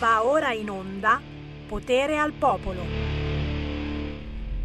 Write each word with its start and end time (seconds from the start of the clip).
Va 0.00 0.24
ora 0.24 0.52
in 0.52 0.70
onda 0.70 1.20
Potere 1.68 2.16
al 2.16 2.32
Popolo. 2.32 2.80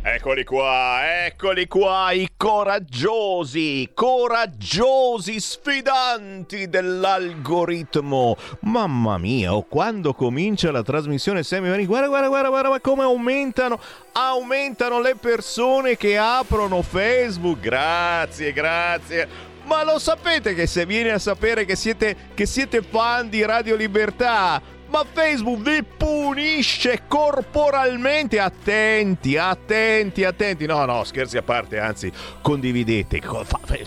Eccoli 0.01 0.45
qua, 0.45 1.25
eccoli 1.25 1.67
qua, 1.67 2.11
i 2.13 2.29
coraggiosi, 2.37 3.91
coraggiosi 3.93 5.37
sfidanti 5.41 6.69
dell'algoritmo. 6.69 8.37
Mamma 8.61 9.17
mia, 9.17 9.53
oh, 9.53 9.63
quando 9.63 10.13
comincia 10.13 10.71
la 10.71 10.83
trasmissione 10.83 11.43
Sammy 11.43 11.85
guarda, 11.85 12.07
guarda, 12.07 12.29
guarda, 12.29 12.47
guarda 12.47 12.79
come 12.79 13.03
aumentano, 13.03 13.77
aumentano 14.13 15.01
le 15.01 15.15
persone 15.15 15.97
che 15.97 16.17
aprono 16.17 16.81
Facebook. 16.81 17.59
Grazie, 17.59 18.53
grazie. 18.53 19.27
Ma 19.65 19.83
lo 19.83 19.97
sapete 19.97 20.53
che 20.53 20.67
se 20.67 20.85
viene 20.85 21.11
a 21.11 21.19
sapere 21.19 21.65
che 21.65 21.75
siete, 21.75 22.15
che 22.35 22.45
siete 22.45 22.83
fan 22.83 23.29
di 23.29 23.43
Radio 23.43 23.75
Libertà, 23.75 24.61
ma 24.95 25.05
Facebook 25.11 25.61
vi 25.61 25.83
punisce 25.83 27.01
corporalmente. 27.05 28.39
Attenti, 28.39 29.35
attenti, 29.35 30.23
attenti. 30.23 30.65
No, 30.65 30.85
no, 30.85 31.03
scherzi 31.03 31.35
a 31.35 31.41
parte, 31.41 31.79
anzi, 31.79 32.09
condividete. 32.41 33.21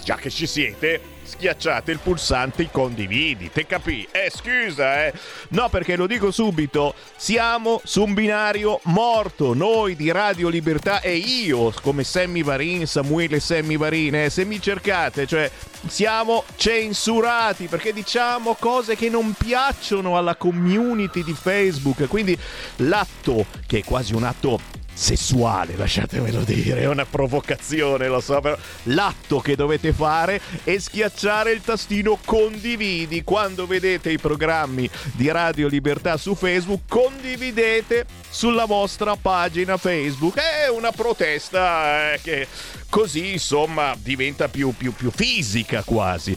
Già 0.05 0.17
che 0.17 0.29
ci 0.29 0.47
siete 0.47 1.17
schiacciate 1.29 1.93
il 1.93 1.99
pulsante 1.99 2.69
condividi, 2.71 3.51
te 3.53 3.67
capì? 3.67 4.09
Eh, 4.11 4.33
scusa, 4.35 5.07
eh. 5.07 5.13
No, 5.51 5.69
perché 5.69 5.95
lo 5.95 6.07
dico 6.07 6.31
subito, 6.31 6.95
siamo 7.17 7.81
su 7.85 8.03
un 8.03 8.15
binario 8.15 8.81
morto, 8.85 9.55
noi 9.55 9.95
di 9.95 10.11
Radio 10.11 10.49
Libertà 10.49 11.01
e 11.01 11.15
io, 11.17 11.73
come 11.83 12.03
Sammy 12.03 12.43
Varin, 12.43 12.87
Samuele 12.87 13.41
Sammy 13.41 13.77
Varin, 13.77 14.15
eh, 14.15 14.31
se 14.31 14.45
mi 14.45 14.61
cercate, 14.61 15.27
cioè 15.27 15.51
siamo 15.87 16.45
censurati 16.57 17.67
perché 17.67 17.93
diciamo 17.93 18.57
cose 18.59 18.97
che 18.97 19.09
non 19.09 19.35
piacciono 19.39 20.17
alla 20.17 20.35
community 20.35 21.23
di 21.23 21.35
Facebook, 21.35 22.07
quindi 22.09 22.37
l'atto, 22.77 23.47
che 23.67 23.79
è 23.79 23.85
quasi 23.85 24.15
un 24.15 24.25
atto 24.25 24.79
sessuale, 24.99 25.77
lasciatemelo 25.77 26.43
dire, 26.43 26.81
è 26.81 26.89
una 26.89 27.07
provocazione, 27.07 28.09
lo 28.09 28.19
so, 28.19 28.41
però 28.41 28.59
l'atto 28.85 29.39
che 29.39 29.55
dovete 29.55 29.93
fare 29.93 30.41
è 30.65 30.77
schiacciare 30.77 31.53
il 31.53 31.61
tastino 31.61 32.19
condividi 32.25 33.23
quando 33.23 33.69
vedete 33.69 34.11
i 34.11 34.19
programmi 34.19 34.91
di 35.13 35.31
Radio 35.31 35.69
Libertà 35.69 36.17
su 36.17 36.35
Facebook, 36.35 36.81
condividete 36.89 38.07
sulla 38.29 38.65
vostra 38.65 39.15
pagina 39.15 39.77
Facebook. 39.77 40.37
È 40.37 40.69
una 40.69 40.91
protesta 40.91 42.15
eh, 42.15 42.21
che 42.21 42.49
così 42.91 43.33
insomma 43.33 43.95
diventa 43.97 44.49
più, 44.49 44.75
più, 44.77 44.93
più 44.93 45.13
fisica 45.13 45.85
quasi. 45.85 46.37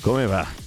Come 0.00 0.26
va? 0.26 0.61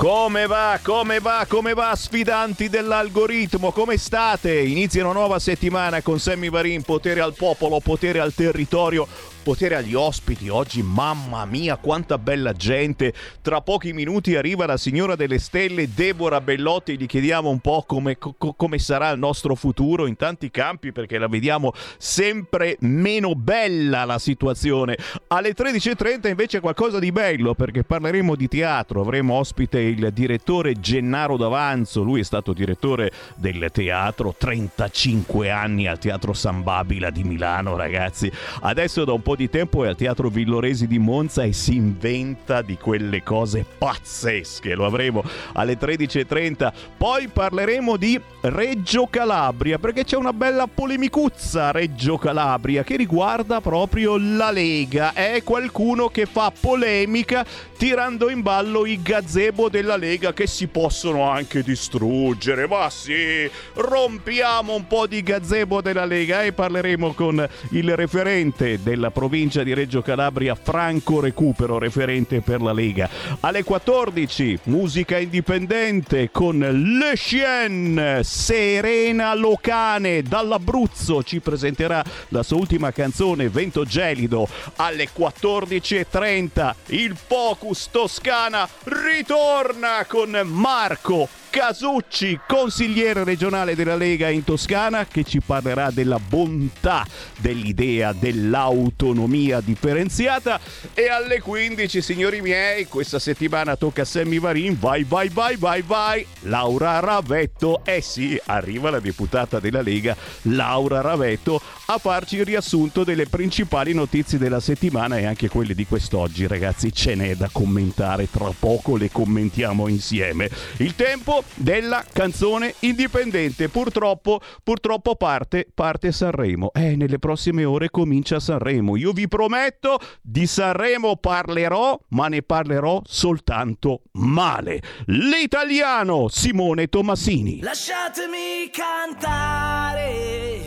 Come 0.00 0.46
va? 0.46 0.80
Come 0.82 1.20
va? 1.20 1.44
Come 1.46 1.74
va? 1.74 1.94
Sfidanti 1.94 2.70
dell'algoritmo, 2.70 3.70
come 3.70 3.98
state? 3.98 4.58
Inizia 4.58 5.04
una 5.04 5.12
nuova 5.12 5.38
settimana 5.38 6.00
con 6.00 6.18
Sammy 6.18 6.48
Varin, 6.48 6.80
potere 6.80 7.20
al 7.20 7.34
popolo, 7.34 7.80
potere 7.80 8.18
al 8.18 8.32
territorio 8.32 9.06
potere 9.42 9.76
agli 9.76 9.94
ospiti 9.94 10.48
oggi, 10.48 10.82
mamma 10.82 11.44
mia 11.44 11.76
quanta 11.76 12.18
bella 12.18 12.52
gente. 12.52 13.12
Tra 13.40 13.60
pochi 13.60 13.92
minuti 13.92 14.36
arriva 14.36 14.66
la 14.66 14.76
signora 14.76 15.16
delle 15.16 15.38
stelle 15.38 15.88
Deborah 15.92 16.40
Bellotti, 16.40 16.98
gli 16.98 17.06
chiediamo 17.06 17.48
un 17.48 17.58
po' 17.60 17.84
come, 17.86 18.18
co- 18.18 18.34
come 18.36 18.78
sarà 18.78 19.10
il 19.10 19.18
nostro 19.18 19.54
futuro 19.54 20.06
in 20.06 20.16
tanti 20.16 20.50
campi 20.50 20.92
perché 20.92 21.18
la 21.18 21.28
vediamo 21.28 21.72
sempre 21.96 22.76
meno 22.80 23.34
bella 23.34 24.04
la 24.04 24.18
situazione. 24.18 24.96
Alle 25.28 25.54
13.30 25.54 26.28
invece 26.28 26.60
qualcosa 26.60 26.98
di 26.98 27.12
bello 27.12 27.54
perché 27.54 27.82
parleremo 27.82 28.36
di 28.36 28.48
teatro, 28.48 29.00
avremo 29.00 29.34
ospite 29.34 29.80
il 29.80 30.10
direttore 30.12 30.78
Gennaro 30.80 31.36
D'Avanzo, 31.36 32.02
lui 32.02 32.20
è 32.20 32.24
stato 32.24 32.52
direttore 32.52 33.10
del 33.36 33.68
teatro, 33.72 34.34
35 34.36 35.50
anni 35.50 35.86
al 35.86 35.98
Teatro 35.98 36.32
San 36.32 36.62
Babila 36.62 37.10
di 37.10 37.24
Milano 37.24 37.76
ragazzi. 37.76 38.30
Adesso 38.60 39.04
da 39.04 39.12
un 39.12 39.22
po' 39.22 39.29
po' 39.30 39.36
di 39.36 39.48
tempo 39.48 39.84
è 39.84 39.88
al 39.88 39.94
Teatro 39.94 40.28
Villoresi 40.28 40.88
di 40.88 40.98
Monza 40.98 41.44
e 41.44 41.52
si 41.52 41.76
inventa 41.76 42.62
di 42.62 42.76
quelle 42.76 43.22
cose 43.22 43.64
pazzesche. 43.78 44.74
Lo 44.74 44.84
avremo 44.86 45.22
alle 45.52 45.78
13.30. 45.78 46.72
Poi 46.96 47.28
parleremo 47.28 47.96
di 47.96 48.20
Reggio 48.40 49.06
Calabria 49.06 49.78
perché 49.78 50.02
c'è 50.02 50.16
una 50.16 50.32
bella 50.32 50.66
polemicuzza 50.66 51.68
a 51.68 51.70
Reggio 51.70 52.18
Calabria 52.18 52.82
che 52.82 52.96
riguarda 52.96 53.60
proprio 53.60 54.16
la 54.18 54.50
Lega. 54.50 55.12
È 55.12 55.40
qualcuno 55.44 56.08
che 56.08 56.26
fa 56.26 56.50
polemica 56.58 57.46
tirando 57.76 58.30
in 58.30 58.42
ballo 58.42 58.84
i 58.84 59.00
gazebo 59.00 59.68
della 59.68 59.96
Lega 59.96 60.32
che 60.32 60.48
si 60.48 60.66
possono 60.66 61.30
anche 61.30 61.62
distruggere. 61.62 62.66
Ma 62.66 62.90
sì, 62.90 63.48
rompiamo 63.74 64.74
un 64.74 64.86
po' 64.88 65.06
di 65.06 65.22
gazebo 65.22 65.80
della 65.80 66.04
Lega 66.04 66.42
e 66.42 66.52
parleremo 66.52 67.12
con 67.12 67.48
il 67.70 67.94
referente 67.94 68.82
della 68.82 69.10
provincia 69.20 69.62
di 69.62 69.74
Reggio 69.74 70.00
Calabria, 70.00 70.54
Franco 70.54 71.20
Recupero, 71.20 71.78
referente 71.78 72.40
per 72.40 72.62
la 72.62 72.72
Lega. 72.72 73.06
Alle 73.40 73.64
14, 73.64 74.60
musica 74.62 75.18
indipendente 75.18 76.30
con 76.30 76.58
Le 76.58 77.14
Chien, 77.16 78.20
Serena 78.22 79.34
Locane 79.34 80.22
dall'Abruzzo 80.22 81.22
ci 81.22 81.40
presenterà 81.40 82.02
la 82.28 82.42
sua 82.42 82.56
ultima 82.56 82.92
canzone 82.92 83.50
Vento 83.50 83.84
Gelido. 83.84 84.48
Alle 84.76 85.10
14.30 85.14 86.74
il 86.86 87.14
Focus 87.14 87.90
Toscana 87.90 88.66
ritorna 88.84 90.06
con 90.08 90.30
Marco 90.44 91.39
Casucci, 91.50 92.38
consigliere 92.46 93.24
regionale 93.24 93.74
della 93.74 93.96
Lega 93.96 94.28
in 94.28 94.44
Toscana, 94.44 95.04
che 95.04 95.24
ci 95.24 95.40
parlerà 95.40 95.90
della 95.90 96.20
bontà 96.20 97.04
dell'idea 97.38 98.12
dell'autonomia 98.12 99.60
differenziata. 99.60 100.60
E 100.94 101.08
alle 101.08 101.40
15, 101.40 102.00
signori 102.02 102.40
miei, 102.40 102.86
questa 102.86 103.18
settimana 103.18 103.74
tocca 103.74 104.02
a 104.02 104.04
Sammy 104.04 104.38
Varin. 104.38 104.78
Vai, 104.78 105.02
vai, 105.02 105.28
vai, 105.28 105.56
vai, 105.56 105.82
vai. 105.82 106.24
Laura 106.42 107.00
Ravetto. 107.00 107.80
Eh 107.84 108.00
sì, 108.00 108.40
arriva 108.46 108.90
la 108.90 109.00
deputata 109.00 109.58
della 109.58 109.82
Lega, 109.82 110.16
Laura 110.42 111.00
Ravetto, 111.00 111.60
a 111.86 111.98
farci 111.98 112.36
il 112.36 112.44
riassunto 112.44 113.02
delle 113.02 113.26
principali 113.26 113.92
notizie 113.92 114.38
della 114.38 114.60
settimana 114.60 115.18
e 115.18 115.26
anche 115.26 115.48
quelle 115.48 115.74
di 115.74 115.84
quest'oggi. 115.84 116.46
Ragazzi, 116.46 116.92
ce 116.92 117.16
n'è 117.16 117.34
da 117.34 117.48
commentare. 117.50 118.30
Tra 118.30 118.52
poco 118.56 118.96
le 118.96 119.10
commentiamo 119.10 119.88
insieme. 119.88 120.48
Il 120.76 120.94
tempo 120.94 121.38
della 121.54 122.04
canzone 122.12 122.74
indipendente. 122.80 123.68
Purtroppo, 123.68 124.40
purtroppo 124.62 125.16
parte, 125.16 125.66
parte 125.72 126.12
Sanremo. 126.12 126.72
Eh, 126.72 126.96
nelle 126.96 127.18
prossime 127.18 127.64
ore 127.64 127.90
comincia 127.90 128.40
Sanremo. 128.40 128.96
Io 128.96 129.12
vi 129.12 129.28
prometto, 129.28 129.98
di 130.20 130.46
Sanremo 130.46 131.16
parlerò, 131.16 131.98
ma 132.08 132.28
ne 132.28 132.42
parlerò 132.42 133.00
soltanto 133.04 134.02
male. 134.12 134.82
L'italiano 135.06 136.28
Simone 136.28 136.88
Tomasini. 136.88 137.60
Lasciatemi 137.60 138.70
cantare 138.72 140.60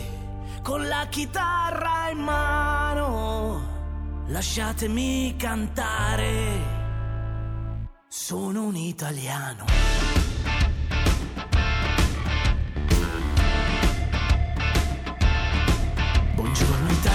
con 0.62 0.86
la 0.86 1.06
chitarra 1.10 2.08
in 2.10 2.18
mano. 2.18 3.72
Lasciatemi 4.28 5.34
cantare. 5.36 6.82
Sono 8.08 8.64
un 8.64 8.76
italiano. 8.76 10.23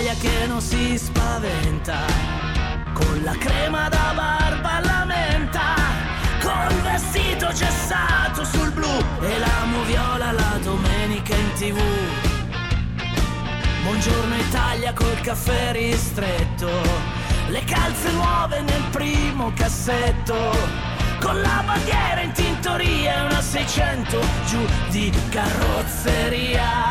Italia 0.00 0.18
che 0.18 0.46
non 0.46 0.62
si 0.62 0.96
spaventa, 0.96 1.98
con 2.94 3.20
la 3.22 3.36
crema 3.36 3.86
da 3.90 4.12
barba 4.14 4.76
alla 4.76 5.04
menta, 5.04 5.74
col 6.40 6.74
vestito 6.80 7.52
cessato 7.52 8.42
sul 8.44 8.72
blu. 8.72 8.88
E 9.20 9.38
l'amo 9.38 9.82
viola 9.82 10.32
la 10.32 10.58
domenica 10.62 11.34
in 11.36 11.52
tv. 11.52 11.78
Buongiorno 13.82 14.36
Italia 14.36 14.94
col 14.94 15.20
caffè 15.20 15.72
ristretto, 15.72 16.70
le 17.48 17.62
calze 17.64 18.10
nuove 18.12 18.62
nel 18.62 18.84
primo 18.90 19.52
cassetto. 19.54 20.56
Con 21.20 21.42
la 21.42 21.62
bandiera 21.66 22.22
in 22.22 22.32
tintoria 22.32 23.16
e 23.16 23.20
una 23.26 23.42
600 23.42 24.18
giù 24.46 24.66
di 24.88 25.12
carrozzeria. 25.28 26.90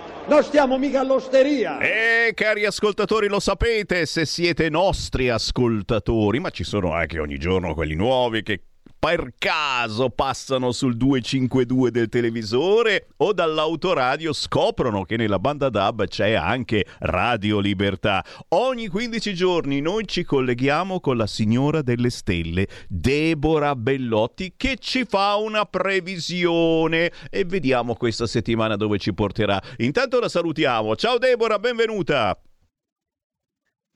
Non 0.31 0.43
stiamo 0.43 0.77
mica 0.77 1.01
all'osteria. 1.01 1.77
Eh, 1.79 2.33
cari 2.33 2.63
ascoltatori, 2.65 3.27
lo 3.27 3.41
sapete 3.41 4.05
se 4.05 4.25
siete 4.25 4.69
nostri 4.69 5.27
ascoltatori, 5.27 6.39
ma 6.39 6.49
ci 6.51 6.63
sono 6.63 6.93
anche 6.93 7.19
ogni 7.19 7.37
giorno 7.37 7.73
quelli 7.73 7.95
nuovi 7.95 8.41
che 8.41 8.61
per 9.01 9.33
caso 9.39 10.11
passano 10.11 10.71
sul 10.71 10.95
252 10.95 11.89
del 11.89 12.07
televisore 12.07 13.07
o 13.17 13.33
dall'autoradio 13.33 14.31
scoprono 14.31 15.05
che 15.05 15.17
nella 15.17 15.39
banda 15.39 15.69
DAB 15.69 16.05
c'è 16.05 16.33
anche 16.33 16.85
Radio 16.99 17.57
Libertà. 17.57 18.23
Ogni 18.49 18.89
15 18.89 19.33
giorni 19.33 19.81
noi 19.81 20.07
ci 20.07 20.23
colleghiamo 20.23 20.99
con 20.99 21.17
la 21.17 21.25
signora 21.25 21.81
delle 21.81 22.11
stelle, 22.11 22.67
Deborah 22.87 23.75
Bellotti, 23.75 24.53
che 24.55 24.77
ci 24.79 25.03
fa 25.05 25.33
una 25.33 25.65
previsione 25.65 27.11
e 27.31 27.43
vediamo 27.43 27.95
questa 27.95 28.27
settimana 28.27 28.75
dove 28.75 28.99
ci 28.99 29.15
porterà. 29.15 29.59
Intanto 29.77 30.19
la 30.19 30.29
salutiamo. 30.29 30.95
Ciao 30.95 31.17
Deborah, 31.17 31.57
benvenuta. 31.57 32.39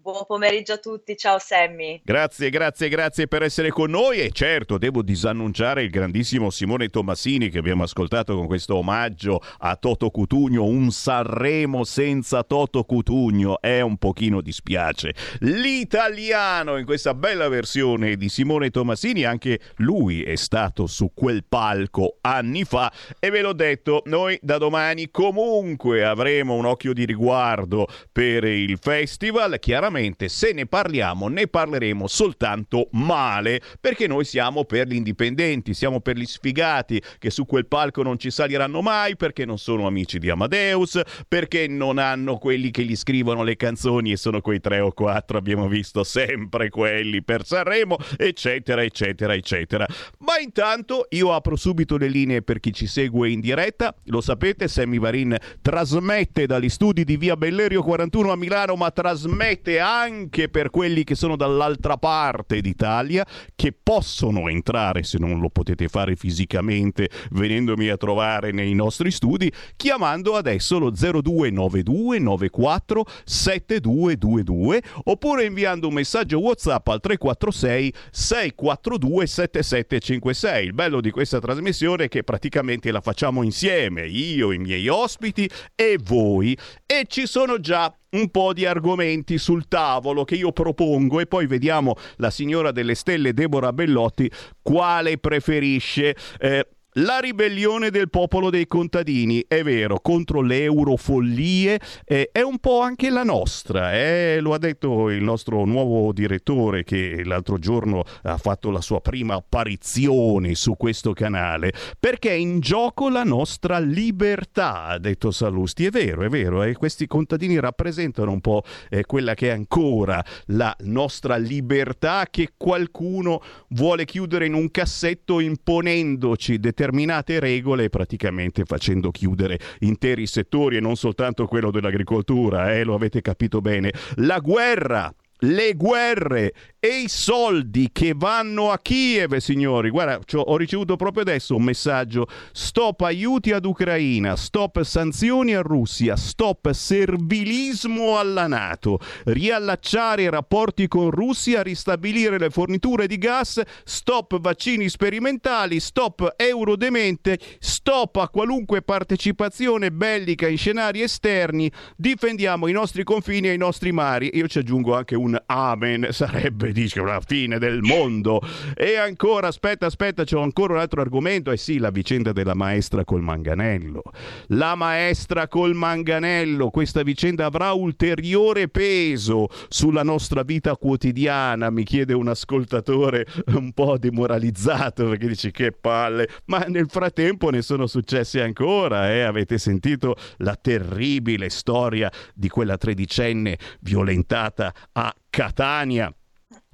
Buon 0.06 0.26
pomeriggio 0.28 0.74
a 0.74 0.78
tutti, 0.78 1.18
ciao 1.18 1.40
Sammy. 1.40 2.00
Grazie, 2.04 2.52
grazie, 2.52 2.90
grazie 2.90 3.28
per 3.28 3.42
essere 3.42 3.72
con 3.72 3.90
noi 3.90 4.20
e 4.20 4.30
certo 4.30 4.78
devo 4.78 5.02
disannunciare 5.02 5.82
il 5.82 5.90
grandissimo 5.90 6.52
Simone 6.52 6.90
Tomasini 6.90 7.50
che 7.50 7.58
abbiamo 7.58 7.82
ascoltato 7.82 8.36
con 8.36 8.46
questo 8.46 8.76
omaggio 8.76 9.42
a 9.58 9.76
Toto 9.78 10.12
Cutugno, 10.12 10.64
un 10.64 10.92
Sanremo 10.92 11.84
senza 11.84 12.44
Toto 12.44 12.84
Cutugno, 12.84 13.60
è 13.60 13.82
un 13.82 13.98
pochino 13.98 14.42
dispiace. 14.42 15.16
L'italiano 15.40 16.78
in 16.78 16.86
questa 16.86 17.16
bella 17.16 17.48
versione 17.48 18.16
di 18.16 18.30
Simone 18.30 18.70
Tomasini, 18.70 19.24
anche 19.24 19.60
lui 19.78 20.22
è 20.22 20.36
stato 20.36 20.86
su 20.86 21.14
quel 21.16 21.46
palco 21.50 22.18
anni 22.22 22.64
fa 22.64 22.94
e 23.18 23.32
ve 23.32 23.42
l'ho 23.42 23.54
detto, 23.54 24.04
noi 24.06 24.38
da 24.44 24.60
domani 24.60 25.10
comunque 25.10 26.06
avremo 26.06 26.54
un 26.54 26.66
occhio 26.66 26.94
di 26.94 27.06
riguardo 27.06 27.88
per 28.12 28.44
il 28.44 28.78
festival, 28.80 29.58
chiaramente 29.58 29.94
sicuramente 29.96 30.28
se 30.28 30.52
ne 30.52 30.66
parliamo 30.66 31.28
ne 31.28 31.48
parleremo 31.48 32.08
soltanto 32.08 32.90
male 32.92 33.62
perché 33.80 34.08
noi 34.08 34.26
siamo 34.26 34.66
per 34.66 34.88
gli 34.88 34.96
indipendenti, 34.96 35.74
siamo 35.74 36.02
per 36.02 36.18
gli 36.18 36.26
sfigati 36.26 37.02
che 37.18 37.30
su 37.30 37.46
quel 37.46 37.68
palco 37.68 38.04
non 38.04 38.20
ci 38.20 38.30
saliranno 38.30 38.82
mai 38.82 39.16
perché 39.16 39.46
non 39.46 39.58
sono 39.58 39.88
amici 39.88 40.20
di 40.20 40.30
Amadeus, 40.30 41.00
perché 41.28 41.68
non 41.68 41.98
hanno 41.98 42.38
quelli 42.38 42.72
che 42.72 42.84
gli 42.84 42.96
scrivono 42.96 43.44
le 43.44 43.56
canzoni 43.56 44.12
e 44.12 44.18
sono 44.18 44.42
quei 44.42 44.60
tre 44.60 44.80
o 44.80 44.92
quattro, 44.92 45.38
abbiamo 45.38 45.68
visto 45.68 46.04
sempre 46.04 46.70
quelli 46.70 47.24
per 47.24 47.46
Sanremo, 47.46 47.98
eccetera, 48.18 48.84
eccetera, 48.84 49.34
eccetera. 49.34 49.86
Ma 50.20 50.40
intanto 50.40 51.06
io 51.10 51.34
apro 51.34 51.56
subito 51.56 51.98
le 51.98 52.08
linee 52.08 52.42
per 52.42 52.60
chi 52.60 52.74
ci 52.74 52.88
segue 52.88 53.30
in 53.30 53.40
diretta, 53.40 53.96
lo 54.06 54.22
sapete, 54.22 54.68
Sammy 54.68 55.00
Varin 55.00 55.36
trasmette 55.62 56.46
dagli 56.46 56.70
studi 56.70 57.04
di 57.04 57.18
Via 57.18 57.38
Bellerio 57.38 57.82
41 57.82 58.32
a 58.32 58.36
Milano, 58.36 58.76
ma 58.76 58.92
trasmette 58.92 59.80
anche 59.86 60.50
per 60.50 60.72
quelli 60.72 61.04
che 61.04 61.14
sono 61.14 61.36
dall'altra 61.36 61.98
parte 61.98 62.60
d'Italia, 62.60 63.24
che 63.56 63.72
possono 63.72 64.50
entrare, 64.50 65.04
se 65.04 65.20
non 65.20 65.40
lo 65.40 65.50
potete 65.50 65.88
fare 65.88 66.16
fisicamente, 66.16 67.10
venendomi 67.32 67.90
a 67.90 67.98
trovare 67.98 68.52
nei 68.52 68.74
nostri 68.74 69.12
studi, 69.12 69.52
chiamando 69.76 70.36
adesso 70.36 70.80
lo 70.80 70.90
0292 70.90 72.18
94 72.20 73.06
7222 73.24 74.82
oppure 75.04 75.46
inviando 75.46 75.88
un 75.88 75.94
messaggio 75.94 76.40
WhatsApp 76.40 76.88
al 76.88 77.00
346 77.00 77.94
642 78.10 79.28
7756. 79.28 80.66
Il 80.66 80.74
bello 80.74 81.00
di 81.00 81.12
questa 81.12 81.40
trasmissione 81.40 82.06
è 82.06 82.08
che 82.08 82.24
praticamente 82.24 82.92
la 82.92 83.02
facciamo 83.02 83.44
insieme, 83.44 84.08
io, 84.08 84.52
i 84.52 84.58
miei 84.58 84.88
ospiti 84.88 85.48
e 85.76 86.00
voi, 86.02 86.58
e 86.88 87.06
ci 87.08 87.28
sono 87.28 87.60
già 87.60 87.96
un 88.12 88.30
po' 88.30 88.54
di 88.54 88.66
argomenti 88.66 89.38
sul 89.38 89.68
tavolo 89.68 90.24
che 90.24 90.36
io 90.36 90.52
propongo 90.52 91.20
e 91.20 91.26
poi 91.26 91.48
vediamo 91.48 91.96
la 92.18 92.30
signora 92.30 92.72
delle 92.72 92.96
stelle 92.96 93.34
Deborah 93.34 93.74
Bellotti 93.74 94.32
quale 94.62 95.18
preferisce. 95.18 96.16
Eh, 96.40 96.68
La 97.00 97.20
ribellione 97.20 97.90
del 97.90 98.10
popolo 98.10 98.50
dei 98.50 98.68
contadini, 98.68 99.44
è 99.50 99.64
vero, 99.64 100.00
contro 100.00 100.40
le 100.40 100.64
eurofollie, 100.64 101.78
eh, 102.06 102.30
è 102.32 102.40
un 102.40 102.58
po' 102.60 102.80
anche 102.80 103.10
la 103.10 103.24
nostra, 103.24 103.94
eh? 103.94 104.40
lo 104.40 104.54
ha 104.54 104.58
detto 104.58 105.10
il 105.10 105.22
nostro 105.22 105.66
nuovo 105.66 106.14
direttore 106.14 106.86
che 106.86 107.26
l'altro 107.26 107.60
giorno 107.60 108.06
ha 108.22 108.38
fatto 108.38 108.72
la 108.72 108.80
sua 108.80 109.02
prima 109.02 109.34
apparizione 109.34 110.56
su 110.56 110.78
questo 110.78 111.12
canale, 111.12 111.74
perché 112.00 112.30
è 112.30 112.36
in 112.36 112.62
gioco 112.62 113.10
la 113.10 113.24
nostra 113.24 113.78
libertà, 113.80 114.86
ha 114.86 114.98
detto 114.98 115.32
Salusti, 115.32 115.84
è 115.84 115.90
vero, 115.90 116.22
è 116.22 116.30
vero, 116.30 116.64
eh? 116.64 116.76
questi 116.76 117.08
contadini 117.08 117.60
rappresentano 117.60 118.32
un 118.32 118.40
po' 118.40 118.64
eh, 118.90 119.04
quella 119.04 119.34
che 119.34 119.50
è 119.50 119.52
ancora 119.52 120.24
la 120.46 120.74
nostra 120.84 121.36
libertà 121.36 122.28
che 122.32 122.52
qualcuno 122.56 123.42
vuole 123.72 124.06
chiudere 124.06 124.46
in 124.46 124.54
un 124.54 124.72
cassetto 124.72 125.42
imponendoci 125.42 126.58
determinati 126.58 126.84
determinate 126.86 127.40
regole 127.40 127.90
praticamente 127.90 128.64
facendo 128.64 129.10
chiudere 129.10 129.58
interi 129.80 130.28
settori 130.28 130.78
e 130.78 130.80
non 130.80 130.96
soltanto 130.96 131.48
quello 131.48 131.72
dell'agricoltura, 131.72 132.74
eh, 132.76 132.84
lo 132.84 132.94
avete 132.94 133.22
capito 133.22 133.60
bene. 133.60 133.92
La 134.18 134.40
guerra 134.40 135.12
le 135.40 135.74
guerre 135.74 136.54
e 136.80 137.02
i 137.02 137.08
soldi 137.10 137.90
che 137.92 138.14
vanno 138.16 138.72
a 138.72 138.78
Kiev, 138.78 139.38
signori. 139.38 139.90
Guarda, 139.90 140.20
ho 140.36 140.56
ricevuto 140.56 140.96
proprio 140.96 141.24
adesso 141.24 141.56
un 141.56 141.64
messaggio. 141.64 142.28
Stop 142.52 143.02
aiuti 143.02 143.52
ad 143.52 143.66
Ucraina, 143.66 144.36
stop 144.36 144.84
sanzioni 144.84 145.56
a 145.56 145.62
Russia, 145.62 146.16
stop 146.16 146.70
servilismo 146.72 148.20
alla 148.20 148.46
Nato, 148.46 149.00
riallacciare 149.26 150.24
i 150.24 150.30
rapporti 150.30 150.88
con 150.88 151.10
Russia, 151.10 151.64
ristabilire 151.64 152.38
le 152.38 152.52
forniture 152.52 153.08
di 153.08 153.18
gas, 153.18 153.62
stop 153.84 154.40
vaccini 154.40 154.88
sperimentali, 154.90 155.80
stop 155.80 156.36
euro 156.38 156.76
demente, 156.76 157.40
stop 157.58 158.18
a 158.18 158.30
qualunque 158.30 158.84
partecipazione 158.84 159.92
bellica 159.92 160.48
in 160.48 160.58
scenari 160.58 161.02
esterni, 161.02 161.72
difendiamo 161.98 162.68
i 162.68 162.72
nostri 162.72 163.04
confini 163.04 163.50
e 163.50 163.54
i 163.54 163.58
nostri 163.58 163.92
mari. 163.92 164.30
Io 164.34 164.48
ci 164.48 164.60
aggiungo 164.60 164.96
anche 164.96 165.16
un 165.16 165.25
amen, 165.46 166.08
sarebbe 166.12 166.72
dice 166.72 167.02
la 167.02 167.22
fine 167.26 167.58
del 167.60 167.82
mondo. 167.82 168.42
E 168.76 168.96
ancora, 168.98 169.48
aspetta, 169.48 169.86
aspetta, 169.86 170.24
c'è 170.24 170.40
ancora 170.40 170.74
un 170.74 170.80
altro 170.80 171.02
argomento. 171.02 171.52
Eh 171.52 171.58
sì, 171.58 171.78
la 171.78 171.90
vicenda 171.90 172.32
della 172.32 172.54
maestra 172.54 173.04
col 173.04 173.22
manganello. 173.22 174.02
La 174.48 174.76
maestra 174.76 175.48
col 175.48 175.74
manganello, 175.74 176.70
questa 176.70 177.04
vicenda 177.04 177.46
avrà 177.46 177.72
ulteriore 177.72 178.68
peso 178.68 179.48
sulla 179.70 180.04
nostra 180.04 180.44
vita 180.44 180.76
quotidiana, 180.76 181.70
mi 181.70 181.84
chiede 181.84 182.14
un 182.14 182.28
ascoltatore 182.28 183.26
un 183.56 183.72
po' 183.72 183.98
demoralizzato 183.98 185.08
perché 185.10 185.28
dice 185.28 185.52
che 185.52 185.72
palle, 185.72 186.28
ma 186.46 186.66
nel 186.68 186.90
frattempo 186.90 187.50
ne 187.50 187.62
sono 187.62 187.88
successi 187.88 188.40
ancora, 188.40 189.12
eh? 189.12 189.22
avete 189.22 189.58
sentito 189.58 190.16
la 190.38 190.56
terribile 190.56 191.50
storia 191.50 192.12
di 192.34 192.50
quella 192.50 192.78
tredicenne 192.78 193.58
violentata 193.80 194.74
a 194.94 195.15
Catania 195.36 196.14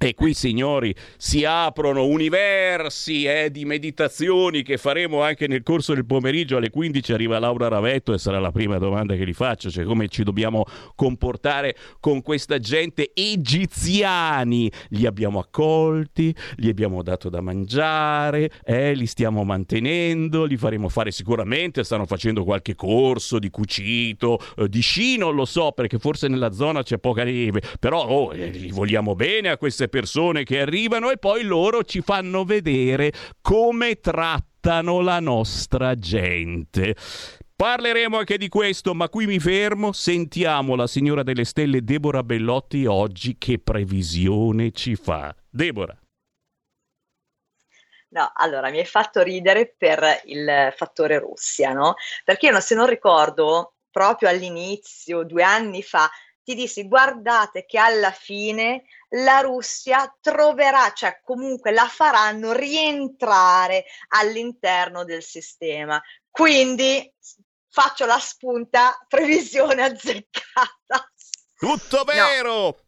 e 0.04 0.14
qui, 0.14 0.34
signori, 0.34 0.92
si 1.16 1.44
aprono 1.44 2.04
universi 2.06 3.24
eh, 3.24 3.52
di 3.52 3.64
meditazioni 3.64 4.62
che 4.62 4.76
faremo 4.76 5.22
anche 5.22 5.46
nel 5.46 5.62
corso 5.62 5.94
del 5.94 6.04
pomeriggio. 6.04 6.56
Alle 6.56 6.70
15 6.70 7.12
arriva 7.12 7.38
Laura 7.38 7.68
Ravetto 7.68 8.12
e 8.12 8.18
sarà 8.18 8.40
la 8.40 8.50
prima 8.50 8.78
domanda 8.78 9.14
che 9.14 9.24
gli 9.24 9.32
faccio, 9.32 9.70
cioè 9.70 9.84
come 9.84 10.08
ci 10.08 10.24
dobbiamo 10.24 10.64
comportare 10.96 11.76
con 12.00 12.20
questa 12.20 12.58
gente 12.58 13.12
egiziani. 13.14 14.68
Li 14.88 15.06
abbiamo 15.06 15.38
accolti, 15.38 16.34
gli 16.56 16.68
abbiamo 16.68 17.04
dato 17.04 17.28
da 17.28 17.40
mangiare, 17.40 18.50
eh, 18.64 18.94
li 18.94 19.06
stiamo 19.06 19.44
mantenendo, 19.44 20.46
li 20.46 20.56
faremo 20.56 20.88
fare 20.88 21.12
sicuramente, 21.12 21.84
stanno 21.84 22.06
facendo 22.06 22.42
qualche 22.42 22.74
corso 22.74 23.38
di 23.38 23.50
cucito, 23.50 24.40
eh, 24.56 24.68
di 24.68 24.80
sci, 24.80 25.16
non 25.16 25.36
lo 25.36 25.44
so, 25.44 25.70
perché 25.70 26.00
forse 26.00 26.26
nella 26.26 26.50
zona 26.50 26.82
c'è 26.82 26.98
poca 26.98 27.22
neve, 27.22 27.62
però 27.78 28.04
oh, 28.04 28.34
eh, 28.34 28.48
li 28.48 28.72
vogliamo 28.72 29.14
bene 29.14 29.50
a 29.50 29.56
queste 29.56 29.84
persone 29.84 29.90
che 30.44 30.60
arrivano 30.60 31.10
e 31.10 31.18
poi 31.18 31.42
loro 31.42 31.84
ci 31.84 32.00
fanno 32.00 32.44
vedere 32.44 33.12
come 33.42 34.00
trattano 34.00 35.00
la 35.00 35.20
nostra 35.20 35.94
gente. 35.96 36.96
Parleremo 37.54 38.18
anche 38.18 38.38
di 38.38 38.48
questo, 38.48 38.94
ma 38.94 39.08
qui 39.08 39.26
mi 39.26 39.38
fermo. 39.38 39.92
Sentiamo 39.92 40.74
la 40.74 40.86
signora 40.86 41.22
delle 41.22 41.44
stelle 41.44 41.84
Deborah 41.84 42.22
Bellotti 42.22 42.86
oggi 42.86 43.36
che 43.38 43.58
previsione 43.58 44.72
ci 44.72 44.96
fa. 44.96 45.34
Deborah. 45.48 45.96
No, 48.08 48.32
allora 48.34 48.70
mi 48.70 48.78
hai 48.78 48.84
fatto 48.84 49.22
ridere 49.22 49.74
per 49.78 50.22
il 50.24 50.72
fattore 50.76 51.18
Russia, 51.18 51.72
no? 51.72 51.94
Perché 52.24 52.46
io, 52.46 52.60
se 52.60 52.74
non 52.74 52.86
ricordo, 52.86 53.74
proprio 53.90 54.28
all'inizio, 54.28 55.22
due 55.22 55.42
anni 55.44 55.82
fa, 55.82 56.10
ti 56.42 56.54
dissi 56.54 56.88
guardate 56.88 57.64
che 57.64 57.78
alla 57.78 58.10
fine 58.10 58.82
la 59.14 59.40
Russia 59.40 60.14
troverà, 60.20 60.92
cioè 60.92 61.20
comunque 61.22 61.70
la 61.70 61.86
faranno 61.86 62.52
rientrare 62.52 63.84
all'interno 64.08 65.04
del 65.04 65.22
sistema. 65.22 66.00
Quindi 66.30 67.12
faccio 67.68 68.06
la 68.06 68.18
spunta, 68.18 68.96
previsione 69.08 69.82
azzeccata. 69.84 71.10
Tutto 71.56 72.04
vero! 72.04 72.52
No. 72.52 72.81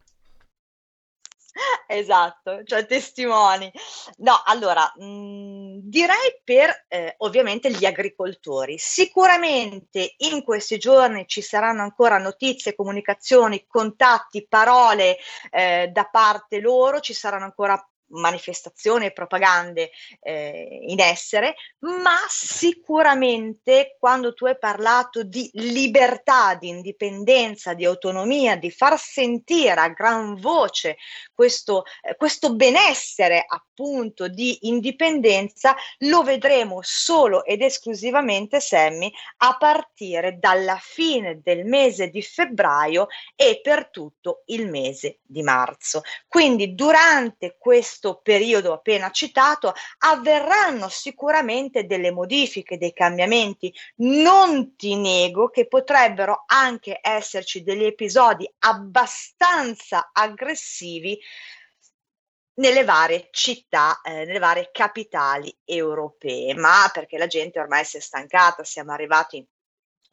Esatto, 1.87 2.63
cioè 2.63 2.85
testimoni. 2.85 3.71
No, 4.17 4.41
allora, 4.45 4.91
mh, 4.95 5.79
direi 5.83 6.41
per 6.43 6.85
eh, 6.87 7.15
ovviamente 7.19 7.71
gli 7.71 7.85
agricoltori. 7.85 8.77
Sicuramente 8.77 10.15
in 10.17 10.43
questi 10.43 10.77
giorni 10.77 11.25
ci 11.27 11.41
saranno 11.41 11.81
ancora 11.81 12.17
notizie, 12.17 12.75
comunicazioni, 12.75 13.65
contatti, 13.67 14.47
parole 14.47 15.17
eh, 15.51 15.89
da 15.93 16.05
parte 16.05 16.59
loro, 16.59 16.99
ci 16.99 17.13
saranno 17.13 17.45
ancora 17.45 17.81
manifestazioni 18.07 19.05
e 19.05 19.11
propagande 19.11 19.91
eh, 20.21 20.79
in 20.87 20.99
essere, 20.99 21.55
ma 21.79 22.19
sicuramente 22.27 23.95
quando 23.99 24.33
tu 24.33 24.45
hai 24.45 24.57
parlato 24.57 25.23
di 25.23 25.49
libertà, 25.53 26.55
di 26.55 26.69
indipendenza, 26.69 27.73
di 27.73 27.85
autonomia, 27.85 28.55
di 28.55 28.71
far 28.71 28.99
sentire 28.99 29.79
a 29.79 29.89
gran 29.89 30.35
voce 30.35 30.97
questo, 31.33 31.83
eh, 32.01 32.15
questo 32.15 32.53
benessere 32.55 33.43
appunto 33.47 34.27
di 34.27 34.67
indipendenza, 34.67 35.75
lo 35.99 36.23
vedremo 36.23 36.79
solo 36.81 37.43
ed 37.43 37.61
esclusivamente, 37.61 38.59
Sammy, 38.59 39.11
a 39.37 39.57
partire 39.57 40.37
dalla 40.39 40.79
fine 40.81 41.41
del 41.41 41.65
mese 41.65 42.09
di 42.09 42.21
febbraio 42.21 43.07
e 43.35 43.59
per 43.61 43.89
tutto 43.89 44.43
il 44.45 44.69
mese 44.69 45.19
di 45.23 45.41
marzo. 45.41 46.01
Quindi 46.27 46.75
durante 46.75 47.57
questo 47.57 47.94
questo 47.95 48.19
periodo 48.21 48.73
appena 48.73 49.09
citato 49.09 49.73
avverranno 49.99 50.89
sicuramente 50.89 51.85
delle 51.85 52.11
modifiche, 52.11 52.77
dei 52.77 52.91
cambiamenti. 52.91 53.73
Non 53.97 54.75
ti 54.75 54.97
nego 54.97 55.49
che 55.49 55.67
potrebbero 55.67 56.43
anche 56.45 56.99
esserci 57.01 57.63
degli 57.63 57.85
episodi 57.85 58.51
abbastanza 58.59 60.09
aggressivi 60.11 61.17
nelle 62.55 62.83
varie 62.83 63.29
città, 63.31 64.01
eh, 64.01 64.25
nelle 64.25 64.39
varie 64.39 64.69
capitali 64.71 65.55
europee, 65.63 66.53
ma 66.53 66.89
perché 66.93 67.17
la 67.17 67.27
gente 67.27 67.59
ormai 67.59 67.85
si 67.85 67.97
è 67.97 67.99
stancata, 68.01 68.63
siamo 68.63 68.91
arrivati 68.91 69.45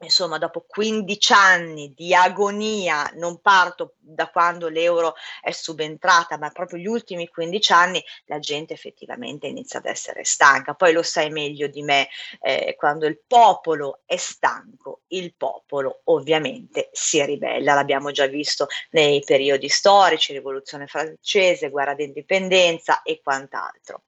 insomma, 0.03 0.37
dopo 0.37 0.65
15 0.67 1.33
anni 1.33 1.93
di 1.95 2.13
agonia, 2.13 3.09
non 3.15 3.41
parto 3.41 3.95
da 3.97 4.29
quando 4.29 4.67
l'euro 4.67 5.15
è 5.41 5.51
subentrata, 5.51 6.37
ma 6.37 6.49
proprio 6.49 6.79
gli 6.79 6.87
ultimi 6.87 7.27
15 7.27 7.71
anni, 7.71 8.03
la 8.25 8.39
gente 8.39 8.73
effettivamente 8.73 9.47
inizia 9.47 9.79
ad 9.79 9.85
essere 9.85 10.23
stanca. 10.23 10.73
Poi 10.73 10.93
lo 10.93 11.03
sai 11.03 11.29
meglio 11.29 11.67
di 11.67 11.81
me, 11.81 12.09
eh, 12.41 12.75
quando 12.77 13.05
il 13.05 13.19
popolo 13.25 14.01
è 14.05 14.17
stanco, 14.17 15.01
il 15.07 15.35
popolo 15.35 16.01
ovviamente 16.05 16.89
si 16.91 17.23
ribella. 17.23 17.73
L'abbiamo 17.73 18.11
già 18.11 18.27
visto 18.27 18.67
nei 18.91 19.21
periodi 19.25 19.69
storici, 19.69 20.33
rivoluzione 20.33 20.87
francese, 20.87 21.69
guerra 21.69 21.93
d'indipendenza 21.93 23.01
e 23.01 23.21
quant'altro. 23.21 24.03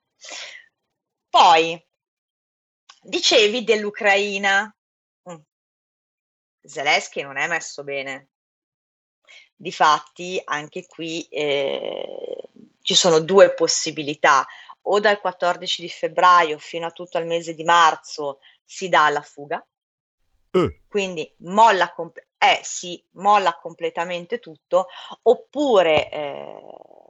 Poi, 1.30 1.84
dicevi 3.02 3.64
dell'Ucraina, 3.64 4.74
Zelensky 6.66 7.22
non 7.22 7.38
è 7.38 7.48
messo 7.48 7.84
bene. 7.84 8.30
Difatti, 9.56 10.42
anche 10.44 10.86
qui 10.86 11.24
eh, 11.30 12.50
ci 12.82 12.96
sono 12.96 13.20
due 13.20 13.54
possibilità. 13.54 14.46
O 14.88 15.00
dal 15.00 15.20
14 15.20 15.82
di 15.82 15.90
febbraio 15.90 16.60
fino 16.60 16.86
a 16.86 16.92
tutto 16.92 17.18
il 17.18 17.26
mese 17.26 17.56
di 17.56 17.64
marzo 17.64 18.40
si 18.64 18.88
dà 18.88 19.10
la 19.10 19.22
fuga, 19.22 19.66
eh. 20.52 20.82
quindi 20.88 21.34
molla, 21.40 21.92
comp- 21.92 22.24
eh, 22.38 22.60
sì, 22.62 23.04
molla 23.14 23.58
completamente 23.58 24.40
tutto, 24.40 24.88
oppure 25.24 26.12
eh, 26.12 26.62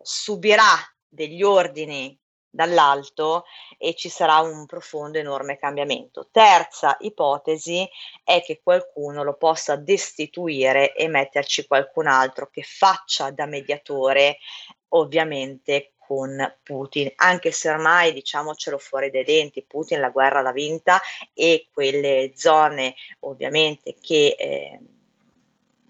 subirà 0.02 0.78
degli 1.08 1.44
ordini 1.44 2.18
dall'alto 2.56 3.46
e 3.78 3.94
ci 3.94 4.10
sarà 4.10 4.40
un 4.40 4.66
profondo, 4.66 5.18
enorme 5.18 5.58
cambiamento. 5.58 6.30
Terza 6.32 6.96
ipotesi 7.02 7.88
è 8.24 8.42
che 8.42 8.62
qualcuno 8.64 9.24
lo 9.24 9.36
possa 9.36 9.76
destituire 9.76 10.96
e 10.96 11.08
metterci 11.08 11.68
qualcun 11.68 12.08
altro 12.08 12.50
che 12.50 12.64
faccia 12.64 13.30
da 13.32 13.46
mediatore, 13.46 14.38
ovviamente 14.90 15.92
con 15.98 16.38
Putin, 16.62 17.12
anche 17.16 17.52
se 17.52 17.70
ormai 17.70 18.14
diciamocelo 18.14 18.78
fuori 18.78 19.10
dai 19.10 19.24
denti, 19.24 19.64
Putin 19.64 20.00
la 20.00 20.10
guerra 20.10 20.42
l'ha 20.42 20.52
vinta 20.52 21.02
e 21.34 21.68
quelle 21.74 22.32
zone 22.36 22.94
ovviamente 23.22 23.96
che 24.00 24.36
eh, 24.38 24.80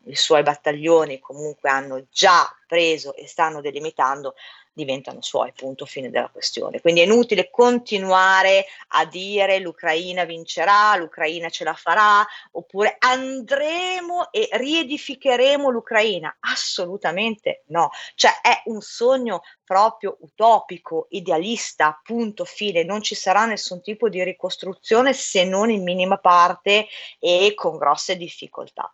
i 0.05 0.15
suoi 0.15 0.41
battaglioni 0.41 1.19
comunque 1.19 1.69
hanno 1.69 2.05
già 2.09 2.47
preso 2.65 3.13
e 3.15 3.27
stanno 3.27 3.59
delimitando 3.59 4.35
diventano 4.75 5.21
suoi, 5.21 5.53
punto 5.55 5.85
fine 5.85 6.09
della 6.09 6.29
questione. 6.29 6.81
Quindi 6.81 6.99
è 6.99 7.05
inutile 7.05 7.49
continuare 7.49 8.65
a 8.89 9.05
dire 9.05 9.59
l'Ucraina 9.59 10.25
vincerà, 10.25 10.95
l'Ucraina 10.97 11.49
ce 11.49 11.63
la 11.63 11.73
farà, 11.73 12.25
oppure 12.51 12.97
andremo 12.99 14.31
e 14.31 14.49
riedificheremo 14.51 15.69
l'Ucraina. 15.69 16.35
Assolutamente 16.41 17.63
no, 17.67 17.89
cioè 18.15 18.41
è 18.41 18.63
un 18.65 18.81
sogno 18.81 19.41
proprio 19.63 20.17
utopico, 20.19 21.07
idealista, 21.09 21.99
punto 22.03 22.43
fine, 22.43 22.83
non 22.83 23.01
ci 23.01 23.15
sarà 23.15 23.45
nessun 23.45 23.81
tipo 23.81 24.09
di 24.09 24.23
ricostruzione 24.23 25.13
se 25.13 25.45
non 25.45 25.69
in 25.69 25.83
minima 25.83 26.17
parte 26.17 26.87
e 27.17 27.53
con 27.55 27.77
grosse 27.77 28.17
difficoltà. 28.17 28.93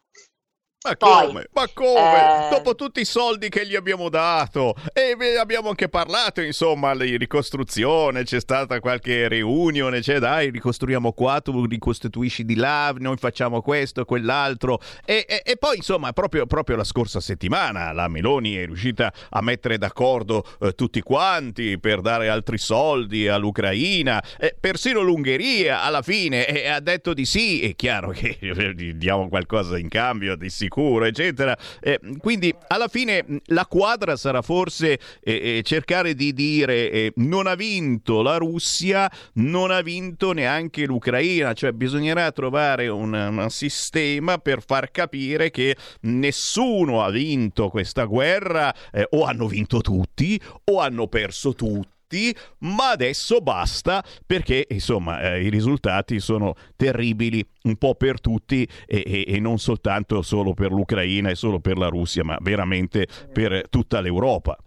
Ma 0.84 0.96
Poi, 0.96 1.28
come? 1.28 1.48
Ma 1.54 1.68
come? 1.72 2.48
Eh... 2.48 2.50
Dopo 2.50 2.74
tutti 2.74 3.02
i 3.02 3.06
soldi 3.06 3.50
che 3.50 3.68
gli 3.68 3.76
abbiamo 3.76 4.10
dato 4.10 4.74
e 4.94 5.16
abbiamo 5.38 5.70
anche 5.70 5.90
parlato, 5.90 6.42
insomma, 6.42 6.96
di 6.96 7.18
ricostruzione, 7.18 8.24
c'è 8.24 8.40
stata 8.40 8.80
qualche 8.80 9.28
riunione, 9.28 10.02
cioè 10.02 10.18
dai, 10.18 10.50
ricostruiamo 10.50 11.14
qua, 11.14 11.40
tu 11.40 11.66
ricostituisci 11.68 12.46
di 12.46 12.56
là, 12.56 12.92
noi 12.98 13.18
facciamo 13.18 13.62
questo, 13.62 14.06
quell'altro. 14.06 14.80
E, 15.06 15.24
e, 15.30 15.44
e 15.46 15.56
poi, 15.58 15.78
insomma, 15.78 16.14
proprio, 16.14 16.48
proprio, 16.48 16.78
la 16.78 16.84
scorsa 16.84 17.20
settimana 17.20 17.92
la 17.92 18.08
Meloni 18.08 18.56
è 18.56 18.66
riuscita 18.66 19.14
a 19.30 19.42
mettere 19.44 19.78
d'accordo 19.78 20.44
eh, 20.62 20.74
tutti 20.74 21.02
quanti 21.02 21.78
per 21.78 22.02
dare 22.02 22.28
altri 22.28 22.58
soldi 22.58 23.28
all'Ucraina. 23.28 24.24
Eh, 24.40 24.56
persino 24.60 25.02
l'Ungheria 25.02 25.84
alla 25.84 26.02
fine 26.02 26.44
ha 26.68 26.80
detto 26.80 27.14
di 27.14 27.26
sì. 27.26 27.62
È 27.62 27.76
chiaro 27.76 28.10
che 28.10 28.40
diamo 28.98 29.30
qualcosa 29.30 29.78
in 29.78 29.88
cambio 29.88 30.36
di 30.36 30.50
sicuro 30.50 30.71
sicuro, 30.72 31.06
eccetera. 31.06 31.58
Eh, 31.82 32.00
quindi 32.18 32.54
alla 32.68 32.88
fine 32.88 33.26
la 33.48 33.66
quadra 33.66 34.16
sarà 34.16 34.42
forse 34.42 35.00
eh, 35.22 35.58
eh, 35.58 35.62
cercare 35.64 36.16
di 36.16 36.34
dire 36.34 36.90
eh, 36.90 37.14
non 37.18 37.48
ha 37.48 37.56
vinto 37.56 38.22
la 38.22 38.38
Russia, 38.38 39.12
non 39.34 39.70
ha 39.70 39.82
vinto 39.82 40.32
neanche 40.32 40.86
l'Ucraina, 40.86 41.52
cioè 41.54 41.74
bisognerà 41.74 42.32
trovare 42.32 42.88
un, 42.88 43.14
un 43.14 43.50
sistema 43.50 44.38
per 44.38 44.64
far 44.66 44.92
capire 44.92 45.52
che 45.52 45.76
nessuno 46.02 47.04
ha 47.04 47.10
vinto 47.10 47.68
questa 47.70 48.06
guerra, 48.06 48.74
eh, 48.92 49.06
o 49.12 49.26
hanno 49.26 49.48
vinto 49.48 49.82
tutti 49.82 50.40
o 50.72 50.80
hanno 50.80 51.08
perso 51.08 51.54
tutti 51.54 52.00
tutti, 52.12 52.36
ma 52.60 52.90
adesso 52.90 53.40
basta 53.40 54.04
perché 54.26 54.68
insomma 54.70 55.22
eh, 55.22 55.44
i 55.44 55.50
risultati 55.50 56.20
sono 56.20 56.54
terribili 56.76 57.44
un 57.64 57.78
po' 57.78 57.96
per 57.96 58.20
tutti 58.20 58.68
e, 58.86 59.04
e, 59.06 59.26
e 59.28 59.40
non 59.40 59.58
soltanto 59.58 60.22
solo 60.22 60.54
per 60.54 60.72
l'Ucraina 60.72 61.30
e 61.30 61.36
solo 61.36 61.60
per 61.60 61.78
la 61.78 61.88
Russia, 61.88 62.24
ma 62.24 62.38
veramente 62.42 63.08
per 63.32 63.68
tutta 63.70 64.02
l'Europa. 64.02 64.58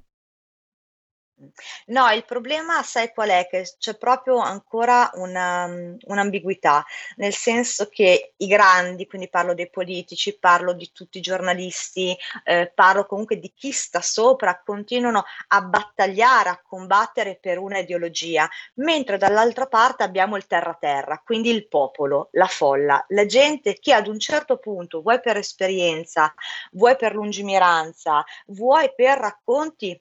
No, 1.86 2.10
il 2.10 2.24
problema 2.24 2.82
sai 2.82 3.12
qual 3.12 3.28
è? 3.30 3.46
Che 3.48 3.74
c'è 3.78 3.96
proprio 3.96 4.38
ancora 4.38 5.10
una, 5.14 5.66
un'ambiguità, 6.06 6.84
nel 7.16 7.34
senso 7.34 7.88
che 7.88 8.34
i 8.36 8.46
grandi, 8.46 9.06
quindi 9.06 9.28
parlo 9.28 9.54
dei 9.54 9.70
politici, 9.70 10.38
parlo 10.38 10.72
di 10.72 10.90
tutti 10.92 11.18
i 11.18 11.20
giornalisti, 11.20 12.16
eh, 12.44 12.70
parlo 12.74 13.06
comunque 13.06 13.38
di 13.38 13.52
chi 13.54 13.72
sta 13.72 14.00
sopra, 14.00 14.60
continuano 14.64 15.24
a 15.48 15.62
battagliare, 15.62 16.48
a 16.48 16.60
combattere 16.62 17.38
per 17.40 17.58
una 17.58 17.78
ideologia, 17.78 18.48
mentre 18.74 19.18
dall'altra 19.18 19.66
parte 19.66 20.02
abbiamo 20.02 20.36
il 20.36 20.46
terra-terra, 20.46 21.20
quindi 21.24 21.50
il 21.50 21.68
popolo, 21.68 22.28
la 22.32 22.46
folla, 22.46 23.04
la 23.08 23.26
gente 23.26 23.78
che 23.78 23.92
ad 23.92 24.06
un 24.06 24.18
certo 24.18 24.58
punto, 24.58 25.02
vuoi 25.02 25.20
per 25.20 25.36
esperienza, 25.36 26.32
vuoi 26.72 26.96
per 26.96 27.14
lungimiranza, 27.14 28.24
vuoi 28.46 28.92
per 28.94 29.18
racconti 29.18 29.98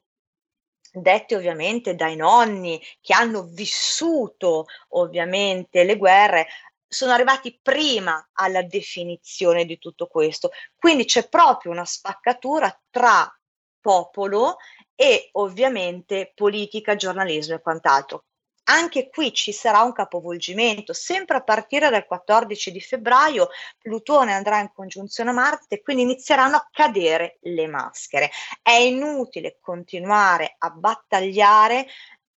detti 0.93 1.34
ovviamente 1.34 1.95
dai 1.95 2.15
nonni 2.15 2.82
che 3.01 3.13
hanno 3.13 3.43
vissuto 3.43 4.65
ovviamente 4.89 5.84
le 5.84 5.97
guerre, 5.97 6.47
sono 6.88 7.12
arrivati 7.12 7.60
prima 7.62 8.29
alla 8.34 8.62
definizione 8.62 9.65
di 9.65 9.79
tutto 9.79 10.08
questo. 10.08 10.51
Quindi 10.77 11.06
c'è 11.06 11.27
proprio 11.27 11.71
una 11.71 11.86
spaccatura 11.86 12.79
tra 12.89 13.36
popolo 13.82 14.58
e 14.95 15.29
ovviamente 15.34 16.32
politica, 16.36 16.95
giornalismo 16.95 17.56
e 17.56 17.62
quant'altro 17.62 18.25
anche 18.65 19.10
qui 19.10 19.34
ci 19.34 19.52
sarà 19.52 19.82
un 19.82 19.91
capovolgimento, 19.91 20.93
sempre 20.93 21.38
a 21.38 21.43
partire 21.43 21.89
dal 21.89 22.06
14 22.06 22.71
di 22.71 22.82
febbraio 22.82 23.49
Plutone 23.78 24.34
andrà 24.34 24.60
in 24.60 24.71
congiunzione 24.73 25.32
a 25.32 25.34
Marte, 25.34 25.82
quindi 25.82 26.04
inizieranno 26.04 26.56
a 26.56 26.67
cadere 26.71 27.38
le 27.41 27.67
maschere. 27.67 28.32
È 28.62 28.71
inutile 28.71 29.58
continuare 29.62 30.56
a 30.58 30.69
battagliare 30.69 31.88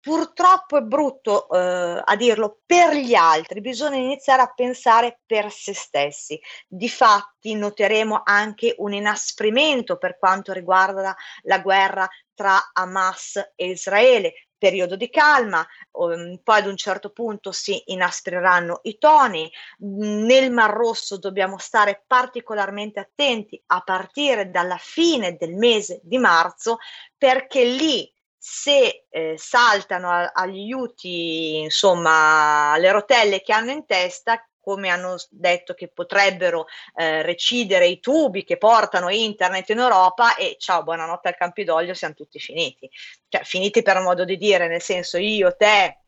purtroppo 0.05 0.77
è 0.77 0.81
brutto 0.81 1.49
eh, 1.49 2.01
a 2.05 2.15
dirlo 2.15 2.59
per 2.63 2.93
gli 2.93 3.15
altri, 3.15 3.59
bisogna 3.59 3.97
iniziare 3.97 4.43
a 4.43 4.53
pensare 4.53 5.21
per 5.25 5.51
se 5.51 5.73
stessi. 5.73 6.39
Difatti 6.67 7.55
noteremo 7.55 8.21
anche 8.23 8.75
un 8.77 8.93
inasprimento 8.93 9.97
per 9.97 10.19
quanto 10.19 10.53
riguarda 10.53 11.15
la 11.41 11.57
guerra 11.57 12.07
tra 12.35 12.69
Hamas 12.73 13.53
e 13.55 13.69
Israele 13.69 14.44
periodo 14.57 14.95
di 14.95 15.09
calma, 15.09 15.65
um, 15.91 16.39
poi 16.43 16.59
ad 16.59 16.67
un 16.67 16.77
certo 16.77 17.09
punto 17.09 17.51
si 17.51 17.81
inaspriranno 17.87 18.79
i 18.83 18.97
toni. 18.97 19.51
Nel 19.79 20.51
Mar 20.51 20.71
Rosso 20.71 21.17
dobbiamo 21.17 21.57
stare 21.57 22.03
particolarmente 22.05 22.99
attenti 22.99 23.61
a 23.67 23.81
partire 23.81 24.49
dalla 24.49 24.77
fine 24.77 25.35
del 25.37 25.55
mese 25.55 25.99
di 26.03 26.17
marzo 26.17 26.77
perché 27.17 27.63
lì 27.63 28.11
se 28.37 29.07
eh, 29.09 29.35
saltano 29.37 30.11
a, 30.11 30.31
agli 30.31 30.59
aiuti, 30.59 31.61
insomma, 31.61 32.77
le 32.77 32.91
rotelle 32.91 33.41
che 33.41 33.51
hanno 33.51 33.71
in 33.71 33.87
testa, 33.87 34.47
come 34.65 34.89
hanno 34.89 35.15
detto 35.29 35.75
che 35.75 35.89
potrebbero 35.89 36.65
eh, 36.95 37.21
recidere 37.21 37.85
i 37.85 37.99
tubi 37.99 38.43
che 38.43 38.57
portano 38.57 39.09
internet 39.09 39.69
in 39.69 39.77
Europa 39.77 40.35
e 40.35 40.55
ciao, 40.57 40.81
buonanotte 40.81 41.27
al 41.27 41.37
Campidoglio, 41.37 41.93
siamo 41.93 42.15
tutti 42.15 42.39
finiti. 42.39 42.89
Cioè, 43.29 43.43
finiti 43.43 43.83
per 43.83 43.99
modo 43.99 44.25
di 44.25 44.37
dire, 44.37 44.67
nel 44.67 44.81
senso 44.81 45.19
io, 45.19 45.55
te, 45.55 46.04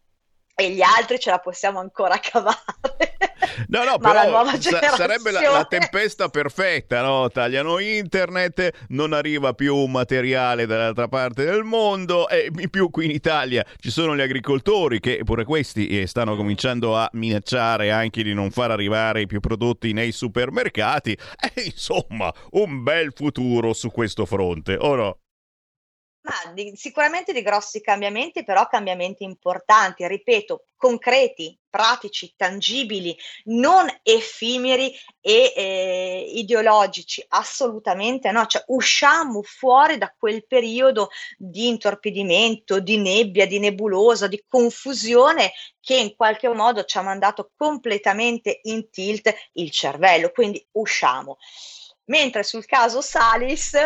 e 0.59 0.71
gli 0.71 0.81
altri 0.81 1.19
ce 1.19 1.29
la 1.29 1.37
possiamo 1.37 1.77
ancora 1.77 2.17
cavare. 2.19 2.57
No, 3.67 3.83
no, 3.83 3.97
Ma 3.99 4.11
però 4.11 4.45
sa- 4.59 4.95
sarebbe 4.95 5.29
la, 5.29 5.39
la, 5.41 5.65
tempesta 5.65 6.29
perfetta, 6.29 7.03
no? 7.03 7.29
Tagliano 7.29 7.77
internet, 7.77 8.85
non 8.89 9.13
arriva 9.13 9.53
più 9.53 9.85
materiale 9.85 10.65
dall'altra 10.65 11.07
parte 11.07 11.45
del 11.45 11.63
mondo 11.63 12.27
e 12.27 12.49
in 12.57 12.69
più 12.71 12.89
qui 12.89 13.05
in 13.05 13.11
Italia 13.11 13.63
ci 13.79 13.91
sono 13.91 14.15
gli 14.15 14.21
agricoltori 14.21 14.99
che 14.99 15.21
pure 15.23 15.43
questi 15.43 15.87
eh, 15.89 16.07
stanno 16.07 16.35
cominciando 16.35 16.97
a 16.97 17.07
minacciare 17.13 17.91
anche 17.91 18.23
di 18.23 18.33
non 18.33 18.49
far 18.49 18.71
arrivare 18.71 19.21
i 19.21 19.27
più 19.27 19.39
prodotti 19.39 19.93
nei 19.93 20.11
supermercati. 20.11 21.11
E 21.39 21.61
insomma, 21.65 22.33
un 22.51 22.81
bel 22.81 23.13
futuro 23.13 23.73
su 23.73 23.91
questo 23.91 24.25
fronte, 24.25 24.75
o 24.75 24.95
no? 24.95 25.17
Ma 26.27 26.51
di, 26.51 26.73
sicuramente 26.75 27.31
di 27.31 27.41
grossi 27.41 27.79
cambiamenti, 27.79 28.43
però 28.43 28.67
cambiamenti 28.67 29.23
importanti, 29.23 30.05
ripeto, 30.05 30.65
concreti, 30.75 31.57
pratici, 31.69 32.33
tangibili, 32.35 33.17
non 33.45 33.87
effimeri 34.03 34.93
e 35.21 35.53
eh, 35.55 36.31
ideologici, 36.35 37.23
assolutamente 37.29 38.31
no, 38.31 38.45
cioè 38.45 38.63
usciamo 38.67 39.41
fuori 39.41 39.97
da 39.97 40.13
quel 40.17 40.45
periodo 40.45 41.09
di 41.37 41.67
intorpidimento, 41.67 42.81
di 42.81 42.97
nebbia, 42.97 43.45
di 43.47 43.59
nebulosa, 43.59 44.27
di 44.27 44.43
confusione 44.47 45.53
che 45.79 45.95
in 45.95 46.13
qualche 46.15 46.49
modo 46.49 46.83
ci 46.83 46.97
ha 46.97 47.01
mandato 47.01 47.51
completamente 47.55 48.59
in 48.63 48.89
tilt 48.89 49.33
il 49.53 49.71
cervello, 49.71 50.31
quindi 50.31 50.65
usciamo. 50.71 51.37
Mentre 52.05 52.43
sul 52.43 52.65
caso 52.65 53.01
Salis 53.01 53.77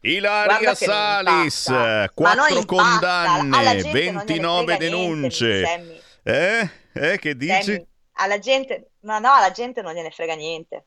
Ilaria 0.00 0.74
Salis, 0.74 1.64
quattro 2.14 2.64
condanne, 2.64 3.82
29 3.82 4.76
denunce. 4.76 6.02
Eh? 6.22 6.70
Eh, 6.92 7.18
che 7.18 7.36
dici? 7.36 7.72
Sammy, 7.72 7.86
alla 8.12 8.38
gente, 8.38 8.90
ma 9.00 9.18
no, 9.18 9.32
alla 9.32 9.50
gente 9.50 9.82
non 9.82 9.94
gliene 9.94 10.10
frega 10.10 10.34
niente. 10.34 10.84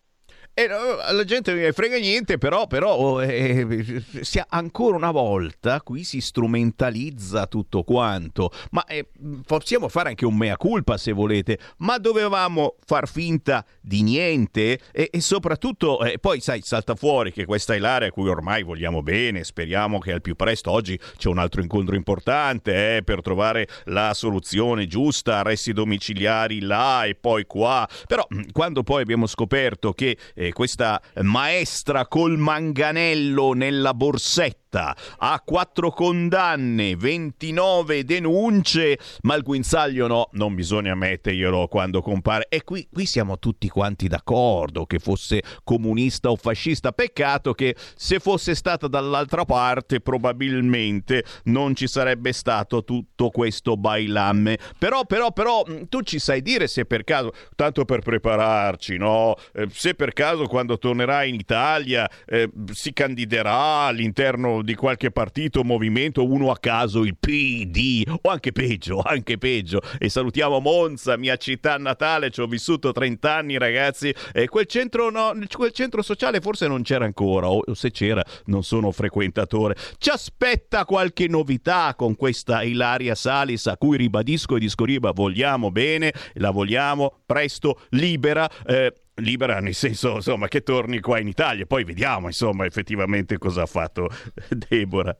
E 0.61 0.67
la 0.67 1.23
gente 1.23 1.53
non 1.55 1.73
frega 1.73 1.97
niente, 1.97 2.37
però, 2.37 2.67
però 2.67 2.93
oh, 2.93 3.23
eh, 3.23 4.03
si, 4.21 4.39
ancora 4.49 4.95
una 4.95 5.09
volta 5.09 5.81
qui 5.81 6.03
si 6.03 6.21
strumentalizza 6.21 7.47
tutto 7.47 7.81
quanto. 7.81 8.51
Ma 8.69 8.85
eh, 8.85 9.07
possiamo 9.47 9.89
fare 9.89 10.09
anche 10.09 10.23
un 10.23 10.37
mea 10.37 10.57
culpa 10.57 10.97
se 10.97 11.13
volete, 11.13 11.57
ma 11.77 11.97
dovevamo 11.97 12.75
far 12.85 13.07
finta 13.07 13.65
di 13.81 14.03
niente? 14.03 14.79
E, 14.91 15.09
e 15.11 15.19
soprattutto, 15.19 16.03
eh, 16.03 16.19
poi 16.19 16.41
sai, 16.41 16.61
salta 16.61 16.93
fuori 16.93 17.31
che 17.31 17.45
questa 17.45 17.73
è 17.73 17.79
l'area 17.79 18.09
a 18.09 18.11
cui 18.11 18.29
ormai 18.29 18.61
vogliamo 18.61 19.01
bene, 19.01 19.43
speriamo 19.43 19.97
che 19.97 20.11
al 20.11 20.21
più 20.21 20.35
presto 20.35 20.69
oggi 20.69 20.99
c'è 21.17 21.27
un 21.27 21.39
altro 21.39 21.61
incontro 21.61 21.95
importante 21.95 22.97
eh, 22.97 23.03
per 23.03 23.21
trovare 23.21 23.67
la 23.85 24.13
soluzione 24.13 24.85
giusta, 24.85 25.37
arresti 25.39 25.73
domiciliari 25.73 26.61
là 26.61 27.05
e 27.05 27.15
poi 27.15 27.47
qua. 27.47 27.89
Però 28.05 28.27
quando 28.51 28.83
poi 28.83 29.01
abbiamo 29.01 29.25
scoperto 29.25 29.91
che 29.93 30.15
eh, 30.35 30.49
questa 30.51 31.01
maestra 31.21 32.07
col 32.07 32.37
manganello 32.37 33.53
nella 33.53 33.93
borsetta 33.93 34.60
ha 34.79 35.41
quattro 35.43 35.91
condanne, 35.91 36.95
29 36.95 38.03
denunce, 38.03 38.97
ma 39.21 39.35
il 39.35 39.43
guinzaglio 39.43 40.07
no, 40.07 40.29
non 40.33 40.55
bisogna 40.55 40.95
metterglielo 40.95 41.67
quando 41.67 42.01
compare. 42.01 42.47
E 42.49 42.63
qui, 42.63 42.87
qui 42.91 43.05
siamo 43.05 43.39
tutti 43.39 43.67
quanti 43.67 44.07
d'accordo 44.07 44.85
che 44.85 44.99
fosse 44.99 45.41
comunista 45.63 46.29
o 46.29 46.35
fascista. 46.35 46.91
Peccato 46.91 47.53
che 47.53 47.75
se 47.95 48.19
fosse 48.19 48.55
stata 48.55 48.87
dall'altra 48.87 49.45
parte 49.45 49.99
probabilmente 49.99 51.23
non 51.45 51.75
ci 51.75 51.87
sarebbe 51.87 52.31
stato 52.33 52.83
tutto 52.83 53.29
questo 53.29 53.77
bailamme. 53.77 54.57
Però, 54.77 55.05
però, 55.05 55.31
però, 55.31 55.63
tu 55.89 56.01
ci 56.01 56.19
sai 56.19 56.41
dire 56.41 56.67
se 56.67 56.85
per 56.85 57.03
caso, 57.03 57.31
tanto 57.55 57.85
per 57.85 57.99
prepararci, 58.01 58.97
no? 58.97 59.35
Eh, 59.53 59.67
se 59.71 59.95
per 59.95 60.13
caso 60.13 60.47
quando 60.47 60.77
tornerà 60.77 61.23
in 61.23 61.35
Italia 61.35 62.09
eh, 62.25 62.49
si 62.71 62.93
candiderà 62.93 63.85
all'interno 63.85 64.60
di 64.61 64.75
qualche 64.75 65.11
partito, 65.11 65.63
movimento, 65.63 66.25
uno 66.25 66.51
a 66.51 66.57
caso, 66.57 67.03
il 67.03 67.17
PD, 67.17 68.03
o 68.07 68.29
anche 68.29 68.51
peggio, 68.51 69.01
anche 69.05 69.37
peggio. 69.37 69.81
E 69.97 70.09
salutiamo 70.09 70.59
Monza, 70.59 71.17
mia 71.17 71.37
città 71.37 71.77
natale, 71.77 72.31
ci 72.31 72.41
ho 72.41 72.47
vissuto 72.47 72.91
30 72.91 73.33
anni 73.33 73.57
ragazzi, 73.57 74.13
e 74.33 74.47
quel 74.47 74.65
centro, 74.65 75.09
no, 75.09 75.33
quel 75.51 75.71
centro 75.71 76.01
sociale 76.01 76.39
forse 76.41 76.67
non 76.67 76.83
c'era 76.83 77.05
ancora, 77.05 77.49
o 77.49 77.73
se 77.73 77.91
c'era 77.91 78.23
non 78.45 78.63
sono 78.63 78.91
frequentatore. 78.91 79.75
Ci 79.97 80.09
aspetta 80.09 80.85
qualche 80.85 81.27
novità 81.27 81.93
con 81.95 82.15
questa 82.15 82.63
Ilaria 82.63 83.15
Salis, 83.15 83.67
a 83.67 83.77
cui 83.77 83.97
ribadisco 83.97 84.55
e 84.55 84.59
disco 84.59 84.85
riba, 84.85 85.11
vogliamo 85.11 85.71
bene, 85.71 86.13
la 86.33 86.51
vogliamo 86.51 87.21
presto, 87.25 87.81
libera. 87.89 88.49
Eh, 88.65 88.93
libera 89.21 89.59
nel 89.59 89.73
senso 89.73 90.15
insomma 90.15 90.47
che 90.47 90.61
torni 90.61 90.99
qua 90.99 91.19
in 91.19 91.27
Italia 91.27 91.65
poi 91.65 91.83
vediamo 91.83 92.27
insomma 92.27 92.65
effettivamente 92.65 93.37
cosa 93.37 93.63
ha 93.63 93.67
fatto 93.67 94.09
Deborah 94.49 95.17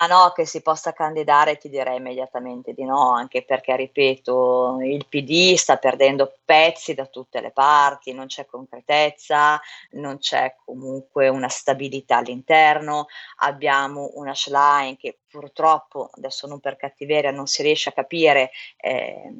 Ah 0.00 0.06
no, 0.06 0.30
che 0.32 0.46
si 0.46 0.62
possa 0.62 0.92
candidare 0.92 1.56
ti 1.56 1.68
direi 1.68 1.96
immediatamente 1.96 2.72
di 2.72 2.84
no, 2.84 3.10
anche 3.14 3.42
perché, 3.44 3.74
ripeto, 3.74 4.78
il 4.82 5.04
PD 5.08 5.56
sta 5.56 5.76
perdendo 5.76 6.34
pezzi 6.44 6.94
da 6.94 7.06
tutte 7.06 7.40
le 7.40 7.50
parti, 7.50 8.12
non 8.12 8.26
c'è 8.26 8.46
concretezza, 8.46 9.60
non 9.92 10.18
c'è 10.18 10.54
comunque 10.64 11.26
una 11.26 11.48
stabilità 11.48 12.18
all'interno, 12.18 13.06
abbiamo 13.38 14.12
una 14.14 14.34
Schlein 14.34 14.96
che 14.96 15.18
purtroppo, 15.28 16.10
adesso 16.14 16.46
non 16.46 16.60
per 16.60 16.76
cattiveria, 16.76 17.32
non 17.32 17.48
si 17.48 17.62
riesce 17.62 17.88
a 17.88 17.92
capire. 17.92 18.52
Eh, 18.76 19.32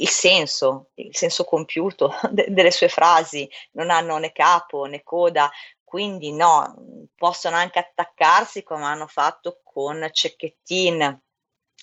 il 0.00 0.08
senso, 0.08 0.90
il 0.94 1.16
senso 1.16 1.44
compiuto 1.44 2.14
de- 2.30 2.46
delle 2.48 2.70
sue 2.70 2.88
frasi, 2.88 3.48
non 3.72 3.90
hanno 3.90 4.18
né 4.18 4.32
capo 4.32 4.84
né 4.84 5.02
coda, 5.02 5.50
quindi 5.84 6.32
no, 6.32 6.74
possono 7.14 7.56
anche 7.56 7.78
attaccarsi 7.78 8.62
come 8.62 8.84
hanno 8.84 9.06
fatto 9.06 9.60
con 9.62 10.08
Cecchettin, 10.10 11.22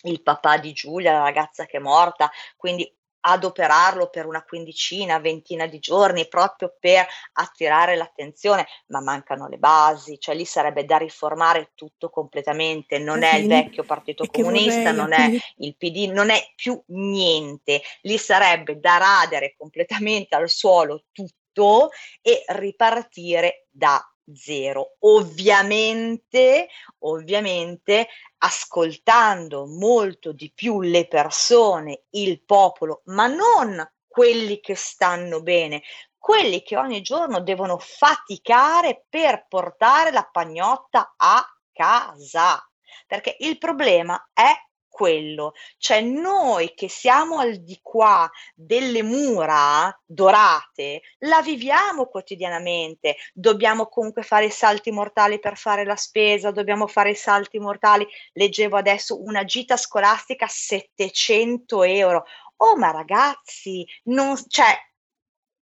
il 0.04 0.22
papà 0.22 0.58
di 0.58 0.74
Giulia, 0.74 1.14
la 1.14 1.24
ragazza 1.24 1.66
che 1.66 1.78
è 1.78 1.80
morta, 1.80 2.30
quindi 2.58 2.94
adoperarlo 3.26 4.10
per 4.10 4.26
una 4.26 4.44
quindicina, 4.44 5.20
ventina 5.20 5.66
di 5.66 5.80
giorni 5.80 6.28
proprio 6.28 6.76
per 6.80 7.06
attirare 7.34 7.96
l'attenzione, 7.96 8.68
ma 8.88 9.02
mancano 9.02 9.48
le 9.48 9.58
basi, 9.58 10.20
cioè 10.20 10.36
lì 10.36 10.46
sarebbe 10.46 10.86
da 10.86 10.98
riformare 10.98 11.72
tutto 11.76 12.10
completamente, 12.10 13.00
non 13.00 13.24
è 13.24 13.36
il 13.36 13.48
vecchio 13.48 13.84
Partito 13.84 14.26
Comunista, 14.26 14.92
non 14.92 15.14
è 15.14 15.30
il 15.58 15.76
PD, 15.78 16.12
non 16.12 16.30
è 16.30 16.52
più 16.56 16.82
niente, 16.88 17.82
lì 18.02 18.18
sarebbe 18.18 18.80
da 18.80 18.98
radere 18.98 19.56
completamente 19.58 20.36
al 20.36 20.50
suolo 20.50 21.06
tutto 21.12 21.92
e 22.22 22.44
ripartire 22.48 23.68
da 23.70 24.06
zero. 24.34 24.96
Ovviamente, 25.00 26.68
ovviamente 27.00 28.08
ascoltando 28.40 29.66
molto 29.66 30.32
di 30.32 30.52
più 30.54 30.82
le 30.82 31.08
persone, 31.08 32.04
il 32.12 32.44
popolo, 32.44 33.02
ma 33.06 33.28
non 33.28 33.86
quelli 34.08 34.60
che 34.60 34.76
stanno 34.76 35.42
bene, 35.42 35.82
quelli 36.18 36.62
che 36.62 36.78
ogni 36.78 37.02
giorno 37.02 37.42
devono 37.42 37.78
faticare 37.80 39.06
per 39.10 39.46
portare 39.48 40.12
la 40.12 40.28
pagnotta 40.32 41.16
a 41.18 41.44
casa. 41.72 42.66
Perché 43.08 43.36
il 43.40 43.58
problema 43.58 44.30
è 44.32 44.52
quello, 44.94 45.54
cioè 45.80 46.02
noi 46.02 46.76
che 46.76 46.88
siamo 46.88 47.40
al 47.40 47.64
di 47.64 47.80
qua 47.82 48.30
delle 48.54 49.02
mura 49.02 49.92
dorate, 50.06 51.02
la 51.22 51.42
viviamo 51.42 52.06
quotidianamente, 52.06 53.16
dobbiamo 53.34 53.88
comunque 53.88 54.22
fare 54.22 54.46
i 54.46 54.52
salti 54.52 54.92
mortali 54.92 55.40
per 55.40 55.58
fare 55.58 55.84
la 55.84 55.96
spesa, 55.96 56.52
dobbiamo 56.52 56.86
fare 56.86 57.10
i 57.10 57.16
salti 57.16 57.58
mortali, 57.58 58.08
leggevo 58.34 58.78
adesso 58.78 59.20
una 59.24 59.44
gita 59.46 59.78
scolastica 59.78 60.46
700 60.48 61.82
euro. 61.82 62.26
Oh 62.58 62.78
ma 62.78 62.92
ragazzi, 62.92 63.84
non, 64.04 64.38
cioè, 64.48 64.78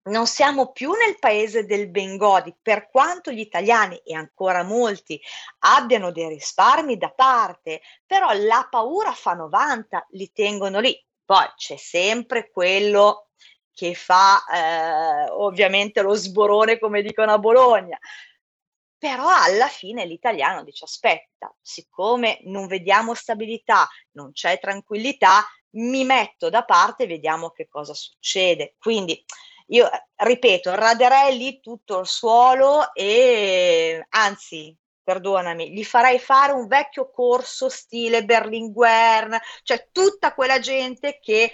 non 0.04 0.26
siamo 0.26 0.72
più 0.72 0.92
nel 0.92 1.18
paese 1.18 1.66
del 1.66 1.90
Bengodi, 1.90 2.56
per 2.60 2.88
quanto 2.88 3.30
gli 3.30 3.40
italiani 3.40 3.96
e 3.98 4.14
ancora 4.14 4.62
molti 4.62 5.20
abbiano 5.60 6.10
dei 6.10 6.28
risparmi 6.28 6.96
da 6.96 7.10
parte, 7.10 7.82
però 8.06 8.32
la 8.32 8.66
paura 8.70 9.12
fa 9.12 9.34
90, 9.34 10.06
li 10.10 10.30
tengono 10.32 10.80
lì. 10.80 10.98
Poi 11.24 11.46
c'è 11.56 11.76
sempre 11.76 12.50
quello 12.50 13.28
che 13.72 13.94
fa 13.94 14.44
eh, 14.46 15.30
ovviamente 15.30 16.02
lo 16.02 16.14
sborone, 16.14 16.78
come 16.78 17.02
dicono 17.02 17.32
a 17.32 17.38
Bologna. 17.38 17.98
Però 18.98 19.26
alla 19.28 19.68
fine 19.68 20.04
l'italiano 20.04 20.62
dice 20.62 20.84
aspetta, 20.84 21.54
siccome 21.60 22.40
non 22.42 22.66
vediamo 22.66 23.14
stabilità, 23.14 23.88
non 24.12 24.32
c'è 24.32 24.58
tranquillità, 24.58 25.42
mi 25.74 26.04
metto 26.04 26.50
da 26.50 26.64
parte 26.64 27.04
e 27.04 27.06
vediamo 27.06 27.50
che 27.50 27.68
cosa 27.68 27.94
succede. 27.94 28.74
Quindi 28.78 29.24
io 29.70 29.88
ripeto, 30.16 30.74
raderei 30.74 31.37
lì 31.37 31.61
tutto 31.61 32.00
il 32.00 32.06
suolo 32.06 32.92
e 32.92 34.04
anzi, 34.11 34.76
perdonami, 35.02 35.72
gli 35.72 35.85
farei 35.85 36.18
fare 36.18 36.52
un 36.52 36.66
vecchio 36.66 37.11
corso 37.11 37.68
stile 37.68 38.24
Berlinguer, 38.24 39.40
cioè 39.62 39.88
tutta 39.92 40.35
quella 40.35 40.59
gente 40.59 41.18
che 41.20 41.52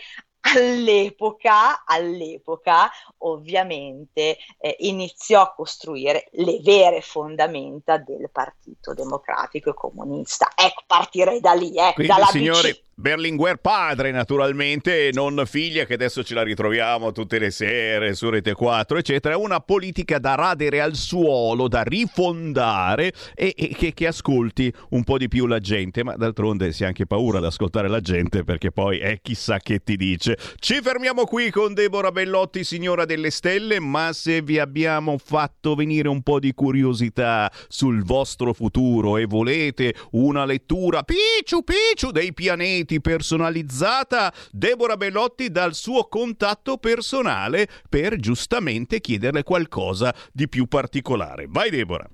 all'epoca, 0.54 1.84
all'epoca 1.84 2.90
ovviamente 3.18 4.38
eh, 4.58 4.76
iniziò 4.80 5.42
a 5.42 5.52
costruire 5.52 6.28
le 6.32 6.60
vere 6.62 7.00
fondamenta 7.00 7.98
del 7.98 8.30
Partito 8.30 8.94
Democratico 8.94 9.70
e 9.70 9.74
Comunista. 9.74 10.50
Ecco, 10.54 10.84
partirei 10.86 11.40
da 11.40 11.52
lì, 11.52 11.74
eh, 11.74 11.92
Quindi, 11.94 12.14
signori, 12.30 12.70
BC. 12.70 12.85
Berlinguer 12.98 13.58
padre 13.58 14.10
naturalmente, 14.10 15.10
non 15.12 15.42
figlia 15.44 15.84
che 15.84 15.92
adesso 15.92 16.24
ce 16.24 16.32
la 16.32 16.42
ritroviamo 16.42 17.12
tutte 17.12 17.38
le 17.38 17.50
sere 17.50 18.14
su 18.14 18.30
Rete 18.30 18.54
4 18.54 18.96
eccetera, 18.96 19.36
una 19.36 19.60
politica 19.60 20.18
da 20.18 20.34
radere 20.34 20.80
al 20.80 20.94
suolo, 20.94 21.68
da 21.68 21.82
rifondare 21.82 23.12
e, 23.34 23.52
e 23.54 23.74
che, 23.76 23.92
che, 23.92 24.06
ascolti 24.06 24.72
un 24.90 25.04
po' 25.04 25.18
di 25.18 25.28
più 25.28 25.44
la 25.44 25.58
gente, 25.58 26.02
ma 26.04 26.16
d'altronde 26.16 26.72
si 26.72 26.84
ha 26.84 26.86
anche 26.86 27.04
paura 27.04 27.36
ad 27.36 27.44
ascoltare 27.44 27.88
la 27.88 28.00
gente 28.00 28.44
perché 28.44 28.72
poi 28.72 28.98
è 28.98 29.20
chissà 29.20 29.58
che 29.58 29.80
ti 29.84 29.96
dice. 29.96 30.38
Ci 30.58 30.80
fermiamo 30.80 31.26
qui 31.26 31.50
con 31.50 31.74
Deborah 31.74 32.12
Bellotti, 32.12 32.64
signora 32.64 33.04
delle 33.04 33.28
stelle, 33.28 33.78
ma 33.78 34.14
se 34.14 34.40
vi 34.40 34.58
abbiamo 34.58 35.18
fatto 35.18 35.74
venire 35.74 36.08
un 36.08 36.22
po' 36.22 36.40
di 36.40 36.54
curiosità 36.54 37.52
sul 37.68 38.02
vostro 38.04 38.54
futuro 38.54 39.18
e 39.18 39.26
volete 39.26 39.94
una 40.12 40.46
lettura 40.46 41.02
picciu 41.02 41.62
picciu 41.62 42.10
dei 42.10 42.32
pianeti 42.32 42.84
personalizzata, 43.00 44.32
Deborah 44.50 44.96
Bellotti 44.96 45.50
dal 45.50 45.74
suo 45.74 46.08
contatto 46.08 46.78
personale 46.78 47.68
per 47.88 48.16
giustamente 48.16 49.00
chiederle 49.00 49.42
qualcosa 49.42 50.14
di 50.32 50.48
più 50.48 50.66
particolare. 50.66 51.46
Vai 51.48 51.70
Deborah. 51.70 52.08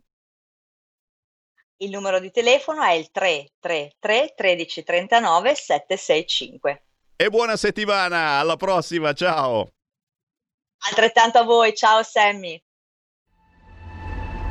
Il 1.76 1.90
numero 1.90 2.20
di 2.20 2.30
telefono 2.30 2.82
è 2.82 2.92
il 2.92 3.10
333 3.10 4.34
13 4.36 4.82
39 4.84 5.54
765. 5.54 6.84
E 7.16 7.28
buona 7.28 7.56
settimana, 7.56 8.38
alla 8.38 8.56
prossima, 8.56 9.12
ciao! 9.12 9.68
Altrettanto 10.88 11.38
a 11.38 11.44
voi, 11.44 11.74
ciao 11.74 12.02
Sammy. 12.02 12.60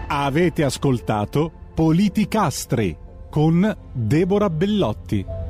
Avete 0.07 0.63
ascoltato 0.63 1.51
Politicastri 1.73 2.97
con 3.29 3.91
Deborah 3.93 4.49
Bellotti. 4.49 5.40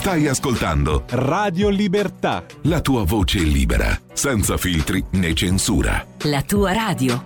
Stai 0.00 0.26
ascoltando 0.28 1.04
Radio 1.10 1.68
Libertà. 1.68 2.42
la 2.62 2.80
tua 2.80 3.04
voce 3.04 3.40
libera, 3.40 4.00
senza 4.14 4.56
filtri 4.56 5.04
né 5.12 5.34
censura. 5.34 6.06
La 6.20 6.42
tua 6.42 6.72
radio. 6.72 7.22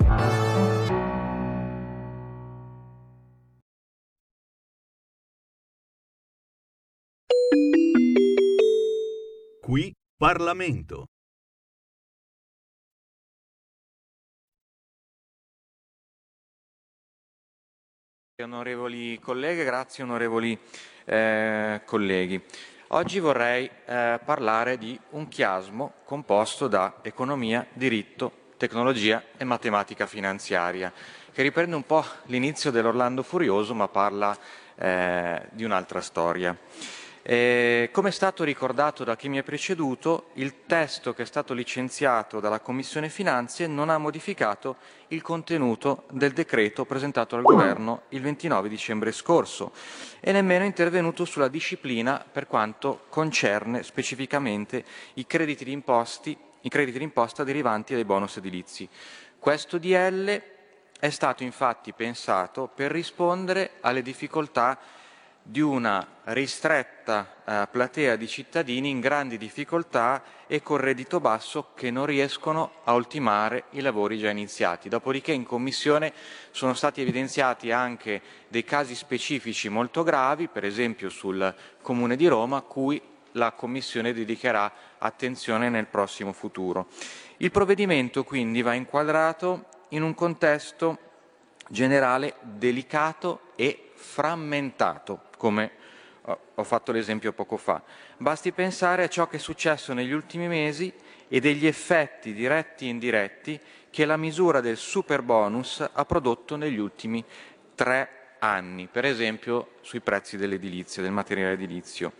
Qui 9.60 9.94
Parlamento. 10.18 11.04
Onorevoli 18.42 19.20
colleghe, 19.20 19.62
grazie 19.62 20.02
onorevoli 20.02 20.58
eh, 21.04 21.82
colleghi. 21.84 22.42
Oggi 22.88 23.18
vorrei 23.18 23.68
eh, 23.86 24.20
parlare 24.24 24.78
di 24.78 24.98
un 25.10 25.28
chiasmo 25.28 25.94
composto 26.04 26.68
da 26.68 26.98
economia, 27.02 27.66
diritto, 27.72 28.30
tecnologia 28.56 29.22
e 29.36 29.44
matematica 29.44 30.06
finanziaria, 30.06 30.92
che 31.32 31.42
riprende 31.42 31.74
un 31.74 31.84
po' 31.84 32.04
l'inizio 32.26 32.70
dell'Orlando 32.70 33.22
Furioso 33.22 33.74
ma 33.74 33.88
parla 33.88 34.36
eh, 34.76 35.42
di 35.50 35.64
un'altra 35.64 36.00
storia. 36.00 36.56
Eh, 37.26 37.88
come 37.90 38.10
è 38.10 38.12
stato 38.12 38.44
ricordato 38.44 39.02
da 39.02 39.16
chi 39.16 39.30
mi 39.30 39.38
ha 39.38 39.42
preceduto, 39.42 40.26
il 40.34 40.66
testo 40.66 41.14
che 41.14 41.22
è 41.22 41.24
stato 41.24 41.54
licenziato 41.54 42.38
dalla 42.38 42.60
Commissione 42.60 43.08
Finanze 43.08 43.66
non 43.66 43.88
ha 43.88 43.96
modificato 43.96 44.76
il 45.08 45.22
contenuto 45.22 46.02
del 46.10 46.34
decreto 46.34 46.84
presentato 46.84 47.34
dal 47.34 47.44
Governo 47.46 48.02
il 48.10 48.20
29 48.20 48.68
dicembre 48.68 49.10
scorso 49.10 49.72
e 50.20 50.32
nemmeno 50.32 50.64
è 50.64 50.66
intervenuto 50.66 51.24
sulla 51.24 51.48
disciplina 51.48 52.22
per 52.30 52.46
quanto 52.46 53.04
concerne 53.08 53.82
specificamente 53.84 54.84
i 55.14 55.24
crediti 55.26 55.64
d'imposta 55.64 57.42
derivanti 57.42 57.94
dai 57.94 58.04
bonus 58.04 58.36
edilizi. 58.36 58.86
Questo 59.38 59.78
DL 59.78 60.42
è 61.00 61.08
stato 61.08 61.42
infatti 61.42 61.94
pensato 61.94 62.68
per 62.74 62.90
rispondere 62.90 63.70
alle 63.80 64.02
difficoltà 64.02 64.78
di 65.46 65.60
una 65.60 66.06
ristretta 66.24 67.34
eh, 67.44 67.68
platea 67.70 68.16
di 68.16 68.26
cittadini 68.26 68.88
in 68.88 69.00
grandi 69.00 69.36
difficoltà 69.36 70.22
e 70.46 70.62
con 70.62 70.78
reddito 70.78 71.20
basso 71.20 71.72
che 71.74 71.90
non 71.90 72.06
riescono 72.06 72.76
a 72.84 72.94
ultimare 72.94 73.64
i 73.70 73.82
lavori 73.82 74.18
già 74.18 74.30
iniziati. 74.30 74.88
Dopodiché 74.88 75.32
in 75.32 75.44
Commissione 75.44 76.14
sono 76.50 76.72
stati 76.72 77.02
evidenziati 77.02 77.70
anche 77.72 78.22
dei 78.48 78.64
casi 78.64 78.94
specifici 78.94 79.68
molto 79.68 80.02
gravi, 80.02 80.48
per 80.48 80.64
esempio 80.64 81.10
sul 81.10 81.54
Comune 81.82 82.16
di 82.16 82.26
Roma, 82.26 82.56
a 82.56 82.62
cui 82.62 83.00
la 83.32 83.52
Commissione 83.52 84.14
dedicherà 84.14 84.72
attenzione 84.96 85.68
nel 85.68 85.86
prossimo 85.86 86.32
futuro. 86.32 86.86
Il 87.36 87.50
provvedimento 87.50 88.24
quindi 88.24 88.62
va 88.62 88.72
inquadrato 88.72 89.66
in 89.88 90.02
un 90.02 90.14
contesto 90.14 90.98
generale 91.68 92.36
delicato 92.40 93.52
e 93.56 93.90
frammentato, 93.94 95.22
come 95.44 95.70
ho 96.54 96.64
fatto 96.64 96.90
l'esempio 96.90 97.34
poco 97.34 97.58
fa. 97.58 97.82
Basti 98.16 98.50
pensare 98.52 99.04
a 99.04 99.08
ciò 99.08 99.28
che 99.28 99.36
è 99.36 99.38
successo 99.38 99.92
negli 99.92 100.12
ultimi 100.12 100.48
mesi 100.48 100.90
e 101.28 101.38
degli 101.38 101.66
effetti 101.66 102.32
diretti 102.32 102.86
e 102.86 102.88
indiretti 102.88 103.60
che 103.90 104.06
la 104.06 104.16
misura 104.16 104.62
del 104.62 104.78
super 104.78 105.20
bonus 105.20 105.86
ha 105.92 106.04
prodotto 106.06 106.56
negli 106.56 106.78
ultimi 106.78 107.22
tre 107.74 108.36
anni, 108.38 108.88
per 108.90 109.04
esempio 109.04 109.72
sui 109.82 110.00
prezzi 110.00 110.38
dell'edilizia, 110.38 111.02
del 111.02 111.12
materiale 111.12 111.52
edilizio. 111.52 112.12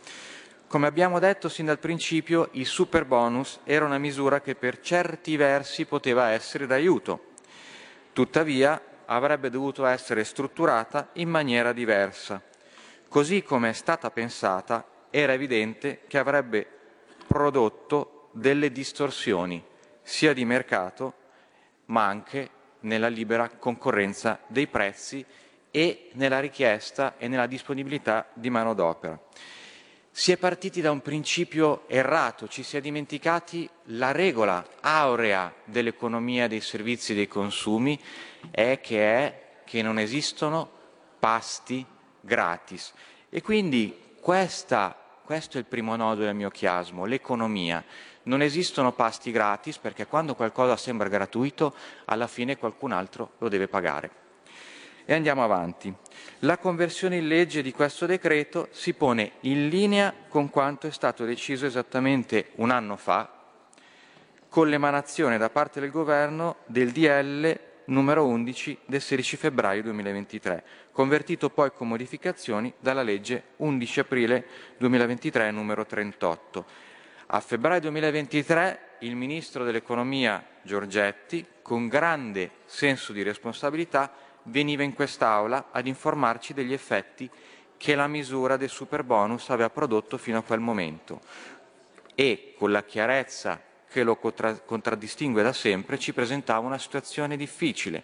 Come 0.66 0.86
abbiamo 0.86 1.18
detto 1.18 1.48
sin 1.48 1.64
dal 1.64 1.78
principio, 1.78 2.50
il 2.52 2.66
super 2.66 3.06
bonus 3.06 3.60
era 3.64 3.86
una 3.86 3.96
misura 3.96 4.42
che 4.42 4.54
per 4.54 4.80
certi 4.80 5.36
versi 5.36 5.86
poteva 5.86 6.28
essere 6.28 6.66
d'aiuto. 6.66 7.32
Tuttavia 8.12 8.78
avrebbe 9.06 9.48
dovuto 9.48 9.86
essere 9.86 10.24
strutturata 10.24 11.08
in 11.14 11.30
maniera 11.30 11.72
diversa. 11.72 12.42
Così 13.14 13.44
come 13.44 13.68
è 13.68 13.72
stata 13.72 14.10
pensata, 14.10 14.84
era 15.08 15.34
evidente 15.34 16.00
che 16.08 16.18
avrebbe 16.18 16.66
prodotto 17.28 18.30
delle 18.32 18.72
distorsioni, 18.72 19.64
sia 20.02 20.32
di 20.32 20.44
mercato, 20.44 21.14
ma 21.84 22.06
anche 22.06 22.50
nella 22.80 23.06
libera 23.06 23.48
concorrenza 23.50 24.40
dei 24.48 24.66
prezzi 24.66 25.24
e 25.70 26.10
nella 26.14 26.40
richiesta 26.40 27.14
e 27.16 27.28
nella 27.28 27.46
disponibilità 27.46 28.26
di 28.32 28.50
manodopera. 28.50 29.16
Si 30.10 30.32
è 30.32 30.36
partiti 30.36 30.80
da 30.80 30.90
un 30.90 31.00
principio 31.00 31.84
errato, 31.86 32.48
ci 32.48 32.64
si 32.64 32.76
è 32.76 32.80
dimenticati 32.80 33.70
la 33.90 34.10
regola 34.10 34.66
aurea 34.80 35.54
dell'economia 35.62 36.48
dei 36.48 36.60
servizi 36.60 37.12
e 37.12 37.14
dei 37.14 37.28
consumi 37.28 37.96
è 38.50 38.80
che, 38.82 38.98
è 38.98 39.40
che 39.64 39.82
non 39.82 40.00
esistono 40.00 40.68
pasti 41.20 41.92
gratis. 42.24 42.92
E 43.28 43.42
quindi 43.42 44.16
questa, 44.20 44.96
questo 45.24 45.56
è 45.56 45.60
il 45.60 45.66
primo 45.66 45.94
nodo 45.96 46.22
del 46.22 46.34
mio 46.34 46.50
chiasmo, 46.50 47.04
l'economia. 47.04 47.84
Non 48.24 48.42
esistono 48.42 48.92
pasti 48.92 49.30
gratis 49.30 49.78
perché 49.78 50.06
quando 50.06 50.34
qualcosa 50.34 50.76
sembra 50.76 51.08
gratuito, 51.08 51.74
alla 52.06 52.26
fine 52.26 52.56
qualcun 52.56 52.92
altro 52.92 53.32
lo 53.38 53.48
deve 53.48 53.68
pagare. 53.68 54.22
E 55.04 55.12
andiamo 55.12 55.44
avanti. 55.44 55.94
La 56.40 56.56
conversione 56.56 57.16
in 57.16 57.28
legge 57.28 57.60
di 57.60 57.72
questo 57.72 58.06
decreto 58.06 58.68
si 58.70 58.94
pone 58.94 59.32
in 59.40 59.68
linea 59.68 60.14
con 60.28 60.48
quanto 60.48 60.86
è 60.86 60.90
stato 60.90 61.26
deciso 61.26 61.66
esattamente 61.66 62.52
un 62.56 62.70
anno 62.70 62.96
fa 62.96 63.34
con 64.54 64.68
l'emanazione 64.68 65.36
da 65.36 65.50
parte 65.50 65.80
del 65.80 65.90
Governo 65.90 66.58
del 66.66 66.92
DL 66.92 67.58
numero 67.86 68.26
11 68.26 68.78
del 68.86 69.00
16 69.00 69.36
febbraio 69.36 69.82
2023, 69.82 70.64
convertito 70.92 71.50
poi 71.50 71.72
con 71.72 71.88
modificazioni 71.88 72.72
dalla 72.78 73.02
legge 73.02 73.42
11 73.56 74.00
aprile 74.00 74.46
2023 74.78 75.50
numero 75.50 75.84
38. 75.84 76.64
A 77.26 77.40
febbraio 77.40 77.80
2023 77.80 78.80
il 79.00 79.16
Ministro 79.16 79.64
dell'Economia 79.64 80.44
Giorgetti, 80.62 81.44
con 81.62 81.88
grande 81.88 82.50
senso 82.64 83.12
di 83.12 83.22
responsabilità, 83.22 84.12
veniva 84.44 84.82
in 84.82 84.94
quest'Aula 84.94 85.68
ad 85.70 85.86
informarci 85.86 86.54
degli 86.54 86.72
effetti 86.72 87.28
che 87.76 87.94
la 87.94 88.06
misura 88.06 88.56
del 88.56 88.68
super 88.68 89.02
bonus 89.02 89.50
aveva 89.50 89.70
prodotto 89.70 90.16
fino 90.16 90.38
a 90.38 90.42
quel 90.42 90.60
momento 90.60 91.20
e 92.14 92.54
con 92.56 92.70
la 92.70 92.84
chiarezza 92.84 93.60
che 93.94 94.02
lo 94.02 94.16
contra- 94.16 94.54
contraddistingue 94.54 95.44
da 95.44 95.52
sempre 95.52 96.00
ci 96.00 96.12
presentava 96.12 96.66
una 96.66 96.78
situazione 96.78 97.36
difficile, 97.36 98.02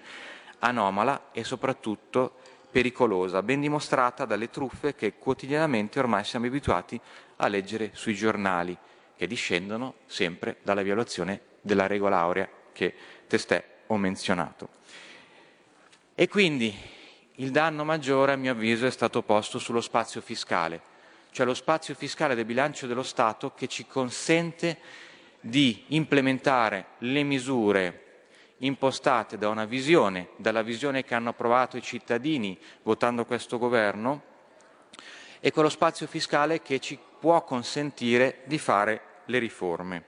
anomala 0.60 1.30
e 1.32 1.42
soprattutto 1.42 2.36
pericolosa, 2.70 3.42
ben 3.42 3.58
dimostrata 3.58 4.24
dalle 4.24 4.50
truffe 4.50 4.94
che 4.94 5.14
quotidianamente 5.14 5.98
ormai 5.98 6.22
siamo 6.22 6.46
abituati 6.46 7.00
a 7.38 7.48
leggere 7.48 7.90
sui 7.94 8.14
giornali, 8.14 8.78
che 9.16 9.26
discendono 9.26 9.94
sempre 10.06 10.58
dalla 10.62 10.82
violazione 10.82 11.40
della 11.60 11.88
regola 11.88 12.18
aurea 12.18 12.48
che 12.70 12.94
testè 13.26 13.64
ho 13.88 13.96
menzionato. 13.96 14.68
E 16.14 16.28
quindi 16.28 16.72
il 17.34 17.50
danno 17.50 17.82
maggiore, 17.84 18.30
a 18.30 18.36
mio 18.36 18.52
avviso, 18.52 18.86
è 18.86 18.90
stato 18.92 19.22
posto 19.22 19.58
sullo 19.58 19.80
spazio 19.80 20.20
fiscale, 20.20 20.80
cioè 21.32 21.44
lo 21.44 21.54
spazio 21.54 21.96
fiscale 21.96 22.36
del 22.36 22.44
bilancio 22.44 22.86
dello 22.86 23.02
Stato 23.02 23.54
che 23.54 23.66
ci 23.66 23.88
consente 23.88 25.08
di 25.40 25.84
implementare 25.88 26.86
le 26.98 27.22
misure 27.22 28.04
impostate 28.58 29.38
da 29.38 29.48
una 29.48 29.64
visione, 29.64 30.28
dalla 30.36 30.62
visione 30.62 31.02
che 31.02 31.14
hanno 31.14 31.30
approvato 31.30 31.76
i 31.76 31.82
cittadini 31.82 32.58
votando 32.82 33.24
questo 33.24 33.58
governo, 33.58 34.28
e 35.40 35.50
quello 35.50 35.70
spazio 35.70 36.06
fiscale 36.06 36.60
che 36.60 36.78
ci 36.78 36.98
può 37.18 37.42
consentire 37.44 38.42
di 38.44 38.58
fare 38.58 39.00
le 39.24 39.38
riforme. 39.38 40.04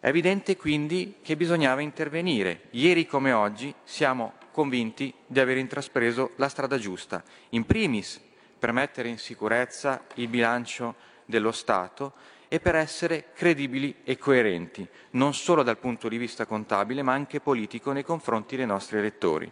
È 0.00 0.08
evidente 0.08 0.56
quindi 0.56 1.16
che 1.22 1.36
bisognava 1.36 1.82
intervenire. 1.82 2.62
Ieri 2.70 3.06
come 3.06 3.32
oggi 3.32 3.74
siamo 3.84 4.34
convinti 4.50 5.12
di 5.26 5.40
aver 5.40 5.58
intraspreso 5.58 6.32
la 6.36 6.48
strada 6.48 6.78
giusta, 6.78 7.22
in 7.50 7.66
primis 7.66 8.20
per 8.58 8.72
mettere 8.72 9.08
in 9.08 9.18
sicurezza 9.18 10.04
il 10.14 10.28
bilancio 10.28 10.94
dello 11.26 11.52
Stato 11.52 12.14
e 12.48 12.60
per 12.60 12.74
essere 12.74 13.26
credibili 13.34 13.96
e 14.04 14.16
coerenti, 14.16 14.86
non 15.10 15.34
solo 15.34 15.62
dal 15.62 15.78
punto 15.78 16.08
di 16.08 16.16
vista 16.16 16.46
contabile, 16.46 17.02
ma 17.02 17.12
anche 17.12 17.40
politico 17.40 17.92
nei 17.92 18.04
confronti 18.04 18.56
dei 18.56 18.66
nostri 18.66 18.98
elettori, 18.98 19.50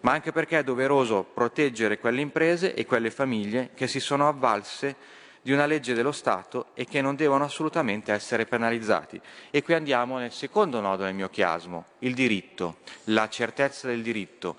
ma 0.00 0.12
anche 0.12 0.32
perché 0.32 0.58
è 0.58 0.64
doveroso 0.64 1.22
proteggere 1.22 1.98
quelle 1.98 2.20
imprese 2.20 2.74
e 2.74 2.84
quelle 2.84 3.10
famiglie 3.10 3.70
che 3.74 3.86
si 3.86 4.00
sono 4.00 4.28
avvalse 4.28 5.22
di 5.44 5.52
una 5.52 5.66
legge 5.66 5.92
dello 5.92 6.10
Stato 6.10 6.68
e 6.72 6.86
che 6.86 7.02
non 7.02 7.16
devono 7.16 7.44
assolutamente 7.44 8.12
essere 8.12 8.46
penalizzati. 8.46 9.20
E 9.50 9.62
qui 9.62 9.74
andiamo 9.74 10.16
nel 10.18 10.32
secondo 10.32 10.80
nodo 10.80 11.04
del 11.04 11.14
mio 11.14 11.28
chiasmo, 11.28 11.84
il 12.00 12.14
diritto, 12.14 12.78
la 13.04 13.28
certezza 13.28 13.86
del 13.86 14.02
diritto, 14.02 14.56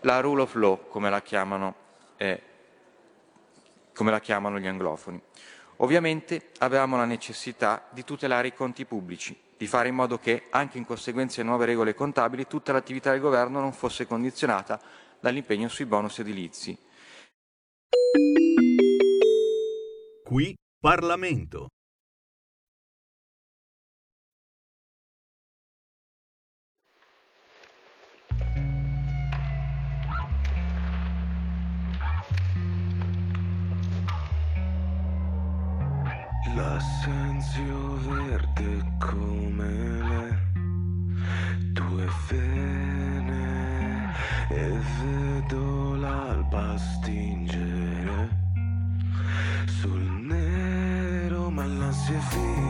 la 0.00 0.20
rule 0.20 0.42
of 0.42 0.54
law, 0.54 0.86
come 0.88 1.08
la 1.08 1.22
chiamano, 1.22 1.74
eh, 2.18 2.42
come 3.94 4.10
la 4.10 4.20
chiamano 4.20 4.58
gli 4.58 4.66
anglofoni. 4.66 5.20
Ovviamente 5.80 6.50
avevamo 6.58 6.96
la 6.96 7.04
necessità 7.04 7.86
di 7.90 8.02
tutelare 8.04 8.48
i 8.48 8.54
conti 8.54 8.84
pubblici, 8.84 9.38
di 9.56 9.66
fare 9.66 9.88
in 9.88 9.94
modo 9.94 10.18
che, 10.18 10.44
anche 10.50 10.76
in 10.76 10.84
conseguenza 10.84 11.40
di 11.40 11.46
nuove 11.46 11.66
regole 11.66 11.94
contabili, 11.94 12.46
tutta 12.46 12.72
l'attività 12.72 13.12
del 13.12 13.20
governo 13.20 13.60
non 13.60 13.72
fosse 13.72 14.06
condizionata 14.06 14.80
dall'impegno 15.20 15.68
sui 15.68 15.86
bonus 15.86 16.18
edilizi. 16.18 16.76
Qui 20.24 20.54
Parlamento. 20.80 21.68
L'assenzio 36.58 37.94
verde 38.08 38.82
come 38.98 39.70
le 40.10 40.26
tue 41.72 42.06
vene 42.28 44.12
e 44.48 44.80
vedo 44.98 45.94
l'alba 45.94 46.76
stingere 46.76 48.28
sul 49.66 50.00
nero 50.00 51.48
ma 51.48 51.64
l'ansia 51.64 52.16
è 52.16 52.22
viva, 52.34 52.67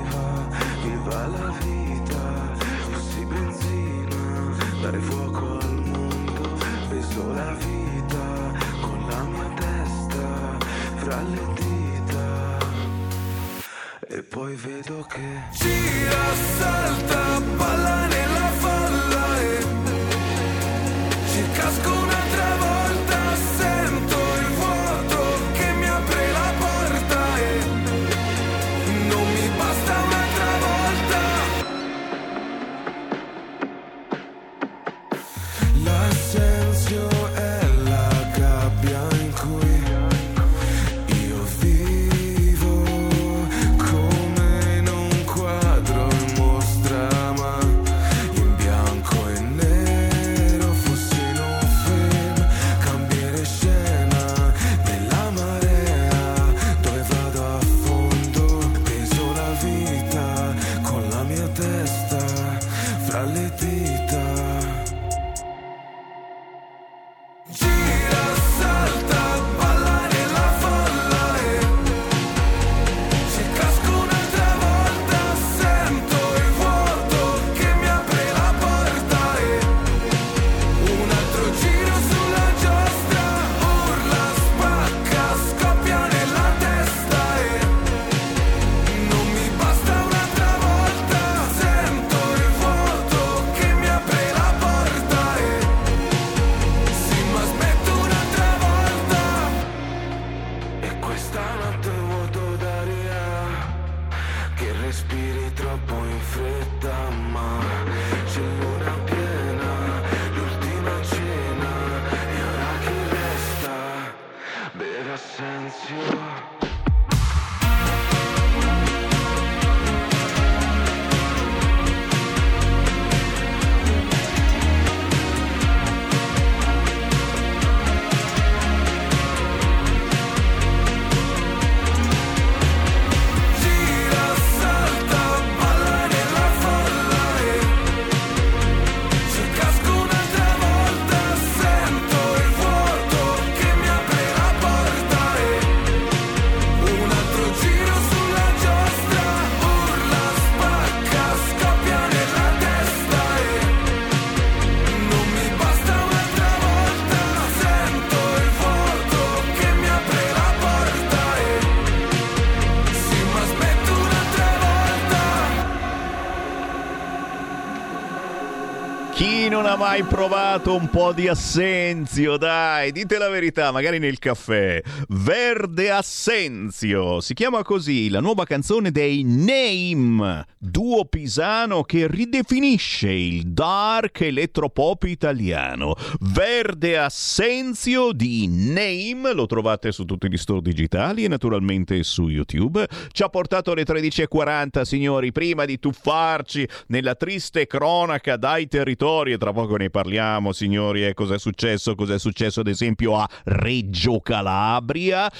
mai 169.99 170.05
provato 170.05 170.75
un 170.77 170.89
po' 170.91 171.13
di 171.13 171.29
assenzio? 171.29 172.37
Dai, 172.37 172.93
dite 172.93 173.19
la 173.19 173.29
verità, 173.29 173.73
magari 173.73 173.99
nel 173.99 174.19
caffè. 174.19 174.81
Verde 175.09 175.91
Assenzio, 175.91 177.21
si 177.21 177.35
chiama 177.35 177.63
così 177.63 178.09
la 178.09 178.21
nuova 178.21 178.45
canzone 178.45 178.93
dei 178.93 179.23
Name, 179.25 180.47
duo 180.89 181.05
pisano 181.05 181.83
che 181.83 182.07
ridefinisce 182.09 183.11
il 183.11 183.49
dark 183.49 184.23
elettropop 184.23 185.03
italiano. 185.05 185.95
Verde 186.21 186.97
Assenzio 186.97 188.13
di 188.13 188.47
Name, 188.49 189.35
lo 189.35 189.45
trovate 189.45 189.93
su 189.93 190.07
tutti 190.07 190.31
gli 190.31 190.39
store 190.39 190.63
digitali 190.63 191.25
e 191.25 191.29
naturalmente 191.29 192.03
su 192.05 192.29
YouTube. 192.29 192.89
Ci 193.13 193.23
ha 193.23 193.29
portato 193.29 193.73
alle 193.73 193.83
13.40, 193.83 194.81
signori, 194.81 195.31
prima 195.31 195.67
di 195.67 195.79
tuffarci 195.79 196.67
nella 196.87 197.15
triste 197.15 197.67
cronaca 197.67 198.39
dai 198.39 198.67
territori 198.67 199.33
e 199.33 199.37
tra 199.37 199.53
poco 199.53 199.77
ne 199.77 199.91
parliamo, 199.91 200.53
signori, 200.53 201.05
e 201.05 201.13
cos'è 201.13 201.39
successo, 201.39 201.95
cos'è 201.95 202.19
successo 202.19 202.61
ad 202.61 202.69
esempio 202.69 203.15
a 203.15 203.29
Reggio 203.45 204.21
Calabria. 204.21 205.31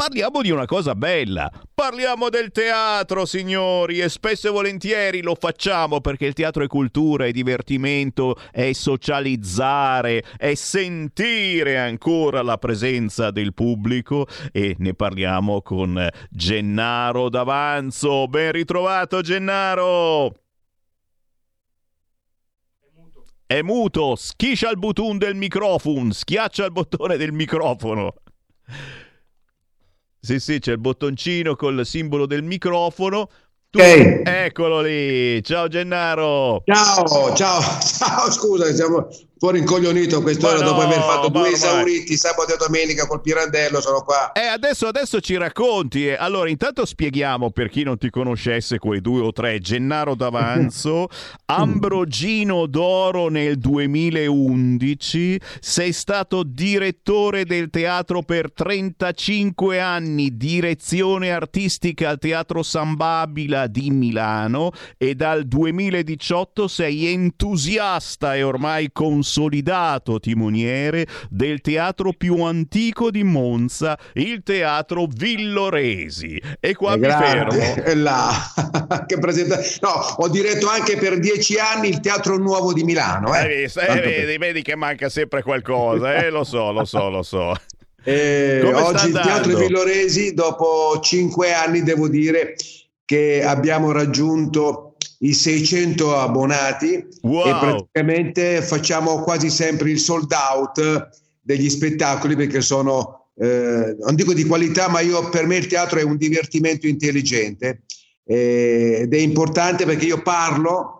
Parliamo 0.00 0.40
di 0.40 0.50
una 0.50 0.64
cosa 0.64 0.94
bella, 0.94 1.52
parliamo 1.74 2.30
del 2.30 2.52
teatro, 2.52 3.26
signori, 3.26 4.00
e 4.00 4.08
spesso 4.08 4.48
e 4.48 4.50
volentieri 4.50 5.20
lo 5.20 5.34
facciamo 5.38 6.00
perché 6.00 6.24
il 6.24 6.32
teatro 6.32 6.64
è 6.64 6.68
cultura, 6.68 7.26
è 7.26 7.30
divertimento, 7.32 8.34
è 8.50 8.72
socializzare, 8.72 10.24
è 10.38 10.54
sentire 10.54 11.76
ancora 11.76 12.40
la 12.40 12.56
presenza 12.56 13.30
del 13.30 13.52
pubblico 13.52 14.26
e 14.52 14.74
ne 14.78 14.94
parliamo 14.94 15.60
con 15.60 16.08
Gennaro 16.30 17.28
D'Avanzo. 17.28 18.26
Ben 18.26 18.52
ritrovato 18.52 19.20
Gennaro! 19.20 20.32
È 23.44 23.60
muto, 23.60 24.16
schiscia 24.16 24.70
il 24.70 24.78
button 24.78 25.18
del 25.18 25.34
microfono, 25.34 26.10
schiaccia 26.10 26.64
il 26.64 26.72
bottone 26.72 27.18
del 27.18 27.32
microfono. 27.32 28.14
Sì, 30.20 30.38
sì, 30.38 30.58
c'è 30.58 30.72
il 30.72 30.78
bottoncino 30.78 31.56
col 31.56 31.84
simbolo 31.86 32.26
del 32.26 32.42
microfono. 32.42 33.28
Tu, 33.70 33.78
Ok. 33.78 34.22
Eccolo 34.24 34.80
lì. 34.82 35.42
Ciao 35.42 35.66
Gennaro. 35.68 36.62
Ciao, 36.66 37.34
ciao, 37.34 37.60
ciao, 37.80 38.30
scusa, 38.30 38.72
siamo 38.74 39.08
fuori 39.40 39.58
incoglionito 39.58 40.18
a 40.18 40.22
quest'ora 40.22 40.58
Ma 40.58 40.64
dopo 40.64 40.82
no, 40.82 40.86
aver 40.86 41.00
fatto 41.00 41.28
due 41.30 41.52
esauriti 41.52 42.14
sabato 42.14 42.52
e 42.52 42.56
domenica 42.58 43.06
col 43.06 43.22
Pirandello, 43.22 43.80
sono 43.80 44.02
qua. 44.02 44.32
Eh, 44.32 44.44
adesso, 44.44 44.86
adesso 44.86 45.18
ci 45.20 45.38
racconti. 45.38 46.08
eh. 46.08 46.14
Allora, 46.14 46.50
intanto 46.50 46.84
spieghiamo 46.84 47.50
per 47.50 47.70
chi 47.70 47.82
non 47.82 47.96
ti 47.96 48.10
conoscesse 48.10 48.78
quei 48.78 49.00
due 49.00 49.22
o 49.22 49.32
tre. 49.32 49.58
Gennaro 49.58 50.14
D'Avanzo, 50.14 51.08
Ambrogino 51.46 52.66
d'Oro 52.66 53.28
nel 53.28 53.56
2011, 53.56 55.40
sei 55.58 55.92
stato 55.94 56.42
direttore 56.42 57.46
del 57.46 57.70
teatro 57.70 58.20
per 58.20 58.52
35 58.52 59.80
anni, 59.80 60.36
direzione 60.36 61.32
artistica 61.32 62.10
al 62.10 62.18
Teatro 62.18 62.62
San 62.62 62.94
Babila 62.94 63.66
di 63.68 63.88
Milano 63.90 64.72
e 64.98 65.14
dal 65.14 65.46
2018 65.46 66.68
sei 66.68 67.06
entusiasta 67.06 68.36
e 68.36 68.42
ormai 68.42 68.90
consolidato 69.30 70.18
timoniere 70.18 71.06
del 71.30 71.60
teatro 71.60 72.12
più 72.12 72.42
antico 72.42 73.10
di 73.12 73.22
Monza, 73.22 73.96
il 74.14 74.42
Teatro 74.42 75.06
Villoresi. 75.08 76.40
E 76.58 76.74
qua 76.74 76.94
Eh, 76.94 76.96
mi 76.96 77.02
grande, 77.02 77.56
fermo. 77.56 77.84
è 77.84 77.94
là. 77.94 78.30
che 79.06 79.18
presenta- 79.18 79.60
No, 79.82 79.90
ho 80.16 80.28
diretto 80.28 80.68
anche 80.68 80.96
per 80.96 81.20
dieci 81.20 81.56
anni 81.58 81.88
il 81.88 82.00
Teatro 82.00 82.36
Nuovo 82.38 82.72
di 82.72 82.82
Milano. 82.82 83.32
Eh. 83.34 83.38
Hai 83.38 83.56
visto? 83.62 83.80
Eh, 83.80 83.86
per- 83.86 84.00
vedi, 84.02 84.36
vedi 84.38 84.62
che 84.62 84.74
manca 84.74 85.08
sempre 85.08 85.42
qualcosa, 85.42 86.14
eh? 86.16 86.30
lo 86.30 86.42
so, 86.42 86.72
lo 86.72 86.84
so, 86.84 87.08
lo 87.08 87.22
so. 87.22 87.54
Eh, 88.02 88.62
oggi 88.74 89.06
il 89.08 89.12
Teatro? 89.12 89.56
Villoresi, 89.56 90.34
dopo 90.34 90.98
cinque 91.00 91.52
anni, 91.52 91.82
devo 91.82 92.08
dire 92.08 92.56
che 93.04 93.42
abbiamo 93.44 93.92
raggiunto 93.92 94.89
i 95.22 95.32
600 95.32 96.16
abbonati 96.16 97.06
Wow. 97.22 97.46
e 97.46 97.50
praticamente 97.58 98.62
facciamo 98.62 99.22
quasi 99.22 99.50
sempre 99.50 99.90
il 99.90 99.98
sold 99.98 100.32
out 100.32 101.08
degli 101.40 101.68
spettacoli 101.68 102.36
perché 102.36 102.60
sono, 102.60 103.30
eh, 103.36 103.96
non 103.98 104.14
dico 104.14 104.32
di 104.32 104.44
qualità, 104.44 104.88
ma 104.88 105.00
io, 105.00 105.28
per 105.28 105.46
me 105.46 105.56
il 105.56 105.66
teatro 105.66 105.98
è 105.98 106.02
un 106.02 106.16
divertimento 106.16 106.86
intelligente 106.86 107.82
eh, 108.24 109.00
ed 109.02 109.12
è 109.14 109.18
importante 109.18 109.84
perché 109.84 110.06
io 110.06 110.22
parlo 110.22 110.96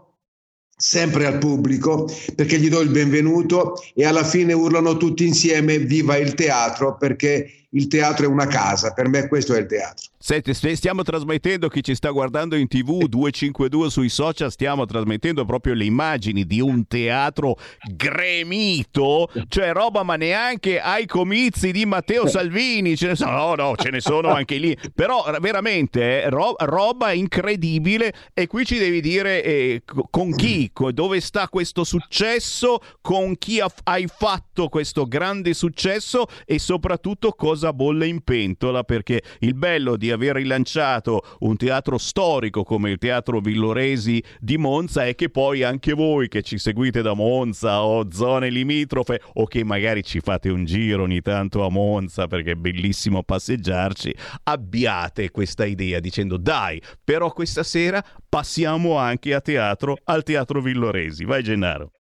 sempre 0.77 1.27
al 1.27 1.39
pubblico 1.39 2.11
perché 2.35 2.59
gli 2.59 2.71
do 2.71 2.81
il 2.81 2.89
benvenuto 2.89 3.75
e 3.95 4.05
alla 4.07 4.25
fine 4.25 4.55
urlano 4.55 4.97
tutti 4.97 5.27
insieme 5.27 5.79
viva 5.79 6.17
il 6.17 6.35
teatro 6.35 6.97
perché 6.97 7.67
il 7.71 7.87
teatro 7.87 8.25
è 8.25 8.29
una 8.29 8.47
casa, 8.47 8.93
per 8.93 9.09
me 9.09 9.29
questo 9.29 9.55
è 9.55 9.61
il 9.61 9.67
teatro. 9.67 10.10
Senti, 10.23 10.53
st- 10.53 10.73
stiamo 10.73 11.03
trasmettendo, 11.03 11.69
chi 11.69 11.83
ci 11.83 11.95
sta 11.95 12.11
guardando 12.11 12.55
in 12.55 12.69
tv 12.69 13.07
252 13.07 13.89
sui 13.89 14.11
social, 14.11 14.51
stiamo 14.51 14.85
trasmettendo 14.85 15.47
proprio 15.47 15.73
le 15.73 15.85
immagini 15.87 16.45
di 16.45 16.61
un 16.61 16.87
teatro 16.87 17.57
gremito, 17.91 19.31
cioè 19.49 19.73
roba 19.73 20.03
ma 20.03 20.17
neanche 20.17 20.79
ai 20.79 21.07
comizi 21.07 21.73
di 21.73 21.87
Matteo 21.87 22.27
Salvini, 22.27 22.99
ce 22.99 23.07
ne 23.07 23.17
sono, 23.17 23.31
no, 23.31 23.55
no, 23.55 23.75
ce 23.77 23.89
ne 23.89 24.01
sono 24.01 24.29
anche 24.29 24.59
lì, 24.59 24.77
però 24.95 25.25
veramente 25.41 26.25
eh, 26.25 26.29
ro- 26.29 26.55
roba 26.59 27.13
incredibile 27.13 28.13
e 28.35 28.47
qui 28.47 28.67
ci 28.67 28.77
devi 28.77 29.01
dire 29.01 29.43
eh, 29.43 29.83
co- 29.87 30.07
con 30.11 30.35
chi, 30.37 30.71
dove 30.93 31.21
sta 31.23 31.49
questo 31.49 31.83
successo, 31.83 32.81
con 33.01 33.39
chi 33.39 33.61
ha- 33.61 33.73
hai 33.85 34.07
fatto 34.07 34.69
questo 34.69 35.07
grande 35.07 35.55
successo 35.55 36.27
e 36.45 36.59
soprattutto 36.59 37.31
cosa 37.33 37.73
bolle 37.73 38.07
in 38.07 38.21
pentola 38.23 38.83
perché 38.85 39.23
il 39.39 39.55
bello 39.55 39.97
di 39.97 40.09
aver 40.11 40.37
rilanciato 40.37 41.23
un 41.41 41.57
teatro 41.57 41.99
storico 41.99 42.63
come 42.63 42.91
il 42.91 42.99
Teatro 42.99 43.41
Villoresi 43.41 44.23
di 44.39 44.57
Monza 44.59 45.07
è 45.07 45.15
che 45.15 45.31
poi 45.31 45.63
anche 45.63 45.93
voi 45.93 46.29
che 46.29 46.43
ci 46.43 46.59
seguite 46.59 47.03
da 47.03 47.15
Monza 47.15 47.83
o 47.83 48.11
zone 48.13 48.51
limitrofe 48.51 49.21
o 49.35 49.47
che 49.47 49.65
magari 49.65 50.03
ci 50.03 50.21
fate 50.21 50.49
un 50.49 50.65
giro 50.65 51.03
ogni 51.03 51.21
tanto 51.21 51.65
a 51.65 51.71
Monza 51.71 52.27
perché 52.27 52.53
è 52.53 52.55
bellissimo 52.55 53.23
passeggiarci, 53.23 54.15
abbiate 54.45 55.31
questa 55.31 55.65
idea 55.65 56.01
dicendo 56.01 56.37
dai, 56.37 56.81
però 57.03 57.33
questa 57.33 57.63
sera 57.63 58.05
passiamo 58.29 58.97
anche 58.97 59.35
a 59.35 59.41
teatro 59.41 59.97
al 60.05 60.23
Teatro 60.23 60.61
Villoresi. 60.61 61.25
Vai 61.25 61.43
Gennaro. 61.43 61.93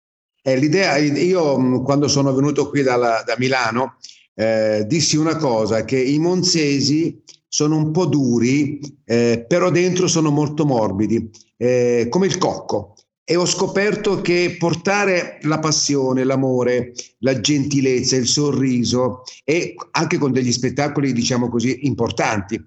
Eh, 0.42 0.56
l'idea, 0.56 0.96
io 0.96 1.58
mh, 1.58 1.82
quando 1.82 2.08
sono 2.08 2.32
venuto 2.32 2.68
qui 2.68 2.82
dalla- 2.82 3.22
da 3.24 3.34
Milano 3.38 3.96
eh, 4.34 4.84
dissi 4.86 5.16
una 5.16 5.36
cosa, 5.36 5.84
che 5.84 6.00
i 6.00 6.18
monzesi 6.18 7.20
sono 7.48 7.76
un 7.76 7.90
po' 7.90 8.06
duri, 8.06 8.78
eh, 9.04 9.44
però 9.48 9.70
dentro 9.70 10.06
sono 10.06 10.30
molto 10.30 10.66
morbidi, 10.66 11.30
eh, 11.56 12.06
come 12.10 12.26
il 12.26 12.38
cocco. 12.38 12.94
E 13.24 13.36
ho 13.36 13.44
scoperto 13.44 14.22
che 14.22 14.56
portare 14.58 15.38
la 15.42 15.58
passione, 15.58 16.24
l'amore, 16.24 16.92
la 17.18 17.38
gentilezza, 17.40 18.16
il 18.16 18.26
sorriso 18.26 19.22
e 19.44 19.74
anche 19.90 20.16
con 20.16 20.32
degli 20.32 20.52
spettacoli, 20.52 21.12
diciamo 21.12 21.50
così, 21.50 21.86
importanti. 21.86 22.62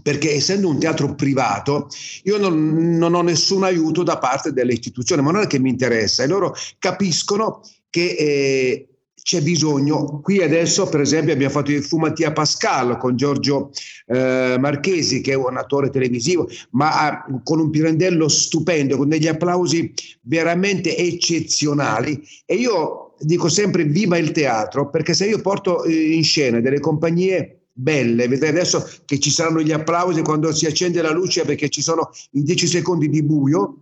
Perché 0.00 0.32
essendo 0.34 0.68
un 0.68 0.78
teatro 0.78 1.14
privato, 1.14 1.88
io 2.22 2.38
non, 2.38 2.96
non 2.96 3.14
ho 3.14 3.22
nessun 3.22 3.64
aiuto 3.64 4.04
da 4.04 4.18
parte 4.18 4.52
delle 4.52 4.72
istituzioni, 4.72 5.20
ma 5.20 5.32
non 5.32 5.42
è 5.42 5.46
che 5.48 5.58
mi 5.58 5.68
interessa, 5.68 6.22
e 6.22 6.28
loro 6.28 6.54
capiscono 6.78 7.60
che 7.90 8.06
eh, 8.18 8.91
c'è 9.22 9.40
bisogno. 9.40 10.20
Qui 10.20 10.42
adesso, 10.42 10.88
per 10.88 11.00
esempio, 11.00 11.32
abbiamo 11.32 11.52
fatto 11.52 11.70
il 11.70 11.84
Fumatia 11.84 12.32
Pascal 12.32 12.98
con 12.98 13.16
Giorgio 13.16 13.70
eh, 14.06 14.56
Marchesi, 14.58 15.20
che 15.20 15.32
è 15.32 15.36
un 15.36 15.56
attore 15.56 15.90
televisivo, 15.90 16.48
ma 16.70 17.00
ha- 17.00 17.26
con 17.44 17.60
un 17.60 17.70
pirandello 17.70 18.28
stupendo, 18.28 18.96
con 18.96 19.08
degli 19.08 19.28
applausi 19.28 19.92
veramente 20.22 20.96
eccezionali. 20.96 22.20
E 22.44 22.56
io 22.56 23.14
dico 23.20 23.48
sempre 23.48 23.84
viva 23.84 24.18
il 24.18 24.32
teatro, 24.32 24.90
perché 24.90 25.14
se 25.14 25.26
io 25.26 25.40
porto 25.40 25.84
eh, 25.84 26.14
in 26.14 26.24
scena 26.24 26.60
delle 26.60 26.80
compagnie 26.80 27.58
belle, 27.72 28.28
vedrai 28.28 28.50
adesso 28.50 28.86
che 29.04 29.18
ci 29.18 29.30
saranno 29.30 29.62
gli 29.62 29.72
applausi 29.72 30.22
quando 30.22 30.52
si 30.52 30.66
accende 30.66 31.00
la 31.00 31.10
luce 31.10 31.44
perché 31.44 31.68
ci 31.68 31.80
sono 31.80 32.10
i 32.32 32.42
10 32.42 32.66
secondi 32.66 33.08
di 33.08 33.22
buio 33.22 33.76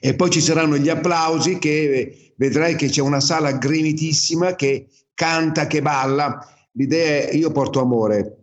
e 0.00 0.14
poi 0.14 0.30
ci 0.30 0.40
saranno 0.40 0.76
gli 0.76 0.88
applausi 0.88 1.58
che 1.58 1.92
eh, 1.92 2.32
vedrai 2.36 2.76
che 2.76 2.88
c'è 2.88 3.00
una 3.00 3.20
sala 3.20 3.52
gremitissima 3.52 4.54
che 4.54 4.88
canta, 5.14 5.66
che 5.66 5.82
balla. 5.82 6.38
L'idea 6.72 7.28
è 7.28 7.34
io 7.34 7.50
porto 7.50 7.80
amore 7.80 8.38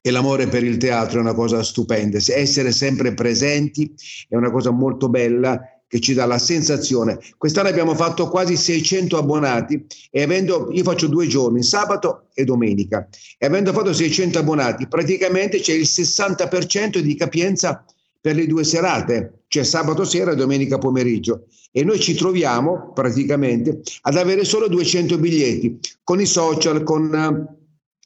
e 0.00 0.10
l'amore 0.10 0.48
per 0.48 0.64
il 0.64 0.78
teatro 0.78 1.18
è 1.18 1.22
una 1.22 1.34
cosa 1.34 1.62
stupenda. 1.62 2.18
Se- 2.18 2.34
Essere 2.34 2.72
sempre 2.72 3.14
presenti 3.14 3.92
è 4.28 4.36
una 4.36 4.50
cosa 4.50 4.70
molto 4.70 5.08
bella 5.08 5.60
che 5.86 6.00
ci 6.00 6.14
dà 6.14 6.24
la 6.24 6.38
sensazione. 6.38 7.18
Quest'anno 7.36 7.68
abbiamo 7.68 7.94
fatto 7.94 8.30
quasi 8.30 8.56
600 8.56 9.18
abbonati 9.18 9.84
e 10.10 10.22
avendo, 10.22 10.70
io 10.72 10.82
faccio 10.84 11.06
due 11.06 11.26
giorni, 11.26 11.62
sabato 11.62 12.28
e 12.32 12.44
domenica, 12.44 13.06
e 13.36 13.44
avendo 13.44 13.74
fatto 13.74 13.92
600 13.92 14.38
abbonati, 14.38 14.88
praticamente 14.88 15.60
c'è 15.60 15.74
il 15.74 15.86
60% 15.86 16.98
di 16.98 17.14
capienza 17.14 17.84
per 18.22 18.36
le 18.36 18.46
due 18.46 18.62
serate, 18.62 19.42
cioè 19.48 19.64
sabato 19.64 20.04
sera 20.04 20.30
e 20.30 20.36
domenica 20.36 20.78
pomeriggio. 20.78 21.46
E 21.72 21.82
noi 21.82 21.98
ci 21.98 22.14
troviamo 22.14 22.92
praticamente 22.94 23.80
ad 24.02 24.16
avere 24.16 24.44
solo 24.44 24.68
200 24.68 25.18
biglietti 25.18 25.80
con 26.04 26.20
i 26.20 26.26
social, 26.26 26.84
con 26.84 27.12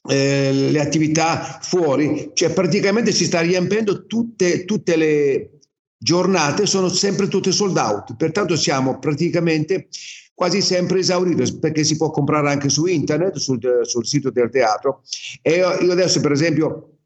eh, 0.09 0.51
le 0.71 0.79
attività 0.79 1.59
fuori, 1.61 2.31
cioè 2.33 2.51
praticamente 2.51 3.11
si 3.11 3.25
sta 3.25 3.41
riempendo 3.41 4.07
tutte, 4.07 4.65
tutte 4.65 4.95
le 4.95 5.59
giornate, 5.95 6.65
sono 6.65 6.89
sempre 6.89 7.27
tutte 7.27 7.51
sold 7.51 7.77
out, 7.77 8.15
pertanto 8.15 8.55
siamo 8.55 8.97
praticamente 8.97 9.87
quasi 10.33 10.61
sempre 10.61 10.99
esauriti 10.99 11.57
perché 11.57 11.83
si 11.83 11.95
può 11.95 12.09
comprare 12.09 12.49
anche 12.49 12.69
su 12.69 12.85
internet, 12.85 13.37
sul, 13.37 13.59
sul 13.83 14.05
sito 14.05 14.31
del 14.31 14.49
teatro. 14.49 15.03
E 15.41 15.57
io 15.57 15.91
adesso 15.91 16.21
per 16.21 16.31
esempio 16.31 16.97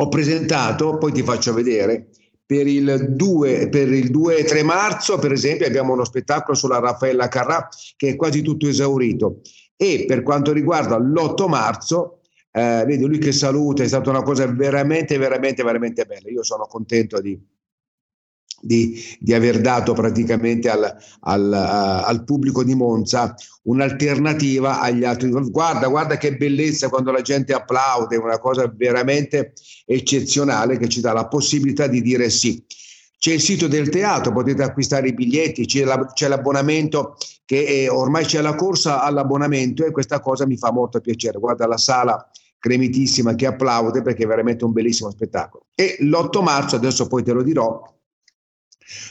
ho 0.00 0.08
presentato, 0.08 0.96
poi 0.96 1.12
ti 1.12 1.22
faccio 1.22 1.52
vedere, 1.52 2.07
per 2.48 2.66
il 2.66 3.08
2, 3.10 3.68
per 3.68 3.92
il 3.92 4.10
2 4.10 4.38
e 4.38 4.44
3 4.44 4.62
marzo, 4.62 5.18
per 5.18 5.32
esempio, 5.32 5.66
abbiamo 5.66 5.92
uno 5.92 6.06
spettacolo 6.06 6.56
sulla 6.56 6.78
Raffaella 6.78 7.28
Carrà 7.28 7.68
che 7.94 8.08
è 8.08 8.16
quasi 8.16 8.40
tutto 8.40 8.66
esaurito. 8.66 9.42
E 9.76 10.06
per 10.08 10.22
quanto 10.22 10.50
riguarda 10.54 10.96
l'8 10.96 11.46
marzo, 11.46 12.20
eh, 12.50 12.84
vedi 12.86 13.04
lui 13.04 13.18
che 13.18 13.32
saluta, 13.32 13.82
è 13.82 13.86
stata 13.86 14.08
una 14.08 14.22
cosa 14.22 14.46
veramente, 14.46 15.18
veramente, 15.18 15.62
veramente 15.62 16.06
bella. 16.06 16.30
Io 16.30 16.42
sono 16.42 16.64
contento 16.64 17.20
di, 17.20 17.38
di, 18.60 19.00
di 19.18 19.34
aver 19.34 19.60
dato 19.60 19.92
praticamente 19.92 20.68
al, 20.68 20.96
al, 21.20 21.52
a- 21.52 22.04
al 22.04 22.24
pubblico 22.24 22.64
di 22.64 22.74
Monza 22.74 23.34
un'alternativa 23.64 24.80
agli 24.80 25.04
altri. 25.04 25.30
Guarda, 25.30 25.88
guarda 25.88 26.16
che 26.16 26.36
bellezza 26.36 26.88
quando 26.88 27.10
la 27.10 27.22
gente 27.22 27.52
applaude, 27.52 28.16
è 28.16 28.18
una 28.18 28.38
cosa 28.38 28.70
veramente 28.74 29.52
eccezionale 29.86 30.78
che 30.78 30.88
ci 30.88 31.00
dà 31.00 31.12
la 31.12 31.26
possibilità 31.28 31.86
di 31.86 32.00
dire 32.02 32.30
sì. 32.30 32.62
C'è 33.18 33.32
il 33.32 33.40
sito 33.40 33.66
del 33.66 33.88
teatro, 33.88 34.32
potete 34.32 34.62
acquistare 34.62 35.08
i 35.08 35.14
biglietti, 35.14 35.66
c'è, 35.66 35.84
la- 35.84 36.06
c'è 36.12 36.28
l'abbonamento 36.28 37.16
che 37.44 37.64
è- 37.84 37.90
ormai 37.90 38.24
c'è 38.24 38.40
la 38.40 38.54
corsa 38.54 39.02
all'abbonamento 39.02 39.84
e 39.84 39.90
questa 39.90 40.20
cosa 40.20 40.46
mi 40.46 40.56
fa 40.56 40.70
molto 40.72 41.00
piacere. 41.00 41.38
Guarda 41.38 41.66
la 41.66 41.76
sala 41.78 42.30
cremitissima 42.60 43.34
che 43.34 43.46
applaude 43.46 44.02
perché 44.02 44.24
è 44.24 44.26
veramente 44.26 44.64
un 44.64 44.72
bellissimo 44.72 45.10
spettacolo. 45.10 45.66
E 45.74 45.96
l'8 46.00 46.42
marzo, 46.42 46.76
adesso 46.76 47.06
poi 47.06 47.22
te 47.22 47.32
lo 47.32 47.42
dirò, 47.42 47.80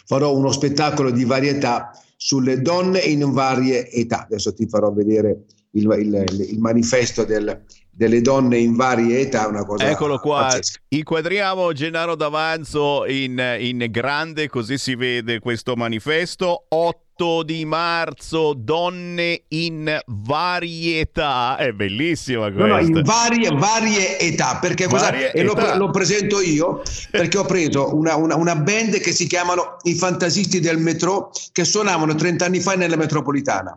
farò 0.05 0.35
uno 0.35 0.51
spettacolo 0.51 1.11
di 1.11 1.23
varietà 1.23 1.91
sulle 2.17 2.61
donne 2.61 2.99
in 2.99 3.31
varie 3.31 3.89
età. 3.89 4.23
Adesso 4.23 4.53
ti 4.53 4.67
farò 4.67 4.91
vedere 4.91 5.45
il, 5.71 5.83
il, 5.99 6.45
il 6.49 6.59
manifesto 6.59 7.23
del, 7.23 7.63
delle 7.97 8.21
donne 8.21 8.59
in 8.59 8.75
varie 8.75 9.21
età, 9.21 9.47
una 9.47 9.65
cosa 9.65 9.89
Eccolo 9.89 10.19
qua, 10.19 10.41
pazzesca. 10.41 10.79
inquadriamo 10.89 11.73
Gennaro 11.73 12.15
D'Avanzo 12.15 13.05
in, 13.07 13.41
in 13.59 13.87
grande, 13.89 14.47
così 14.47 14.77
si 14.77 14.93
vede 14.93 15.39
questo 15.39 15.75
manifesto. 15.75 16.65
8 16.69 17.41
di 17.41 17.65
marzo, 17.65 18.53
donne 18.55 19.41
in 19.47 19.99
varietà. 20.05 21.55
È 21.57 21.71
bellissima 21.71 22.49
No, 22.49 22.53
questa. 22.55 22.67
no, 22.75 22.79
in 22.79 23.01
varie, 23.03 23.49
varie 23.49 24.19
età, 24.19 24.59
perché 24.61 24.85
cosa, 24.85 25.05
Varie 25.05 25.31
e 25.31 25.41
lo, 25.41 25.53
età. 25.53 25.75
lo 25.75 25.89
presento 25.89 26.39
io, 26.39 26.83
perché 27.09 27.39
ho 27.39 27.45
preso 27.45 27.95
una, 27.95 28.15
una- 28.15 28.35
una 28.35 28.55
band 28.55 28.99
che 28.99 29.11
si 29.11 29.25
chiamano 29.25 29.77
i 29.83 29.95
Fantasisti 29.95 30.59
del 30.59 30.77
Metro, 30.77 31.31
che 31.51 31.63
suonavano 31.65 32.13
30 32.13 32.45
anni 32.45 32.59
fa 32.59 32.75
nella 32.75 32.95
metropolitana. 32.95 33.75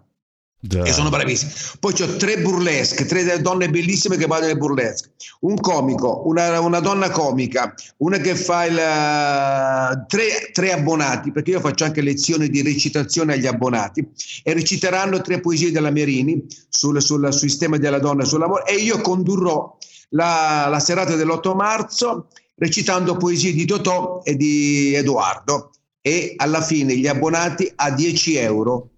E 0.63 0.93
sono 0.93 1.09
bravissimi. 1.09 1.51
Poi 1.81 1.95
c'ho 1.95 2.17
tre 2.17 2.39
burlesque, 2.39 3.07
tre 3.07 3.41
donne 3.41 3.71
bellissime 3.71 4.19
che 4.19 4.27
vanno 4.27 4.43
nelle 4.43 4.59
burlesque. 4.59 5.13
Un 5.41 5.57
comico, 5.57 6.23
una, 6.27 6.61
una 6.61 6.81
donna 6.81 7.09
comica, 7.11 7.73
una 7.99 8.19
che 8.19 8.37
fa 8.37 8.67
il. 8.67 8.77
eh, 8.77 10.05
tre, 10.07 10.51
tre 10.53 10.73
abbonati, 10.73 11.33
perché 11.33 11.53
io 11.53 11.61
faccio 11.61 11.85
anche 11.85 12.03
lezioni 12.03 12.51
di 12.51 12.61
recitazione 12.61 13.35
agli 13.35 13.47
abbonati, 13.47 14.07
e 14.43 14.53
reciteranno 14.53 15.23
tre 15.23 15.41
poesie 15.41 15.73
della 15.73 15.91
Merini 15.91 16.45
sul, 16.69 17.01
sul 17.01 17.33
sistema 17.33 17.79
della 17.79 17.99
donna 17.99 18.25
e 18.25 18.27
sull'amore. 18.27 18.67
E 18.67 18.75
io 18.75 19.01
condurrò 19.01 19.79
la, 20.11 20.67
la 20.69 20.81
serata 20.81 21.17
dell'8 21.17 21.55
marzo 21.55 22.29
recitando 22.57 23.17
poesie 23.17 23.55
di 23.55 23.65
Totò 23.65 24.21
e 24.23 24.37
di 24.37 24.93
Edoardo. 24.95 25.71
E 26.03 26.35
alla 26.37 26.61
fine 26.61 26.97
gli 26.97 27.07
abbonati 27.07 27.71
a 27.77 27.91
10 27.91 28.37
euro 28.37 28.91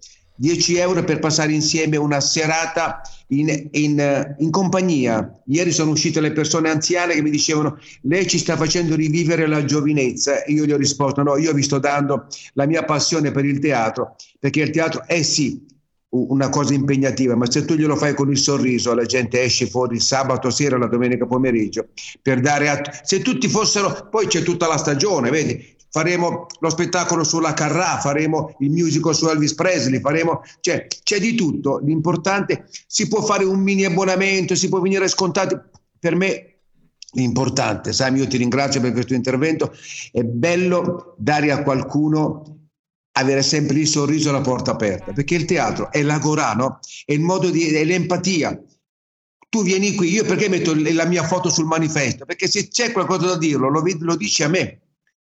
10 0.42 0.76
euro 0.78 1.04
per 1.04 1.20
passare 1.20 1.52
insieme 1.52 1.96
una 1.96 2.18
serata 2.18 3.00
in, 3.28 3.68
in, 3.70 4.00
eh, 4.00 4.34
in 4.40 4.50
compagnia. 4.50 5.40
Ieri 5.46 5.70
sono 5.70 5.92
uscite 5.92 6.20
le 6.20 6.32
persone 6.32 6.68
anziane 6.68 7.14
che 7.14 7.22
mi 7.22 7.30
dicevano 7.30 7.78
lei 8.02 8.26
ci 8.26 8.38
sta 8.38 8.56
facendo 8.56 8.96
rivivere 8.96 9.46
la 9.46 9.64
giovinezza 9.64 10.42
e 10.42 10.52
io 10.52 10.64
gli 10.64 10.72
ho 10.72 10.76
risposto 10.76 11.22
no, 11.22 11.36
io 11.36 11.52
vi 11.52 11.62
sto 11.62 11.78
dando 11.78 12.26
la 12.54 12.66
mia 12.66 12.82
passione 12.84 13.30
per 13.30 13.44
il 13.44 13.60
teatro, 13.60 14.16
perché 14.40 14.62
il 14.62 14.70
teatro 14.70 15.04
è 15.06 15.22
sì 15.22 15.64
una 16.14 16.50
cosa 16.50 16.74
impegnativa, 16.74 17.36
ma 17.36 17.50
se 17.50 17.64
tu 17.64 17.74
glielo 17.74 17.96
fai 17.96 18.14
con 18.14 18.30
il 18.30 18.36
sorriso, 18.36 18.92
la 18.94 19.04
gente 19.04 19.40
esce 19.40 19.66
fuori 19.66 19.94
il 19.94 20.02
sabato 20.02 20.50
sera, 20.50 20.76
la 20.76 20.86
domenica 20.86 21.24
pomeriggio, 21.24 21.88
per 22.20 22.40
dare 22.40 22.68
a... 22.68 22.82
Se 23.02 23.22
tutti 23.22 23.48
fossero... 23.48 24.08
Poi 24.10 24.26
c'è 24.26 24.42
tutta 24.42 24.68
la 24.68 24.76
stagione, 24.76 25.30
vedi? 25.30 25.71
Faremo 25.92 26.46
lo 26.58 26.70
spettacolo 26.70 27.22
sulla 27.22 27.52
Carrà, 27.52 27.98
faremo 27.98 28.56
il 28.60 28.70
musical 28.70 29.14
su 29.14 29.28
Elvis 29.28 29.52
Presley, 29.54 30.00
faremo... 30.00 30.40
Cioè, 30.60 30.86
c'è 31.02 31.20
di 31.20 31.34
tutto. 31.34 31.80
L'importante, 31.84 32.66
si 32.86 33.08
può 33.08 33.22
fare 33.22 33.44
un 33.44 33.60
mini 33.60 33.84
abbonamento, 33.84 34.54
si 34.54 34.70
può 34.70 34.80
venire 34.80 35.06
scontati. 35.06 35.54
Per 35.98 36.14
me 36.16 36.60
l'importante, 37.12 37.92
Sam, 37.92 38.16
io 38.16 38.26
ti 38.26 38.38
ringrazio 38.38 38.80
per 38.80 38.92
questo 38.92 39.12
intervento, 39.12 39.70
è 40.10 40.22
bello 40.22 41.14
dare 41.18 41.50
a 41.50 41.62
qualcuno 41.62 42.68
avere 43.18 43.42
sempre 43.42 43.78
il 43.78 43.86
sorriso 43.86 44.30
e 44.30 44.32
la 44.32 44.40
porta 44.40 44.70
aperta, 44.70 45.12
perché 45.12 45.34
il 45.34 45.44
teatro 45.44 45.92
è 45.92 46.00
l'agorà, 46.00 46.54
no? 46.54 46.78
È 47.04 47.12
il 47.12 47.20
modo 47.20 47.50
di, 47.50 47.68
è 47.68 47.84
l'empatia. 47.84 48.58
Tu 49.50 49.62
vieni 49.62 49.94
qui, 49.94 50.10
io 50.10 50.24
perché 50.24 50.48
metto 50.48 50.72
la 50.74 51.04
mia 51.04 51.22
foto 51.22 51.50
sul 51.50 51.66
manifesto? 51.66 52.24
Perché 52.24 52.48
se 52.48 52.68
c'è 52.68 52.92
qualcosa 52.92 53.26
da 53.26 53.36
dirlo, 53.36 53.68
lo, 53.68 53.82
lo 53.98 54.16
dici 54.16 54.42
a 54.42 54.48
me. 54.48 54.80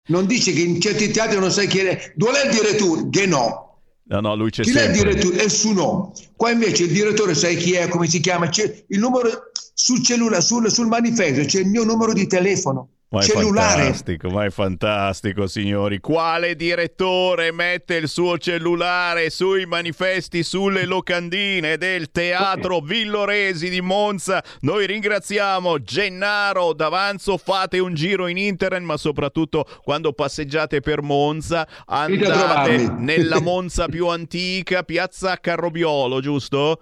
Non 0.09 0.27
dici 0.27 0.53
che 0.53 0.61
in 0.61 0.81
certi 0.81 1.11
teatri 1.11 1.39
non 1.39 1.51
sai 1.51 1.67
chi 1.67 1.79
è. 1.79 2.13
Dove 2.15 2.41
è 2.43 2.47
il 2.47 2.53
direttore? 2.53 3.09
Che 3.11 3.27
no. 3.27 3.65
No, 4.09 4.21
no, 4.21 4.37
lui 4.37 4.51
c'è 4.51 4.63
Chi 4.63 4.71
è 4.71 4.73
il 4.73 4.79
sempre. 4.95 5.15
direttore? 5.15 5.45
È 5.45 5.49
su 5.49 5.73
no. 5.73 6.13
Qua 6.37 6.51
invece 6.51 6.85
il 6.85 6.93
direttore 6.93 7.35
sai 7.35 7.57
chi 7.57 7.73
è, 7.73 7.89
come 7.89 8.07
si 8.07 8.21
chiama, 8.21 8.49
c'è 8.49 8.85
il 8.89 8.99
numero 9.01 9.29
sul 9.75 10.03
cellulare, 10.03 10.43
sul, 10.43 10.71
sul 10.71 10.87
manifesto, 10.87 11.45
c'è 11.45 11.61
il 11.61 11.67
mio 11.67 11.83
numero 11.83 12.13
di 12.13 12.27
telefono. 12.27 12.91
Ma 13.09 13.21
è 13.21 13.23
cellulare. 13.23 13.83
fantastico, 13.83 14.29
ma 14.31 14.45
è 14.45 14.51
fantastico, 14.51 15.47
signori. 15.47 16.01
Quale 16.01 16.57
direttore 16.57 17.53
mette 17.53 17.95
il 17.95 18.09
suo 18.09 18.37
cellulare 18.37 19.31
sui 19.31 19.65
manifesti, 19.65 20.43
sulle 20.43 20.87
locandine 20.87 21.77
del 21.79 22.11
Teatro 22.11 22.81
Villoresi 22.81 23.69
di 23.69 23.81
Monza? 23.81 24.43
Noi 24.63 24.87
ringraziamo 24.87 25.81
Gennaro 25.83 26.73
D'Avanzo. 26.73 27.37
Fate 27.37 27.79
un 27.79 27.95
giro 27.95 28.27
in 28.27 28.39
internet, 28.39 28.83
ma 28.83 28.97
soprattutto 28.97 29.65
quando 29.85 30.13
passeggiate 30.13 30.81
per 30.81 31.01
Monza, 31.01 31.67
andate 31.87 32.93
nella 32.99 33.39
Monza 33.41 33.87
più 33.87 34.09
antica, 34.09 34.83
Piazza 34.83 35.39
Carrobiolo, 35.39 36.21
giusto? 36.21 36.81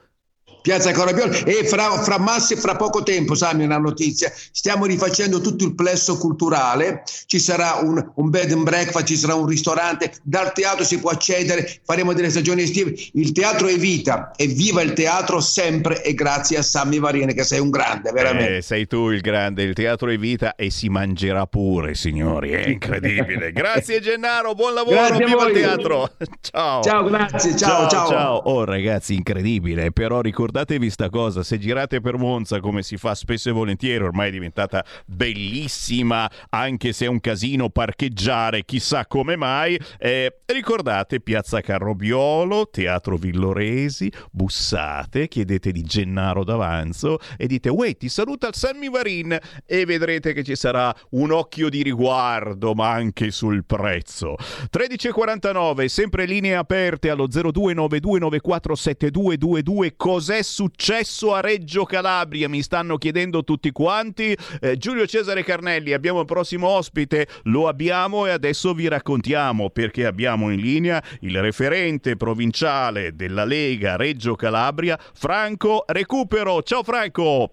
Piazza 0.65 0.93
Corabiolo 0.93 1.45
e 1.45 1.67
fra, 1.67 1.91
fra 2.03 2.19
Massi 2.19 2.57
fra 2.57 2.75
poco 2.75 3.03
tempo, 3.03 3.35
Sammy, 3.35 3.65
una 3.65 3.77
notizia, 3.77 4.33
stiamo 4.35 4.87
rifacendo 4.87 5.43
tutto 5.43 5.63
il 5.63 5.75
plesso 5.75 6.17
culturale, 6.17 7.03
ci 7.27 7.39
sarà 7.39 7.81
un, 7.83 8.03
un 8.15 8.31
bed 8.31 8.51
and 8.51 8.63
breakfast, 8.63 9.05
ci 9.05 9.19
sarà 9.19 9.35
un 9.35 9.45
ristorante, 9.45 10.15
dal 10.23 10.55
teatro 10.55 10.83
si 10.83 11.01
può 11.01 11.11
accedere, 11.11 11.81
faremo 11.85 12.15
delle 12.15 12.31
stagioni 12.31 12.63
estive, 12.63 12.95
il 13.13 13.33
teatro 13.33 13.67
è 13.67 13.77
vita. 13.77 14.31
E 14.37 14.47
viva 14.47 14.81
il 14.81 14.95
teatro 14.95 15.39
sempre 15.41 16.03
e 16.03 16.15
grazie 16.15 16.57
a 16.57 16.63
Sammy 16.63 16.99
Varine 16.99 17.35
che 17.35 17.45
sei 17.45 17.61
un 17.61 17.69
grande, 17.69 18.11
veramente. 18.13 18.57
Eh, 18.57 18.63
sei 18.63 18.87
tu 18.87 19.11
il 19.11 19.21
grande, 19.21 19.65
il 19.65 19.75
teatro 19.75 20.09
è 20.09 20.17
vita 20.17 20.55
e 20.55 20.71
si 20.71 20.89
mangerà 20.89 21.45
pure, 21.47 21.95
signori, 21.95 22.53
è 22.53 22.69
incredibile. 22.69 23.53
Grazie 23.55 24.01
Gennaro, 24.01 24.55
buon 24.55 24.73
lavoro, 24.73 24.97
Grazie 24.97 25.27
viva 25.27 25.47
il 25.47 25.53
teatro. 25.53 26.11
Ciao. 26.41 26.83
Ciao, 26.83 27.05
grazie, 27.05 27.55
ciao, 27.55 27.89
ciao. 27.89 28.37
Oh 28.45 28.65
ragazzi, 28.65 29.15
incredibile, 29.15 29.93
però 29.93 30.21
ricordatevi 30.55 30.89
sta 30.89 31.11
cosa, 31.11 31.43
se 31.43 31.59
girate 31.59 32.01
per 32.01 32.17
Monza 32.17 32.61
come 32.61 32.85
si 32.85 32.97
fa 32.97 33.17
spesso 33.17 33.49
e 33.49 33.53
volentieri, 33.53 34.05
ormai 34.05 34.29
è 34.29 34.31
diventata 34.31 34.85
bellissima, 35.05 36.31
anche 36.51 36.93
se 36.93 37.07
è 37.07 37.09
un 37.09 37.19
casino 37.19 37.71
parcheggiare, 37.71 38.65
chissà 38.65 39.05
come 39.07 39.35
mai, 39.35 39.77
eh, 39.99 40.43
ricordate 40.47 41.21
Piazza 41.21 41.61
Carrobiolo, 41.61 42.69
Teatro 42.71 43.17
Villoresi, 43.17 44.09
bussate, 44.31 45.27
chiedete 45.27 45.73
di 45.73 45.83
Gennaro 45.83 46.45
d'Avanzo 46.45 47.19
e 47.37 47.49
dite 47.49 47.69
«Uè, 47.69 47.97
ti 47.97 48.09
saluta 48.09 48.47
il 48.47 48.55
Sammy 48.55 48.89
Varin» 48.89 49.37
e 49.67 49.85
vedrete 49.85 50.33
che 50.33 50.45
ci 50.45 50.55
sarà 50.55 50.95
un 51.11 51.33
occhio 51.33 51.69
di 51.69 51.83
riguardo, 51.83 52.75
ma 52.75 52.93
anche 52.93 53.33
sul 53.33 53.65
prezzo. 53.65 54.37
13.49, 54.73 55.87
sempre 55.87 56.27
linee 56.27 56.55
aperte 56.55 57.11
allo 57.11 57.27
0292947222. 57.27 59.95
Cos'è 59.97 60.43
successo 60.45 61.35
a 61.35 61.41
Reggio 61.41 61.85
Calabria? 61.85 62.49
Mi 62.49 62.63
stanno 62.63 62.97
chiedendo 62.99 63.43
tutti 63.43 63.73
quanti. 63.73 64.37
Eh, 64.61 64.77
Giulio 64.77 65.07
Cesare 65.07 65.43
Carnelli, 65.43 65.93
abbiamo 65.93 66.21
il 66.21 66.27
prossimo 66.27 66.69
ospite, 66.69 67.27
lo 67.45 67.67
abbiamo 67.67 68.27
e 68.27 68.31
adesso 68.31 68.73
vi 68.75 68.87
raccontiamo 68.87 69.71
perché 69.71 70.07
abbiamo 70.07 70.51
in 70.51 70.61
linea 70.61 71.03
il 71.21 71.41
referente 71.41 72.17
provinciale 72.17 73.17
della 73.17 73.45
Lega 73.45 73.97
Reggio 73.97 74.37
Calabria, 74.37 74.97
Franco 75.13 75.85
Recupero. 75.87 76.63
Ciao 76.63 76.85
Franco! 76.85 77.51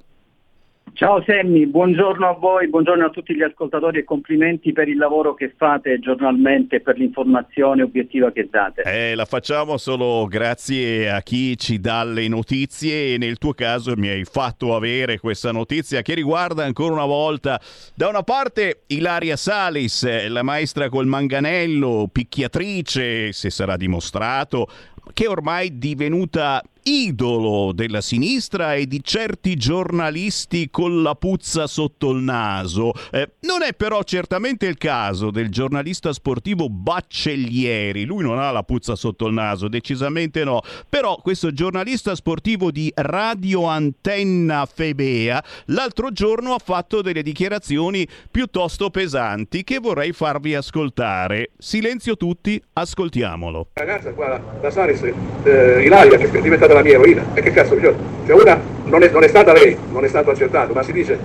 Ciao 0.94 1.24
Semmi, 1.26 1.66
buongiorno 1.66 2.28
a 2.28 2.34
voi, 2.34 2.70
buongiorno 2.70 3.06
a 3.06 3.10
tutti 3.10 3.34
gli 3.34 3.42
ascoltatori 3.42 4.00
e 4.00 4.04
complimenti 4.04 4.72
per 4.72 4.88
il 4.88 4.98
lavoro 4.98 5.34
che 5.34 5.52
fate 5.58 5.98
giornalmente 6.00 6.76
e 6.76 6.82
per 6.82 6.98
l'informazione 6.98 7.82
obiettiva 7.82 8.32
che 8.32 8.48
date. 8.52 8.84
Eh, 8.84 9.16
la 9.16 9.26
facciamo 9.26 9.78
solo 9.78 10.28
grazie 10.28 11.10
a 11.10 11.22
chi 11.22 11.58
ci 11.58 11.80
dà 11.80 12.04
le 12.04 12.28
notizie 12.28 13.14
e 13.14 13.18
nel 13.18 13.40
tuo 13.40 13.54
caso 13.54 13.96
mi 13.96 14.10
hai 14.10 14.26
fatto 14.26 14.76
avere 14.76 15.18
questa 15.18 15.52
notizia 15.52 16.04
che 16.04 16.14
riguarda 16.14 16.66
ancora 16.66 16.94
una 16.94 17.06
volta 17.06 17.60
da 17.96 18.08
una 18.08 18.22
parte 18.22 18.82
Ilaria 18.88 19.38
Salis, 19.38 20.28
la 20.28 20.44
maestra 20.44 20.90
col 20.90 21.08
manganello, 21.08 22.10
picchiatrice, 22.12 23.32
se 23.32 23.50
sarà 23.50 23.76
dimostrato, 23.76 24.68
che 25.14 25.28
ormai 25.28 25.68
è 25.68 25.72
divenuta 25.72 26.62
idolo 26.84 27.72
della 27.74 28.02
sinistra 28.02 28.76
e 28.76 28.88
di 28.88 29.02
certi 29.04 29.56
giornalisti 29.56 30.70
con 30.70 31.02
la 31.02 31.16
puzza 31.16 31.68
sotto 31.68 32.12
il 32.12 32.22
naso. 32.22 32.94
Eh, 33.12 33.32
non 33.42 33.62
è 33.62 33.74
però 33.74 34.04
certamente 34.04 34.66
il 34.66 34.78
caso 34.78 35.32
del 35.32 35.50
giornalista 35.50 36.14
sportivo 36.14 36.70
Baccellieri, 36.70 38.06
lui 38.06 38.24
non 38.24 38.40
ha 38.40 38.52
la 38.52 38.64
puzza 38.64 38.96
sotto 38.96 39.28
il 39.28 39.34
naso, 39.34 39.68
decisamente 39.68 40.44
no, 40.44 40.62
però 40.90 41.18
questo 41.18 41.52
giornalista 41.52 42.16
sportivo 42.16 42.72
di 42.72 42.92
Radio 42.96 43.66
Antenna 43.66 44.68
Febea 44.72 45.44
l'altro 45.66 46.12
giorno 46.12 46.54
ha 46.54 46.60
fatto 46.60 47.02
delle 47.02 47.24
dichiarazioni 47.24 48.08
piuttosto 48.30 48.90
pesanti 48.90 49.64
che 49.64 49.80
vorrei 49.80 50.12
farvi 50.12 50.56
ascoltare. 50.56 51.52
Silenzio 51.58 52.18
tutti, 52.18 52.62
ascoltiamolo. 52.74 53.70
ragazza 53.74 54.12
qua, 54.14 54.42
la 54.62 54.72
Saris, 54.72 55.02
eh, 55.04 55.84
Ilaria, 55.84 56.18
che 56.18 56.30
è 56.32 56.42
diventata 56.42 56.71
stata 56.72 56.74
la 56.74 56.82
mia 56.82 56.94
eroina. 56.94 57.24
E 57.34 57.42
che 57.42 57.52
cazzo, 57.52 57.78
io, 57.78 57.94
cioè 58.26 58.42
una 58.42 58.60
non 58.86 59.04
è, 59.04 59.10
non 59.10 59.24
è 59.24 59.28
stata 59.28 59.54
lei, 59.54 59.78
non 59.92 60.04
è 60.04 60.08
stato 60.08 60.32
accertato, 60.32 60.74
ma 60.74 60.82
si 60.84 60.92
dice 60.92 61.20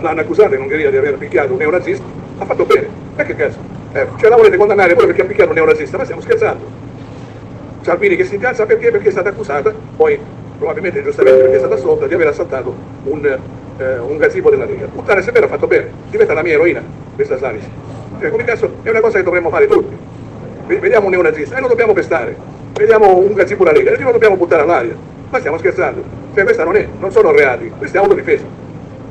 l'hanno 0.00 0.20
accusata 0.20 0.54
in 0.54 0.62
Ungheria 0.62 0.90
di 0.90 0.96
aver 0.96 1.16
picchiato 1.16 1.52
un 1.52 1.58
neonazista, 1.58 2.04
ha 2.38 2.44
fatto 2.44 2.64
bene. 2.64 2.88
E 3.16 3.24
che 3.24 3.34
cazzo? 3.34 3.58
Eh, 3.92 4.06
cioè 4.18 4.30
la 4.30 4.36
volete 4.36 4.56
condannare 4.56 4.94
poi 4.94 5.06
perché 5.06 5.22
ha 5.22 5.24
picchiato 5.24 5.50
un 5.50 5.56
neonazista? 5.56 5.96
Ma 5.98 6.04
stiamo 6.04 6.22
scherzando. 6.22 6.88
Salvini 7.82 8.16
che 8.16 8.24
si 8.24 8.34
incazza 8.34 8.64
perché? 8.66 8.90
Perché 8.90 9.08
è 9.08 9.10
stata 9.10 9.28
accusata, 9.30 9.74
poi 9.96 10.18
probabilmente 10.56 11.02
giustamente 11.02 11.40
perché 11.40 11.56
è 11.56 11.58
stata 11.58 11.74
assolta, 11.74 12.06
di 12.06 12.14
aver 12.14 12.28
assaltato 12.28 12.74
un, 13.04 13.38
eh, 13.78 13.98
un 13.98 14.16
gazebo 14.16 14.50
della 14.50 14.64
Lega. 14.64 14.86
Puttana, 14.86 15.20
se 15.20 15.32
vero 15.32 15.46
ha 15.46 15.48
fatto 15.48 15.66
bene, 15.66 15.90
diventa 16.10 16.34
la 16.34 16.42
mia 16.42 16.54
eroina, 16.54 16.82
questa 17.14 17.36
Salis. 17.38 17.64
Cioè, 18.20 18.30
come 18.30 18.44
cazzo, 18.44 18.70
è 18.82 18.90
una 18.90 19.00
cosa 19.00 19.18
che 19.18 19.24
dovremmo 19.24 19.50
fare 19.50 19.66
tutti. 19.66 19.96
Vediamo 20.78 21.06
un 21.06 21.12
neonazista 21.12 21.56
e 21.56 21.60
lo 21.60 21.68
dobbiamo 21.68 21.92
pestare. 21.92 22.36
Vediamo 22.74 23.16
un 23.16 23.32
gazebo 23.34 23.64
della 23.64 23.76
Lega 23.76 23.92
e 23.92 24.02
lo 24.02 24.12
dobbiamo 24.12 24.36
buttare 24.36 24.62
all'aria. 24.62 24.94
Ma 25.28 25.38
stiamo 25.38 25.58
scherzando. 25.58 26.02
Cioè, 26.34 26.44
questa 26.44 26.64
non 26.64 26.76
è, 26.76 26.86
non 26.98 27.10
sono 27.10 27.32
reati, 27.32 27.72
questa 27.76 27.98
è 27.98 28.02
autodifesa. 28.02 28.44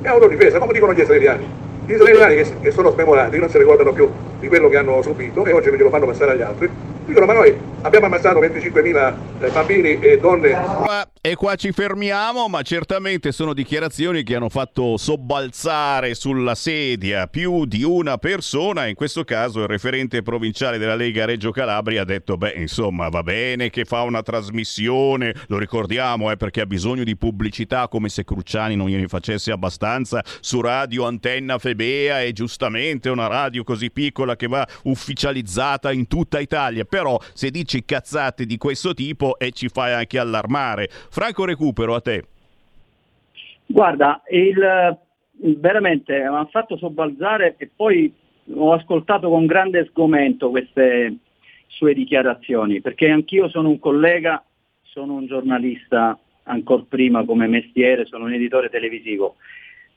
È 0.01 0.07
autodifesa, 0.07 0.60
come 0.60 0.74
dicono 0.74 0.93
gli 0.93 0.99
israeliani. 0.99 1.47
Gli 1.86 1.93
israeliani 1.93 2.36
che, 2.36 2.47
che 2.62 2.72
sono 2.72 2.91
smemorati, 2.91 3.38
non 3.38 3.49
si 3.49 3.57
ricordano 3.57 3.91
più 3.91 4.10
di 4.39 4.47
quello 4.47 4.70
che 4.70 4.78
hanno 4.78 5.01
subito 5.01 5.45
e 5.45 5.51
oggi 5.51 5.70
non 5.70 5.78
glielo 5.78 5.89
fanno 5.89 6.05
passare 6.05 6.32
agli 6.32 6.41
altri, 6.41 6.70
dicono 7.10 7.26
ma 7.26 7.34
noi 7.34 7.53
abbiamo 7.82 8.05
ammazzato 8.05 8.39
25.000 8.39 9.16
eh, 9.39 9.49
bambini 9.49 9.99
e 9.99 10.18
donne. 10.20 11.07
E 11.22 11.36
qua 11.36 11.55
ci 11.55 11.72
fermiamo, 11.72 12.47
ma 12.47 12.62
certamente 12.62 13.32
sono 13.32 13.53
dichiarazioni 13.53 14.24
che 14.24 14.36
hanno 14.36 14.49
fatto 14.49 14.95
sobbalzare 14.95 16.16
sulla 16.16 16.55
sedia 16.55 17.28
più 17.28 17.66
di 17.66 17.84
una 17.84 18.18
persona. 18.18 18.88
In 18.88 18.95
questo 18.95 19.26
caso 19.26 19.62
il 19.62 19.68
referente 19.68 20.22
provinciale 20.22 20.78
della 20.78 20.95
Lega 20.95 21.26
Reggio 21.26 21.51
Calabria 21.51 22.03
ha 22.03 22.05
detto: 22.05 22.38
Beh, 22.38 22.53
insomma, 22.55 23.10
va 23.10 23.22
bene 23.22 23.70
che 23.70 23.84
fa 23.84 24.03
una 24.03 24.22
trasmissione, 24.22 25.36
lo 25.47 25.57
ricordiamo, 25.57 26.32
eh, 26.32 26.38
perché 26.38 26.62
ha 26.62 26.66
bisogno 26.66 27.03
di 27.03 27.18
pubblicità, 27.18 27.89
come 27.89 28.07
se 28.07 28.24
Cruciani 28.24 28.76
non 28.76 28.88
gliene 28.88 29.07
facesse 29.07 29.51
abbastanza 29.51 30.24
su 30.39 30.62
Radio 30.62 31.05
Antenna 31.05 31.57
Febea. 31.57 32.22
E 32.22 32.32
giustamente 32.32 33.10
una 33.10 33.28
radio 33.28 33.64
così 33.64 33.91
piccola 33.91 34.38
che 34.38 34.47
va 34.47 34.66
ufficializzata 34.84 35.91
in 35.91 36.07
tutta 36.07 36.39
Italia. 36.39 36.86
Però 37.00 37.18
se 37.34 37.50
dici 37.50 37.86
cazzate 37.86 38.45
di 38.45 38.58
questo 38.58 38.93
tipo 38.93 39.39
e 39.39 39.52
ci 39.52 39.70
fai 39.70 39.93
anche 39.93 40.20
allarmare. 40.20 40.89
Franco 40.89 41.45
Recupero, 41.45 41.95
a 41.95 42.02
te. 42.02 42.26
Guarda, 43.66 44.22
il, 44.32 44.97
veramente 45.58 46.20
mi 46.20 46.36
ha 46.36 46.45
fatto 46.52 46.76
sobbalzare 46.76 47.56
e 47.58 47.70
poi 47.74 48.14
ho 48.54 48.74
ascoltato 48.74 49.30
con 49.30 49.45
grande 49.45 49.86
sgomento 49.86 50.50
queste 50.50 51.16
sue 51.68 51.93
dichiarazioni, 51.93 52.82
perché 52.82 53.10
anch'io 53.10 53.47
sono 53.47 53.70
un 53.70 53.80
collega, 53.80 54.43
sono 54.82 55.14
un 55.14 55.26
giornalista 55.26 56.20
ancora 56.43 56.84
prima 56.86 57.24
come 57.24 57.47
mestiere, 57.47 58.06
sono 58.06 58.26
un 58.26 58.34
editore 58.34 58.70
televisivo, 58.70 59.36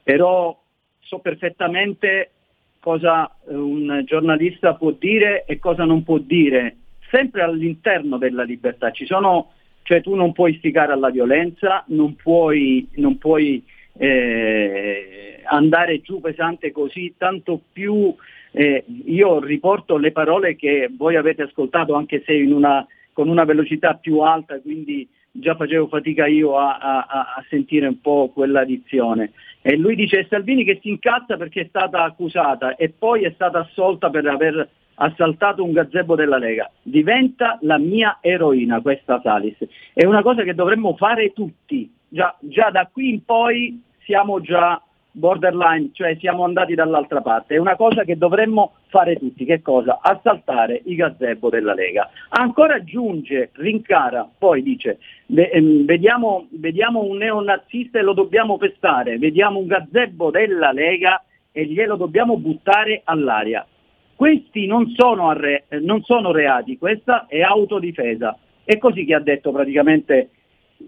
però 0.04 0.56
so 1.00 1.18
perfettamente 1.18 2.30
cosa 2.78 3.34
un 3.46 4.02
giornalista 4.04 4.74
può 4.74 4.90
dire 4.90 5.44
e 5.46 5.58
cosa 5.58 5.84
non 5.84 6.02
può 6.02 6.18
dire, 6.18 6.76
sempre 7.12 7.42
all'interno 7.42 8.16
della 8.16 8.42
libertà. 8.42 8.90
Sono 9.04 9.52
cioè 9.82 10.00
tu 10.00 10.14
non 10.14 10.32
puoi 10.32 10.52
istigare 10.52 10.92
alla 10.92 11.10
violenza, 11.10 11.84
non 11.88 12.16
puoi, 12.16 12.88
non 12.94 13.18
puoi 13.18 13.62
eh, 13.98 15.42
andare 15.44 16.00
giù 16.00 16.20
pesante 16.20 16.72
così, 16.72 17.14
tanto 17.18 17.60
più 17.72 18.14
eh, 18.52 18.84
io 19.06 19.40
riporto 19.40 19.96
le 19.96 20.12
parole 20.12 20.56
che 20.56 20.88
voi 20.96 21.16
avete 21.16 21.42
ascoltato 21.42 21.94
anche 21.94 22.22
se 22.24 22.32
una, 22.34 22.86
con 23.12 23.28
una 23.28 23.44
velocità 23.44 23.94
più 23.94 24.20
alta, 24.20 24.60
quindi 24.60 25.06
già 25.30 25.56
facevo 25.56 25.88
fatica 25.88 26.26
io 26.26 26.56
a, 26.56 26.76
a, 26.76 27.06
a, 27.08 27.44
sentire 27.48 27.86
un 27.86 28.00
po' 28.00 28.30
quella 28.32 28.64
dizione. 28.64 29.32
E 29.62 29.76
lui 29.76 29.94
dice 29.94 30.26
Salvini 30.28 30.64
che 30.64 30.78
si 30.80 30.90
incazza 30.90 31.36
perché 31.36 31.62
è 31.62 31.66
stata 31.68 32.02
accusata 32.02 32.76
e 32.76 32.90
poi 32.90 33.24
è 33.24 33.32
stata 33.34 33.60
assolta 33.60 34.10
per 34.10 34.26
aver 34.26 34.68
assaltato 35.02 35.64
un 35.64 35.72
gazebo 35.72 36.14
della 36.14 36.38
Lega. 36.38 36.70
Diventa 36.82 37.58
la 37.62 37.78
mia 37.78 38.18
eroina 38.20 38.80
questa 38.80 39.20
Salis. 39.22 39.56
È 39.92 40.04
una 40.04 40.22
cosa 40.22 40.42
che 40.42 40.54
dovremmo 40.54 40.96
fare 40.96 41.32
tutti. 41.32 41.92
Già, 42.08 42.34
già 42.40 42.70
da 42.70 42.88
qui 42.90 43.10
in 43.10 43.24
poi 43.24 43.82
siamo 44.04 44.40
già 44.40 44.80
borderline, 45.10 45.90
cioè 45.92 46.16
siamo 46.18 46.44
andati 46.44 46.74
dall'altra 46.74 47.20
parte. 47.20 47.56
È 47.56 47.58
una 47.58 47.76
cosa 47.76 48.04
che 48.04 48.16
dovremmo 48.16 48.74
fare 48.88 49.16
tutti. 49.16 49.44
Che 49.44 49.60
cosa? 49.60 49.98
Assaltare 50.00 50.80
i 50.84 50.94
gazebo 50.94 51.50
della 51.50 51.74
Lega. 51.74 52.08
Ancora 52.30 52.74
aggiunge, 52.74 53.50
rincara, 53.54 54.28
poi 54.38 54.62
dice, 54.62 54.98
ehm, 55.34 55.84
vediamo, 55.84 56.46
vediamo 56.50 57.02
un 57.02 57.16
neonazista 57.16 57.98
e 57.98 58.02
lo 58.02 58.12
dobbiamo 58.12 58.56
pestare, 58.56 59.18
vediamo 59.18 59.58
un 59.58 59.66
gazebo 59.66 60.30
della 60.30 60.72
Lega 60.72 61.22
e 61.50 61.66
glielo 61.66 61.96
dobbiamo 61.96 62.36
buttare 62.38 63.02
all'aria. 63.04 63.66
Questi 64.14 64.66
non 64.66 64.92
sono, 64.96 65.30
arre- 65.30 65.64
non 65.80 66.02
sono 66.02 66.32
reati, 66.32 66.78
questa 66.78 67.26
è 67.26 67.40
autodifesa. 67.40 68.38
È 68.64 68.78
così 68.78 69.04
che 69.04 69.14
ha 69.14 69.20
detto 69.20 69.50
praticamente 69.50 70.30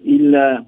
il 0.02 0.64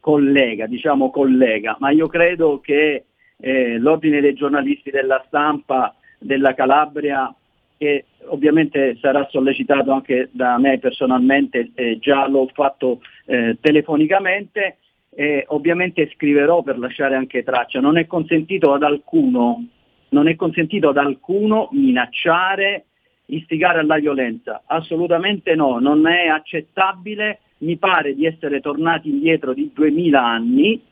collega, 0.00 0.66
diciamo 0.66 1.10
collega, 1.10 1.76
ma 1.78 1.90
io 1.90 2.08
credo 2.08 2.60
che 2.60 3.04
eh, 3.38 3.78
l'ordine 3.78 4.20
dei 4.20 4.34
giornalisti 4.34 4.90
della 4.90 5.22
stampa 5.26 5.94
della 6.18 6.54
Calabria, 6.54 7.32
che 7.76 8.06
ovviamente 8.26 8.96
sarà 9.00 9.26
sollecitato 9.30 9.92
anche 9.92 10.28
da 10.32 10.58
me 10.58 10.78
personalmente, 10.78 11.70
eh, 11.74 11.98
già 11.98 12.26
l'ho 12.28 12.48
fatto 12.52 13.00
eh, 13.26 13.56
telefonicamente, 13.60 14.76
e 15.12 15.44
ovviamente 15.48 16.10
scriverò 16.14 16.62
per 16.62 16.78
lasciare 16.78 17.14
anche 17.14 17.42
traccia. 17.42 17.80
Non 17.80 17.98
è 17.98 18.06
consentito 18.06 18.72
ad 18.72 18.82
alcuno 18.82 19.66
non 20.10 20.28
è 20.28 20.36
consentito 20.36 20.90
ad 20.90 20.96
alcuno 20.96 21.68
minacciare, 21.72 22.86
istigare 23.26 23.80
alla 23.80 23.98
violenza. 23.98 24.62
Assolutamente 24.66 25.54
no, 25.54 25.78
non 25.78 26.06
è 26.06 26.26
accettabile, 26.26 27.40
mi 27.58 27.76
pare 27.76 28.14
di 28.14 28.26
essere 28.26 28.60
tornati 28.60 29.08
indietro 29.08 29.52
di 29.52 29.70
2000 29.72 30.24
anni 30.24 30.82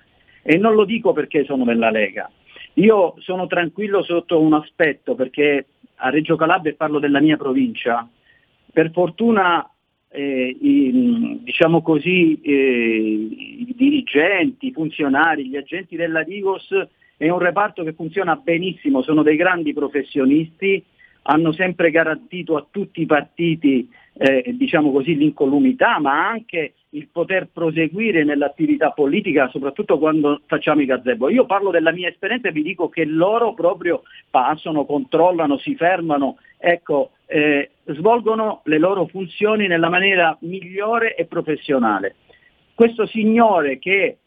e 0.42 0.56
non 0.56 0.74
lo 0.74 0.84
dico 0.84 1.12
perché 1.12 1.44
sono 1.44 1.64
nella 1.64 1.90
Lega. 1.90 2.30
Io 2.74 3.14
sono 3.18 3.46
tranquillo 3.46 4.02
sotto 4.02 4.40
un 4.40 4.54
aspetto 4.54 5.14
perché 5.14 5.66
a 5.96 6.10
Reggio 6.10 6.36
Calabria, 6.36 6.72
e 6.72 6.76
parlo 6.76 6.98
della 7.00 7.20
mia 7.20 7.36
provincia, 7.36 8.08
per 8.72 8.92
fortuna 8.92 9.68
eh, 10.10 10.56
i, 10.60 11.40
diciamo 11.42 11.82
così, 11.82 12.40
eh, 12.40 12.52
i 12.52 13.74
dirigenti, 13.76 14.68
i 14.68 14.72
funzionari, 14.72 15.48
gli 15.48 15.56
agenti 15.56 15.96
della 15.96 16.22
Digos 16.22 16.68
è 17.18 17.28
un 17.28 17.38
reparto 17.38 17.82
che 17.82 17.92
funziona 17.92 18.36
benissimo, 18.36 19.02
sono 19.02 19.22
dei 19.22 19.36
grandi 19.36 19.72
professionisti, 19.72 20.82
hanno 21.22 21.52
sempre 21.52 21.90
garantito 21.90 22.56
a 22.56 22.66
tutti 22.70 23.02
i 23.02 23.06
partiti 23.06 23.88
eh, 24.14 24.54
diciamo 24.56 24.90
così, 24.90 25.16
l'incolumità, 25.16 25.98
ma 26.00 26.26
anche 26.26 26.74
il 26.90 27.08
poter 27.08 27.48
proseguire 27.52 28.24
nell'attività 28.24 28.90
politica, 28.90 29.48
soprattutto 29.48 29.98
quando 29.98 30.40
facciamo 30.46 30.80
i 30.80 30.86
gazebo. 30.86 31.28
Io 31.28 31.44
parlo 31.44 31.70
della 31.70 31.92
mia 31.92 32.08
esperienza 32.08 32.48
e 32.48 32.52
vi 32.52 32.62
dico 32.62 32.88
che 32.88 33.04
loro 33.04 33.52
proprio 33.52 34.02
passano, 34.30 34.86
controllano, 34.86 35.58
si 35.58 35.74
fermano, 35.74 36.38
ecco, 36.56 37.10
eh, 37.26 37.70
svolgono 37.84 38.62
le 38.64 38.78
loro 38.78 39.06
funzioni 39.06 39.66
nella 39.66 39.88
maniera 39.88 40.36
migliore 40.40 41.14
e 41.14 41.26
professionale. 41.26 42.14
Questo 42.74 43.06
signore 43.06 43.78
che 43.78 44.18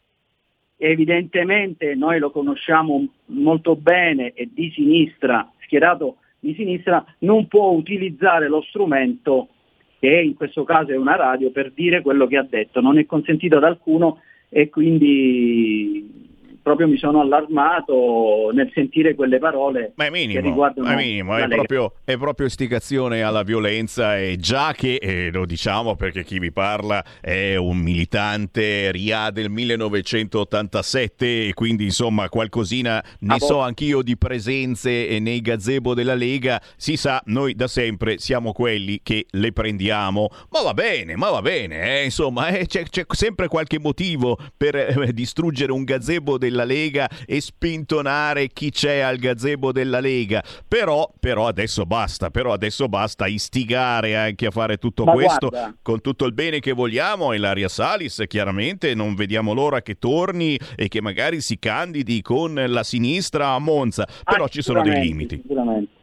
evidentemente 0.84 1.94
noi 1.94 2.18
lo 2.18 2.32
conosciamo 2.32 3.06
molto 3.26 3.76
bene 3.76 4.32
e 4.32 4.48
di 4.52 4.70
sinistra, 4.74 5.48
schierato 5.62 6.16
di 6.40 6.54
sinistra, 6.54 7.04
non 7.18 7.46
può 7.46 7.70
utilizzare 7.70 8.48
lo 8.48 8.62
strumento 8.62 9.48
che 10.00 10.10
in 10.10 10.34
questo 10.34 10.64
caso 10.64 10.90
è 10.90 10.96
una 10.96 11.14
radio 11.14 11.52
per 11.52 11.70
dire 11.70 12.02
quello 12.02 12.26
che 12.26 12.36
ha 12.36 12.42
detto, 12.42 12.80
non 12.80 12.98
è 12.98 13.06
consentito 13.06 13.58
ad 13.58 13.64
alcuno 13.64 14.22
e 14.48 14.68
quindi 14.70 16.31
proprio 16.62 16.86
mi 16.86 16.96
sono 16.96 17.20
allarmato 17.20 18.50
nel 18.52 18.70
sentire 18.72 19.14
quelle 19.14 19.38
parole 19.38 19.92
ma 19.96 20.06
è 20.06 20.10
minimo, 20.10 20.40
che 20.40 20.46
riguardano 20.46 20.88
è, 20.88 20.94
minimo 20.94 21.36
è, 21.36 21.48
proprio, 21.48 21.92
è 22.04 22.16
proprio 22.16 22.46
istigazione 22.46 23.22
alla 23.22 23.42
violenza 23.42 24.18
e 24.18 24.36
già 24.38 24.72
che, 24.72 24.94
eh, 24.94 25.30
lo 25.32 25.44
diciamo 25.44 25.96
perché 25.96 26.24
chi 26.24 26.38
vi 26.38 26.52
parla 26.52 27.04
è 27.20 27.56
un 27.56 27.78
militante 27.78 28.90
RIA 28.92 29.30
del 29.30 29.50
1987 29.50 31.48
e 31.48 31.54
quindi 31.54 31.84
insomma 31.84 32.28
qualcosina 32.28 33.02
ne 33.20 33.34
ah, 33.34 33.38
so 33.38 33.60
anch'io 33.60 34.02
di 34.02 34.16
presenze 34.16 35.18
nei 35.18 35.40
gazebo 35.40 35.94
della 35.94 36.14
Lega, 36.14 36.60
si 36.76 36.96
sa, 36.96 37.20
noi 37.26 37.54
da 37.54 37.66
sempre 37.66 38.18
siamo 38.18 38.52
quelli 38.52 39.00
che 39.02 39.26
le 39.30 39.52
prendiamo, 39.52 40.30
ma 40.50 40.62
va 40.62 40.74
bene, 40.74 41.16
ma 41.16 41.30
va 41.30 41.42
bene, 41.42 42.00
eh, 42.00 42.04
insomma 42.04 42.48
eh, 42.48 42.66
c'è, 42.66 42.84
c'è, 42.84 43.04
sempre 43.08 43.48
qualche 43.48 43.78
motivo 43.78 44.38
per 44.56 44.76
eh, 44.76 45.12
distruggere 45.12 45.72
un 45.72 45.84
gazebo 45.84 46.38
della 46.38 46.51
della 46.52 46.64
Lega 46.64 47.08
e 47.26 47.40
spintonare 47.40 48.48
chi 48.48 48.70
c'è 48.70 48.98
al 48.98 49.16
gazebo 49.16 49.72
della 49.72 49.98
Lega. 49.98 50.42
Però, 50.68 51.10
però 51.18 51.48
adesso 51.48 51.86
basta, 51.86 52.28
però 52.30 52.52
adesso 52.52 52.88
basta 52.88 53.26
istigare 53.26 54.14
anche 54.14 54.46
a 54.46 54.50
fare 54.50 54.76
tutto 54.76 55.04
Ma 55.04 55.12
questo 55.12 55.48
guarda. 55.48 55.74
con 55.82 56.02
tutto 56.02 56.26
il 56.26 56.34
bene 56.34 56.60
che 56.60 56.72
vogliamo. 56.72 57.32
E 57.32 57.38
Laria 57.38 57.68
Salis, 57.68 58.22
chiaramente, 58.28 58.94
non 58.94 59.14
vediamo 59.14 59.54
l'ora 59.54 59.80
che 59.80 59.98
torni 59.98 60.58
e 60.76 60.88
che 60.88 61.00
magari 61.00 61.40
si 61.40 61.58
candidi 61.58 62.20
con 62.20 62.52
la 62.54 62.82
sinistra 62.82 63.48
a 63.48 63.58
Monza. 63.58 64.06
Però 64.22 64.46
ci 64.48 64.60
sono 64.62 64.82
dei 64.82 65.00
limiti. 65.00 65.36
Sicuramente. 65.36 66.00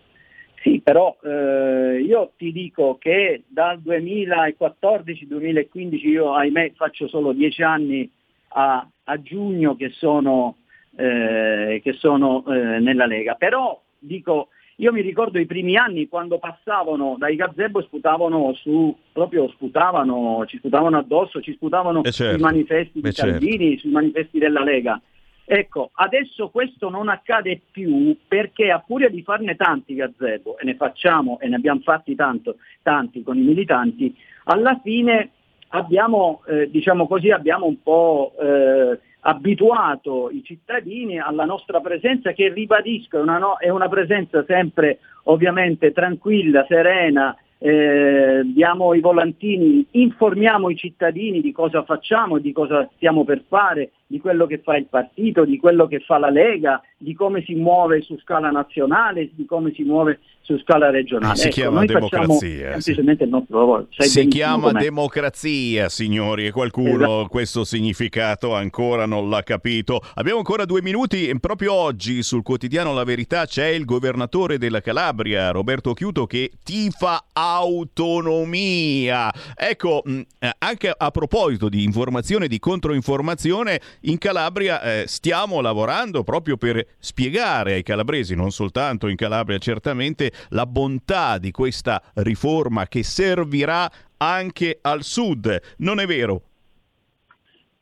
Sì, 0.62 0.82
però 0.84 1.16
eh, 1.24 2.04
io 2.06 2.34
ti 2.36 2.52
dico 2.52 2.98
che 3.00 3.44
dal 3.48 3.80
2014-2015 3.80 6.08
io 6.08 6.34
ahimè 6.34 6.74
faccio 6.76 7.08
solo 7.08 7.32
dieci 7.32 7.64
anni 7.64 8.12
a, 8.50 8.86
a 9.10 9.22
giugno 9.22 9.76
che 9.76 9.90
sono, 9.90 10.58
eh, 10.96 11.82
che 11.84 11.94
sono 11.94 12.46
eh, 12.48 12.80
nella 12.80 13.06
Lega, 13.06 13.34
però 13.34 13.82
dico 13.98 14.50
io 14.80 14.94
mi 14.94 15.02
ricordo 15.02 15.40
i 15.40 15.46
primi 15.46 15.76
anni 15.76 16.08
quando 16.08 16.40
passavano 16.40 17.16
dai 17.18 17.36
gazebo 17.36 17.80
e 17.80 17.84
sputavano 17.84 18.54
su, 18.54 18.96
proprio 19.12 19.50
sputavano, 19.50 20.46
ci 20.46 20.58
sputavano 20.58 20.98
addosso, 20.98 21.42
ci 21.42 21.54
sputavano 21.54 22.02
Eh 22.04 22.12
certo. 22.12 22.36
sui 22.36 22.42
manifesti 22.42 23.02
di 23.02 23.12
certo. 23.12 23.32
Salvini, 23.32 23.78
sui 23.78 23.92
manifesti 23.92 24.40
della 24.40 24.64
Lega. 24.64 25.02
Ecco, 25.44 25.90
adesso 25.94 26.50
questo 26.50 26.90
non 26.90 27.10
accade 27.10 27.60
più 27.72 28.16
perché 28.26 28.72
a 28.72 28.84
furia 28.86 29.10
di 29.10 29.22
farne 29.24 29.56
tanti 29.56 29.96
gazebo, 29.96 30.58
e 30.58 30.64
ne 30.64 30.76
facciamo 30.76 31.40
e 31.42 31.50
ne 31.50 31.56
abbiamo 31.56 31.82
fatti 31.82 32.16
tanto, 32.16 32.58
tanti 32.82 33.22
con 33.24 33.36
i 33.36 33.42
militanti, 33.42 34.16
alla 34.46 34.80
fine 34.82 35.32
abbiamo, 35.70 36.42
eh, 36.48 36.70
diciamo 36.70 37.08
così, 37.08 37.32
abbiamo 37.32 37.66
un 37.66 37.82
po' 37.82 38.34
eh, 38.40 39.00
abituato 39.22 40.30
i 40.30 40.44
cittadini 40.44 41.20
alla 41.20 41.46
nostra 41.46 41.82
presenza 41.82 42.32
che 42.32 42.52
ribadisco 42.54 43.18
è 43.18 43.22
una, 43.22 43.38
no- 43.38 43.58
è 43.58 43.70
una 43.70 43.90
presenza 43.90 44.44
sempre 44.46 45.00
ovviamente 45.24 45.92
tranquilla, 45.92 46.66
serena, 46.68 47.36
eh, 47.58 48.42
diamo 48.46 48.94
i 48.94 49.02
volantini, 49.02 49.86
informiamo 49.92 50.70
i 50.70 50.78
cittadini 50.78 51.42
di 51.42 51.52
cosa 51.52 51.84
facciamo, 51.84 52.40
di 52.40 52.54
cosa 52.54 52.90
stiamo 52.96 53.26
per 53.26 53.44
fare, 53.48 53.92
di 54.12 54.20
quello 54.20 54.48
che 54.48 54.60
fa 54.64 54.76
il 54.76 54.88
partito, 54.88 55.46
di 55.46 55.60
quello 55.60 55.86
che 55.88 56.00
fa 56.00 56.18
la 56.18 56.32
Lega, 56.32 56.82
di 56.98 57.14
come 57.14 57.44
si 57.46 57.54
muove 57.54 58.02
su 58.02 58.18
scala 58.18 58.50
nazionale, 58.50 59.30
di 59.36 59.46
come 59.46 59.72
si 59.76 59.84
muove 59.84 60.20
su 60.42 60.58
scala 60.62 60.90
regionale. 60.90 61.36
Si 61.36 61.46
Ecco, 61.46 61.54
chiama 61.54 61.86
democrazia, 61.86 62.72
semplicemente 62.72 63.26
il 63.26 63.30
nostro 63.30 63.60
lavoro. 63.60 63.86
Sai 63.92 64.08
Si 64.08 64.26
chiama 64.28 64.72
com'è. 64.72 64.82
democrazia, 64.82 65.90
signori, 65.90 66.48
e 66.48 66.52
qualcuno 66.52 66.96
Esatto. 66.96 67.28
questo 67.28 67.64
significato 67.64 68.56
ancora 68.56 69.06
non 69.06 69.30
l'ha 69.30 69.44
capito. 69.44 70.02
Abbiamo 70.16 70.40
ancora 70.40 70.66
due 70.66 70.82
minuti 70.82 71.32
proprio 71.40 71.74
oggi 71.74 72.24
sul 72.24 72.42
quotidiano 72.42 72.96
La 72.96 73.04
Verità 73.04 73.46
c'è 73.46 73.68
il 73.68 73.86
governatore 73.86 74.58
della 74.58 74.82
Calabria, 74.82 75.52
Roberto 75.52 75.94
Chiuto, 75.94 76.26
che 76.26 76.50
tifa 76.64 77.26
autonomia. 77.32 79.32
Ecco, 79.56 80.02
eh, 80.04 80.26
anche 80.58 80.92
a 80.98 81.12
proposito 81.12 81.70
di 81.70 81.84
informazione 81.84 82.46
e 82.46 82.48
di 82.48 82.58
controinformazione, 82.58 83.80
in 84.02 84.18
Calabria 84.18 84.82
eh, 84.82 85.08
stiamo 85.08 85.62
lavorando 85.62 86.24
proprio 86.24 86.58
per 86.58 86.86
spiegare 87.00 87.74
ai 87.74 87.84
calabresi, 87.84 88.36
non 88.36 88.52
soltanto 88.52 89.08
in 89.08 89.16
Calabria 89.16 89.58
certamente, 89.58 90.32
la 90.50 90.66
bontà 90.66 91.38
di 91.38 91.52
questa 91.52 92.02
riforma 92.16 92.88
che 92.88 93.04
servirà 93.04 93.90
anche 94.18 94.80
al 94.82 95.04
sud. 95.04 95.60
Non 95.78 96.00
è 96.00 96.06
vero? 96.06 96.42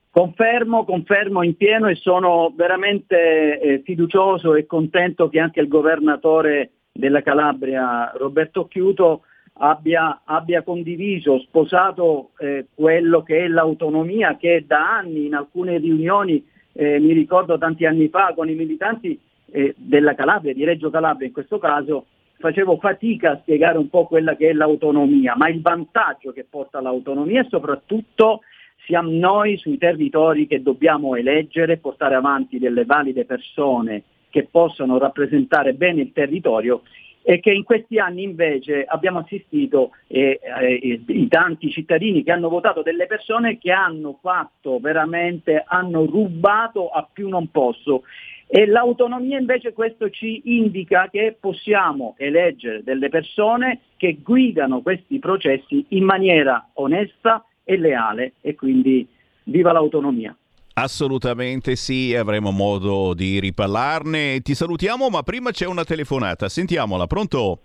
Confermo, 0.09 0.83
confermo 0.83 1.43
in 1.43 1.55
pieno 1.55 1.87
e 1.87 1.95
sono 1.95 2.51
veramente 2.55 3.59
eh, 3.59 3.81
fiducioso 3.85 4.55
e 4.55 4.65
contento 4.65 5.29
che 5.29 5.39
anche 5.39 5.59
il 5.59 5.67
governatore 5.67 6.71
della 6.91 7.21
Calabria, 7.21 8.11
Roberto 8.15 8.67
Chiuto, 8.67 9.21
abbia, 9.57 10.21
abbia 10.23 10.61
condiviso, 10.61 11.39
sposato 11.39 12.31
eh, 12.39 12.67
quello 12.73 13.23
che 13.23 13.45
è 13.45 13.47
l'autonomia 13.47 14.37
che 14.37 14.63
da 14.65 14.97
anni 14.97 15.25
in 15.25 15.35
alcune 15.35 15.77
riunioni, 15.77 16.45
eh, 16.73 16.99
mi 16.99 17.13
ricordo 17.13 17.57
tanti 17.57 17.85
anni 17.85 18.07
fa, 18.09 18.33
con 18.35 18.49
i 18.49 18.55
militanti 18.55 19.19
eh, 19.51 19.73
della 19.77 20.15
Calabria, 20.15 20.53
di 20.53 20.63
Reggio 20.63 20.89
Calabria 20.89 21.27
in 21.27 21.33
questo 21.33 21.57
caso, 21.57 22.05
facevo 22.39 22.77
fatica 22.77 23.31
a 23.31 23.37
spiegare 23.37 23.77
un 23.77 23.89
po' 23.89 24.05
quella 24.05 24.35
che 24.35 24.49
è 24.49 24.53
l'autonomia, 24.53 25.35
ma 25.35 25.49
il 25.49 25.61
vantaggio 25.61 26.31
che 26.31 26.45
porta 26.47 26.81
l'autonomia 26.81 27.41
e 27.41 27.47
soprattutto 27.49 28.41
siamo 28.85 29.09
noi 29.11 29.57
sui 29.57 29.77
territori 29.77 30.47
che 30.47 30.61
dobbiamo 30.61 31.15
eleggere 31.15 31.77
portare 31.77 32.15
avanti 32.15 32.59
delle 32.59 32.85
valide 32.85 33.25
persone 33.25 34.03
che 34.29 34.47
possano 34.49 34.97
rappresentare 34.97 35.73
bene 35.73 36.01
il 36.01 36.11
territorio 36.13 36.83
e 37.29 37.41
che 37.41 37.51
in 37.51 37.65
questi 37.65 37.99
anni 37.99 38.23
invece 38.23 38.85
abbiamo 38.85 39.19
assistito 39.19 39.91
eh, 40.07 40.39
eh, 40.41 41.01
i 41.07 41.27
tanti 41.27 41.69
cittadini 41.69 42.23
che 42.23 42.31
hanno 42.31 42.47
votato 42.47 42.81
delle 42.83 43.05
persone 43.05 43.57
che 43.57 43.73
hanno 43.73 44.17
fatto 44.21 44.79
veramente, 44.79 45.61
hanno 45.67 46.05
rubato 46.05 46.87
a 46.87 47.05
più 47.11 47.27
non 47.27 47.51
posso. 47.51 48.03
E 48.47 48.65
l'autonomia 48.65 49.37
invece 49.37 49.73
questo 49.73 50.09
ci 50.09 50.41
indica 50.45 51.09
che 51.09 51.35
possiamo 51.37 52.15
eleggere 52.17 52.81
delle 52.81 53.09
persone 53.09 53.81
che 53.97 54.19
guidano 54.23 54.81
questi 54.81 55.19
processi 55.19 55.83
in 55.89 56.05
maniera 56.05 56.69
onesta 56.75 57.43
e 57.65 57.75
leale 57.75 58.35
e 58.39 58.55
quindi 58.55 59.05
viva 59.43 59.73
l'autonomia. 59.73 60.33
Assolutamente 60.79 61.75
sì, 61.75 62.13
avremo 62.13 62.51
modo 62.51 63.15
di 63.15 63.39
riparlarne. 63.39 64.41
Ti 64.41 64.53
salutiamo, 64.53 65.09
ma 65.09 65.23
prima 65.23 65.49
c'è 65.49 65.65
una 65.65 65.83
telefonata. 65.83 66.47
Sentiamola, 66.49 67.07
pronto? 67.07 67.61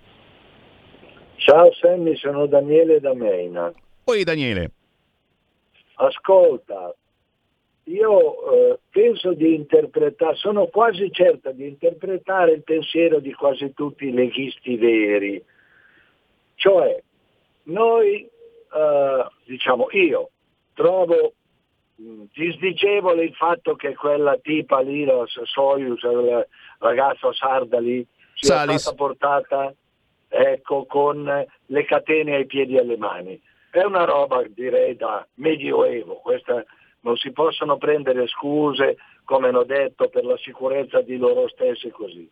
Ciao 1.37 1.71
Sammy, 1.75 2.17
sono 2.17 2.47
Daniele 2.47 3.01
da 3.01 3.13
Meina. 3.13 3.71
Poi 4.03 4.25
Daniele. 4.25 4.71
Ascolta, 5.97 6.95
io 7.85 8.21
eh, 8.51 8.79
penso 8.89 9.35
di 9.35 9.57
interpretare, 9.57 10.37
sono 10.37 10.69
quasi 10.69 11.11
certa 11.13 11.53
di 11.53 11.67
interpretare 11.67 12.53
il 12.53 12.63
pensiero 12.63 13.21
di 13.21 13.35
quasi 13.35 13.75
tutti 13.75 14.07
i 14.07 14.13
leghisti 14.13 14.77
veri. 14.77 15.45
Cioè, 16.55 17.03
noi, 17.65 18.23
eh, 18.23 19.27
diciamo 19.45 19.89
io, 19.91 20.31
trovo 20.73 21.35
disdicevole 22.33 23.25
il 23.25 23.35
fatto 23.35 23.75
che 23.75 23.95
quella 23.95 24.37
tipa 24.39 24.81
lì, 24.81 25.05
la 25.05 25.25
Soyuz, 25.27 26.03
il 26.03 26.47
ragazzo 26.79 27.33
sarda 27.33 27.79
lì, 27.79 28.07
sia 28.35 28.57
Salis. 28.57 28.81
stata 28.81 28.97
portata 28.97 29.75
ecco, 30.29 30.87
con 30.87 31.47
le 31.67 31.85
catene 31.85 32.37
ai 32.37 32.47
piedi 32.47 32.77
e 32.77 32.81
alle 32.81 32.97
mani. 32.97 33.41
È 33.71 33.83
una 33.83 34.05
roba 34.05 34.43
direi 34.49 34.97
da 34.97 35.27
medioevo, 35.35 36.17
questa, 36.17 36.65
non 37.01 37.17
si 37.17 37.33
possono 37.33 37.79
prendere 37.79 38.27
scuse, 38.27 38.97
come 39.25 39.49
hanno 39.49 39.65
detto, 39.65 40.09
per 40.09 40.25
la 40.25 40.37
sicurezza 40.39 41.01
di 41.01 41.17
loro 41.17 41.49
stessi 41.49 41.91
così. 41.91 42.29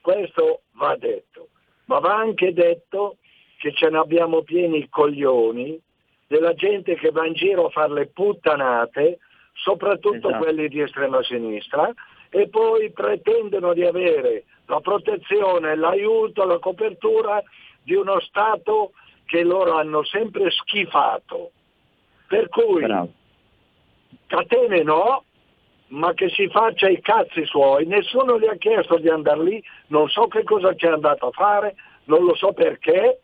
Questo 0.00 0.62
va 0.72 0.96
detto, 0.96 1.48
ma 1.86 1.98
va 1.98 2.16
anche 2.16 2.52
detto 2.52 3.16
che 3.58 3.72
ce 3.72 3.88
ne 3.88 3.98
abbiamo 3.98 4.42
pieni 4.42 4.78
i 4.78 4.88
coglioni 4.88 5.80
della 6.28 6.54
gente 6.54 6.94
che 6.94 7.10
va 7.10 7.26
in 7.26 7.32
giro 7.32 7.66
a 7.66 7.70
fare 7.70 7.92
le 7.92 8.06
puttanate, 8.06 9.18
soprattutto 9.54 10.28
Esatto. 10.28 10.44
quelli 10.44 10.68
di 10.68 10.80
estrema 10.80 11.22
sinistra, 11.22 11.92
e 12.28 12.48
poi 12.48 12.92
pretendono 12.92 13.72
di 13.72 13.84
avere 13.84 14.44
la 14.66 14.80
protezione, 14.80 15.74
l'aiuto, 15.74 16.44
la 16.44 16.58
copertura 16.58 17.42
di 17.82 17.94
uno 17.94 18.20
Stato 18.20 18.92
che 19.24 19.42
loro 19.42 19.76
hanno 19.76 20.04
sempre 20.04 20.50
schifato. 20.50 21.50
Per 22.26 22.48
cui 22.50 22.86
catene 24.26 24.82
no, 24.82 25.24
ma 25.88 26.12
che 26.12 26.28
si 26.28 26.48
faccia 26.48 26.88
i 26.88 27.00
cazzi 27.00 27.46
suoi, 27.46 27.86
nessuno 27.86 28.38
gli 28.38 28.46
ha 28.46 28.56
chiesto 28.56 28.98
di 28.98 29.08
andare 29.08 29.42
lì, 29.42 29.64
non 29.86 30.08
so 30.08 30.28
che 30.28 30.44
cosa 30.44 30.74
c'è 30.74 30.88
andato 30.88 31.28
a 31.28 31.30
fare, 31.30 31.74
non 32.04 32.24
lo 32.24 32.34
so 32.34 32.52
perché, 32.52 33.20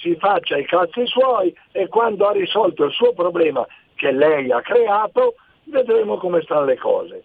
si 0.00 0.16
faccia 0.16 0.56
i 0.56 0.64
cazzi 0.64 1.06
suoi 1.06 1.54
e 1.72 1.88
quando 1.88 2.26
ha 2.26 2.32
risolto 2.32 2.84
il 2.84 2.92
suo 2.92 3.12
problema 3.12 3.66
che 3.94 4.10
lei 4.12 4.50
ha 4.50 4.60
creato, 4.60 5.36
vedremo 5.64 6.18
come 6.18 6.42
stanno 6.42 6.64
le 6.64 6.76
cose. 6.76 7.22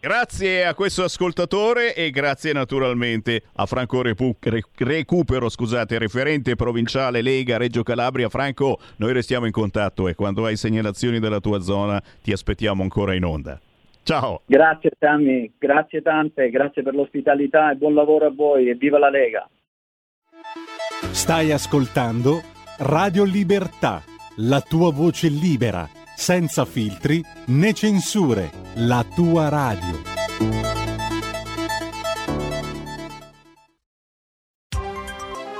Grazie 0.00 0.64
a 0.64 0.74
questo 0.74 1.02
ascoltatore 1.02 1.92
e 1.92 2.10
grazie 2.10 2.52
naturalmente 2.52 3.42
a 3.56 3.66
Franco 3.66 4.00
Repu- 4.00 4.36
Re- 4.40 4.62
Recupero, 4.76 5.48
scusate, 5.48 5.98
referente 5.98 6.54
provinciale 6.54 7.20
Lega 7.20 7.56
Reggio 7.56 7.82
Calabria. 7.82 8.28
Franco, 8.28 8.78
noi 8.98 9.12
restiamo 9.12 9.46
in 9.46 9.50
contatto 9.50 10.06
e 10.06 10.14
quando 10.14 10.44
hai 10.44 10.54
segnalazioni 10.54 11.18
della 11.18 11.40
tua 11.40 11.58
zona 11.58 12.00
ti 12.22 12.30
aspettiamo 12.30 12.82
ancora 12.84 13.12
in 13.14 13.24
onda. 13.24 13.58
Ciao. 14.04 14.42
Grazie 14.46 14.92
Sammy, 14.96 15.50
grazie 15.58 16.00
tante, 16.00 16.48
grazie 16.48 16.82
per 16.82 16.94
l'ospitalità 16.94 17.72
e 17.72 17.74
buon 17.74 17.94
lavoro 17.94 18.26
a 18.26 18.32
voi 18.32 18.70
e 18.70 18.74
viva 18.76 19.00
la 19.00 19.10
Lega. 19.10 19.48
Stai 21.12 21.52
ascoltando 21.52 22.42
Radio 22.78 23.24
Libertà, 23.24 24.02
la 24.36 24.60
tua 24.60 24.92
voce 24.92 25.28
libera, 25.28 25.88
senza 26.16 26.64
filtri 26.64 27.24
né 27.46 27.72
censure, 27.72 28.50
la 28.74 29.04
tua 29.14 29.48
radio. 29.48 30.02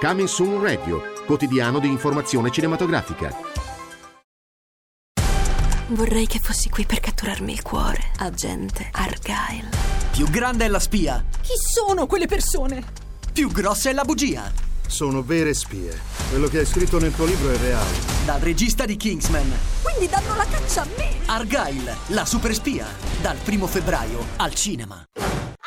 Coming 0.01 0.29
Soon 0.29 0.63
Radio, 0.63 1.03
quotidiano 1.27 1.79
di 1.81 1.89
informazione 1.89 2.51
cinematografica. 2.51 3.35
Vorrei 5.89 6.27
che 6.27 6.39
fossi 6.39 6.69
qui 6.69 6.85
per 6.85 7.01
catturarmi 7.01 7.51
il 7.53 7.63
cuore, 7.63 8.13
agente 8.19 8.89
Argyle. 8.93 9.69
Più 10.13 10.29
grande 10.29 10.67
è 10.67 10.69
la 10.69 10.79
spia, 10.81 11.25
Chi 11.41 11.55
sono 11.57 12.07
quelle 12.07 12.27
persone? 12.27 13.07
più 13.33 13.51
grossa 13.53 13.89
è 13.91 13.93
la 13.93 14.05
bugia. 14.05 14.51
Sono 14.89 15.23
vere 15.23 15.53
spie. 15.53 16.01
Quello 16.31 16.49
che 16.49 16.61
hai 16.61 16.67
scritto 16.67 16.99
nel 16.99 17.15
tuo 17.15 17.27
libro 17.27 17.51
è 17.51 17.59
reale. 17.59 17.95
Dal 18.25 18.41
regista 18.41 18.87
di 18.87 18.97
Kingsman, 18.97 19.53
Quindi 19.83 20.09
danno 20.09 20.35
la 20.35 20.47
caccia 20.47 20.81
a 20.81 20.87
me! 20.97 21.17
Argyle, 21.27 21.95
la 22.07 22.25
super 22.25 22.55
spia. 22.55 22.87
Dal 23.21 23.37
primo 23.37 23.67
febbraio 23.67 24.25
al 24.37 24.55
cinema. 24.55 25.05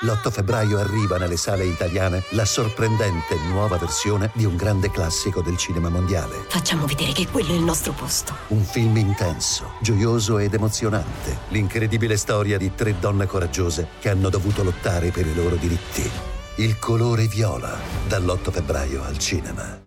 L'8 0.04 0.32
febbraio 0.32 0.80
arriva 0.80 1.18
nelle 1.18 1.38
sale 1.38 1.66
italiane 1.66 2.24
la 2.32 2.46
sorprendente 2.46 3.36
nuova 3.48 3.78
versione 3.78 4.32
di 4.34 4.46
un 4.46 4.56
grande 4.56 4.90
classico 4.90 5.44
del 5.44 5.56
cinema 5.56 5.90
mondiale. 5.90 6.46
Facciamo 6.50 6.88
vedere 6.88 7.12
che 7.12 7.28
quello 7.28 7.50
è 7.50 7.56
il 7.56 7.64
nostro 7.64 7.92
posto. 7.92 8.34
Un 8.48 8.64
film 8.64 8.98
intenso, 8.98 9.74
gioioso 9.82 10.40
ed 10.40 10.56
emozionante. 10.56 11.38
L'incredibile 11.50 12.18
storia 12.18 12.58
di 12.58 12.74
tre 12.74 12.98
donne 13.00 13.28
coraggiose 13.28 13.90
che 14.00 14.10
hanno 14.10 14.30
dovuto 14.30 14.64
lottare 14.64 15.12
per 15.12 15.28
i 15.28 15.36
loro 15.36 15.58
diritti. 15.58 16.10
Il 16.56 16.78
colore 16.80 17.28
viola, 17.28 17.78
dall'8 18.08 18.52
febbraio 18.52 19.04
al 19.04 19.18
cinema. 19.18 19.82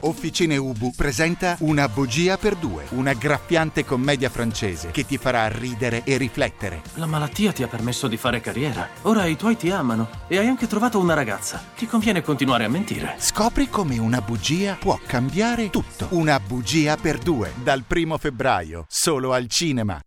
Officine 0.00 0.56
Ubu 0.56 0.92
presenta 0.96 1.56
Una 1.60 1.88
bugia 1.88 2.38
per 2.38 2.54
due, 2.56 2.84
una 2.90 3.12
graffiante 3.12 3.84
commedia 3.84 4.30
francese 4.30 4.90
che 4.92 5.04
ti 5.04 5.18
farà 5.18 5.46
ridere 5.48 6.04
e 6.04 6.16
riflettere. 6.16 6.80
La 6.94 7.04
malattia 7.04 7.52
ti 7.52 7.62
ha 7.62 7.68
permesso 7.68 8.08
di 8.08 8.16
fare 8.16 8.40
carriera. 8.40 8.88
Ora 9.02 9.26
i 9.26 9.36
tuoi 9.36 9.56
ti 9.56 9.70
amano 9.70 10.08
e 10.26 10.38
hai 10.38 10.46
anche 10.46 10.66
trovato 10.66 10.98
una 10.98 11.14
ragazza. 11.14 11.62
Ti 11.76 11.86
conviene 11.86 12.22
continuare 12.22 12.64
a 12.64 12.68
mentire. 12.68 13.16
Scopri 13.18 13.68
come 13.68 13.98
una 13.98 14.22
bugia 14.22 14.76
può 14.80 14.98
cambiare 15.06 15.68
tutto. 15.68 16.06
Una 16.10 16.40
bugia 16.40 16.96
per 16.96 17.18
due, 17.18 17.52
dal 17.62 17.84
primo 17.86 18.16
febbraio, 18.16 18.86
solo 18.88 19.34
al 19.34 19.48
cinema. 19.48 20.00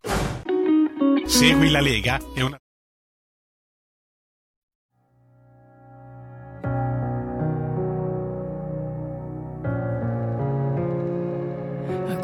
Segui 1.24 1.70
la 1.70 1.80
Lega 1.80 2.18
è 2.34 2.40
una... 2.40 2.58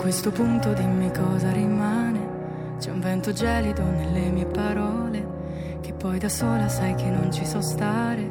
questo 0.07 0.31
punto 0.31 0.73
dimmi 0.73 1.11
cosa 1.11 1.51
rimane. 1.51 2.75
C'è 2.79 2.93
un 2.93 3.01
vento 3.01 3.33
gelido 3.33 3.83
nelle 3.83 4.31
mie 4.31 4.47
parole. 4.47 5.27
Che 5.81 5.93
poi 5.95 6.21
da 6.21 6.29
sola 6.29 6.69
sai 6.69 6.95
che 6.95 7.11
non 7.11 7.33
ci 7.33 7.45
so 7.45 7.61
stare. 7.61 8.31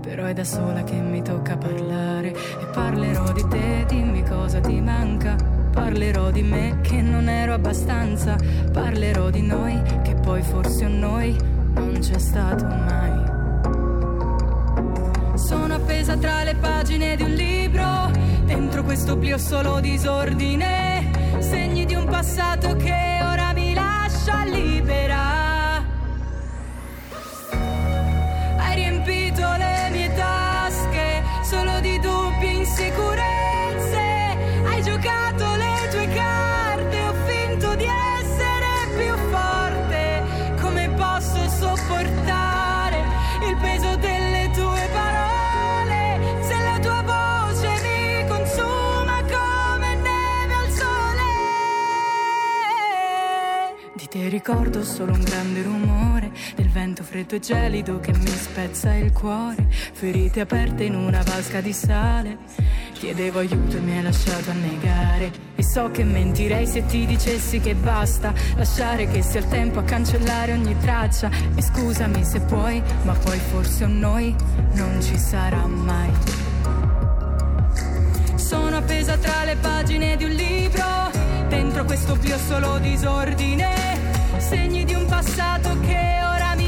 Però 0.00 0.26
è 0.26 0.32
da 0.32 0.44
sola 0.44 0.84
che 0.84 0.94
mi 0.94 1.20
tocca 1.20 1.56
parlare. 1.56 2.28
E 2.28 2.66
parlerò 2.72 3.32
di 3.32 3.44
te, 3.48 3.84
dimmi 3.88 4.22
cosa 4.22 4.60
ti 4.60 4.80
manca. 4.80 5.34
Parlerò 5.72 6.30
di 6.30 6.42
me 6.42 6.78
che 6.82 7.02
non 7.02 7.28
ero 7.28 7.52
abbastanza. 7.52 8.36
Parlerò 8.72 9.30
di 9.30 9.42
noi 9.42 9.82
che 10.04 10.14
poi 10.14 10.40
forse 10.42 10.84
un 10.84 11.00
noi 11.00 11.36
non 11.74 11.98
c'è 11.98 12.18
stato 12.20 12.64
mai. 12.64 13.36
Sono 15.34 15.74
appesa 15.74 16.16
tra 16.16 16.44
le 16.44 16.54
pagine 16.54 17.16
di 17.16 17.22
un 17.22 17.30
libro, 17.30 18.10
dentro 18.44 18.82
questo 18.82 19.12
oblio 19.12 19.38
solo 19.38 19.80
disordine, 19.80 21.07
segni 21.40 21.84
di 21.84 21.94
un 21.94 22.04
passato 22.06 22.74
che 22.76 23.20
ora 23.22 23.52
mi 23.52 23.74
lascia 23.74 24.44
libera. 24.44 25.17
Te 54.18 54.28
ricordo 54.28 54.82
solo 54.82 55.12
un 55.12 55.22
grande 55.22 55.62
rumore 55.62 56.32
del 56.56 56.68
vento 56.70 57.04
freddo 57.04 57.36
e 57.36 57.38
gelido 57.38 58.00
che 58.00 58.10
mi 58.12 58.26
spezza 58.26 58.92
il 58.94 59.12
cuore, 59.12 59.68
ferite 59.70 60.40
aperte 60.40 60.82
in 60.82 60.96
una 60.96 61.22
vasca 61.22 61.60
di 61.60 61.72
sale. 61.72 62.38
Chiedevo 62.94 63.38
aiuto 63.38 63.76
e 63.76 63.80
mi 63.80 63.96
hai 63.96 64.02
lasciato 64.02 64.50
annegare. 64.50 65.30
E 65.54 65.62
so 65.62 65.92
che 65.92 66.02
mentirei 66.02 66.66
se 66.66 66.84
ti 66.86 67.06
dicessi 67.06 67.60
che 67.60 67.76
basta 67.76 68.34
lasciare 68.56 69.06
che 69.06 69.22
sia 69.22 69.38
il 69.38 69.46
tempo 69.46 69.78
a 69.78 69.84
cancellare 69.84 70.52
ogni 70.52 70.76
traccia. 70.78 71.30
E 71.54 71.62
scusami 71.62 72.24
se 72.24 72.40
puoi, 72.40 72.82
ma 73.04 73.12
poi 73.12 73.38
forse 73.38 73.84
un 73.84 74.00
noi 74.00 74.34
non 74.72 75.00
ci 75.00 75.16
sarà 75.16 75.64
mai. 75.64 76.10
Sono 78.34 78.78
appesa 78.78 79.16
tra 79.16 79.44
le 79.44 79.54
pagine 79.54 80.16
di 80.16 80.24
un 80.24 80.30
libro, 80.30 81.27
dentro 81.48 81.84
questo 81.84 82.12
oblio 82.12 82.36
solo 82.36 82.78
disordine, 82.78 83.98
segni 84.36 84.84
di 84.84 84.94
un 84.94 85.06
passato 85.06 85.78
che 85.80 86.20
ora 86.22 86.54
mi 86.54 86.67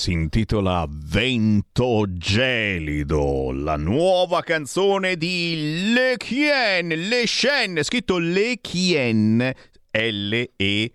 Si 0.00 0.12
intitola 0.12 0.86
Vento 0.88 2.06
gelido, 2.16 3.52
la 3.52 3.76
nuova 3.76 4.40
canzone 4.42 5.18
di 5.18 5.92
Le 5.92 6.14
Chien, 6.16 6.88
Le 6.88 7.24
Chen, 7.26 7.82
scritto 7.82 8.16
Le 8.16 8.60
Chien, 8.62 9.52
L-E-C-H-I-E-N. 9.90 10.90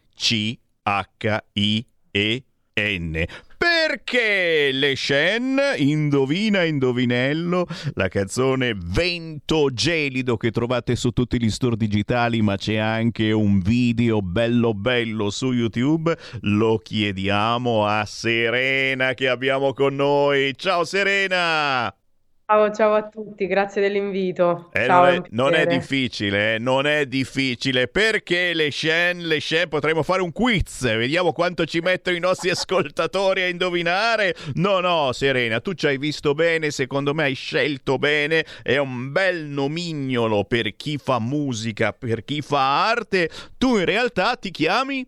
Perché 3.66 4.70
Le 4.72 4.93
Chen, 4.93 5.59
indovina 5.78 6.61
indovinello, 6.63 7.66
la 7.95 8.09
canzone 8.09 8.76
Vento 8.78 9.74
gelido 9.74 10.38
che 10.38 10.51
trovate 10.51 10.95
su 10.95 11.09
tutti 11.09 11.41
gli 11.41 11.49
store 11.49 11.76
digitali, 11.76 12.43
ma 12.43 12.57
c'è 12.57 12.76
anche 12.76 13.32
un 13.32 13.59
video 13.59 14.22
bello 14.22 14.76
bello 14.76 15.32
su 15.32 15.51
YouTube, 15.51 16.16
lo 16.41 16.78
chiediamo 16.78 17.88
a 17.88 18.05
Serena 18.05 19.16
che 19.16 19.28
abbiamo 19.28 19.74
con 19.74 19.95
noi. 19.95 20.53
Ciao 20.55 20.84
Serena! 20.84 21.91
Ciao, 22.48 22.72
ciao 22.72 22.93
a 22.93 23.10
tutti, 23.10 23.48
grazie 23.48 23.82
dell'invito. 23.82 24.70
Eh, 24.72 24.86
ciao, 24.86 25.06
non, 25.06 25.14
è 25.16 25.22
non 25.32 25.54
è 25.56 25.66
difficile, 25.66 26.54
eh, 26.54 26.58
non 26.60 26.86
è 26.86 27.08
difficile 27.08 27.88
perché 27.88 28.54
le 28.54 28.70
scene, 28.70 29.24
le 29.24 29.39
scene 29.39 29.68
potremmo 29.68 30.04
fare 30.04 30.22
un 30.22 30.32
quiz, 30.32 30.84
vediamo 30.84 31.34
quanto 31.34 31.66
ci 31.66 31.80
mettono 31.80 32.16
i 32.16 32.20
nostri 32.20 32.52
ascoltatori 32.52 33.41
a 33.41 33.48
indovinare. 33.48 34.36
No, 34.56 34.80
no, 34.80 35.12
Serena, 35.12 35.60
tu 35.60 35.74
ci 35.74 35.88
hai 35.88 35.98
visto 35.98 36.36
bene, 36.36 36.70
secondo 36.70 37.16
me 37.16 37.24
hai 37.24 37.34
scelto 37.34 37.98
bene, 37.98 38.46
è 38.62 38.78
un 38.78 39.12
bel 39.12 39.46
nomignolo 39.46 40.43
per 40.43 40.76
chi 40.76 41.00
fa 41.00 41.20
musica, 41.20 41.93
per 41.93 42.24
chi 42.24 42.43
fa 42.43 42.88
arte. 42.88 43.28
Tu 43.58 43.80
in 43.80 43.86
realtà 43.86 44.36
ti 44.36 44.52
chiami? 44.52 45.04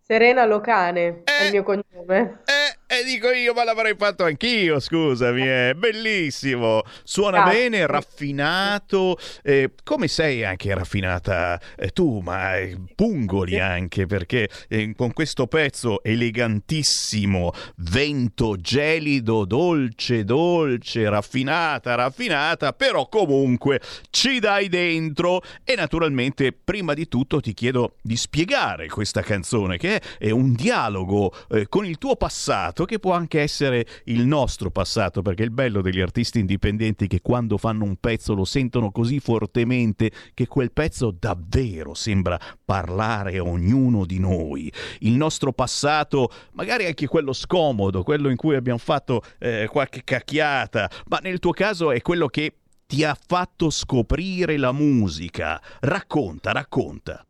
Serena 0.00 0.44
Locane 0.44 1.22
è 1.24 1.46
il 1.46 1.50
mio 1.50 1.64
cognome. 1.64 2.42
E 2.88 3.02
dico 3.02 3.32
io, 3.32 3.52
ma 3.52 3.64
l'avrei 3.64 3.96
fatto 3.98 4.22
anch'io, 4.22 4.78
scusami, 4.78 5.42
è 5.42 5.74
bellissimo. 5.76 6.82
Suona 7.02 7.42
Grazie. 7.42 7.68
bene, 7.68 7.86
raffinato. 7.86 9.18
eh, 9.42 9.72
come 9.82 10.06
sei 10.06 10.44
anche 10.44 10.72
raffinata 10.72 11.60
eh, 11.76 11.90
tu, 11.90 12.20
ma 12.20 12.56
eh, 12.56 12.76
pungoli 12.94 13.58
anche, 13.58 14.06
perché 14.06 14.48
eh, 14.68 14.94
con 14.96 15.12
questo 15.12 15.48
pezzo 15.48 16.00
elegantissimo, 16.04 17.52
vento 17.78 18.54
gelido, 18.56 19.44
dolce, 19.44 20.22
dolce, 20.22 21.08
raffinata, 21.08 21.96
raffinata, 21.96 22.72
però 22.72 23.08
comunque 23.08 23.80
ci 24.10 24.38
dai 24.38 24.68
dentro. 24.68 25.42
E 25.64 25.74
naturalmente, 25.74 26.52
prima 26.52 26.94
di 26.94 27.08
tutto, 27.08 27.40
ti 27.40 27.52
chiedo 27.52 27.96
di 28.00 28.16
spiegare 28.16 28.86
questa 28.86 29.22
canzone, 29.22 29.76
che 29.76 29.96
è, 29.96 30.26
è 30.26 30.30
un 30.30 30.52
dialogo 30.52 31.34
eh, 31.50 31.66
con 31.68 31.84
il 31.84 31.98
tuo 31.98 32.14
passato, 32.14 32.74
che 32.84 32.98
può 32.98 33.12
anche 33.12 33.40
essere 33.40 33.86
il 34.04 34.26
nostro 34.26 34.70
passato, 34.70 35.22
perché 35.22 35.42
il 35.42 35.50
bello 35.50 35.80
degli 35.80 36.00
artisti 36.00 36.38
indipendenti 36.38 37.04
è 37.04 37.08
che 37.08 37.20
quando 37.20 37.56
fanno 37.56 37.84
un 37.84 37.96
pezzo 37.96 38.34
lo 38.34 38.44
sentono 38.44 38.90
così 38.90 39.18
fortemente 39.20 40.10
che 40.34 40.46
quel 40.46 40.72
pezzo 40.72 41.14
davvero 41.16 41.94
sembra 41.94 42.38
parlare 42.64 43.38
a 43.38 43.42
ognuno 43.42 44.04
di 44.04 44.18
noi. 44.18 44.72
Il 45.00 45.14
nostro 45.14 45.52
passato, 45.52 46.30
magari 46.52 46.86
anche 46.86 47.06
quello 47.06 47.32
scomodo, 47.32 48.02
quello 48.02 48.28
in 48.28 48.36
cui 48.36 48.54
abbiamo 48.54 48.78
fatto 48.78 49.22
eh, 49.38 49.68
qualche 49.70 50.02
cacchiata, 50.04 50.90
ma 51.06 51.18
nel 51.22 51.38
tuo 51.38 51.52
caso 51.52 51.90
è 51.90 52.00
quello 52.02 52.26
che 52.26 52.58
ti 52.86 53.02
ha 53.02 53.16
fatto 53.26 53.68
scoprire 53.70 54.56
la 54.56 54.72
musica. 54.72 55.60
Racconta, 55.80 56.52
racconta. 56.52 57.25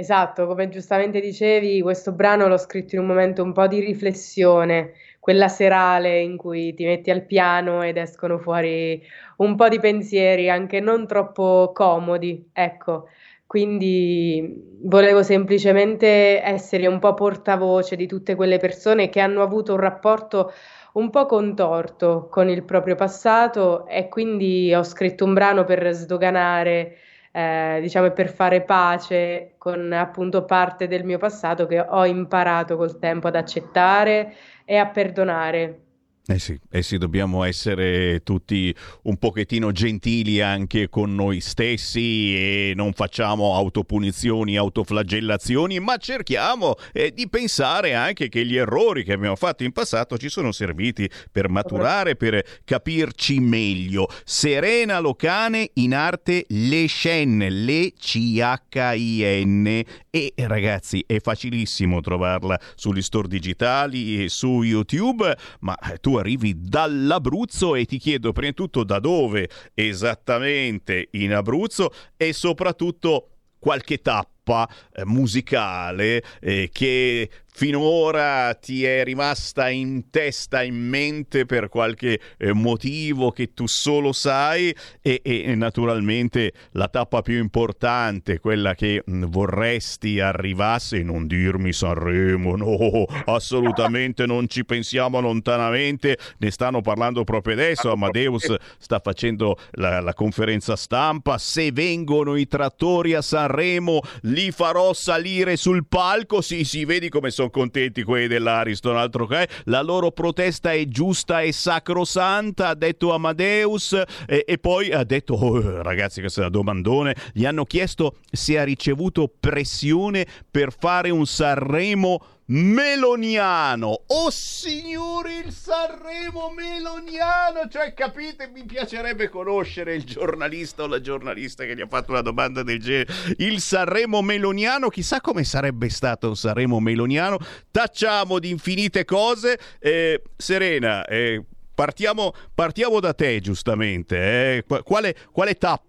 Esatto, 0.00 0.46
come 0.46 0.68
giustamente 0.68 1.18
dicevi, 1.20 1.82
questo 1.82 2.12
brano 2.12 2.46
l'ho 2.46 2.56
scritto 2.56 2.94
in 2.94 3.00
un 3.00 3.08
momento 3.08 3.42
un 3.42 3.52
po' 3.52 3.66
di 3.66 3.80
riflessione, 3.80 4.92
quella 5.18 5.48
serale 5.48 6.20
in 6.20 6.36
cui 6.36 6.72
ti 6.72 6.84
metti 6.84 7.10
al 7.10 7.24
piano 7.26 7.82
ed 7.82 7.96
escono 7.96 8.38
fuori 8.38 9.02
un 9.38 9.56
po' 9.56 9.68
di 9.68 9.80
pensieri, 9.80 10.48
anche 10.48 10.78
non 10.78 11.04
troppo 11.08 11.72
comodi, 11.74 12.48
ecco. 12.52 13.08
Quindi 13.44 14.76
volevo 14.82 15.24
semplicemente 15.24 16.40
essere 16.42 16.86
un 16.86 17.00
po' 17.00 17.14
portavoce 17.14 17.96
di 17.96 18.06
tutte 18.06 18.36
quelle 18.36 18.58
persone 18.58 19.08
che 19.08 19.18
hanno 19.18 19.42
avuto 19.42 19.72
un 19.72 19.80
rapporto 19.80 20.52
un 20.92 21.10
po' 21.10 21.26
contorto 21.26 22.28
con 22.30 22.48
il 22.48 22.62
proprio 22.64 22.94
passato 22.94 23.84
e 23.88 24.08
quindi 24.08 24.72
ho 24.74 24.84
scritto 24.84 25.24
un 25.24 25.34
brano 25.34 25.64
per 25.64 25.92
sdoganare 25.92 26.98
eh, 27.32 27.78
diciamo, 27.80 28.06
e 28.06 28.12
per 28.12 28.28
fare 28.28 28.62
pace 28.62 29.54
con 29.58 29.92
appunto 29.92 30.44
parte 30.44 30.86
del 30.86 31.04
mio 31.04 31.18
passato 31.18 31.66
che 31.66 31.80
ho 31.80 32.04
imparato 32.06 32.76
col 32.76 32.98
tempo 32.98 33.28
ad 33.28 33.36
accettare 33.36 34.34
e 34.64 34.76
a 34.76 34.86
perdonare. 34.86 35.87
Eh 36.30 36.38
sì, 36.38 36.60
eh 36.70 36.82
sì, 36.82 36.98
dobbiamo 36.98 37.42
essere 37.42 38.20
tutti 38.22 38.74
un 39.04 39.16
pochettino 39.16 39.72
gentili 39.72 40.42
anche 40.42 40.90
con 40.90 41.14
noi 41.14 41.40
stessi 41.40 42.34
e 42.36 42.72
non 42.76 42.92
facciamo 42.92 43.54
autopunizioni, 43.54 44.58
autoflagellazioni, 44.58 45.80
ma 45.80 45.96
cerchiamo 45.96 46.74
eh, 46.92 47.14
di 47.14 47.30
pensare 47.30 47.94
anche 47.94 48.28
che 48.28 48.44
gli 48.44 48.58
errori 48.58 49.04
che 49.04 49.14
abbiamo 49.14 49.36
fatto 49.36 49.64
in 49.64 49.72
passato 49.72 50.18
ci 50.18 50.28
sono 50.28 50.52
serviti 50.52 51.08
per 51.32 51.48
maturare, 51.48 52.14
per 52.14 52.44
capirci 52.62 53.40
meglio. 53.40 54.06
Serena 54.24 54.98
Locane 54.98 55.70
in 55.76 55.94
arte 55.94 56.44
Le 56.48 56.84
Scene, 56.88 57.48
Le 57.48 57.94
C-H-I-N 57.98 59.82
e 60.10 60.34
ragazzi 60.36 61.02
è 61.06 61.20
facilissimo 61.20 62.02
trovarla 62.02 62.60
sugli 62.74 63.00
store 63.00 63.28
digitali 63.28 64.24
e 64.24 64.28
su 64.28 64.60
YouTube, 64.60 65.34
ma 65.60 65.74
eh, 65.78 65.96
tu 65.96 66.16
arrivi 66.18 66.54
dall'Abruzzo 66.56 67.74
e 67.74 67.84
ti 67.84 67.98
chiedo 67.98 68.32
prima 68.32 68.50
di 68.50 68.54
tutto 68.54 68.84
da 68.84 68.98
dove 68.98 69.48
esattamente 69.74 71.08
in 71.12 71.32
Abruzzo 71.34 71.92
e 72.16 72.32
soprattutto 72.32 73.30
qualche 73.58 74.00
tappa 74.00 74.68
eh, 74.92 75.04
musicale 75.04 76.22
eh, 76.40 76.70
che 76.72 77.28
finora 77.58 78.54
ti 78.54 78.84
è 78.84 79.02
rimasta 79.02 79.68
in 79.68 80.10
testa, 80.10 80.62
in 80.62 80.76
mente 80.76 81.44
per 81.44 81.68
qualche 81.68 82.20
eh, 82.38 82.52
motivo 82.52 83.32
che 83.32 83.52
tu 83.52 83.66
solo 83.66 84.12
sai? 84.12 84.72
E, 85.02 85.20
e 85.24 85.56
naturalmente 85.56 86.52
la 86.74 86.86
tappa 86.86 87.20
più 87.20 87.36
importante, 87.36 88.38
quella 88.38 88.76
che 88.76 89.02
mh, 89.04 89.24
vorresti 89.24 90.20
arrivasse, 90.20 91.02
non 91.02 91.26
dirmi 91.26 91.72
Sanremo, 91.72 92.54
no, 92.54 93.06
assolutamente 93.24 94.24
non 94.24 94.46
ci 94.48 94.64
pensiamo 94.64 95.18
lontanamente, 95.18 96.16
ne 96.38 96.52
stanno 96.52 96.80
parlando 96.80 97.24
proprio 97.24 97.54
adesso, 97.54 97.90
Amadeus 97.90 98.54
sta 98.78 99.00
facendo 99.00 99.58
la, 99.72 100.00
la 100.00 100.14
conferenza 100.14 100.76
stampa, 100.76 101.38
se 101.38 101.72
vengono 101.72 102.36
i 102.36 102.46
trattori 102.46 103.14
a 103.14 103.20
Sanremo 103.20 103.98
li 104.22 104.52
farò 104.52 104.92
salire 104.92 105.56
sul 105.56 105.88
palco, 105.88 106.40
sì, 106.40 106.62
sì, 106.62 106.84
vedi 106.84 107.08
come 107.08 107.30
sono 107.30 107.46
contenti 107.50 108.02
quelli 108.02 108.26
dell'Ariston, 108.26 108.96
altro 108.96 109.26
che 109.26 109.48
la 109.64 109.82
loro 109.82 110.10
protesta 110.10 110.72
è 110.72 110.86
giusta 110.86 111.40
e 111.40 111.52
sacrosanta, 111.52 112.68
ha 112.68 112.74
detto 112.74 113.12
Amadeus, 113.12 114.00
e, 114.26 114.44
e 114.46 114.58
poi 114.58 114.90
ha 114.92 115.04
detto, 115.04 115.34
oh, 115.34 115.82
ragazzi, 115.82 116.20
questo 116.20 116.40
è 116.40 116.42
una 116.44 116.52
domandone, 116.52 117.14
gli 117.32 117.44
hanno 117.44 117.64
chiesto 117.64 118.16
se 118.30 118.58
ha 118.58 118.64
ricevuto 118.64 119.30
pressione 119.38 120.26
per 120.50 120.72
fare 120.76 121.10
un 121.10 121.26
Sanremo 121.26 122.20
meloniano. 122.48 124.04
Oh 124.06 124.30
signori, 124.30 125.42
il 125.44 125.52
Sanremo 125.52 126.52
meloniano! 126.54 127.68
Cioè, 127.70 127.92
capite, 127.94 128.50
mi 128.52 128.64
piacerebbe 128.64 129.28
conoscere 129.28 129.94
il 129.94 130.04
giornalista 130.04 130.84
o 130.84 130.86
la 130.86 131.00
giornalista 131.00 131.64
che 131.64 131.74
gli 131.74 131.80
ha 131.80 131.86
fatto 131.86 132.12
una 132.12 132.22
domanda 132.22 132.62
del 132.62 132.80
genere. 132.80 133.12
Il 133.38 133.60
Sanremo 133.60 134.22
meloniano, 134.22 134.88
chissà 134.88 135.20
come 135.20 135.44
sarebbe 135.44 135.88
stato 135.88 136.28
un 136.28 136.36
Sanremo 136.36 136.80
meloniano. 136.80 137.38
Tacciamo 137.70 138.38
di 138.38 138.50
infinite 138.50 139.04
cose. 139.04 139.58
Eh, 139.78 140.22
Serena, 140.36 141.04
eh, 141.04 141.42
Partiamo, 141.78 142.32
partiamo, 142.56 142.98
da 142.98 143.14
te, 143.14 143.38
giustamente. 143.38 144.16
Eh? 144.56 144.82
Quale, 144.82 145.14
quale, 145.30 145.54
tappa 145.54 145.87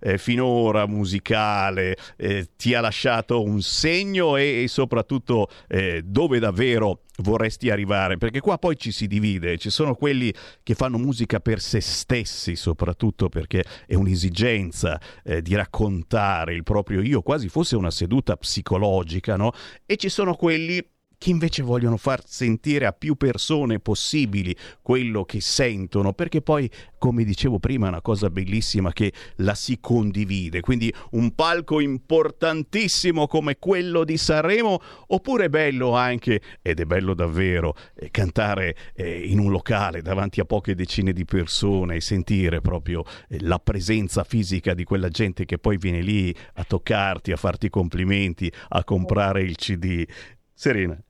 eh, 0.00 0.18
finora 0.18 0.86
musicale 0.86 1.96
eh, 2.16 2.48
ti 2.56 2.74
ha 2.74 2.80
lasciato 2.80 3.42
un 3.42 3.60
segno 3.62 4.36
e, 4.36 4.62
e 4.62 4.68
soprattutto 4.68 5.48
eh, 5.68 6.02
dove 6.04 6.38
davvero 6.38 7.02
vorresti 7.18 7.70
arrivare? 7.70 8.16
Perché 8.16 8.40
qua 8.40 8.58
poi 8.58 8.76
ci 8.76 8.90
si 8.90 9.06
divide, 9.06 9.58
ci 9.58 9.70
sono 9.70 9.94
quelli 9.94 10.32
che 10.62 10.74
fanno 10.74 10.98
musica 10.98 11.40
per 11.40 11.60
se 11.60 11.80
stessi, 11.80 12.56
soprattutto 12.56 13.28
perché 13.28 13.64
è 13.86 13.94
un'esigenza 13.94 15.00
eh, 15.22 15.42
di 15.42 15.54
raccontare 15.54 16.54
il 16.54 16.62
proprio 16.62 17.00
io, 17.00 17.22
quasi 17.22 17.48
fosse 17.48 17.76
una 17.76 17.90
seduta 17.90 18.36
psicologica, 18.36 19.36
no? 19.36 19.52
E 19.86 19.96
ci 19.96 20.08
sono 20.08 20.34
quelli 20.34 20.82
che 21.24 21.30
invece 21.30 21.62
vogliono 21.62 21.96
far 21.96 22.20
sentire 22.26 22.84
a 22.84 22.92
più 22.92 23.14
persone 23.14 23.80
possibili 23.80 24.54
quello 24.82 25.24
che 25.24 25.40
sentono, 25.40 26.12
perché 26.12 26.42
poi, 26.42 26.70
come 26.98 27.24
dicevo 27.24 27.58
prima, 27.58 27.86
è 27.86 27.88
una 27.88 28.02
cosa 28.02 28.28
bellissima 28.28 28.92
che 28.92 29.10
la 29.36 29.54
si 29.54 29.78
condivide. 29.80 30.60
Quindi 30.60 30.92
un 31.12 31.34
palco 31.34 31.80
importantissimo 31.80 33.26
come 33.26 33.56
quello 33.58 34.04
di 34.04 34.18
Sanremo, 34.18 34.78
oppure 35.06 35.46
è 35.46 35.48
bello 35.48 35.94
anche, 35.94 36.42
ed 36.60 36.80
è 36.80 36.84
bello 36.84 37.14
davvero, 37.14 37.74
eh, 37.94 38.10
cantare 38.10 38.76
eh, 38.94 39.20
in 39.20 39.38
un 39.38 39.50
locale 39.50 40.02
davanti 40.02 40.40
a 40.40 40.44
poche 40.44 40.74
decine 40.74 41.14
di 41.14 41.24
persone 41.24 41.94
e 41.94 42.00
sentire 42.02 42.60
proprio 42.60 43.02
eh, 43.30 43.38
la 43.40 43.58
presenza 43.58 44.24
fisica 44.24 44.74
di 44.74 44.84
quella 44.84 45.08
gente 45.08 45.46
che 45.46 45.56
poi 45.56 45.78
viene 45.78 46.02
lì 46.02 46.36
a 46.56 46.64
toccarti, 46.64 47.32
a 47.32 47.36
farti 47.36 47.70
complimenti, 47.70 48.52
a 48.68 48.84
comprare 48.84 49.40
il 49.40 49.56
CD. 49.56 50.06
Serena. 50.52 51.02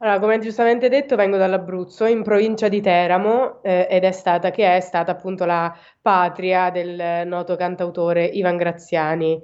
Allora, 0.00 0.20
come 0.20 0.38
giustamente 0.38 0.88
detto, 0.88 1.16
vengo 1.16 1.36
dall'Abruzzo, 1.36 2.06
in 2.06 2.22
provincia 2.22 2.68
di 2.68 2.80
Teramo, 2.80 3.60
eh, 3.64 3.88
ed 3.90 4.04
è 4.04 4.12
stata 4.12 4.52
che 4.52 4.76
è 4.76 4.78
stata 4.78 5.10
appunto 5.10 5.44
la 5.44 5.76
patria 6.00 6.70
del 6.70 7.26
noto 7.26 7.56
cantautore 7.56 8.24
Ivan 8.24 8.56
Graziani. 8.56 9.42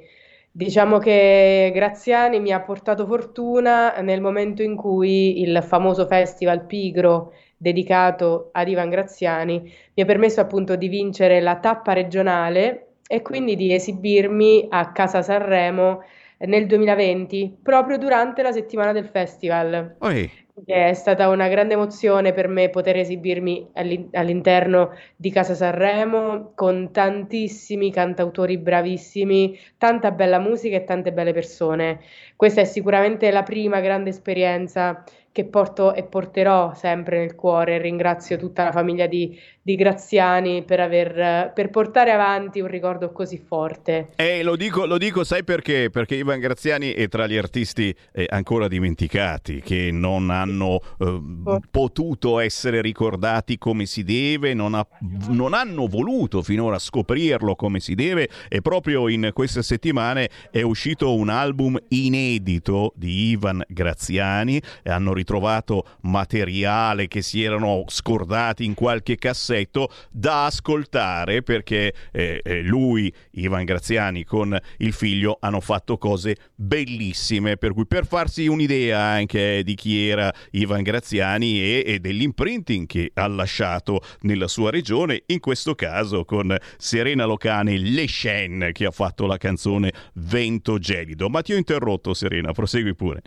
Diciamo 0.52 0.98
che 0.98 1.72
Graziani 1.74 2.38
mi 2.38 2.52
ha 2.52 2.60
portato 2.60 3.04
fortuna 3.04 3.96
nel 4.00 4.20
momento 4.20 4.62
in 4.62 4.76
cui 4.76 5.40
il 5.40 5.60
famoso 5.64 6.06
Festival 6.06 6.66
Pigro 6.66 7.32
dedicato 7.56 8.50
ad 8.52 8.68
Ivan 8.68 8.90
Graziani, 8.90 9.60
mi 9.94 10.02
ha 10.04 10.06
permesso 10.06 10.40
appunto 10.40 10.76
di 10.76 10.86
vincere 10.86 11.40
la 11.40 11.56
tappa 11.56 11.94
regionale 11.94 12.98
e 13.08 13.22
quindi 13.22 13.56
di 13.56 13.74
esibirmi 13.74 14.68
a 14.70 14.92
Casa 14.92 15.20
Sanremo 15.20 16.02
nel 16.38 16.66
2020, 16.66 17.58
proprio 17.60 17.98
durante 17.98 18.42
la 18.42 18.52
settimana 18.52 18.92
del 18.92 19.06
festival. 19.06 19.96
Oi. 19.98 20.43
È 20.62 20.92
stata 20.94 21.28
una 21.28 21.48
grande 21.48 21.74
emozione 21.74 22.32
per 22.32 22.46
me 22.48 22.68
poter 22.70 22.96
esibirmi 22.96 23.70
all'in- 23.74 24.08
all'interno 24.12 24.92
di 25.16 25.30
Casa 25.30 25.52
Sanremo 25.54 26.52
con 26.54 26.92
tantissimi 26.92 27.90
cantautori 27.90 28.56
bravissimi, 28.58 29.58
tanta 29.76 30.12
bella 30.12 30.38
musica 30.38 30.76
e 30.76 30.84
tante 30.84 31.12
belle 31.12 31.32
persone. 31.32 32.00
Questa 32.36 32.60
è 32.60 32.64
sicuramente 32.64 33.30
la 33.32 33.42
prima 33.42 33.80
grande 33.80 34.10
esperienza 34.10 35.02
che 35.32 35.44
porto 35.44 35.92
e 35.92 36.04
porterò 36.04 36.72
sempre 36.74 37.18
nel 37.18 37.34
cuore. 37.34 37.78
Ringrazio 37.78 38.36
tutta 38.36 38.62
la 38.64 38.72
famiglia 38.72 39.06
di, 39.08 39.36
di 39.64 39.76
Graziani 39.76 40.62
per, 40.62 40.78
aver, 40.78 41.50
per 41.54 41.70
portare 41.70 42.10
avanti 42.10 42.60
un 42.60 42.66
ricordo 42.66 43.10
così 43.12 43.38
forte. 43.38 44.10
E 44.14 44.42
lo 44.42 44.56
dico, 44.56 44.84
lo 44.84 44.98
dico, 44.98 45.24
sai 45.24 45.42
perché? 45.42 45.88
Perché 45.90 46.16
Ivan 46.16 46.38
Graziani 46.38 46.92
è 46.92 47.08
tra 47.08 47.26
gli 47.26 47.38
artisti 47.38 47.94
eh, 48.12 48.26
ancora 48.28 48.68
dimenticati, 48.68 49.62
che 49.62 49.88
non 49.90 50.28
hanno 50.28 50.80
eh, 50.98 51.60
potuto 51.70 52.40
essere 52.40 52.82
ricordati 52.82 53.56
come 53.56 53.86
si 53.86 54.04
deve, 54.04 54.52
non, 54.52 54.74
ha- 54.74 54.86
non 55.28 55.54
hanno 55.54 55.86
voluto 55.86 56.42
finora 56.42 56.78
scoprirlo 56.78 57.56
come 57.56 57.80
si 57.80 57.94
deve 57.94 58.28
e 58.50 58.60
proprio 58.60 59.08
in 59.08 59.30
queste 59.32 59.62
settimane 59.62 60.28
è 60.50 60.60
uscito 60.60 61.14
un 61.14 61.30
album 61.30 61.78
inedito 61.88 62.92
di 62.96 63.30
Ivan 63.30 63.64
Graziani, 63.66 64.60
hanno 64.84 65.14
ritrovato 65.14 65.86
materiale 66.02 67.08
che 67.08 67.22
si 67.22 67.42
erano 67.42 67.84
scordati 67.86 68.66
in 68.66 68.74
qualche 68.74 69.16
cassetto 69.54 69.88
da 70.10 70.46
ascoltare 70.46 71.42
perché 71.42 71.94
eh, 72.12 72.40
eh, 72.42 72.62
lui, 72.62 73.12
Ivan 73.32 73.64
Graziani, 73.64 74.24
con 74.24 74.58
il 74.78 74.92
figlio 74.92 75.38
hanno 75.40 75.60
fatto 75.60 75.96
cose 75.96 76.36
bellissime. 76.54 77.56
Per 77.56 77.72
cui, 77.72 77.86
per 77.86 78.06
farsi 78.06 78.46
un'idea 78.46 78.98
anche 78.98 79.62
di 79.64 79.74
chi 79.74 80.08
era 80.08 80.32
Ivan 80.52 80.82
Graziani 80.82 81.60
e, 81.60 81.82
e 81.86 81.98
dell'imprinting 82.00 82.86
che 82.86 83.10
ha 83.14 83.26
lasciato 83.26 84.00
nella 84.22 84.48
sua 84.48 84.70
regione, 84.70 85.22
in 85.26 85.40
questo 85.40 85.74
caso 85.74 86.24
con 86.24 86.56
Serena 86.76 87.24
Locane 87.24 87.78
Le 87.78 88.08
Shen 88.08 88.70
che 88.72 88.86
ha 88.86 88.90
fatto 88.90 89.26
la 89.26 89.36
canzone 89.36 89.92
Vento 90.14 90.78
Gelido. 90.78 91.28
Ma 91.28 91.42
ti 91.42 91.52
ho 91.52 91.56
interrotto, 91.56 92.14
Serena, 92.14 92.52
prosegui 92.52 92.94
pure. 92.94 93.22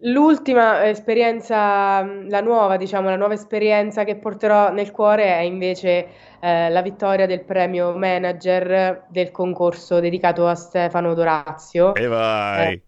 L'ultima 0.00 0.86
esperienza, 0.88 2.02
mh, 2.02 2.28
la 2.28 2.40
nuova, 2.42 2.76
diciamo, 2.76 3.08
la 3.08 3.16
nuova 3.16 3.34
esperienza 3.34 4.04
che 4.04 4.16
porterò 4.16 4.70
nel 4.70 4.90
cuore 4.90 5.24
è 5.24 5.40
invece 5.40 6.08
eh, 6.40 6.68
la 6.70 6.82
vittoria 6.82 7.26
del 7.26 7.44
premio 7.44 7.96
manager 7.96 9.06
del 9.08 9.30
concorso 9.30 9.98
dedicato 10.00 10.46
a 10.46 10.54
Stefano 10.54 11.14
Dorazio. 11.14 11.94
E 11.94 12.06
vai! 12.06 12.74
Eh, 12.74 12.85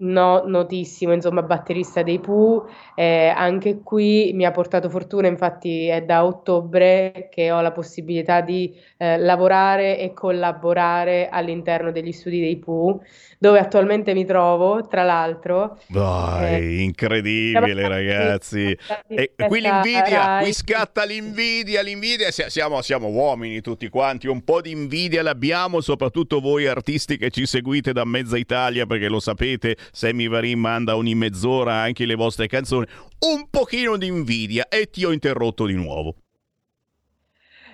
no- 0.00 0.42
notissimo, 0.46 1.12
insomma, 1.12 1.42
batterista 1.42 2.02
dei 2.02 2.20
Pooh. 2.20 2.68
Eh, 2.94 3.32
anche 3.34 3.80
qui 3.82 4.32
mi 4.34 4.44
ha 4.44 4.50
portato 4.50 4.88
fortuna, 4.88 5.26
infatti 5.26 5.86
è 5.86 6.02
da 6.02 6.24
ottobre 6.24 7.28
che 7.30 7.50
ho 7.50 7.60
la 7.60 7.72
possibilità 7.72 8.40
di 8.40 8.74
eh, 8.98 9.18
lavorare 9.18 9.98
e 9.98 10.12
collaborare 10.12 11.28
all'interno 11.30 11.90
degli 11.90 12.12
studi 12.12 12.40
dei 12.40 12.58
Pooh, 12.58 13.00
dove 13.38 13.58
attualmente 13.58 14.14
mi 14.14 14.24
trovo, 14.24 14.86
tra 14.86 15.02
l'altro. 15.02 15.78
Dai, 15.86 16.82
incredibile 16.82 17.86
ragazzi. 17.88 18.76
E 19.08 19.32
qui 19.36 19.60
l'invidia, 19.60 20.38
qui 20.42 20.52
scatta 20.52 21.04
l'invidia, 21.04 21.82
l'invidia, 21.82 22.30
Si- 22.30 22.44
siamo, 22.48 22.82
siamo 22.82 23.08
uomini 23.08 23.60
tutti 23.60 23.88
quanti, 23.88 24.26
un 24.26 24.42
po' 24.44 24.60
di 24.60 24.70
invidia 24.70 25.22
l'abbiamo, 25.22 25.80
soprattutto 25.80 26.40
voi 26.40 26.66
artisti 26.66 27.16
che 27.16 27.30
ci 27.30 27.46
seguite 27.46 27.92
da 27.92 28.04
mezza 28.04 28.36
Italia, 28.36 28.86
perché 28.86 29.08
lo 29.08 29.20
sapete, 29.20 29.76
Sammy 29.92 30.28
Varin 30.28 30.58
manda 30.58 30.96
ogni 30.96 31.14
mezz'ora 31.14 31.74
anche 31.74 32.06
le 32.06 32.14
vostre 32.14 32.46
canzoni, 32.46 32.86
un 33.26 33.48
pochino 33.50 33.96
di 33.96 34.06
invidia 34.06 34.68
e 34.68 34.90
ti 34.90 35.04
ho 35.04 35.12
interrotto 35.12 35.66
di 35.66 35.74
nuovo. 35.74 36.14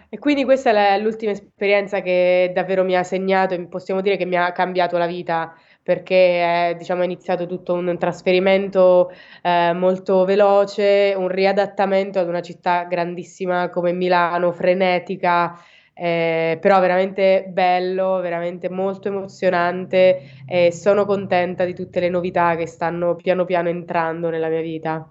E 0.08 0.18
quindi 0.18 0.44
questa 0.44 0.70
è 0.70 0.98
l'ultima 1.00 1.32
esperienza 1.32 2.00
che 2.00 2.52
davvero 2.54 2.84
mi 2.84 2.96
ha 2.96 3.02
segnato 3.02 3.54
e 3.54 3.66
possiamo 3.66 4.00
dire 4.00 4.16
che 4.16 4.24
mi 4.24 4.36
ha 4.36 4.52
cambiato 4.52 4.96
la 4.98 5.06
vita 5.06 5.52
perché 5.82 6.70
è, 6.70 6.74
diciamo, 6.76 7.02
iniziato 7.02 7.46
tutto 7.46 7.74
un 7.74 7.96
trasferimento 7.98 9.10
eh, 9.42 9.72
molto 9.72 10.24
veloce, 10.24 11.14
un 11.16 11.28
riadattamento 11.28 12.18
ad 12.18 12.28
una 12.28 12.40
città 12.40 12.84
grandissima 12.84 13.68
come 13.68 13.92
Milano, 13.92 14.52
frenetica, 14.52 15.56
eh, 15.98 16.58
però 16.60 16.78
veramente 16.78 17.46
bello, 17.48 18.20
veramente 18.20 18.68
molto 18.68 19.08
emozionante 19.08 20.42
e 20.46 20.70
sono 20.70 21.06
contenta 21.06 21.64
di 21.64 21.74
tutte 21.74 22.00
le 22.00 22.10
novità 22.10 22.54
che 22.54 22.66
stanno 22.66 23.16
piano 23.16 23.46
piano 23.46 23.70
entrando 23.70 24.28
nella 24.28 24.48
mia 24.48 24.60
vita. 24.60 25.10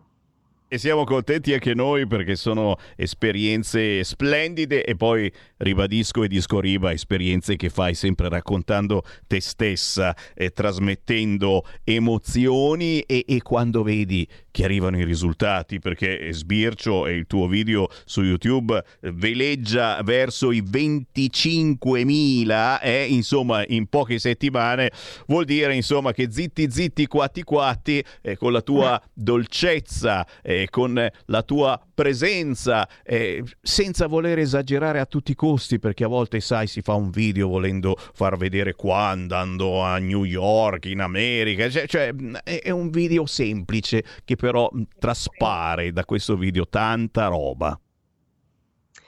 E 0.68 0.78
siamo 0.78 1.04
contenti 1.04 1.54
anche 1.54 1.74
noi 1.74 2.06
perché 2.06 2.36
sono 2.36 2.76
esperienze 2.96 4.04
splendide 4.04 4.84
e 4.84 4.96
poi 4.96 5.32
ribadisco 5.58 6.24
e 6.24 6.28
disco 6.28 6.60
riba, 6.60 6.92
esperienze 6.92 7.56
che 7.56 7.70
fai 7.70 7.94
sempre 7.94 8.30
raccontando 8.30 9.04
te 9.26 9.42
stessa 9.42 10.16
e 10.34 10.50
trasmettendo 10.52 11.64
emozioni 11.84 13.00
e, 13.02 13.26
e 13.28 13.42
quando 13.42 13.84
vedi 13.84 14.28
che 14.56 14.64
arrivano 14.64 14.98
i 14.98 15.04
risultati 15.04 15.80
perché 15.80 16.30
Sbircio 16.32 17.08
e 17.08 17.12
il 17.12 17.28
tuo 17.28 17.46
video 17.46 17.90
su 18.06 18.22
YouTube 18.22 18.82
veleggia 19.02 20.02
verso 20.02 20.54
i 20.54 20.62
25.000 20.62 22.80
eh, 22.82 23.06
insomma 23.10 23.66
in 23.68 23.88
poche 23.88 24.18
settimane. 24.18 24.94
Vuol 25.28 25.44
dire 25.44 25.76
insomma 25.76 26.14
che 26.14 26.32
zitti 26.32 26.72
zitti 26.72 27.06
quatti 27.06 27.44
quatti 27.44 28.02
eh, 28.22 28.38
con 28.38 28.54
la 28.54 28.62
tua 28.62 28.98
dolcezza 29.14 30.26
eh, 30.42 30.70
con 30.70 31.06
la 31.26 31.44
tua 31.44 31.78
presenza 31.94 32.88
eh, 33.04 33.44
senza 33.62 34.08
voler 34.08 34.40
esagerare 34.40 35.02
a 35.02 35.06
tutti 35.06 35.32
i 35.32 35.36
costi 35.36 35.80
perché 35.80 36.06
a 36.06 36.08
volte 36.08 36.40
sai 36.40 36.68
si 36.68 36.82
fa 36.82 36.94
un 36.94 37.10
video 37.10 37.50
volendo 37.50 37.98
far 38.14 38.38
vedere 38.38 38.74
qua 38.74 39.08
andando 39.08 39.82
a 39.82 39.98
New 39.98 40.24
York 40.24 40.86
in 40.86 41.02
America 41.02 41.70
cioè, 41.70 41.88
cioè, 41.88 42.16
è 42.44 42.70
un 42.70 42.90
video 42.90 43.26
semplice 43.26 44.06
che 44.24 44.38
però 44.46 44.70
traspare 45.00 45.92
da 45.92 46.06
questo 46.06 46.36
video 46.38 46.68
tanta 46.68 47.26
roba 47.26 47.80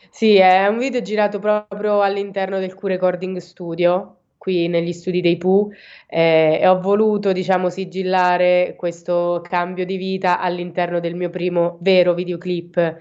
Sì, 0.09 0.37
è 0.37 0.65
un 0.65 0.79
video 0.79 1.01
girato 1.03 1.37
proprio 1.37 2.01
all'interno 2.01 2.57
del 2.57 2.73
Q 2.73 2.85
Recording 2.85 3.37
Studio, 3.37 4.15
qui 4.39 4.67
negli 4.67 4.91
studi 4.93 5.21
dei 5.21 5.37
Pooh, 5.37 5.69
eh, 6.07 6.57
e 6.59 6.67
ho 6.67 6.79
voluto, 6.81 7.33
diciamo, 7.33 7.69
sigillare 7.69 8.73
questo 8.75 9.41
cambio 9.47 9.85
di 9.85 9.97
vita 9.97 10.39
all'interno 10.39 10.99
del 10.99 11.13
mio 11.13 11.29
primo 11.29 11.77
vero 11.81 12.15
videoclip. 12.15 12.97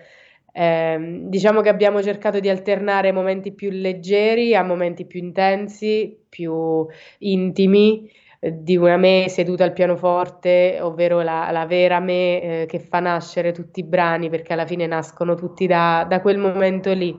Ehm, 0.53 1.28
diciamo 1.30 1.62
che 1.62 1.70
abbiamo 1.70 2.03
cercato 2.03 2.39
di 2.39 2.51
alternare 2.51 3.12
momenti 3.12 3.53
più 3.53 3.70
leggeri 3.70 4.55
a 4.55 4.62
momenti 4.62 5.07
più 5.07 5.20
intensi, 5.20 6.18
più 6.28 6.87
intimi, 7.18 8.07
eh, 8.07 8.26
di 8.55 8.77
una 8.77 8.97
me 8.97 9.27
seduta 9.28 9.64
al 9.64 9.73
pianoforte, 9.73 10.78
ovvero 10.81 11.23
la, 11.23 11.51
la 11.51 11.66
vera 11.66 12.01
me, 12.01 12.62
eh, 12.62 12.66
che 12.66 12.78
fa 12.78 13.01
nascere 13.01 13.52
tutti 13.52 13.81
i 13.81 13.85
brani, 13.85 14.28
perché 14.28 14.52
alla 14.52 14.66
fine 14.66 14.86
nascono 14.86 15.35
tutti 15.35 15.66
da, 15.66 16.05
da 16.09 16.20
quel 16.20 16.39
momento 16.39 16.93
lì. 16.93 17.18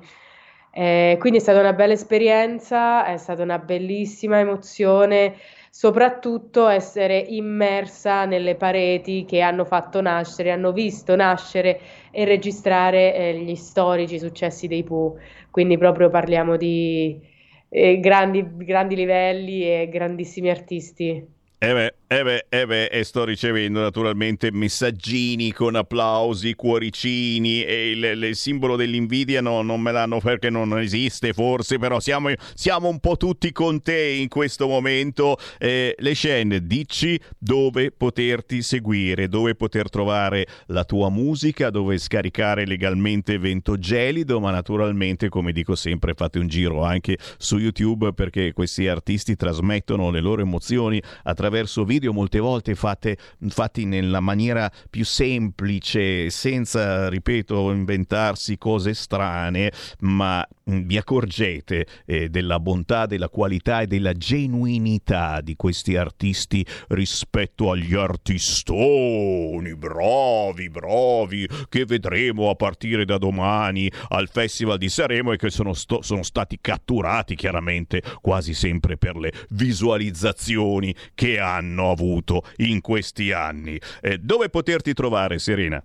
Eh, 0.71 1.17
quindi 1.19 1.39
è 1.39 1.41
stata 1.41 1.59
una 1.59 1.73
bella 1.73 1.93
esperienza, 1.93 3.05
è 3.05 3.17
stata 3.17 3.41
una 3.41 3.57
bellissima 3.57 4.39
emozione, 4.39 5.35
soprattutto 5.71 6.67
essere 6.67 7.17
immersa 7.17 8.25
nelle 8.25 8.55
pareti 8.55 9.25
che 9.25 9.41
hanno 9.41 9.65
fatto 9.65 10.01
nascere, 10.01 10.51
hanno 10.51 10.71
visto 10.71 11.15
nascere 11.15 11.79
e 12.11 12.25
registrare 12.25 13.15
eh, 13.15 13.33
gli 13.37 13.55
storici 13.55 14.19
successi 14.19 14.67
dei 14.67 14.83
Pooh. 14.83 15.17
Quindi 15.49 15.77
proprio 15.77 16.09
parliamo 16.09 16.57
di 16.57 17.19
eh, 17.21 17.36
grandi, 17.69 18.45
grandi 18.57 18.95
livelli 18.95 19.63
e 19.63 19.89
grandissimi 19.89 20.49
artisti. 20.49 21.35
E 21.59 21.73
beh, 21.73 21.93
e 22.09 22.23
beh, 22.23 22.45
e 22.47 22.65
beh, 22.65 22.85
e 22.85 23.03
sto 23.03 23.25
ricevendo 23.25 23.81
naturalmente 23.81 24.49
messaggini 24.49 25.51
con 25.51 25.75
applausi, 25.75 26.55
cuoricini 26.55 27.65
e 27.65 27.89
il, 27.89 28.01
il 28.23 28.35
simbolo 28.37 28.77
dell'invidia 28.77 29.41
no, 29.41 29.61
non 29.61 29.81
me 29.81 29.91
l'hanno 29.91 30.21
perché 30.21 30.49
non 30.49 30.79
esiste 30.79 31.33
forse, 31.33 31.77
però 31.77 31.99
siamo, 31.99 32.31
siamo 32.53 32.87
un 32.87 33.01
po' 33.01 33.17
tutti 33.17 33.51
con 33.51 33.81
te 33.81 34.07
in 34.07 34.29
questo 34.29 34.69
momento. 34.69 35.37
Eh, 35.57 35.95
le 35.97 36.13
scene, 36.13 36.65
dici 36.65 37.19
dove 37.37 37.91
poterti 37.91 38.61
seguire, 38.61 39.27
dove 39.27 39.55
poter 39.55 39.89
trovare 39.89 40.47
la 40.67 40.85
tua 40.85 41.09
musica, 41.09 41.69
dove 41.69 41.97
scaricare 41.97 42.65
legalmente 42.65 43.37
Vento 43.37 43.77
Gelido, 43.77 44.39
ma 44.39 44.51
naturalmente, 44.51 45.27
come 45.27 45.51
dico 45.51 45.75
sempre, 45.75 46.13
fate 46.13 46.39
un 46.39 46.47
giro 46.47 46.83
anche 46.83 47.17
su 47.37 47.57
YouTube 47.57 48.13
perché 48.13 48.53
questi 48.53 48.87
artisti 48.87 49.35
trasmettono 49.35 50.09
le 50.09 50.21
loro 50.21 50.41
emozioni 50.41 51.03
attraverso 51.23 51.83
video 51.83 51.95
video 51.97 52.13
molte 52.13 52.39
volte 52.39 52.75
fatte, 52.75 53.17
fatti 53.47 53.85
nella 53.85 54.19
maniera 54.19 54.71
più 54.89 55.03
semplice, 55.03 56.29
senza, 56.29 57.09
ripeto, 57.09 57.71
inventarsi 57.71 58.57
cose 58.57 58.93
strane, 58.93 59.71
ma 60.01 60.47
vi 60.67 60.97
accorgete 60.97 61.87
eh, 62.05 62.29
della 62.29 62.59
bontà, 62.59 63.05
della 63.05 63.29
qualità 63.29 63.81
e 63.81 63.87
della 63.87 64.13
genuinità 64.13 65.41
di 65.41 65.55
questi 65.55 65.95
artisti 65.95 66.65
rispetto 66.89 67.71
agli 67.71 67.93
artistoni, 67.95 69.75
bravi, 69.75 70.69
bravi, 70.69 71.47
che 71.69 71.85
vedremo 71.85 72.49
a 72.49 72.55
partire 72.55 73.05
da 73.05 73.17
domani 73.17 73.91
al 74.09 74.29
Festival 74.29 74.77
di 74.77 74.89
Sanremo 74.89 75.31
e 75.31 75.37
che 75.37 75.49
sono, 75.49 75.73
sto- 75.73 76.01
sono 76.01 76.23
stati 76.23 76.57
catturati 76.59 77.35
chiaramente 77.35 78.01
quasi 78.21 78.53
sempre 78.53 78.97
per 78.97 79.15
le 79.15 79.31
visualizzazioni 79.49 80.93
che 81.13 81.39
hanno 81.39 81.91
avuto 81.91 82.43
in 82.57 82.81
questi 82.81 83.31
anni. 83.31 83.79
Eh, 84.01 84.17
dove 84.17 84.49
poterti 84.49 84.93
trovare, 84.93 85.39
Serena? 85.39 85.83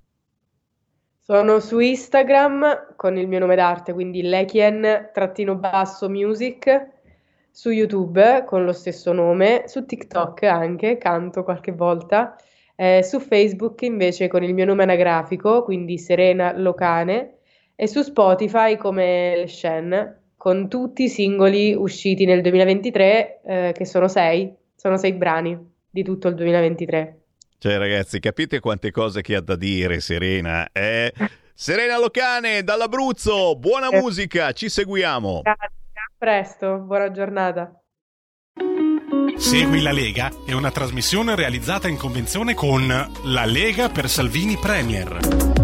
Sono 1.24 1.61
su 1.61 1.78
Instagram 1.78 2.97
con 2.97 3.16
il 3.16 3.28
mio 3.28 3.39
nome 3.39 3.55
d'arte, 3.55 3.93
quindi 3.93 4.23
Lekien-music, 4.23 6.89
su 7.49 7.70
YouTube 7.70 8.43
con 8.44 8.65
lo 8.65 8.73
stesso 8.73 9.12
nome, 9.12 9.62
su 9.69 9.86
TikTok 9.86 10.43
anche, 10.43 10.99
canto 10.99 11.44
qualche 11.44 11.70
volta, 11.70 12.35
eh, 12.74 13.05
su 13.05 13.20
Facebook 13.20 13.82
invece 13.82 14.27
con 14.27 14.43
il 14.43 14.53
mio 14.53 14.65
nome 14.65 14.82
anagrafico, 14.82 15.62
quindi 15.62 15.97
Serena 15.97 16.59
Locane, 16.59 17.36
e 17.77 17.86
su 17.86 18.03
Spotify 18.03 18.77
come 18.77 19.44
Shen, 19.47 20.23
con 20.36 20.69
tutti 20.69 21.05
i 21.05 21.09
singoli 21.09 21.73
usciti 21.73 22.24
nel 22.24 22.43
2023, 22.43 23.43
eh, 23.44 23.73
che 23.73 23.86
sono 23.86 24.09
sei, 24.09 24.53
sono 24.74 24.97
sei 24.97 25.12
brani 25.12 25.57
di 25.89 26.03
tutto 26.03 26.27
il 26.27 26.35
2023. 26.35 27.22
Cioè, 27.62 27.78
ragazzi, 27.78 28.18
capite 28.18 28.59
quante 28.59 28.90
cose 28.90 29.22
che 29.22 29.36
ha 29.36 29.40
da 29.40 29.55
dire 29.55 30.01
Serena? 30.01 30.68
Eh? 30.72 31.12
Serena 31.55 31.97
Locane 31.97 32.64
dall'Abruzzo, 32.64 33.55
buona 33.56 33.89
Eh. 33.89 34.01
musica, 34.01 34.51
ci 34.51 34.68
seguiamo. 34.68 35.43
Grazie, 35.43 35.66
a 35.94 36.10
presto, 36.18 36.78
buona 36.78 37.12
giornata. 37.12 37.72
Segui 39.36 39.80
la 39.80 39.93
Lega 39.93 40.28
è 40.44 40.51
una 40.55 40.72
trasmissione 40.72 41.36
realizzata 41.36 41.86
in 41.86 41.98
convenzione 41.98 42.55
con 42.55 42.84
La 43.26 43.44
Lega 43.44 43.89
per 43.90 44.09
Salvini 44.09 44.56
Premier. 44.60 45.61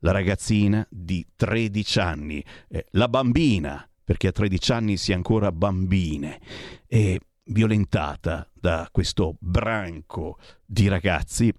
La 0.00 0.12
ragazzina 0.12 0.86
di 0.90 1.26
13 1.34 1.98
anni, 2.00 2.44
eh, 2.68 2.84
la 2.90 3.08
bambina, 3.08 3.88
perché 4.04 4.26
a 4.28 4.32
13 4.32 4.72
anni 4.72 4.96
si 4.98 5.12
è 5.12 5.14
ancora 5.14 5.50
bambine, 5.50 6.40
è 6.86 7.16
violentata 7.44 8.46
da 8.52 8.86
questo 8.92 9.36
branco 9.40 10.38
di 10.66 10.88
ragazzi 10.88 11.50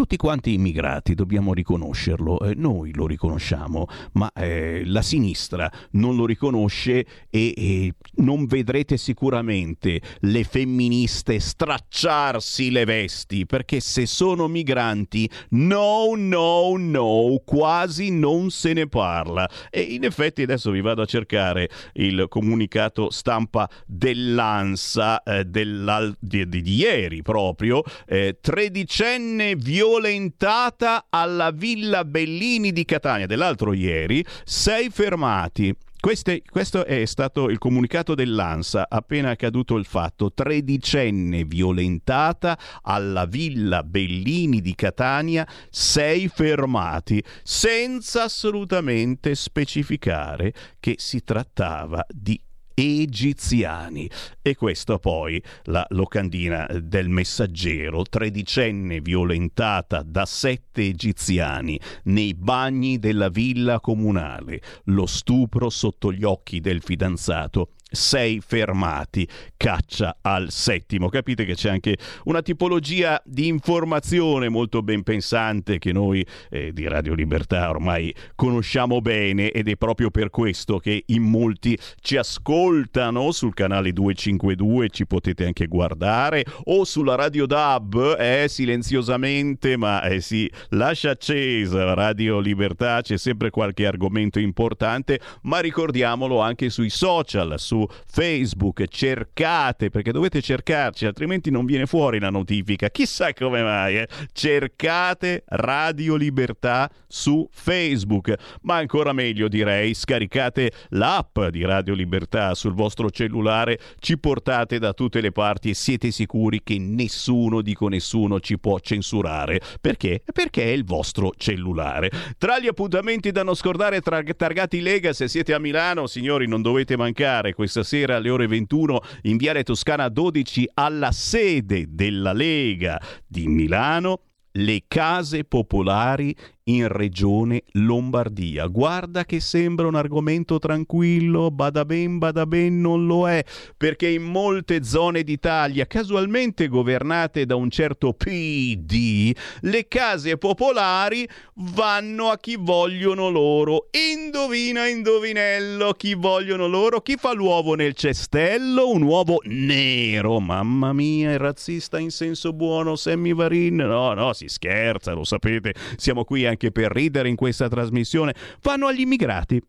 tutti 0.00 0.16
quanti 0.16 0.54
immigrati, 0.54 1.14
dobbiamo 1.14 1.52
riconoscerlo, 1.52 2.40
eh, 2.40 2.54
noi 2.54 2.90
lo 2.94 3.06
riconosciamo, 3.06 3.86
ma 4.12 4.32
eh, 4.32 4.80
la 4.86 5.02
sinistra 5.02 5.70
non 5.90 6.16
lo 6.16 6.24
riconosce 6.24 7.04
e, 7.28 7.52
e 7.54 7.94
non 8.14 8.46
vedrete 8.46 8.96
sicuramente 8.96 10.00
le 10.20 10.44
femministe 10.44 11.38
stracciarsi 11.38 12.70
le 12.70 12.86
vesti, 12.86 13.44
perché 13.44 13.80
se 13.80 14.06
sono 14.06 14.48
migranti, 14.48 15.28
no, 15.50 16.14
no, 16.16 16.76
no, 16.78 17.42
quasi 17.44 18.10
non 18.10 18.48
se 18.48 18.72
ne 18.72 18.88
parla. 18.88 19.46
E 19.68 19.82
in 19.82 20.04
effetti 20.04 20.40
adesso 20.40 20.70
vi 20.70 20.80
vado 20.80 21.02
a 21.02 21.06
cercare 21.06 21.68
il 21.92 22.24
comunicato 22.30 23.10
stampa 23.10 23.68
dell'ANSA 23.84 25.22
eh, 25.24 25.50
di, 25.50 26.48
di- 26.48 26.74
ieri 26.74 27.20
proprio, 27.20 27.82
eh, 28.06 28.38
tredicenne 28.40 29.56
violentata 29.90 31.06
alla 31.10 31.50
Villa 31.50 32.04
Bellini 32.04 32.70
di 32.70 32.84
Catania, 32.84 33.26
dell'altro 33.26 33.72
ieri, 33.72 34.24
sei 34.44 34.88
fermati. 34.88 35.74
Queste- 35.98 36.42
questo 36.48 36.86
è 36.86 37.04
stato 37.06 37.50
il 37.50 37.58
comunicato 37.58 38.14
dell'ANSA 38.14 38.86
appena 38.88 39.30
accaduto 39.30 39.76
il 39.76 39.84
fatto. 39.84 40.32
Tredicenne 40.32 41.44
violentata 41.44 42.56
alla 42.82 43.26
Villa 43.26 43.82
Bellini 43.82 44.60
di 44.60 44.76
Catania, 44.76 45.46
sei 45.70 46.28
fermati, 46.28 47.22
senza 47.42 48.22
assolutamente 48.22 49.34
specificare 49.34 50.54
che 50.78 50.94
si 50.98 51.22
trattava 51.24 52.06
di 52.08 52.40
egiziani. 52.74 54.10
E 54.42 54.54
questo 54.54 54.98
poi 54.98 55.42
la 55.64 55.84
locandina 55.90 56.66
del 56.80 57.08
messaggero, 57.08 58.02
tredicenne 58.02 59.00
violentata 59.00 60.02
da 60.02 60.26
sette 60.26 60.82
egiziani 60.82 61.78
nei 62.04 62.34
bagni 62.34 62.98
della 62.98 63.28
villa 63.28 63.80
comunale, 63.80 64.60
lo 64.84 65.06
stupro 65.06 65.70
sotto 65.70 66.12
gli 66.12 66.24
occhi 66.24 66.60
del 66.60 66.82
fidanzato 66.82 67.70
sei 67.90 68.40
fermati, 68.44 69.26
caccia 69.56 70.18
al 70.22 70.50
settimo. 70.50 71.08
Capite 71.08 71.44
che 71.44 71.54
c'è 71.54 71.70
anche 71.70 71.96
una 72.24 72.42
tipologia 72.42 73.20
di 73.24 73.48
informazione 73.48 74.48
molto 74.48 74.82
ben 74.82 75.02
pensante 75.02 75.78
che 75.78 75.92
noi 75.92 76.24
eh, 76.50 76.72
di 76.72 76.86
Radio 76.86 77.14
Libertà 77.14 77.68
ormai 77.68 78.14
conosciamo 78.34 79.00
bene 79.00 79.50
ed 79.50 79.68
è 79.68 79.76
proprio 79.76 80.10
per 80.10 80.30
questo 80.30 80.78
che 80.78 81.02
in 81.06 81.22
molti 81.22 81.76
ci 82.00 82.16
ascoltano. 82.16 83.32
Sul 83.32 83.54
canale 83.54 83.92
252, 83.92 84.88
ci 84.90 85.06
potete 85.06 85.44
anche 85.44 85.66
guardare, 85.66 86.44
o 86.64 86.84
sulla 86.84 87.14
Radio 87.14 87.46
DAB, 87.46 88.16
eh, 88.18 88.46
silenziosamente, 88.48 89.76
ma 89.76 90.02
eh, 90.02 90.20
sì, 90.20 90.50
lascia 90.70 91.10
accesa 91.10 91.94
Radio 91.94 92.38
Libertà, 92.38 93.00
c'è 93.02 93.16
sempre 93.16 93.50
qualche 93.50 93.86
argomento 93.86 94.38
importante, 94.38 95.20
ma 95.42 95.60
ricordiamolo 95.60 96.40
anche 96.40 96.70
sui 96.70 96.90
social, 96.90 97.54
su 97.58 97.79
Facebook, 98.06 98.86
cercate 98.86 99.90
perché 99.90 100.12
dovete 100.12 100.40
cercarci, 100.40 101.06
altrimenti 101.06 101.50
non 101.50 101.64
viene 101.64 101.86
fuori 101.86 102.18
la 102.18 102.30
notifica. 102.30 102.90
Chissà 102.90 103.32
come 103.32 103.62
mai. 103.62 103.98
eh. 103.98 104.08
Cercate 104.32 105.44
Radio 105.46 106.16
Libertà 106.16 106.90
su 107.06 107.48
Facebook, 107.50 108.34
ma 108.62 108.76
ancora 108.76 109.12
meglio 109.12 109.48
direi, 109.48 109.94
scaricate 109.94 110.72
l'app 110.90 111.38
di 111.50 111.64
Radio 111.64 111.94
Libertà 111.94 112.54
sul 112.54 112.74
vostro 112.74 113.10
cellulare, 113.10 113.78
ci 113.98 114.18
portate 114.18 114.78
da 114.78 114.92
tutte 114.92 115.20
le 115.20 115.32
parti 115.32 115.70
e 115.70 115.74
siete 115.74 116.10
sicuri 116.10 116.62
che 116.62 116.78
nessuno, 116.78 117.62
dico 117.62 117.88
nessuno, 117.88 118.40
ci 118.40 118.58
può 118.58 118.78
censurare. 118.78 119.60
Perché? 119.80 120.22
Perché 120.32 120.64
è 120.64 120.68
il 120.68 120.84
vostro 120.84 121.32
cellulare. 121.36 122.10
Tra 122.38 122.58
gli 122.58 122.66
appuntamenti 122.66 123.30
da 123.30 123.42
non 123.42 123.54
scordare 123.54 124.00
tra 124.00 124.22
Targati 124.22 124.80
Lega, 124.80 125.12
se 125.12 125.28
siete 125.28 125.52
a 125.52 125.58
Milano, 125.58 126.06
signori, 126.06 126.46
non 126.46 126.62
dovete 126.62 126.96
mancare 126.96 127.54
questa 127.70 127.84
sera 127.84 128.16
alle 128.16 128.30
ore 128.30 128.48
21 128.48 129.00
in 129.22 129.36
Viale 129.36 129.62
Toscana 129.62 130.08
12 130.08 130.70
alla 130.74 131.12
sede 131.12 131.86
della 131.88 132.32
Lega 132.32 133.00
di 133.24 133.46
Milano. 133.46 134.22
Le 134.52 134.82
case 134.88 135.44
popolari 135.44 136.34
in 136.76 136.88
regione 136.88 137.64
Lombardia. 137.72 138.66
Guarda 138.66 139.24
che 139.24 139.40
sembra 139.40 139.86
un 139.86 139.94
argomento 139.94 140.58
tranquillo, 140.58 141.50
bada 141.50 141.84
ben, 141.84 142.18
bada 142.18 142.46
ben, 142.46 142.80
non 142.80 143.06
lo 143.06 143.28
è, 143.28 143.44
perché 143.76 144.08
in 144.08 144.22
molte 144.22 144.84
zone 144.84 145.22
d'Italia, 145.22 145.86
casualmente 145.86 146.68
governate 146.68 147.46
da 147.46 147.56
un 147.56 147.70
certo 147.70 148.12
PD, 148.12 149.34
le 149.62 149.88
case 149.88 150.36
popolari 150.38 151.28
vanno 151.54 152.28
a 152.28 152.38
chi 152.38 152.56
vogliono 152.58 153.28
loro. 153.30 153.88
Indovina, 153.90 154.86
indovinello, 154.86 155.92
chi 155.94 156.14
vogliono 156.14 156.66
loro? 156.66 157.00
Chi 157.00 157.16
fa 157.16 157.32
l'uovo 157.32 157.74
nel 157.74 157.94
cestello? 157.94 158.88
Un 158.90 159.02
uovo 159.02 159.40
nero. 159.44 160.40
Mamma 160.40 160.92
mia, 160.92 161.32
è 161.32 161.36
razzista 161.38 161.98
in 161.98 162.10
senso 162.10 162.52
buono, 162.52 162.96
Sammy 162.96 163.34
Varin. 163.34 163.76
No, 163.76 164.14
no, 164.14 164.32
si 164.32 164.48
scherza, 164.48 165.12
lo 165.12 165.24
sapete, 165.24 165.74
siamo 165.96 166.24
qui 166.24 166.46
anche 166.46 166.59
per 166.70 166.92
ridere 166.92 167.30
in 167.30 167.36
questa 167.36 167.68
trasmissione. 167.68 168.34
Fanno 168.60 168.86
agli 168.86 169.00
immigrati. 169.00 169.62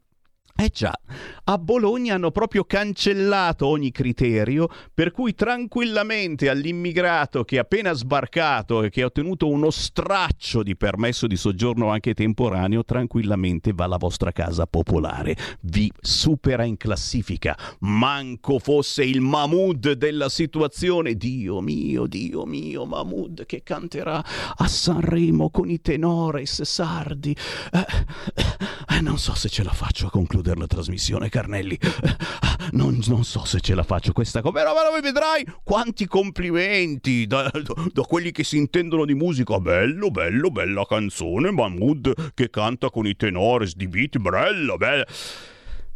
Eh 0.61 0.69
già, 0.71 0.93
a 1.45 1.57
Bologna 1.57 2.13
hanno 2.13 2.29
proprio 2.29 2.65
cancellato 2.65 3.65
ogni 3.65 3.89
criterio 3.89 4.69
per 4.93 5.09
cui 5.09 5.33
tranquillamente 5.33 6.49
all'immigrato 6.49 7.43
che 7.43 7.55
è 7.55 7.59
appena 7.59 7.93
sbarcato 7.93 8.83
e 8.83 8.91
che 8.91 9.01
ha 9.01 9.07
ottenuto 9.07 9.47
uno 9.47 9.71
straccio 9.71 10.61
di 10.61 10.77
permesso 10.77 11.25
di 11.25 11.35
soggiorno 11.35 11.89
anche 11.89 12.13
temporaneo, 12.13 12.85
tranquillamente 12.85 13.73
va 13.73 13.85
alla 13.85 13.97
vostra 13.97 14.31
casa 14.31 14.67
popolare. 14.67 15.35
Vi 15.61 15.91
supera 15.99 16.63
in 16.63 16.77
classifica. 16.77 17.57
Manco 17.79 18.59
fosse 18.59 19.03
il 19.03 19.21
Mahmood 19.21 19.93
della 19.93 20.29
situazione. 20.29 21.15
Dio 21.15 21.59
mio, 21.61 22.05
Dio 22.05 22.45
mio, 22.45 22.85
Mahmood 22.85 23.47
che 23.47 23.63
canterà 23.63 24.23
a 24.55 24.67
Sanremo 24.67 25.49
con 25.49 25.71
i 25.71 25.81
tenores 25.81 26.61
sardi. 26.61 27.35
Eh, 27.71 28.50
eh, 28.89 29.01
non 29.01 29.17
so 29.17 29.33
se 29.35 29.49
ce 29.49 29.63
la 29.63 29.73
faccio 29.73 30.07
a 30.07 30.09
concludere 30.09 30.59
la 30.59 30.67
trasmissione, 30.67 31.29
Carnelli. 31.29 31.75
Eh, 31.75 32.49
Non, 32.73 33.01
non 33.07 33.23
so 33.23 33.43
se 33.43 33.59
ce 33.59 33.73
la 33.73 33.83
faccio 33.83 34.13
questa 34.13 34.41
cosa, 34.41 34.53
però, 34.53 34.73
però 34.73 35.01
vedrai 35.01 35.43
quanti 35.63 36.05
complimenti 36.05 37.25
da, 37.25 37.51
da 37.91 38.01
quelli 38.03 38.31
che 38.31 38.43
si 38.43 38.57
intendono 38.57 39.03
di 39.03 39.15
musica. 39.15 39.59
Bello, 39.59 40.09
bello, 40.11 40.51
bella 40.51 40.85
canzone, 40.85 41.51
Mahmood 41.51 42.33
che 42.33 42.49
canta 42.49 42.89
con 42.89 43.07
i 43.07 43.15
tenores 43.15 43.75
di 43.75 43.87
beat, 43.87 44.17
bella, 44.19 44.77
bella. 44.77 45.05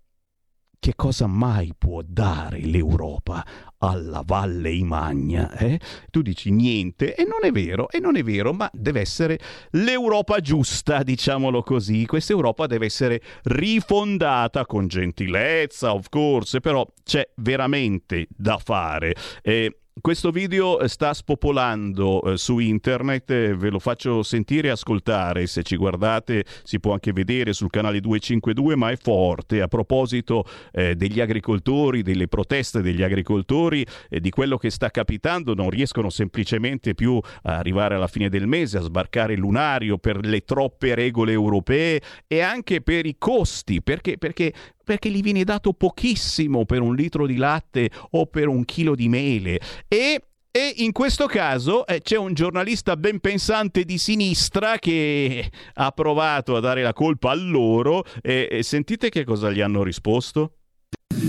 che 0.78 0.94
cosa 0.94 1.26
mai 1.26 1.72
può 1.76 2.00
dare 2.04 2.60
l'Europa 2.60 3.44
alla 3.78 4.22
Valle 4.24 4.72
Imagna? 4.72 5.56
Eh? 5.56 5.78
Tu 6.10 6.22
dici 6.22 6.50
niente, 6.50 7.14
e 7.14 7.24
non 7.24 7.40
è 7.42 7.50
vero, 7.50 7.88
e 7.90 7.98
non 7.98 8.16
è 8.16 8.22
vero, 8.22 8.52
ma 8.52 8.70
deve 8.72 9.00
essere 9.00 9.38
l'Europa 9.70 10.40
giusta, 10.40 11.02
diciamolo 11.02 11.62
così. 11.62 12.06
Questa 12.06 12.32
Europa 12.32 12.66
deve 12.66 12.86
essere 12.86 13.20
rifondata 13.44 14.66
con 14.66 14.86
gentilezza, 14.86 15.92
of 15.94 16.08
course, 16.08 16.60
però 16.60 16.86
c'è 17.04 17.28
veramente 17.36 18.26
da 18.30 18.58
fare. 18.58 19.14
Eh, 19.42 19.80
questo 20.00 20.30
video 20.30 20.86
sta 20.86 21.14
spopolando 21.14 22.22
eh, 22.22 22.36
su 22.36 22.58
internet, 22.58 23.30
eh, 23.30 23.56
ve 23.56 23.70
lo 23.70 23.78
faccio 23.78 24.22
sentire 24.22 24.68
e 24.68 24.70
ascoltare, 24.70 25.46
se 25.46 25.62
ci 25.62 25.76
guardate 25.76 26.44
si 26.62 26.78
può 26.78 26.92
anche 26.92 27.12
vedere 27.12 27.52
sul 27.52 27.70
canale 27.70 28.00
252, 28.00 28.76
ma 28.76 28.90
è 28.90 28.96
forte. 28.96 29.62
A 29.62 29.68
proposito 29.68 30.44
eh, 30.72 30.94
degli 30.94 31.20
agricoltori, 31.20 32.02
delle 32.02 32.28
proteste 32.28 32.82
degli 32.82 33.02
agricoltori 33.02 33.84
e 34.08 34.20
di 34.20 34.30
quello 34.30 34.58
che 34.58 34.70
sta 34.70 34.90
capitando, 34.90 35.54
non 35.54 35.70
riescono 35.70 36.10
semplicemente 36.10 36.94
più 36.94 37.18
a 37.42 37.56
arrivare 37.56 37.94
alla 37.94 38.06
fine 38.06 38.28
del 38.28 38.46
mese, 38.46 38.78
a 38.78 38.82
sbarcare 38.82 39.32
il 39.32 39.40
lunario 39.40 39.98
per 39.98 40.24
le 40.24 40.44
troppe 40.44 40.94
regole 40.94 41.32
europee 41.32 42.00
e 42.26 42.40
anche 42.40 42.80
per 42.80 43.06
i 43.06 43.16
costi, 43.18 43.82
perché, 43.82 44.18
perché 44.18 44.52
perché 44.86 45.10
gli 45.10 45.20
viene 45.20 45.42
dato 45.42 45.72
pochissimo 45.72 46.64
per 46.64 46.80
un 46.80 46.94
litro 46.94 47.26
di 47.26 47.34
latte 47.34 47.90
o 48.10 48.26
per 48.26 48.46
un 48.46 48.64
chilo 48.64 48.94
di 48.94 49.08
mele 49.08 49.58
e 49.88 50.22
e 50.56 50.72
in 50.76 50.92
questo 50.92 51.26
caso 51.26 51.86
eh, 51.86 52.00
c'è 52.00 52.16
un 52.16 52.32
giornalista 52.32 52.96
ben 52.96 53.20
pensante 53.20 53.84
di 53.84 53.98
sinistra 53.98 54.78
che 54.78 55.50
ha 55.74 55.90
provato 55.90 56.56
a 56.56 56.60
dare 56.60 56.80
la 56.80 56.94
colpa 56.94 57.32
a 57.32 57.34
loro 57.34 58.04
e, 58.22 58.48
e 58.50 58.62
sentite 58.62 59.10
che 59.10 59.22
cosa 59.24 59.50
gli 59.50 59.60
hanno 59.60 59.82
risposto. 59.82 60.55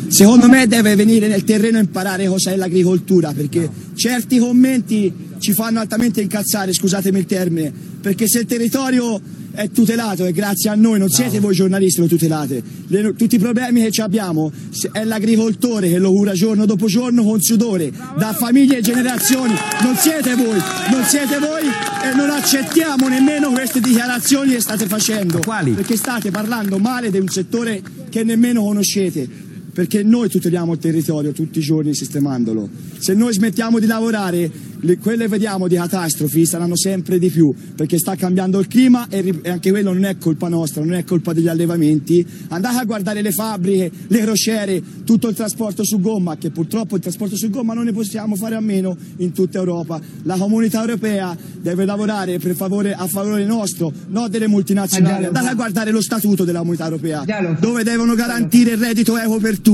Secondo 0.10 0.48
me 0.48 0.68
deve 0.68 0.95
venire 0.95 1.28
nel 1.28 1.44
terreno 1.44 1.78
a 1.78 1.82
imparare 1.82 2.28
cos'è 2.28 2.56
l'agricoltura, 2.56 3.34
perché 3.34 3.70
certi 3.95 4.38
commenti 4.38 5.14
ci 5.38 5.54
fanno 5.54 5.80
altamente 5.80 6.22
incazzare, 6.22 6.74
scusatemi 6.74 7.20
il 7.20 7.26
termine, 7.26 7.74
perché 8.02 8.28
se 8.28 8.40
il 8.40 8.45
territorio 8.45 9.20
è 9.52 9.70
tutelato 9.70 10.26
e 10.26 10.32
grazie 10.32 10.70
a 10.70 10.76
noi, 10.76 10.99
non 10.99 11.10
siete 11.10 11.40
voi 11.40 11.56
giornalisti 11.56 11.99
lo 11.99 12.08
tutelate, 12.08 12.62
Le- 12.88 13.16
tutti 13.16 13.36
i 13.36 13.40
problemi 13.40 13.90
che 13.90 14.02
abbiamo 14.02 14.52
è 14.91 15.04
l'agricoltore 15.04 15.90
che 15.90 15.98
lo 15.98 16.12
cura 16.12 16.34
giorno 16.34 16.66
dopo 16.66 16.88
giorno 16.88 17.24
con 17.24 17.41
sudore, 17.41 17.91
da 18.18 18.34
famiglie 18.34 18.78
e 18.78 18.82
generazioni, 18.82 19.54
non 19.84 19.95
siete 19.95 20.36
voi, 20.36 20.60
non 20.91 21.04
siete 21.06 21.38
voi 21.40 21.64
e 22.04 22.16
non 22.16 22.30
accettiamo 22.30 23.08
nemmeno 23.08 23.52
queste 23.52 23.80
dichiarazioni 23.82 24.52
che 24.52 24.62
state 24.62 24.86
facendo, 24.86 25.40
perché 25.40 25.95
state 25.95 26.30
parlando 26.32 26.78
male 26.78 27.10
di 27.10 27.18
un 27.18 27.28
settore 27.28 27.82
che 28.10 28.24
nemmeno 28.24 28.64
conoscete 28.64 29.45
perché 29.78 30.02
noi 30.02 30.28
tuteliamo 30.28 30.74
il 30.74 30.80
territorio 30.80 31.32
tutti 31.34 31.60
i 31.60 31.62
giorni 31.62 31.94
sistemandolo. 31.94 32.68
Se 32.98 33.14
noi 33.14 33.32
smettiamo 33.32 33.78
di 33.78 33.86
lavorare, 33.86 34.49
le- 34.80 34.98
quelle 34.98 35.26
che 35.26 35.30
vediamo 35.30 35.68
di 35.68 35.76
catastrofi 35.76 36.48
saranno 36.48 36.76
sempre 36.76 37.20
di 37.20 37.30
più, 37.30 37.54
perché 37.76 37.99
sta 37.99 38.16
cambiando 38.16 38.58
il 38.58 38.66
clima 38.66 39.06
e, 39.08 39.40
e 39.40 39.49
anche 39.52 39.70
quello 39.70 39.94
non 39.94 40.06
è 40.06 40.18
colpa 40.18 40.48
nostra, 40.48 40.84
non 40.84 40.95
è 40.95 41.04
colpa 41.04 41.32
degli 41.32 41.48
allevamenti. 41.48 42.26
Andate 42.48 42.76
a 42.76 42.86
guardare 42.86 43.22
le 43.22 43.32
fabbriche, 43.32 43.91
le 44.08 44.20
crociere, 44.20 44.82
tutto 45.06 45.28
il 45.28 45.36
trasporto 45.36 45.86
su 45.86 45.99
gomma, 45.99 46.38
che 46.38 46.49
purtroppo 46.49 46.95
il 46.95 47.02
trasporto 47.04 47.38
su 47.38 47.48
gomma 47.52 47.76
non 47.76 47.86
ne 47.86 47.91
possiamo 47.91 48.36
fare 48.36 48.56
a 48.56 48.60
meno 48.60 48.98
in 49.18 49.32
tutta 49.32 49.60
Europa. 49.60 50.02
La 50.24 50.38
comunità 50.38 50.80
europea 50.80 51.38
deve 51.62 51.86
lavorare 51.86 52.40
per 52.40 52.56
favore, 52.56 52.95
a 52.95 53.06
favore 53.06 53.45
nostro, 53.45 53.94
non 54.08 54.28
delle 54.32 54.48
multinazionali. 54.48 55.26
Andate 55.26 55.49
a 55.49 55.54
guardare 55.54 55.91
lo 55.91 56.02
statuto 56.02 56.45
della 56.45 56.62
comunità 56.62 56.86
europea, 56.86 57.24
dove 57.60 57.84
devono 57.84 58.16
garantire 58.16 58.72
il 58.72 58.78
reddito 58.80 59.16
equo 59.16 59.38
per 59.38 59.60
tutti. 59.60 59.66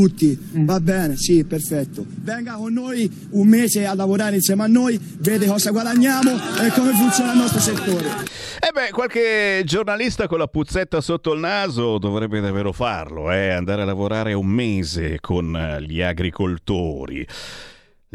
Va 0.53 0.79
bene, 0.79 1.15
sì, 1.17 1.43
perfetto. 1.43 2.03
Venga 2.07 2.53
con 2.53 2.73
noi 2.73 3.09
un 3.31 3.47
mese 3.47 3.85
a 3.85 3.93
lavorare 3.93 4.37
insieme 4.37 4.63
a 4.63 4.67
noi, 4.67 4.99
vede 5.19 5.45
cosa 5.45 5.69
guadagniamo 5.69 6.31
e 6.31 6.71
come 6.71 6.93
funziona 6.93 7.33
il 7.33 7.37
nostro 7.37 7.59
settore. 7.59 8.07
E 8.59 8.71
beh, 8.73 8.89
qualche 8.91 9.61
giornalista 9.65 10.27
con 10.27 10.39
la 10.39 10.47
puzzetta 10.47 10.99
sotto 10.99 11.33
il 11.33 11.39
naso 11.39 11.99
dovrebbe 11.99 12.39
davvero 12.39 12.71
farlo, 12.71 13.31
eh? 13.31 13.49
andare 13.49 13.83
a 13.83 13.85
lavorare 13.85 14.33
un 14.33 14.47
mese 14.47 15.19
con 15.19 15.55
eh, 15.55 15.81
gli 15.83 16.01
agricoltori. 16.01 17.27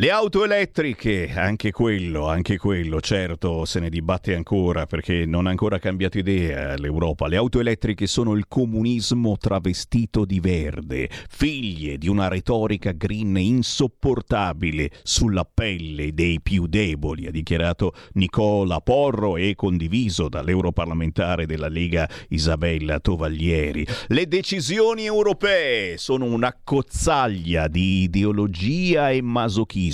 Le 0.00 0.12
auto 0.12 0.44
elettriche, 0.44 1.32
anche 1.34 1.72
quello, 1.72 2.28
anche 2.28 2.56
quello, 2.56 3.00
certo 3.00 3.64
se 3.64 3.80
ne 3.80 3.88
dibatte 3.88 4.32
ancora 4.32 4.86
perché 4.86 5.26
non 5.26 5.48
ha 5.48 5.50
ancora 5.50 5.80
cambiato 5.80 6.18
idea 6.18 6.76
l'Europa. 6.76 7.26
Le 7.26 7.34
auto 7.34 7.58
elettriche 7.58 8.06
sono 8.06 8.34
il 8.34 8.46
comunismo 8.46 9.36
travestito 9.36 10.24
di 10.24 10.38
verde, 10.38 11.10
figlie 11.28 11.98
di 11.98 12.06
una 12.06 12.28
retorica 12.28 12.92
green 12.92 13.38
insopportabile 13.38 14.92
sulla 15.02 15.44
pelle 15.44 16.14
dei 16.14 16.40
più 16.40 16.68
deboli, 16.68 17.26
ha 17.26 17.32
dichiarato 17.32 17.92
Nicola 18.12 18.80
Porro 18.80 19.36
e 19.36 19.56
condiviso 19.56 20.28
dall'europarlamentare 20.28 21.44
della 21.44 21.66
Lega 21.66 22.08
Isabella 22.28 23.00
Tovaglieri. 23.00 23.84
Le 24.06 24.28
decisioni 24.28 25.06
europee 25.06 25.98
sono 25.98 26.26
una 26.26 26.56
cozzaglia 26.62 27.66
di 27.66 28.02
ideologia 28.02 29.10
e 29.10 29.22
masochismo 29.22 29.86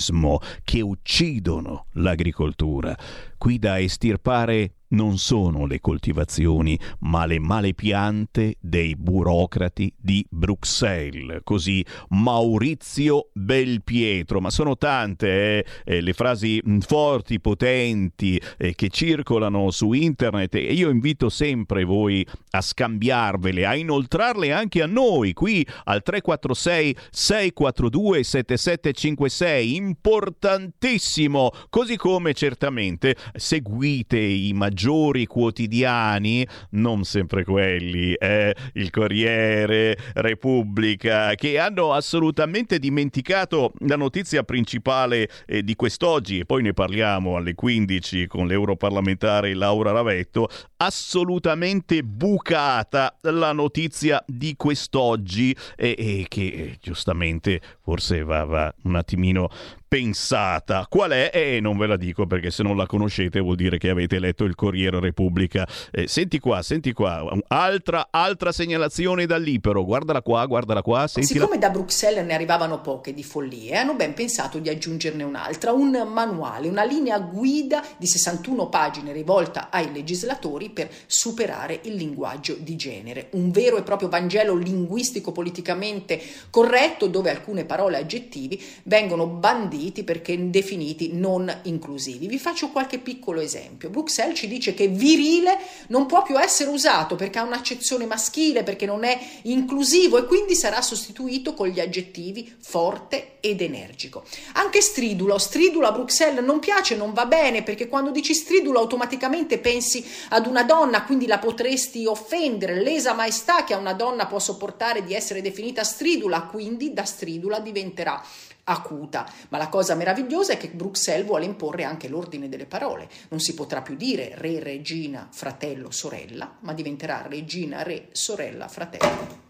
che 0.65 0.81
uccidono 0.81 1.87
l'agricoltura. 1.93 2.97
Qui 3.45 3.59
da 3.59 3.79
estirpare 3.79 4.85
non 4.95 5.19
sono 5.19 5.67
le 5.67 5.81
coltivazioni, 5.81 6.79
ma 7.01 7.27
le 7.27 7.39
male 7.39 7.75
piante 7.75 8.57
dei 8.61 8.97
burocrati 8.97 9.93
di 9.97 10.25
Bruxelles. 10.31 11.41
Così 11.43 11.85
Maurizio 12.11 13.29
Belpietro. 13.33 14.41
Ma 14.41 14.51
sono 14.51 14.77
tante 14.77 15.29
eh, 15.29 15.65
eh, 15.85 16.01
le 16.01 16.13
frasi 16.13 16.61
mh, 16.63 16.79
forti, 16.79 17.41
potenti 17.41 18.41
eh, 18.57 18.75
che 18.75 18.89
circolano 18.89 19.71
su 19.71 19.93
internet 19.93 20.55
e 20.55 20.73
io 20.73 20.91
invito 20.91 21.29
sempre 21.29 21.85
voi 21.85 22.27
a 22.51 22.61
scambiarvele, 22.61 23.67
a 23.67 23.75
inoltrarle 23.75 24.53
anche 24.53 24.81
a 24.81 24.87
noi 24.87 25.33
qui 25.33 25.67
al 25.85 26.03
346 26.03 26.97
642 27.11 28.23
7756. 28.23 29.75
Importantissimo, 29.75 31.51
così 31.69 31.97
come 31.97 32.33
certamente 32.33 33.17
seguite 33.35 34.19
i 34.19 34.53
maggiori 34.53 35.27
quotidiani, 35.27 36.47
non 36.71 37.05
sempre 37.05 37.45
quelli, 37.45 38.15
eh, 38.15 38.55
il 38.75 38.91
Corriere, 38.91 39.97
Repubblica, 40.15 41.35
che 41.35 41.59
hanno 41.59 41.93
assolutamente 41.93 42.79
dimenticato 42.79 43.73
la 43.81 43.97
notizia 43.97 44.43
principale 44.43 45.29
eh, 45.47 45.63
di 45.63 45.75
quest'oggi, 45.75 46.41
e 46.41 46.45
poi 46.45 46.63
ne 46.63 46.73
parliamo 46.73 47.37
alle 47.37 47.55
15 47.55 48.27
con 48.27 48.47
l'europarlamentare 48.47 49.55
Laura 49.55 49.91
Ravetto, 49.91 50.49
assolutamente 50.77 52.03
bucata 52.03 53.17
la 53.23 53.53
notizia 53.53 54.23
di 54.27 54.55
quest'oggi 54.57 55.57
e, 55.77 55.95
e 55.97 56.27
che 56.29 56.47
eh, 56.47 56.79
giustamente 56.81 57.61
forse 57.83 58.23
va, 58.23 58.45
va 58.45 58.75
un 58.85 58.97
attimino 58.97 59.49
pensata. 59.95 60.89
Qual 60.91 61.13
è? 61.13 61.31
E 61.33 61.61
non 61.61 61.79
ve 61.79 61.87
la 61.87 61.97
dico 61.97 62.27
perché 62.27 62.51
se 62.51 62.65
non 62.65 62.77
la 62.77 62.85
conoscete 62.85 63.39
vuol 63.39 63.55
dire 63.55 63.79
che 63.79 63.91
avete 63.91 64.19
letto 64.19 64.43
il 64.43 64.57
Corriere 64.57 64.99
Repubblica. 64.99 65.69
Eh, 65.93 66.09
senti 66.09 66.41
qua, 66.41 66.63
senti 66.63 66.93
qua, 66.93 67.25
altra, 67.47 68.09
altra 68.11 68.51
segnalazione 68.51 69.25
dall'Ipero. 69.25 69.85
Guardala 69.85 70.21
qua, 70.21 70.45
guardala 70.47 70.83
qua, 70.83 71.07
sentila. 71.07 71.43
Siccome 71.43 71.61
da 71.61 71.71
Bruxelles 71.71 72.27
ne 72.27 72.35
arrivavano 72.35 72.81
poche 72.81 73.15
di 73.15 73.23
follie, 73.23 73.77
hanno 73.77 73.95
ben 73.95 74.15
pensato 74.15 74.59
di 74.59 74.69
aggiungerne 74.69 75.23
un'altra, 75.23 75.71
un 75.71 75.91
manuale, 76.13 76.67
una 76.67 76.83
linea 76.83 77.21
guida 77.21 77.81
di 77.97 78.09
61 78.09 78.69
pagine 78.69 79.13
rivolta 79.13 79.69
ai 79.71 79.93
legislatori 79.93 80.71
per 80.71 80.91
superare 81.07 81.79
il 81.85 81.95
linguaggio 81.95 82.57
di 82.59 82.75
genere. 82.75 83.29
Un 83.35 83.53
vero 83.53 83.77
e 83.77 83.85
proprio 83.85 84.09
Vangelo 84.09 84.57
linguistico 84.57 85.31
politicamente 85.31 86.21
corretto 86.51 87.07
dove 87.07 87.31
alcune 87.31 87.65
parole 87.65 87.99
e 87.99 88.01
aggettivi 88.01 88.61
vengono 88.83 89.29
banditi 89.29 89.83
falliti 89.85 90.05
perché 90.05 90.51
definiti 90.51 91.11
non 91.13 91.53
inclusivi. 91.65 92.27
Vi 92.27 92.39
faccio 92.39 92.71
qualche 92.71 92.99
piccolo 92.99 93.41
esempio. 93.41 93.91
Bruxelles 93.91 94.39
ci 94.39 94.49
dice 94.49 94.73
che 94.73 94.89
virile 94.89 95.59
non 95.89 96.07
può 96.07 96.23
più 96.23 96.39
essere 96.41 96.71
usato 96.71 97.17
perché 97.17 97.39
ha 97.39 97.43
un'accezione 97.43 98.07
maschile, 98.07 98.63
perché 98.63 98.87
non 98.87 99.05
è 99.05 99.19
inclusivo 99.43 100.17
e 100.19 100.25
quindi 100.25 100.55
sarà 100.55 100.81
sostituito 100.81 101.55
con 101.55 101.69
gli 101.69 101.81
aggettivi 101.81 102.55
forte 102.61 103.37
ed 103.41 103.61
energico. 103.61 104.25
Anche 104.55 104.81
stridulo, 104.81 105.39
stridulo 105.39 105.87
a 105.87 105.93
Bruxelles 105.93 106.43
non 106.43 106.59
piace, 106.61 106.97
non 106.97 107.13
va 107.13 107.27
bene 107.27 107.63
perché 107.63 107.89
quando 107.89 108.11
dici 108.11 108.33
stridulo 108.33 108.79
automaticamente 108.79 109.59
pensi 109.59 110.05
ad 110.31 110.47
una 110.47 110.63
donna, 110.63 111.05
quindi 111.05 111.27
la 111.27 111.39
potresti 111.39 112.07
offendere, 112.07 112.81
lesa 112.81 113.13
maestà 113.13 113.65
che 113.65 113.75
a 113.75 113.79
una 113.79 113.93
donna 113.93 114.27
può 114.27 114.39
sopportare 114.39 115.05
di 115.05 115.15
essere 115.15 115.43
definita 115.43 115.85
stridula, 115.85 116.43
quindi 116.43 116.93
da 116.93 117.05
stridula 117.05 117.59
diventerà 117.59 118.23
acuta. 118.65 119.31
Ma 119.49 119.59
la 119.59 119.69
cosa 119.69 119.95
meravigliosa 119.95 120.55
è 120.55 120.57
che 120.57 120.69
Bruxelles 120.69 121.27
vuole 121.27 121.45
imporre 121.45 121.85
anche 121.85 122.09
l'ordine 122.09 122.49
delle 122.49 122.67
parole. 122.67 123.09
Non 123.29 123.41
si 123.41 123.55
potrà 123.55 123.83
più 123.83 123.97
dire 123.97 124.33
re, 124.37 124.61
regina, 124.61 125.29
fratello, 125.31 125.91
sorella, 125.91 126.57
ma 126.61 126.73
diventerà 126.73 127.27
regina, 127.27 127.83
re, 127.83 128.09
sorella, 128.13 128.69
fratello. 128.69 129.43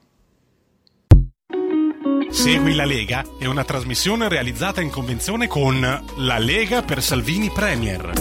Segui 2.31 2.75
la 2.75 2.85
Lega 2.85 3.25
è 3.39 3.47
una 3.47 3.65
trasmissione 3.65 4.29
realizzata 4.29 4.81
in 4.81 4.91
convenzione 4.91 5.47
con 5.47 5.81
La 6.17 6.39
Lega 6.39 6.83
per 6.83 7.01
Salvini 7.01 7.49
Premier. 7.51 8.13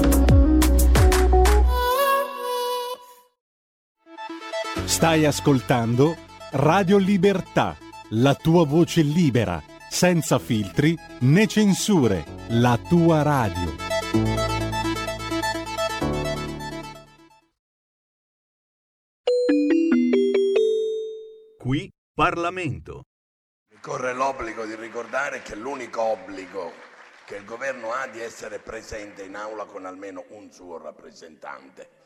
Stai 4.85 5.25
ascoltando 5.25 6.15
Radio 6.51 6.97
Libertà, 6.97 7.75
la 8.09 8.35
tua 8.35 8.65
voce 8.65 9.01
libera, 9.01 9.61
senza 9.93 10.39
filtri 10.39 10.97
né 11.19 11.45
censure, 11.45 12.25
la 12.47 12.79
tua 12.89 13.21
radio. 13.21 13.75
Qui 21.59 21.91
Parlamento. 22.11 23.03
Mi 23.69 23.79
corre 23.79 24.13
l'obbligo 24.13 24.65
di 24.65 24.75
ricordare 24.75 25.43
che 25.43 25.55
l'unico 25.55 26.01
obbligo 26.01 26.73
che 27.25 27.35
il 27.35 27.45
governo 27.45 27.91
ha 27.91 28.07
di 28.07 28.19
essere 28.19 28.57
presente 28.57 29.23
in 29.23 29.35
aula 29.35 29.65
con 29.65 29.85
almeno 29.85 30.25
un 30.29 30.51
suo 30.51 30.79
rappresentante. 30.79 32.01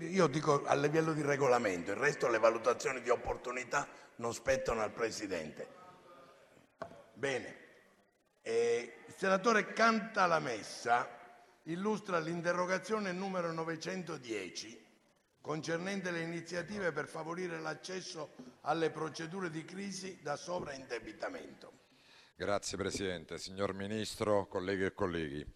Io 0.00 0.26
dico 0.26 0.64
a 0.66 0.74
livello 0.74 1.14
di 1.14 1.22
regolamento, 1.22 1.92
il 1.92 1.96
resto 1.96 2.28
le 2.28 2.38
valutazioni 2.38 3.00
di 3.00 3.08
opportunità 3.08 3.88
non 4.16 4.34
spettano 4.34 4.82
al 4.82 4.92
Presidente. 4.92 5.80
Bene, 7.22 7.56
il 8.42 9.14
senatore 9.16 9.72
Cantalamessa 9.72 11.08
illustra 11.66 12.18
l'interrogazione 12.18 13.12
numero 13.12 13.52
910 13.52 14.84
concernente 15.40 16.10
le 16.10 16.22
iniziative 16.22 16.90
per 16.90 17.06
favorire 17.06 17.60
l'accesso 17.60 18.32
alle 18.62 18.90
procedure 18.90 19.50
di 19.50 19.64
crisi 19.64 20.18
da 20.20 20.34
sovraindebitamento. 20.34 21.72
Grazie 22.34 22.76
Presidente, 22.76 23.38
signor 23.38 23.72
Ministro, 23.72 24.48
colleghe 24.48 24.86
e 24.86 24.92
colleghi. 24.92 25.46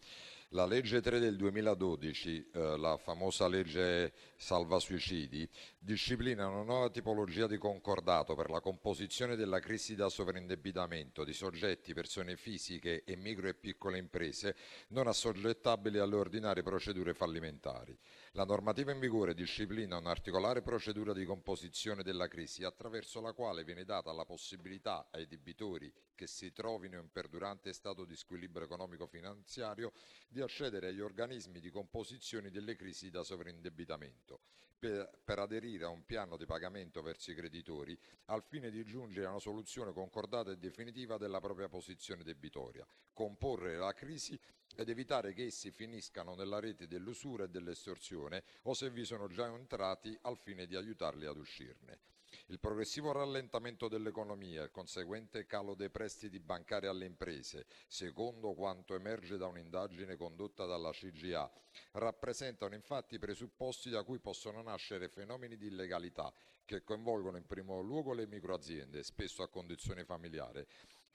La 0.50 0.64
legge 0.64 1.00
3 1.00 1.18
del 1.18 1.34
2012, 1.34 2.50
eh, 2.52 2.76
la 2.78 2.96
famosa 2.98 3.48
legge 3.48 4.12
salva 4.36 4.78
suicidi, 4.78 5.48
disciplina 5.76 6.46
una 6.46 6.62
nuova 6.62 6.88
tipologia 6.88 7.48
di 7.48 7.58
concordato 7.58 8.36
per 8.36 8.50
la 8.50 8.60
composizione 8.60 9.34
della 9.34 9.58
crisi 9.58 9.96
da 9.96 10.08
sovraindebitamento 10.08 11.24
di 11.24 11.32
soggetti, 11.32 11.94
persone 11.94 12.36
fisiche 12.36 13.02
e 13.02 13.16
micro 13.16 13.48
e 13.48 13.54
piccole 13.54 13.98
imprese 13.98 14.54
non 14.90 15.08
assoggettabili 15.08 15.98
alle 15.98 16.14
ordinarie 16.14 16.62
procedure 16.62 17.12
fallimentari. 17.12 17.98
La 18.32 18.44
normativa 18.44 18.92
in 18.92 19.00
vigore 19.00 19.34
disciplina 19.34 19.96
un'articolare 19.96 20.62
procedura 20.62 21.12
di 21.12 21.24
composizione 21.24 22.04
della 22.04 22.28
crisi 22.28 22.62
attraverso 22.62 23.20
la 23.20 23.32
quale 23.32 23.64
viene 23.64 23.84
data 23.84 24.12
la 24.12 24.24
possibilità 24.24 25.08
ai 25.10 25.26
debitori 25.26 25.92
che 26.14 26.26
si 26.26 26.52
trovino 26.52 26.98
in 26.98 27.10
perdurante 27.10 27.72
stato 27.72 28.04
di 28.04 28.14
squilibrio 28.14 28.64
economico-finanziario 28.64 29.92
di 30.36 30.42
accedere 30.42 30.88
agli 30.88 31.00
organismi 31.00 31.60
di 31.60 31.70
composizione 31.70 32.50
delle 32.50 32.76
crisi 32.76 33.08
da 33.08 33.22
sovraindebitamento 33.22 34.40
per, 34.78 35.22
per 35.24 35.38
aderire 35.38 35.86
a 35.86 35.88
un 35.88 36.04
piano 36.04 36.36
di 36.36 36.44
pagamento 36.44 37.00
verso 37.00 37.30
i 37.30 37.34
creditori 37.34 37.98
al 38.26 38.42
fine 38.42 38.70
di 38.70 38.84
giungere 38.84 39.24
a 39.24 39.30
una 39.30 39.38
soluzione 39.38 39.94
concordata 39.94 40.50
e 40.50 40.58
definitiva 40.58 41.16
della 41.16 41.40
propria 41.40 41.70
posizione 41.70 42.22
debitoria, 42.22 42.86
comporre 43.14 43.78
la 43.78 43.94
crisi 43.94 44.38
ed 44.76 44.90
evitare 44.90 45.32
che 45.32 45.46
essi 45.46 45.70
finiscano 45.70 46.34
nella 46.34 46.60
rete 46.60 46.86
dell'usura 46.86 47.44
e 47.44 47.48
dell'estorsione 47.48 48.44
o 48.64 48.74
se 48.74 48.90
vi 48.90 49.06
sono 49.06 49.28
già 49.28 49.46
entrati 49.46 50.18
al 50.20 50.36
fine 50.36 50.66
di 50.66 50.76
aiutarli 50.76 51.24
ad 51.24 51.38
uscirne. 51.38 52.15
Il 52.46 52.58
progressivo 52.58 53.12
rallentamento 53.12 53.88
dell'economia 53.88 54.60
e 54.60 54.64
il 54.64 54.70
conseguente 54.70 55.46
calo 55.46 55.74
dei 55.74 55.90
prestiti 55.90 56.40
bancari 56.40 56.86
alle 56.86 57.04
imprese, 57.04 57.66
secondo 57.86 58.52
quanto 58.54 58.94
emerge 58.94 59.36
da 59.36 59.46
un'indagine 59.46 60.16
condotta 60.16 60.64
dalla 60.64 60.90
CGA, 60.90 61.50
rappresentano 61.92 62.74
infatti 62.74 63.14
i 63.14 63.20
presupposti 63.20 63.90
da 63.90 64.02
cui 64.02 64.18
possono 64.18 64.62
nascere 64.62 65.08
fenomeni 65.08 65.56
di 65.56 65.66
illegalità 65.66 66.32
che 66.64 66.82
coinvolgono 66.82 67.36
in 67.36 67.46
primo 67.46 67.80
luogo 67.80 68.12
le 68.12 68.26
microaziende, 68.26 69.04
spesso 69.04 69.42
a 69.42 69.48
condizione 69.48 70.04
familiare, 70.04 70.66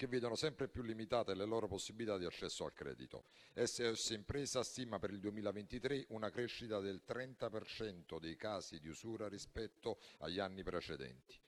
che 0.02 0.08
vedono 0.08 0.34
sempre 0.34 0.68
più 0.68 0.82
limitate 0.82 1.36
le 1.36 1.46
loro 1.46 1.68
possibilità 1.68 2.18
di 2.18 2.26
accesso 2.26 2.66
al 2.66 2.74
credito. 2.74 3.26
SS 3.54 4.10
Impresa 4.10 4.64
stima 4.64 4.98
per 4.98 5.12
il 5.12 5.20
2023 5.20 6.08
una 6.10 6.32
crescita 6.32 6.80
del 6.80 7.04
30% 7.08 8.18
dei 8.20 8.36
casi 8.36 8.80
di 8.80 8.88
usura 8.88 9.28
rispetto 9.28 10.00
agli 10.22 10.40
anni 10.40 10.64
precedenti. 10.64 11.40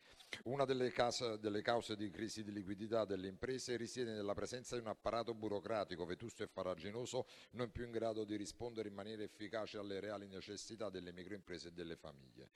Una 0.43 0.65
delle, 0.65 0.91
case, 0.91 1.39
delle, 1.39 1.63
cause 1.63 1.95
di 1.95 2.11
crisi 2.11 2.43
di 2.43 2.51
liquidità 2.51 3.05
delle 3.05 3.27
imprese 3.27 3.75
risiede 3.75 4.13
nella 4.13 4.35
presenza 4.35 4.75
di 4.75 4.81
un 4.81 4.87
apparato 4.87 5.33
burocratico 5.33 6.05
vetusto 6.05 6.43
e 6.43 6.47
farraginoso 6.47 7.25
non 7.53 7.71
più 7.71 7.85
in 7.85 7.91
grado 7.91 8.23
di 8.23 8.35
rispondere 8.35 8.87
in 8.87 8.93
maniera 8.93 9.23
efficace 9.23 9.79
alle 9.79 9.99
reali 9.99 10.27
necessità 10.27 10.91
delle 10.91 11.11
microimprese 11.11 11.69
e 11.69 11.71
delle 11.71 11.95
famiglie. 11.95 12.49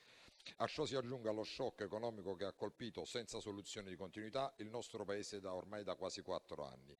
A 0.57 0.67
ciò 0.67 0.85
si 0.85 0.95
aggiunga 0.95 1.31
lo 1.31 1.43
shock 1.43 1.81
economico 1.81 2.35
che 2.35 2.45
ha 2.45 2.53
colpito 2.53 3.05
senza 3.05 3.39
soluzione 3.39 3.89
di 3.89 3.95
continuità 3.95 4.53
il 4.57 4.69
nostro 4.69 5.05
Paese 5.05 5.39
da 5.39 5.53
ormai 5.53 5.83
da 5.83 5.95
quasi 5.95 6.21
quattro 6.21 6.65
anni. 6.65 6.97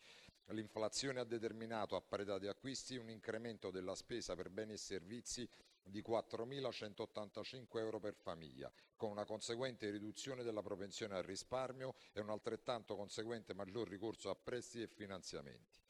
L'inflazione 0.52 1.19
ha 1.19 1.26
determinato 1.26 1.95
a 1.95 2.02
parità 2.02 2.38
di 2.38 2.48
acquisti 2.48 2.95
un 2.95 3.10
incremento 3.10 3.72
della 3.72 3.95
spesa 3.95 4.36
per 4.36 4.49
beni 4.49 4.74
e 4.74 4.78
servizi 4.78 5.49
di 5.84 6.02
4.185 6.02 7.80
euro 7.80 7.99
per 7.99 8.15
famiglia, 8.15 8.72
con 8.95 9.10
una 9.10 9.26
conseguente 9.26 9.90
riduzione 9.90 10.44
della 10.44 10.61
propensione 10.61 11.15
al 11.15 11.24
risparmio 11.24 11.95
e 12.14 12.22
un 12.22 12.30
altrettanto 12.30 12.95
conseguente 12.95 13.53
maggior 13.53 13.88
ricorso 13.88 14.30
a 14.30 14.36
prestiti 14.36 14.84
e 14.84 14.88
finanziamenti. 14.88 15.86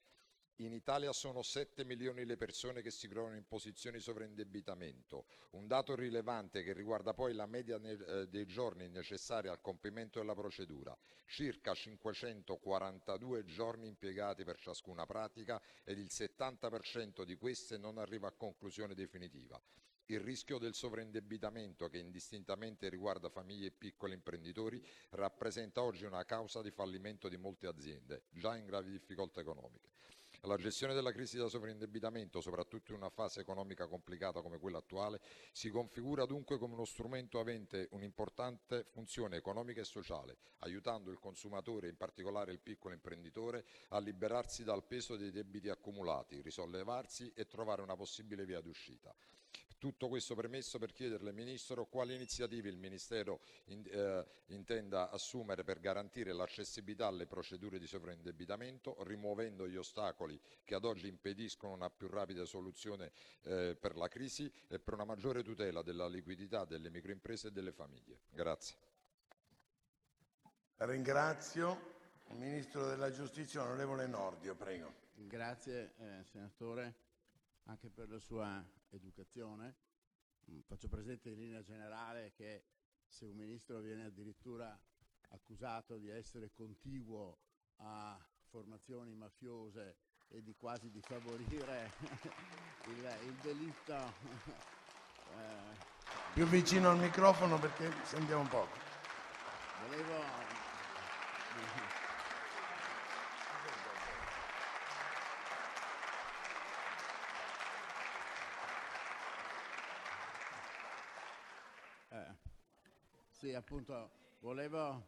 In 0.61 0.73
Italia 0.73 1.13
sono 1.13 1.43
7 1.43 1.85
milioni 1.85 2.25
le 2.25 2.35
persone 2.35 2.81
che 2.81 2.89
si 2.89 3.07
trovano 3.07 3.35
in 3.35 3.45
posizioni 3.45 3.97
di 3.97 4.03
sovraindebitamento, 4.03 5.27
un 5.51 5.67
dato 5.67 5.93
rilevante 5.93 6.63
che 6.63 6.73
riguarda 6.73 7.13
poi 7.13 7.35
la 7.35 7.45
media 7.45 7.77
dei 7.77 8.45
giorni 8.47 8.87
necessari 8.87 9.49
al 9.49 9.61
compimento 9.61 10.17
della 10.17 10.33
procedura, 10.33 10.97
circa 11.27 11.75
542 11.75 13.45
giorni 13.45 13.85
impiegati 13.85 14.43
per 14.43 14.57
ciascuna 14.57 15.05
pratica 15.05 15.61
ed 15.83 15.99
il 15.99 16.09
70% 16.09 17.23
di 17.23 17.35
queste 17.35 17.77
non 17.77 17.99
arriva 17.99 18.27
a 18.27 18.33
conclusione 18.33 18.95
definitiva. 18.95 19.61
Il 20.09 20.21
rischio 20.21 20.57
del 20.57 20.73
sovraindebitamento, 20.73 21.87
che 21.87 21.99
indistintamente 21.99 22.89
riguarda 22.89 23.29
famiglie 23.29 23.67
e 23.67 23.71
piccoli 23.71 24.13
imprenditori, 24.13 24.83
rappresenta 25.11 25.83
oggi 25.83 26.05
una 26.05 26.25
causa 26.25 26.63
di 26.63 26.71
fallimento 26.71 27.29
di 27.29 27.37
molte 27.37 27.67
aziende, 27.67 28.23
già 28.31 28.55
in 28.55 28.65
gravi 28.65 28.89
difficoltà 28.89 29.41
economiche. 29.41 29.89
La 30.41 30.55
gestione 30.55 30.93
della 30.93 31.11
crisi 31.11 31.37
da 31.37 31.49
sovraindebitamento, 31.49 32.41
soprattutto 32.41 32.91
in 32.91 32.97
una 32.97 33.09
fase 33.09 33.41
economica 33.41 33.87
complicata 33.87 34.41
come 34.41 34.59
quella 34.59 34.77
attuale, 34.77 35.19
si 35.51 35.69
configura 35.69 36.25
dunque 36.25 36.57
come 36.57 36.75
uno 36.75 36.85
strumento 36.85 37.39
avente 37.39 37.87
un'importante 37.91 38.85
funzione 38.85 39.37
economica 39.37 39.81
e 39.81 39.83
sociale, 39.83 40.37
aiutando 40.59 41.11
il 41.11 41.19
consumatore, 41.19 41.89
in 41.89 41.97
particolare 41.97 42.53
il 42.53 42.59
piccolo 42.59 42.93
imprenditore, 42.93 43.65
a 43.89 43.99
liberarsi 43.99 44.63
dal 44.63 44.85
peso 44.85 45.17
dei 45.17 45.31
debiti 45.31 45.69
accumulati, 45.69 46.39
risollevarsi 46.41 47.33
e 47.35 47.45
trovare 47.47 47.81
una 47.81 47.95
possibile 47.95 48.45
via 48.45 48.61
d'uscita. 48.61 49.13
Tutto 49.77 50.07
questo 50.07 50.33
premesso 50.33 50.79
per 50.79 50.91
chiederle, 50.91 51.31
Ministro, 51.31 51.85
quali 51.85 52.15
iniziative 52.15 52.67
il 52.67 52.77
Ministero 52.77 53.41
in, 53.65 53.83
eh, 53.85 54.25
intenda 54.47 55.11
assumere 55.11 55.63
per 55.63 55.79
garantire 55.79 56.33
l'accessibilità 56.33 57.05
alle 57.05 57.27
procedure 57.27 57.77
di 57.77 57.85
sovraindebitamento, 57.85 59.03
rimuovendo 59.03 59.67
gli 59.67 59.75
ostacoli 59.75 60.39
che 60.63 60.73
ad 60.73 60.83
oggi 60.83 61.07
impediscono 61.07 61.73
una 61.73 61.91
più 61.91 62.07
rapida 62.07 62.43
soluzione 62.45 63.11
eh, 63.43 63.77
per 63.79 63.95
la 63.95 64.07
crisi 64.07 64.51
e 64.67 64.79
per 64.79 64.95
una 64.95 65.05
maggiore 65.05 65.43
tutela 65.43 65.83
della 65.83 66.07
liquidità 66.07 66.65
delle 66.65 66.89
microimprese 66.89 67.49
e 67.49 67.51
delle 67.51 67.71
famiglie. 67.71 68.21
Grazie. 68.31 68.75
Ringrazio. 70.77 71.95
Il 72.29 72.37
Ministro 72.37 72.87
della 72.87 73.11
Giustizia, 73.11 73.61
onorevole 73.61 74.07
Nordio, 74.07 74.55
prego. 74.55 75.05
Grazie 75.13 75.93
eh, 75.97 76.23
senatore 76.23 77.05
anche 77.67 77.89
per 77.89 78.09
la 78.09 78.19
sua 78.19 78.63
educazione. 78.89 79.75
Mm, 80.49 80.59
Faccio 80.61 80.87
presente 80.87 81.29
in 81.29 81.39
linea 81.39 81.61
generale 81.63 82.33
che 82.35 82.63
se 83.07 83.25
un 83.25 83.35
ministro 83.35 83.79
viene 83.79 84.05
addirittura 84.05 84.77
accusato 85.29 85.97
di 85.97 86.09
essere 86.09 86.51
contiguo 86.51 87.37
a 87.77 88.17
formazioni 88.49 89.13
mafiose 89.13 89.97
e 90.29 90.41
di 90.41 90.53
quasi 90.55 90.89
di 90.89 91.01
favorire 91.01 91.91
il, 92.87 93.17
il 93.25 93.33
delitto. 93.41 93.95
eh, 95.37 95.95
Più 96.33 96.45
vicino 96.45 96.89
al 96.89 96.97
microfono 96.97 97.59
perché 97.59 97.91
sentiamo 98.03 98.43
poco. 98.47 98.75
volevo, 99.81 100.55
Eh, 112.17 112.33
sì, 113.47 113.53
appunto, 113.53 114.09
volevo, 114.41 115.03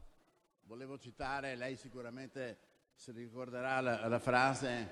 volevo 0.63 0.97
citare, 0.97 1.57
lei 1.57 1.75
sicuramente 1.75 2.59
si 2.95 3.11
ricorderà 3.11 3.81
la, 3.81 4.07
la 4.07 4.19
frase, 4.19 4.89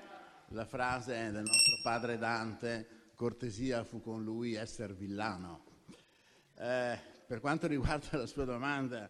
la 0.48 0.66
frase 0.66 1.30
del 1.30 1.44
nostro 1.44 1.80
padre 1.82 2.18
Dante, 2.18 2.86
cortesia 3.14 3.84
fu 3.84 4.02
con 4.02 4.22
lui 4.22 4.54
esser 4.54 4.94
villano. 4.94 5.64
Eh, 6.56 6.98
per 7.26 7.40
quanto 7.40 7.66
riguarda 7.66 8.18
la 8.18 8.26
sua 8.26 8.44
domanda, 8.44 9.08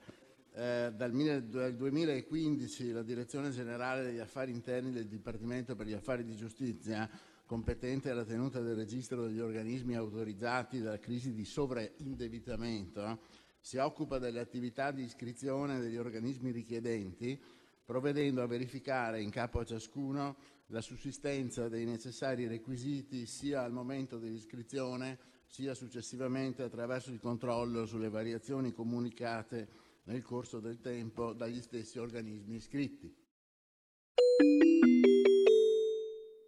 eh, 0.53 0.93
dal, 0.95 1.13
dal 1.49 1.75
2015 1.75 2.93
la 2.93 3.03
Direzione 3.03 3.51
Generale 3.51 4.05
degli 4.05 4.21
Affari 4.21 4.53
Interni 4.53 4.93
del 4.93 5.09
Dipartimento 5.09 5.75
per 5.75 5.87
gli 5.87 5.95
Affari 5.95 6.23
di 6.23 6.37
Giustizia, 6.37 7.11
competente 7.45 8.11
alla 8.11 8.25
tenuta 8.25 8.61
del 8.61 8.77
registro 8.77 9.25
degli 9.25 9.41
organismi 9.41 9.97
autorizzati 9.97 10.81
dalla 10.81 11.01
crisi 11.01 11.33
di 11.33 11.45
sovraindebitamento, 11.45 13.47
si 13.61 13.77
occupa 13.77 14.19
delle 14.19 14.41
attività 14.41 14.91
di 14.91 15.03
iscrizione 15.03 15.81
degli 15.81 15.97
organismi 15.97 16.51
richiedenti, 16.51 17.41
provvedendo 17.85 18.43
a 18.43 18.47
verificare 18.47 19.23
in 19.23 19.31
capo 19.31 19.61
a 19.61 19.65
ciascuno 19.65 20.37
la 20.67 20.81
sussistenza 20.81 21.69
dei 21.69 21.85
necessari 21.85 22.47
requisiti 22.47 23.27
sia 23.27 23.63
al 23.63 23.73
momento 23.73 24.19
dell'iscrizione 24.19 25.19
sia 25.47 25.75
successivamente 25.75 26.63
attraverso 26.63 27.11
il 27.11 27.21
controllo 27.21 27.87
sulle 27.87 28.11
variazioni 28.11 28.73
comunicate 28.73 29.87
nel 30.05 30.23
corso 30.23 30.61
del 30.61 30.81
tempo 30.81 31.33
dagli 31.33 31.61
stessi 31.61 31.99
organismi 31.99 32.57
iscritti. 32.57 33.15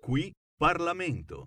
Qui 0.01 0.33
Parlamento. 0.57 1.47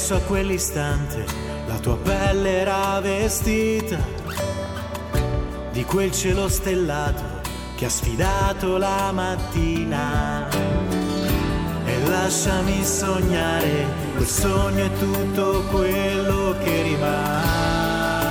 Ripenso 0.00 0.24
a 0.24 0.26
quell'istante, 0.26 1.26
la 1.66 1.76
tua 1.76 1.96
pelle 1.98 2.60
era 2.60 2.98
vestita 3.00 3.98
di 5.72 5.84
quel 5.84 6.10
cielo 6.10 6.48
stellato 6.48 7.22
che 7.76 7.84
ha 7.84 7.90
sfidato 7.90 8.78
la 8.78 9.12
mattina. 9.12 10.48
E 11.84 12.08
lasciami 12.08 12.82
sognare, 12.82 13.84
quel 14.14 14.26
sogno 14.26 14.84
è 14.86 14.90
tutto 14.98 15.64
quello 15.70 16.54
che 16.64 16.82
rimane. 16.82 18.22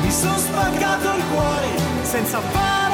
Mi 0.00 0.10
sono 0.10 0.36
spaccato 0.36 1.16
il 1.16 1.22
cuore 1.30 1.68
senza 2.02 2.40
fare 2.40 2.85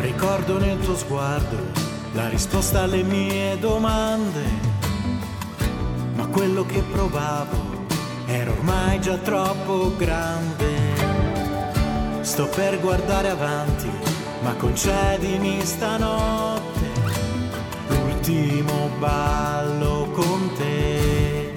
Ricordo 0.00 0.58
nel 0.58 0.78
tuo 0.80 0.96
sguardo 0.96 1.56
la 2.12 2.28
risposta 2.28 2.82
alle 2.82 3.02
mie 3.02 3.58
domande, 3.58 4.42
ma 4.42 4.67
quello 6.38 6.64
che 6.64 6.82
provavo 6.82 7.56
era 8.26 8.52
ormai 8.52 9.00
già 9.00 9.16
troppo 9.16 9.92
grande. 9.96 10.76
Sto 12.20 12.46
per 12.46 12.78
guardare 12.78 13.30
avanti, 13.30 13.90
ma 14.42 14.54
concedimi 14.54 15.58
stanotte 15.64 16.86
l'ultimo 17.88 18.88
ballo 19.00 20.10
con 20.12 20.52
te. 20.56 21.52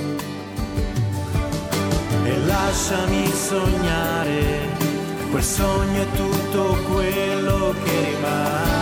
E 2.23 2.37
lasciami 2.47 3.27
sognare, 3.27 4.67
quel 5.29 5.43
sogno 5.43 6.01
è 6.01 6.07
tutto 6.15 6.77
quello 6.91 7.75
che 7.83 8.15
rimane. 8.15 8.80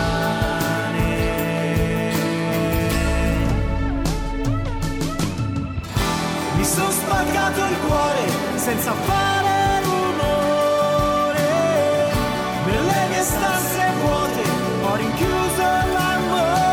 Mi 6.60 6.66
sono 6.66 6.90
spaccato 6.90 7.64
il 7.64 7.76
cuore 7.86 8.28
senza 8.56 8.92
fare 8.92 9.82
rumore. 9.82 11.40
Nelle 12.66 13.08
mie 13.08 13.22
stanze 13.22 13.92
vuote 14.02 14.42
ho 14.82 14.94
rinchiuso 14.94 15.62
l'amore. 15.62 16.69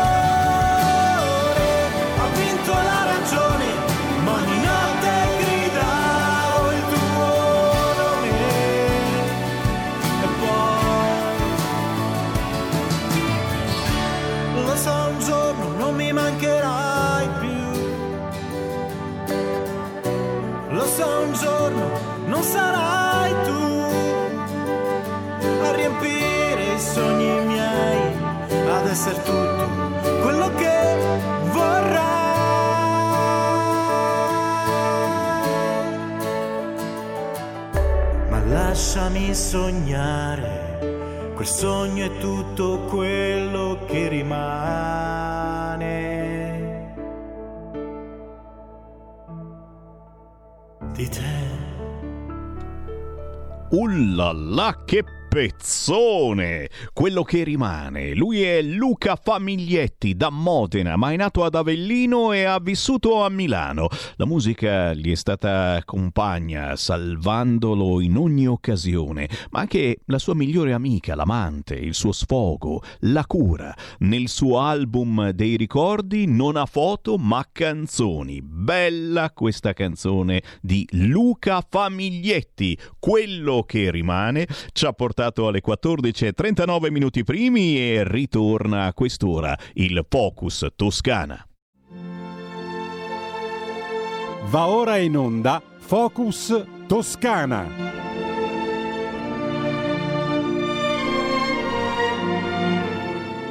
Sogni 26.94 27.44
miei, 27.46 28.00
ad 28.76 28.86
essere 28.86 29.22
tutto 29.22 29.66
quello 30.22 30.50
che 30.54 30.76
vorrai. 31.52 32.16
Ma 38.30 38.38
lasciami 38.44 39.34
sognare, 39.34 41.32
quel 41.34 41.46
sogno 41.46 42.04
è 42.06 42.18
tutto 42.18 42.84
quello 42.88 43.84
che 43.86 44.08
rimane. 44.08 45.58
di 50.98 51.08
te. 51.08 51.36
Ullala, 53.70 54.82
che 54.84 55.04
pezzone! 55.38 56.68
Quello 56.92 57.22
che 57.22 57.44
rimane. 57.44 58.12
Lui 58.12 58.42
è 58.42 58.60
Luca 58.60 59.14
Famiglietti 59.14 60.16
da 60.16 60.30
Modena, 60.30 60.96
ma 60.96 61.12
è 61.12 61.16
nato 61.16 61.44
ad 61.44 61.54
Avellino 61.54 62.32
e 62.32 62.42
ha 62.42 62.58
vissuto 62.58 63.22
a 63.22 63.28
Milano. 63.28 63.86
La 64.16 64.26
musica 64.26 64.92
gli 64.94 65.12
è 65.12 65.14
stata 65.14 65.80
compagna, 65.84 66.74
salvandolo 66.74 68.00
in 68.00 68.16
ogni 68.16 68.48
occasione, 68.48 69.28
ma 69.50 69.60
anche 69.60 70.00
la 70.06 70.18
sua 70.18 70.34
migliore 70.34 70.72
amica, 70.72 71.14
l'amante, 71.14 71.74
il 71.76 71.94
suo 71.94 72.10
sfogo, 72.10 72.82
la 73.02 73.24
cura. 73.24 73.72
Nel 73.98 74.26
suo 74.26 74.58
album 74.58 75.30
dei 75.30 75.54
ricordi 75.54 76.26
non 76.26 76.56
ha 76.56 76.66
foto 76.66 77.16
ma 77.16 77.46
canzoni. 77.52 78.42
Bella 78.42 79.30
questa 79.30 79.72
canzone 79.72 80.42
di 80.60 80.84
Luca 80.90 81.64
Famiglietti. 81.64 82.76
Quello 82.98 83.62
che 83.62 83.92
rimane 83.92 84.44
ci 84.72 84.84
ha 84.84 84.92
portato 84.92 85.26
alle 85.36 85.60
14.39 85.64 86.90
minuti 86.90 87.24
primi 87.24 87.76
e 87.76 88.02
ritorna 88.04 88.86
a 88.86 88.94
quest'ora 88.94 89.56
il 89.74 90.04
Focus 90.08 90.66
Toscana. 90.74 91.46
Va 94.50 94.66
ora 94.66 94.96
in 94.96 95.16
onda 95.16 95.62
Focus 95.78 96.64
Toscana. 96.86 97.97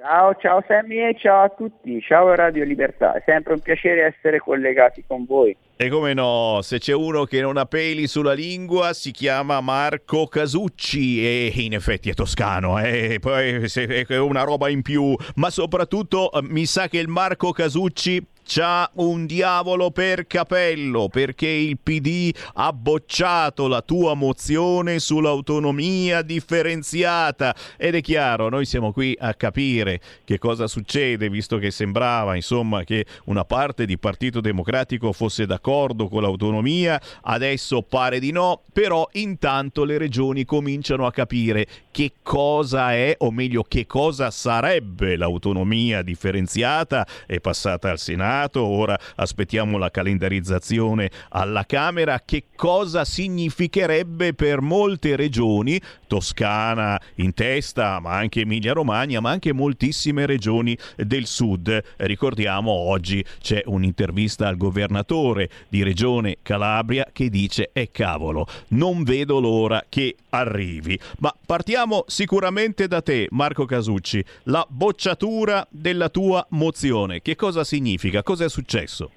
Ciao, 0.00 0.32
ciao 0.36 0.64
Sammy 0.68 0.98
e 0.98 1.16
ciao 1.18 1.42
a 1.42 1.48
tutti, 1.48 2.00
ciao 2.00 2.32
Radio 2.32 2.62
Libertà, 2.62 3.14
è 3.14 3.22
sempre 3.26 3.54
un 3.54 3.58
piacere 3.58 4.14
essere 4.14 4.38
collegati 4.38 5.02
con 5.04 5.24
voi. 5.24 5.56
E 5.76 5.88
come 5.88 6.14
no, 6.14 6.60
se 6.62 6.78
c'è 6.78 6.94
uno 6.94 7.24
che 7.24 7.40
non 7.40 7.56
ha 7.56 7.64
peli 7.64 8.06
sulla 8.06 8.32
lingua 8.32 8.92
si 8.92 9.10
chiama 9.10 9.60
Marco 9.60 10.28
Casucci 10.28 11.26
e 11.26 11.52
in 11.56 11.72
effetti 11.72 12.10
è 12.10 12.14
toscano, 12.14 12.78
eh? 12.78 13.18
poi 13.20 13.66
è 13.74 14.16
una 14.18 14.44
roba 14.44 14.68
in 14.68 14.82
più, 14.82 15.16
ma 15.34 15.50
soprattutto 15.50 16.30
eh, 16.30 16.42
mi 16.42 16.64
sa 16.64 16.86
che 16.86 16.98
il 16.98 17.08
Marco 17.08 17.50
Casucci 17.50 18.24
c'ha 18.48 18.90
un 18.94 19.26
diavolo 19.26 19.90
per 19.90 20.26
capello 20.26 21.10
perché 21.10 21.46
il 21.46 21.78
PD 21.78 22.34
ha 22.54 22.72
bocciato 22.72 23.68
la 23.68 23.82
tua 23.82 24.14
mozione 24.14 24.98
sull'autonomia 25.00 26.22
differenziata. 26.22 27.54
Ed 27.76 27.94
è 27.94 28.00
chiaro, 28.00 28.48
noi 28.48 28.64
siamo 28.64 28.90
qui 28.90 29.14
a 29.20 29.34
capire 29.34 30.00
che 30.24 30.38
cosa 30.38 30.66
succede 30.66 31.28
visto 31.28 31.58
che 31.58 31.70
sembrava 31.70 32.36
insomma 32.36 32.84
che 32.84 33.04
una 33.26 33.44
parte 33.44 33.84
di 33.84 33.98
Partito 33.98 34.40
Democratico 34.40 35.12
fosse 35.12 35.44
d'accordo 35.44 36.08
con 36.08 36.22
l'autonomia, 36.22 36.98
adesso 37.22 37.82
pare 37.82 38.18
di 38.18 38.32
no, 38.32 38.62
però 38.72 39.06
intanto 39.12 39.84
le 39.84 39.98
regioni 39.98 40.46
cominciano 40.46 41.04
a 41.04 41.12
capire 41.12 41.66
che 41.90 42.12
cosa 42.22 42.94
è 42.94 43.14
o 43.18 43.30
meglio 43.30 43.62
che 43.62 43.84
cosa 43.84 44.30
sarebbe 44.30 45.16
l'autonomia 45.16 46.00
differenziata, 46.00 47.06
è 47.26 47.40
passata 47.40 47.90
al 47.90 47.98
Senato 47.98 48.36
ora 48.54 48.98
aspettiamo 49.16 49.78
la 49.78 49.90
calendarizzazione 49.90 51.10
alla 51.30 51.64
Camera, 51.64 52.22
che 52.24 52.44
cosa 52.54 53.04
significherebbe 53.04 54.34
per 54.34 54.60
molte 54.60 55.16
regioni, 55.16 55.80
Toscana 56.06 57.00
in 57.16 57.34
testa, 57.34 58.00
ma 58.00 58.12
anche 58.12 58.40
Emilia-Romagna, 58.40 59.20
ma 59.20 59.30
anche 59.30 59.52
moltissime 59.52 60.26
regioni 60.26 60.76
del 60.96 61.26
sud. 61.26 61.82
Ricordiamo 61.96 62.70
oggi 62.70 63.24
c'è 63.40 63.62
un'intervista 63.66 64.48
al 64.48 64.56
governatore 64.56 65.50
di 65.68 65.82
Regione 65.82 66.38
Calabria 66.42 67.08
che 67.12 67.28
dice 67.28 67.70
"E 67.72 67.90
cavolo, 67.90 68.46
non 68.68 69.02
vedo 69.02 69.40
l'ora 69.40 69.84
che 69.88 70.16
arrivi". 70.30 70.98
Ma 71.18 71.34
partiamo 71.44 72.04
sicuramente 72.06 72.86
da 72.88 73.02
te, 73.02 73.26
Marco 73.30 73.64
Casucci, 73.64 74.24
la 74.44 74.66
bocciatura 74.68 75.66
della 75.70 76.08
tua 76.08 76.44
mozione. 76.50 77.20
Che 77.20 77.36
cosa 77.36 77.64
significa? 77.64 78.22
Cosa 78.28 78.44
è 78.44 78.50
successo? 78.50 79.10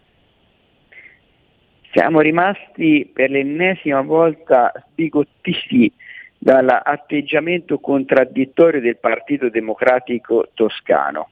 Siamo 1.92 2.22
rimasti 2.22 3.12
per 3.14 3.30
l'ennesima 3.30 4.00
volta 4.00 4.72
sbigottiti 4.88 5.92
dall'atteggiamento 6.38 7.80
contraddittorio 7.80 8.80
del 8.80 8.96
Partito 8.96 9.50
Democratico 9.50 10.52
toscano. 10.54 11.32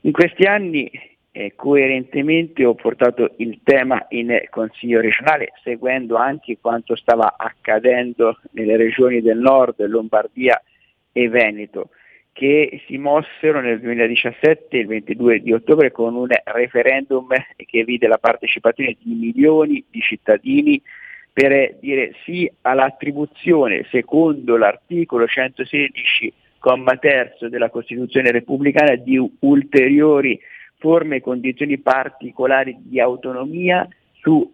In 0.00 0.12
questi 0.12 0.44
anni 0.44 0.90
eh, 1.32 1.52
coerentemente 1.54 2.64
ho 2.64 2.74
portato 2.74 3.34
il 3.36 3.60
tema 3.62 4.06
in 4.08 4.34
Consiglio 4.48 5.02
regionale 5.02 5.52
seguendo 5.62 6.16
anche 6.16 6.56
quanto 6.62 6.96
stava 6.96 7.34
accadendo 7.36 8.38
nelle 8.52 8.78
regioni 8.78 9.20
del 9.20 9.36
nord, 9.36 9.84
Lombardia 9.84 10.58
e 11.12 11.28
Veneto 11.28 11.90
che 12.34 12.82
si 12.86 12.98
mossero 12.98 13.60
nel 13.60 13.80
2017, 13.80 14.76
il 14.76 14.86
22 14.88 15.38
di 15.38 15.52
ottobre, 15.52 15.92
con 15.92 16.16
un 16.16 16.26
referendum 16.46 17.28
che 17.56 17.84
vide 17.84 18.08
la 18.08 18.18
partecipazione 18.18 18.96
di 19.00 19.14
milioni 19.14 19.84
di 19.88 20.00
cittadini 20.00 20.82
per 21.32 21.76
dire 21.80 22.12
sì 22.24 22.50
all'attribuzione, 22.62 23.86
secondo 23.88 24.56
l'articolo 24.56 25.28
116, 25.28 26.32
comma 26.58 26.96
terzo 26.96 27.48
della 27.48 27.70
Costituzione 27.70 28.32
repubblicana, 28.32 28.96
di 28.96 29.16
ulteriori 29.40 30.38
forme 30.78 31.16
e 31.16 31.20
condizioni 31.20 31.78
particolari 31.78 32.76
di 32.80 32.98
autonomia 32.98 33.86
su 34.20 34.52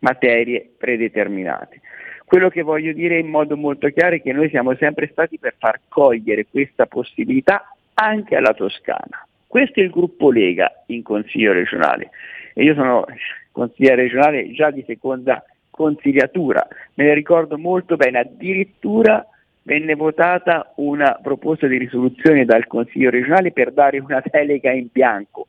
materie 0.00 0.68
predeterminate. 0.76 1.80
Quello 2.24 2.48
che 2.48 2.62
voglio 2.62 2.92
dire 2.92 3.18
in 3.18 3.28
modo 3.28 3.56
molto 3.56 3.88
chiaro 3.88 4.16
è 4.16 4.22
che 4.22 4.32
noi 4.32 4.48
siamo 4.48 4.74
sempre 4.76 5.08
stati 5.12 5.38
per 5.38 5.54
far 5.58 5.80
cogliere 5.88 6.46
questa 6.50 6.86
possibilità 6.86 7.74
anche 7.94 8.36
alla 8.36 8.54
Toscana. 8.54 9.26
Questo 9.46 9.80
è 9.80 9.82
il 9.82 9.90
gruppo 9.90 10.30
Lega 10.30 10.84
in 10.86 11.02
Consiglio 11.02 11.52
regionale. 11.52 12.10
E 12.54 12.64
io 12.64 12.74
sono 12.74 13.04
consigliere 13.50 14.02
regionale 14.02 14.50
già 14.52 14.70
di 14.70 14.82
seconda 14.86 15.44
consigliatura, 15.70 16.66
me 16.94 17.04
ne 17.04 17.14
ricordo 17.14 17.58
molto 17.58 17.96
bene, 17.96 18.18
addirittura 18.18 19.26
venne 19.62 19.94
votata 19.94 20.72
una 20.76 21.18
proposta 21.22 21.66
di 21.66 21.78
risoluzione 21.78 22.44
dal 22.44 22.66
Consiglio 22.66 23.10
regionale 23.10 23.52
per 23.52 23.72
dare 23.72 23.98
una 23.98 24.22
delega 24.30 24.70
in 24.70 24.88
bianco 24.90 25.46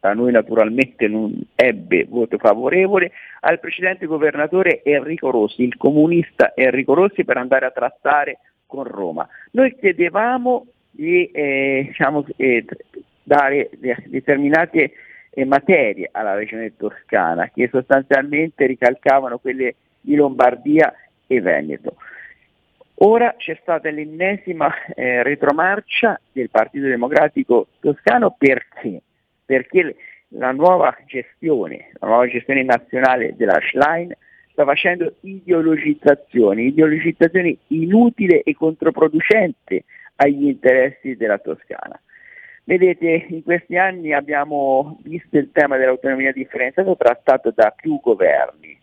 da 0.00 0.12
noi 0.12 0.32
naturalmente 0.32 1.08
non 1.08 1.38
ebbe 1.54 2.06
voto 2.08 2.38
favorevole, 2.38 3.12
al 3.40 3.60
precedente 3.60 4.06
governatore 4.06 4.82
Enrico 4.82 5.30
Rossi, 5.30 5.62
il 5.62 5.76
comunista 5.76 6.52
Enrico 6.54 6.94
Rossi, 6.94 7.24
per 7.24 7.36
andare 7.36 7.66
a 7.66 7.70
trattare 7.70 8.38
con 8.66 8.84
Roma. 8.84 9.26
Noi 9.52 9.76
chiedevamo 9.76 10.66
di 10.90 11.30
eh, 11.30 11.84
diciamo, 11.88 12.24
eh, 12.36 12.64
dare 13.22 13.70
determinate 14.06 14.92
eh, 15.30 15.44
materie 15.44 16.08
alla 16.12 16.34
regione 16.34 16.76
toscana 16.76 17.50
che 17.52 17.68
sostanzialmente 17.70 18.66
ricalcavano 18.66 19.38
quelle 19.38 19.74
di 20.00 20.14
Lombardia 20.14 20.92
e 21.26 21.40
Veneto. 21.40 21.96
Ora 23.00 23.34
c'è 23.36 23.58
stata 23.60 23.90
l'ennesima 23.90 24.72
eh, 24.94 25.22
retromarcia 25.22 26.18
del 26.32 26.48
Partito 26.48 26.86
Democratico 26.86 27.66
Toscano 27.80 28.34
perché? 28.38 29.02
Perché 29.46 29.96
la 30.30 30.52
nuova 30.52 30.94
gestione, 31.06 31.92
la 32.00 32.08
nuova 32.08 32.26
gestione 32.26 32.62
nazionale 32.64 33.34
della 33.36 33.58
Schlein 33.62 34.12
sta 34.50 34.64
facendo 34.64 35.14
ideologizzazioni, 35.20 36.66
ideologizzazioni 36.66 37.56
inutili 37.68 38.40
e 38.40 38.54
controproducenti 38.54 39.82
agli 40.16 40.48
interessi 40.48 41.16
della 41.16 41.38
Toscana. 41.38 41.98
Vedete, 42.64 43.26
in 43.28 43.44
questi 43.44 43.76
anni 43.76 44.12
abbiamo 44.12 44.98
visto 45.04 45.38
il 45.38 45.50
tema 45.52 45.76
dell'autonomia 45.76 46.32
differenziata 46.32 46.96
trattato 46.96 47.52
da 47.54 47.72
più 47.76 48.00
governi 48.00 48.76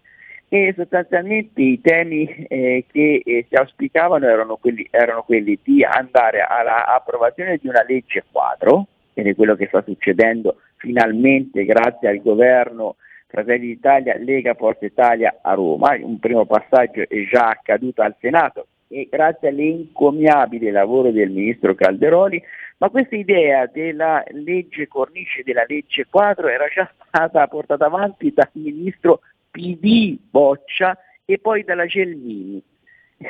e 0.48 0.73
sostanzialmente 0.77 1.61
i 1.61 1.81
temi 1.81 2.45
eh, 2.48 2.85
che 2.90 3.22
eh, 3.26 3.45
si 3.49 3.56
auspicavano 3.56 4.26
erano 4.27 4.56
quelli, 4.57 4.88
erano 4.91 5.23
quelli 5.23 5.60
di 5.61 5.84
andare 5.84 6.45
all'approvazione 6.48 7.57
di 7.57 7.68
una 7.68 7.84
legge 7.85 8.23
quadro, 8.31 8.88
è 9.22 9.35
quello 9.35 9.56
che 9.56 9.68
sta 9.68 9.84
succedendo 9.84 10.57
finalmente 10.77 11.64
grazie 11.65 12.10
al 12.10 12.22
governo 12.22 12.95
Fratelli 13.27 13.68
d'Italia, 13.68 14.15
Lega 14.18 14.53
Forza 14.53 14.85
Italia 14.85 15.40
a 15.41 15.53
Roma, 15.53 15.98
un 15.99 16.19
primo 16.19 16.45
passaggio 16.45 17.02
è 17.02 17.27
già 17.31 17.49
accaduto 17.49 18.03
al 18.03 18.15
Senato 18.19 18.68
e 18.88 19.07
grazie 19.10 19.48
all'encomiabile 19.48 20.69
lavoro 20.69 21.10
del 21.10 21.31
ministro 21.31 21.73
Calderoli, 21.73 22.40
ma 22.77 22.90
questa 22.90 23.15
idea 23.15 23.65
della 23.65 24.23
legge 24.34 24.88
cornice, 24.88 25.41
della 25.44 25.65
legge 25.68 26.06
quadro 26.07 26.48
era 26.48 26.65
già 26.68 26.88
stata 27.07 27.48
portata 27.48 27.85
avanti 27.85 28.31
dal 28.31 28.49
ministro 28.52 29.22
PD 29.49 30.15
Boccia 30.30 30.95
e 31.26 31.40
poi 31.40 31.64
dalla 31.64 31.88
Gelmini. 31.88 32.61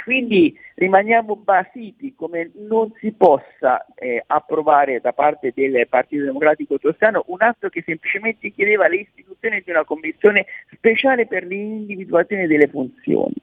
Quindi 0.04 0.58
rimaniamo 0.76 1.36
basiti 1.36 2.14
come 2.16 2.52
non 2.56 2.92
si 3.00 3.12
possa 3.12 3.86
eh, 3.96 4.24
approvare 4.26 5.00
da 5.00 5.14
parte 5.14 5.52
del 5.54 5.88
Partito 5.88 6.24
Democratico 6.24 6.80
Toscano 6.80 7.24
un 7.28 7.42
atto 7.42 7.70
che 7.70 7.84
semplicemente 7.86 8.50
chiedeva 8.52 8.88
l'istituzione 8.88 9.62
di 9.64 9.72
una 9.72 9.84
commissione 9.84 10.46
speciale 10.72 11.28
per 11.28 11.46
l'individuazione 11.46 12.48
delle 12.48 12.68
funzioni. 12.68 13.36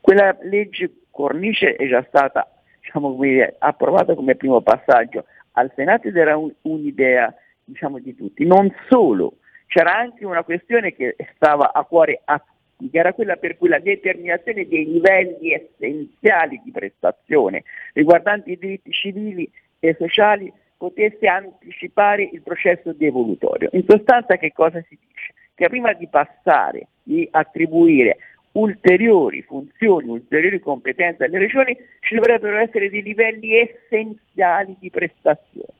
Quella 0.00 0.36
legge 0.42 0.90
cornice 1.10 1.74
è 1.74 1.88
già 1.88 2.04
stata 2.08 2.48
diciamo, 2.80 3.14
come 3.14 3.54
approvata 3.58 4.14
come 4.14 4.36
primo 4.36 4.60
passaggio 4.60 5.24
al 5.52 5.70
Senato 5.74 6.08
ed 6.08 6.16
era 6.16 6.36
un, 6.36 6.52
un'idea 6.62 7.34
diciamo, 7.64 7.98
di 7.98 8.14
tutti. 8.14 8.46
Non 8.46 8.72
solo, 8.88 9.38
c'era 9.66 9.96
anche 9.96 10.24
una 10.24 10.44
questione 10.44 10.94
che 10.94 11.16
stava 11.34 11.72
a 11.72 11.84
cuore 11.84 12.20
a 12.24 12.38
tutti, 12.38 12.57
che 12.90 12.98
era 12.98 13.12
quella 13.12 13.36
per 13.36 13.56
cui 13.56 13.68
la 13.68 13.80
determinazione 13.80 14.66
dei 14.68 14.84
livelli 14.84 15.52
essenziali 15.52 16.60
di 16.62 16.70
prestazione 16.70 17.64
riguardanti 17.92 18.52
i 18.52 18.58
diritti 18.58 18.92
civili 18.92 19.50
e 19.80 19.96
sociali 19.98 20.52
potesse 20.76 21.26
anticipare 21.26 22.28
il 22.32 22.40
processo 22.40 22.92
devolutorio. 22.92 23.68
In 23.72 23.84
sostanza 23.86 24.36
che 24.36 24.52
cosa 24.52 24.80
si 24.88 24.96
dice? 25.00 25.34
Che 25.54 25.68
prima 25.68 25.92
di 25.92 26.06
passare, 26.06 26.86
di 27.02 27.26
attribuire 27.32 28.18
ulteriori 28.52 29.42
funzioni, 29.42 30.08
ulteriori 30.08 30.60
competenze 30.60 31.24
alle 31.24 31.38
regioni, 31.38 31.76
ci 32.00 32.14
dovrebbero 32.14 32.58
essere 32.58 32.90
dei 32.90 33.02
livelli 33.02 33.56
essenziali 33.56 34.76
di 34.78 34.88
prestazione. 34.88 35.74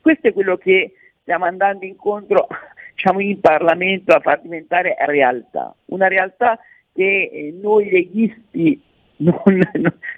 Questo 0.00 0.28
è 0.28 0.32
quello 0.32 0.56
che 0.56 0.92
stiamo 1.20 1.44
andando 1.44 1.84
incontro 1.84 2.48
diciamo, 2.98 3.20
in 3.20 3.38
Parlamento 3.38 4.12
a 4.12 4.18
far 4.18 4.40
diventare 4.42 4.96
realtà, 5.06 5.72
una 5.86 6.08
realtà 6.08 6.58
che 6.92 7.30
eh, 7.32 7.54
noi 7.60 7.88
leghisti 7.88 8.82
non, 9.18 9.62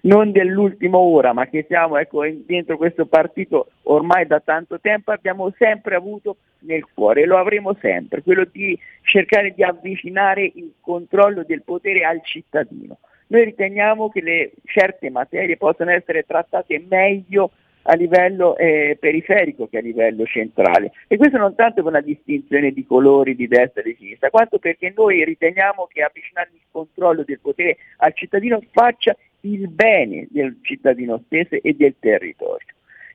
non, 0.02 0.32
dell'ultima 0.32 0.96
ora, 0.96 1.34
ma 1.34 1.46
che 1.46 1.64
siamo 1.68 1.98
ecco, 1.98 2.22
dentro 2.46 2.78
questo 2.78 3.04
partito 3.04 3.72
ormai 3.84 4.26
da 4.26 4.40
tanto 4.40 4.80
tempo, 4.80 5.10
abbiamo 5.10 5.52
sempre 5.58 5.94
avuto 5.94 6.36
nel 6.60 6.86
cuore 6.92 7.22
e 7.22 7.26
lo 7.26 7.38
avremo 7.38 7.76
sempre, 7.80 8.22
quello 8.22 8.46
di 8.50 8.78
cercare 9.02 9.52
di 9.54 9.62
avvicinare 9.62 10.50
il 10.54 10.72
controllo 10.80 11.44
del 11.44 11.62
potere 11.62 12.04
al 12.04 12.22
cittadino. 12.22 12.98
Noi 13.28 13.44
riteniamo 13.44 14.08
che 14.10 14.22
le 14.22 14.52
certe 14.64 15.08
materie 15.08 15.56
possono 15.56 15.90
essere 15.90 16.24
trattate 16.26 16.82
meglio 16.86 17.52
a 17.82 17.94
livello 17.94 18.56
eh, 18.56 18.96
periferico 19.00 19.68
che 19.68 19.78
a 19.78 19.80
livello 19.80 20.24
centrale. 20.24 20.92
E 21.06 21.16
questo 21.16 21.38
non 21.38 21.54
tanto 21.54 21.82
per 21.82 21.92
una 21.92 22.00
distinzione 22.00 22.72
di 22.72 22.84
colori 22.84 23.34
di 23.34 23.48
destra 23.48 23.82
e 23.82 23.84
di 23.84 23.96
sinistra, 23.98 24.30
quanto 24.30 24.58
perché 24.58 24.92
noi 24.94 25.24
riteniamo 25.24 25.88
che 25.90 26.02
avvicinare 26.02 26.50
il 26.52 26.60
controllo 26.70 27.22
del 27.24 27.40
potere 27.40 27.76
al 27.98 28.14
cittadino 28.14 28.60
faccia 28.70 29.16
il 29.42 29.68
bene 29.68 30.26
del 30.30 30.58
cittadino 30.62 31.22
stesso 31.26 31.56
e 31.60 31.74
del 31.74 31.94
territorio. 31.98 32.66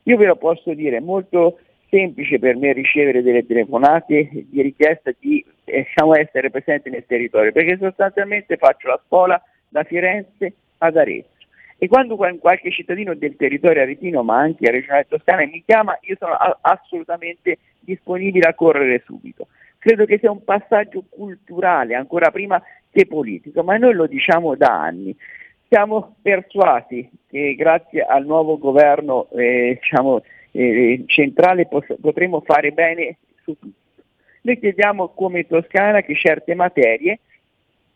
Io 0.04 0.18
ve 0.18 0.26
lo 0.26 0.36
posso 0.36 0.74
dire, 0.74 0.98
è 0.98 1.02
molto 1.02 1.60
semplice 1.90 2.40
per 2.40 2.56
me 2.56 2.74
ricevere 2.74 3.22
delle 3.22 3.46
telefonate 3.46 4.30
di 4.32 4.62
richiesta 4.62 5.12
di 5.18 5.44
eh, 5.66 5.86
essere 6.20 6.50
presente 6.50 6.90
nel 6.90 7.06
territorio, 7.06 7.52
perché 7.52 7.78
sostanzialmente 7.80 8.58
faccio 8.58 8.88
la 8.88 9.02
scuola 9.06 9.42
da 9.70 9.84
Firenze 9.84 10.54
ad 10.80 10.98
Arezzo 10.98 11.35
e 11.86 11.88
quando 11.88 12.16
qualche 12.16 12.72
cittadino 12.72 13.14
del 13.14 13.36
territorio 13.36 13.84
aretino, 13.84 14.24
ma 14.24 14.40
anche 14.40 14.72
regionale 14.72 15.06
toscana, 15.08 15.46
mi 15.46 15.64
chiama, 15.64 15.96
io 16.02 16.16
sono 16.18 16.34
assolutamente 16.62 17.60
disponibile 17.80 18.50
a 18.50 18.56
correre 18.56 19.04
subito. 19.06 19.48
Credo 19.78 20.06
che 20.06 20.18
sia 20.18 20.32
un 20.32 20.44
passaggio 20.44 21.04
culturale, 21.08 21.94
ancora 21.94 22.32
prima 22.32 22.60
che 22.90 23.06
politico, 23.06 23.62
ma 23.62 23.78
noi 23.78 23.94
lo 23.94 24.08
diciamo 24.08 24.56
da 24.56 24.82
anni. 24.82 25.16
Siamo 25.68 26.16
persuasi 26.24 27.08
che 27.30 27.54
grazie 27.54 28.02
al 28.02 28.26
nuovo 28.26 28.58
governo 28.58 29.28
eh, 29.34 29.78
diciamo, 29.80 30.24
eh, 30.54 31.04
centrale 31.06 31.68
pos- 31.68 31.98
potremo 32.02 32.42
fare 32.42 32.72
bene 32.72 33.18
su 33.44 33.56
tutto. 33.60 34.02
Noi 34.42 34.60
chiediamo 34.60 35.10
come 35.10 35.46
Toscana 35.46 36.02
che 36.02 36.16
certe 36.16 36.56
materie 36.56 37.20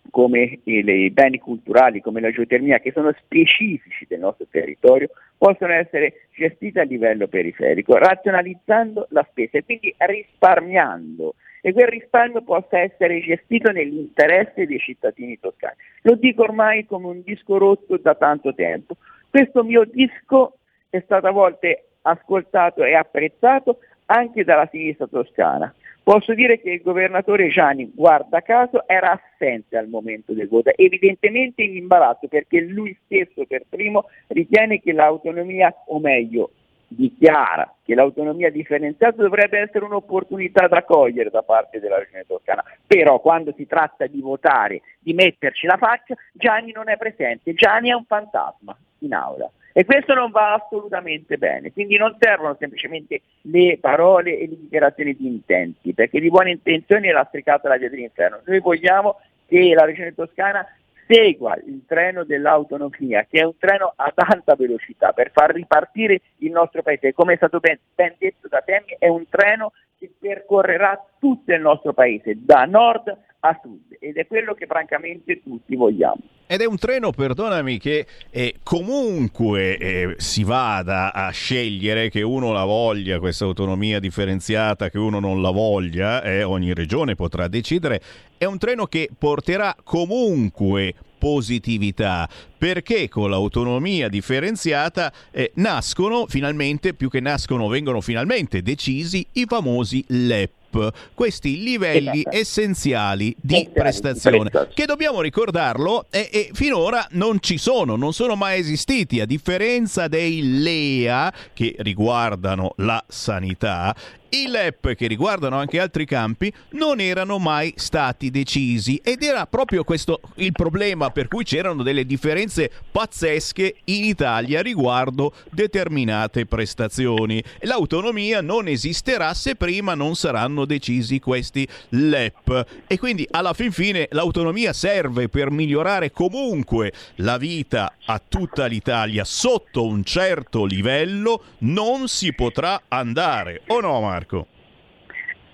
come 0.10 0.60
i 0.64 1.10
beni 1.12 1.40
culturali, 1.40 2.02
come 2.02 2.22
la 2.22 2.32
geotermia, 2.32 2.80
che 2.80 2.92
sono 2.92 3.14
specifici 3.18 4.06
del 4.08 4.20
nostro 4.20 4.46
territorio, 4.50 5.10
possono 5.38 5.74
essere 5.74 6.28
gestiti 6.36 6.80
a 6.80 6.84
livello 6.84 7.28
periferico, 7.28 7.98
razionalizzando 7.98 9.08
la 9.10 9.26
spesa 9.30 9.58
e 9.58 9.64
quindi 9.64 9.94
risparmiando 9.98 11.36
e 11.62 11.74
quel 11.74 11.88
risparmio 11.88 12.42
possa 12.42 12.80
essere 12.80 13.20
gestito 13.22 13.72
nell'interesse 13.72 14.66
dei 14.66 14.80
cittadini 14.80 15.40
toscani. 15.40 15.76
Lo 16.04 16.16
dico 16.16 16.44
ormai 16.44 16.86
come 16.86 17.08
un 17.08 17.22
disco 17.22 17.58
rotto 17.58 17.98
da 17.98 18.16
tanto 18.16 18.54
tempo. 18.54 18.96
Questo 19.30 19.64
mio 19.64 19.84
disco 19.86 20.58
è 20.90 21.02
stato 21.04 21.28
a 21.28 21.32
volte 21.32 21.86
ascoltato 22.02 22.84
e 22.84 22.96
apprezzato 22.96 23.80
anche 24.06 24.44
dalla 24.44 24.68
sinistra 24.72 25.08
toscana. 25.08 25.74
Posso 26.04 26.34
dire 26.34 26.60
che 26.60 26.72
il 26.72 26.82
governatore 26.82 27.50
Gianni, 27.50 27.92
guarda 27.94 28.42
caso, 28.42 28.88
era 28.88 29.12
assente 29.12 29.78
al 29.78 29.88
momento 29.88 30.34
del 30.34 30.48
voto, 30.48 30.72
evidentemente 30.76 31.62
in 31.62 31.76
imbarazzo 31.76 32.28
perché 32.28 32.62
lui 32.62 32.98
stesso 33.06 33.46
per 33.46 33.66
primo 33.70 34.06
ritiene 34.28 34.80
che 34.80 34.92
l'autonomia, 34.92 35.74
o 35.88 36.00
meglio, 36.00 36.52
dichiara 36.90 37.76
che 37.84 37.94
l'autonomia 37.94 38.50
differenziata 38.50 39.22
dovrebbe 39.22 39.60
essere 39.60 39.86
un'opportunità 39.86 40.68
da 40.68 40.84
cogliere 40.84 41.30
da 41.30 41.44
parte 41.44 41.80
della 41.80 42.00
regione 42.00 42.26
toscana, 42.28 42.64
però 42.86 43.20
quando 43.20 43.54
si 43.56 43.68
tratta 43.68 44.08
di 44.08 44.20
votare, 44.20 44.82
di 45.00 45.14
metterci 45.14 45.68
la 45.68 45.78
faccia, 45.78 46.16
Gianni 46.34 46.72
non 46.72 46.90
è 46.90 46.98
presente, 46.98 47.54
Gianni 47.54 47.90
è 47.90 47.94
un 47.94 48.06
fantasma 48.06 48.76
in 49.00 49.14
aula. 49.14 49.50
E 49.80 49.86
questo 49.86 50.14
non 50.14 50.30
va 50.30 50.56
assolutamente 50.56 51.38
bene, 51.38 51.72
quindi 51.72 51.96
non 51.96 52.14
servono 52.20 52.58
semplicemente 52.60 53.22
le 53.44 53.78
parole 53.80 54.38
e 54.38 54.46
le 54.46 54.60
dichiarazioni 54.60 55.16
di 55.16 55.26
intenti, 55.26 55.94
perché 55.94 56.20
di 56.20 56.28
buone 56.28 56.52
intenzioni 56.52 57.08
è 57.08 57.14
lastricata 57.14 57.70
la 57.70 57.78
via 57.78 57.90
dell'inferno. 57.90 58.42
Noi 58.44 58.60
vogliamo 58.60 59.22
che 59.48 59.74
la 59.74 59.86
regione 59.86 60.14
toscana 60.14 60.68
segua 61.08 61.56
il 61.66 61.86
treno 61.88 62.26
dell'autonomia, 62.26 63.26
che 63.30 63.40
è 63.40 63.46
un 63.46 63.58
treno 63.58 63.94
ad 63.96 64.16
alta 64.16 64.56
velocità 64.56 65.14
per 65.14 65.32
far 65.32 65.54
ripartire 65.54 66.20
il 66.40 66.52
nostro 66.52 66.82
paese. 66.82 67.14
Come 67.14 67.36
è 67.36 67.38
stato 67.38 67.62
ben, 67.62 67.80
ben 67.96 68.16
detto 68.18 68.50
da 68.50 68.62
Temi, 68.62 68.98
è 69.00 69.08
un 69.08 69.30
treno 69.30 69.72
che 69.98 70.12
percorrerà 70.20 71.02
tutto 71.20 71.54
il 71.54 71.62
nostro 71.62 71.94
paese, 71.94 72.36
da 72.36 72.66
nord 72.66 73.18
a 73.40 73.60
sud, 73.62 73.96
ed 73.98 74.18
è 74.18 74.28
quello 74.28 74.56
che 74.56 74.66
francamente 74.66 75.42
tutti 75.42 75.74
vogliamo. 75.78 76.20
Ed 76.52 76.62
è 76.62 76.66
un 76.66 76.80
treno, 76.80 77.12
perdonami, 77.12 77.78
che 77.78 78.08
eh, 78.32 78.56
comunque 78.64 79.78
eh, 79.78 80.16
si 80.18 80.44
vada 80.44 81.14
a 81.14 81.30
scegliere 81.30 82.10
che 82.10 82.24
uno 82.24 82.52
la 82.52 82.64
voglia, 82.64 83.20
questa 83.20 83.46
autonomia 83.46 84.00
differenziata, 84.00 84.90
che 84.90 84.98
uno 84.98 85.20
non 85.20 85.44
la 85.44 85.52
voglia, 85.52 86.24
eh, 86.24 86.42
ogni 86.42 86.74
regione 86.74 87.14
potrà 87.14 87.48
decidere, 87.48 88.02
è 88.36 88.46
un 88.46 88.58
treno 88.58 88.88
che 88.88 89.12
porterà 89.16 89.76
comunque 89.84 90.96
positività 91.20 92.28
perché 92.58 93.10
con 93.10 93.30
l'autonomia 93.30 94.08
differenziata 94.08 95.14
eh, 95.30 95.52
nascono 95.56 96.26
finalmente 96.28 96.96
più 96.96 97.12
che 97.12 97.20
nascono 97.20 97.68
vengono 97.68 98.02
finalmente 98.02 98.64
decisi 98.64 99.24
i 99.34 99.46
famosi 99.48 100.04
LEP 100.08 100.59
LEP, 100.72 100.94
questi 101.14 101.62
livelli 101.62 102.20
Esatto. 102.20 102.36
essenziali 102.38 103.36
di 103.40 103.58
di 103.60 103.70
prestazione, 103.74 104.38
prestazione. 104.38 104.74
che 104.74 104.86
dobbiamo 104.86 105.22
ricordarlo, 105.22 106.06
e, 106.10 106.30
e 106.32 106.50
finora 106.54 107.06
non 107.12 107.38
ci 107.42 107.58
sono, 107.58 107.96
non 107.96 108.14
sono 108.14 108.36
mai 108.36 108.60
esistiti, 108.60 109.20
a 109.20 109.26
differenza 109.26 110.08
dei 110.08 110.62
LEA 110.62 111.34
che 111.54 111.76
riguardano 111.80 112.74
la 112.78 113.04
sanità. 113.08 113.96
I 114.32 114.48
LEP 114.48 114.96
che 114.96 115.08
riguardano 115.08 115.58
anche 115.58 115.80
altri 115.80 116.06
campi 116.06 116.52
non 116.72 117.00
erano 117.00 117.40
mai 117.40 117.74
stati 117.78 118.30
decisi. 118.30 119.00
Ed 119.04 119.24
era 119.24 119.48
proprio 119.48 119.84
questo 119.84 120.20
il 120.36 120.52
problema 120.52 121.10
per 121.10 121.28
cui 121.28 121.44
c'erano 121.44 121.84
delle 121.84 122.06
differenze 122.06 122.70
pazzesche 122.92 123.76
in 123.86 124.04
Italia 124.04 124.62
riguardo 124.62 125.34
determinate 125.52 126.46
prestazioni. 126.46 127.44
L'autonomia 127.62 128.42
non 128.42 128.68
esisterà 128.68 129.34
se 129.34 129.56
prima 129.56 129.96
non 129.96 130.16
saranno 130.16 130.66
decisi 130.66 131.20
questi 131.20 131.68
LEP 131.90 132.66
e 132.88 133.00
quindi 133.00 133.28
alla 133.32 133.54
fin 133.54 133.72
fine 133.72 134.08
l'autonomia 134.12 134.74
serve 134.74 135.30
per 135.30 135.50
migliorare 135.50 136.12
comunque 136.12 136.92
la 137.16 137.38
vita 137.38 137.94
a 138.06 138.22
tutta 138.26 138.66
l'Italia 138.66 139.24
sotto 139.24 139.86
un 139.86 140.04
certo 140.04 140.66
livello. 140.66 141.44
Non 141.60 142.08
si 142.08 142.34
potrà 142.34 142.84
andare 142.88 143.62
o 143.68 143.80
no 143.80 144.00
Marco? 144.20 144.48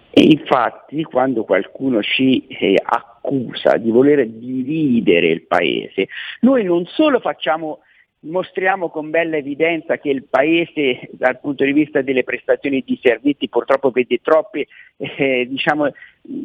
E 0.09 0.21
infatti 0.23 1.03
quando 1.03 1.43
qualcuno 1.43 2.01
ci 2.01 2.47
eh, 2.47 2.81
accusa 2.81 3.77
di 3.77 3.91
voler 3.91 4.27
dividere 4.27 5.27
il 5.27 5.45
paese, 5.45 6.07
noi 6.39 6.63
non 6.63 6.85
solo 6.85 7.19
facciamo, 7.19 7.79
mostriamo 8.21 8.89
con 8.89 9.09
bella 9.09 9.35
evidenza 9.35 9.97
che 9.97 10.09
il 10.09 10.23
paese 10.23 11.09
dal 11.11 11.39
punto 11.41 11.65
di 11.65 11.73
vista 11.73 12.01
delle 12.01 12.23
prestazioni 12.23 12.81
di 12.85 12.97
servizi 13.03 13.49
purtroppo 13.49 13.91
vede 13.91 14.21
troppe, 14.23 14.67
eh, 14.95 15.45
diciamo, 15.49 15.91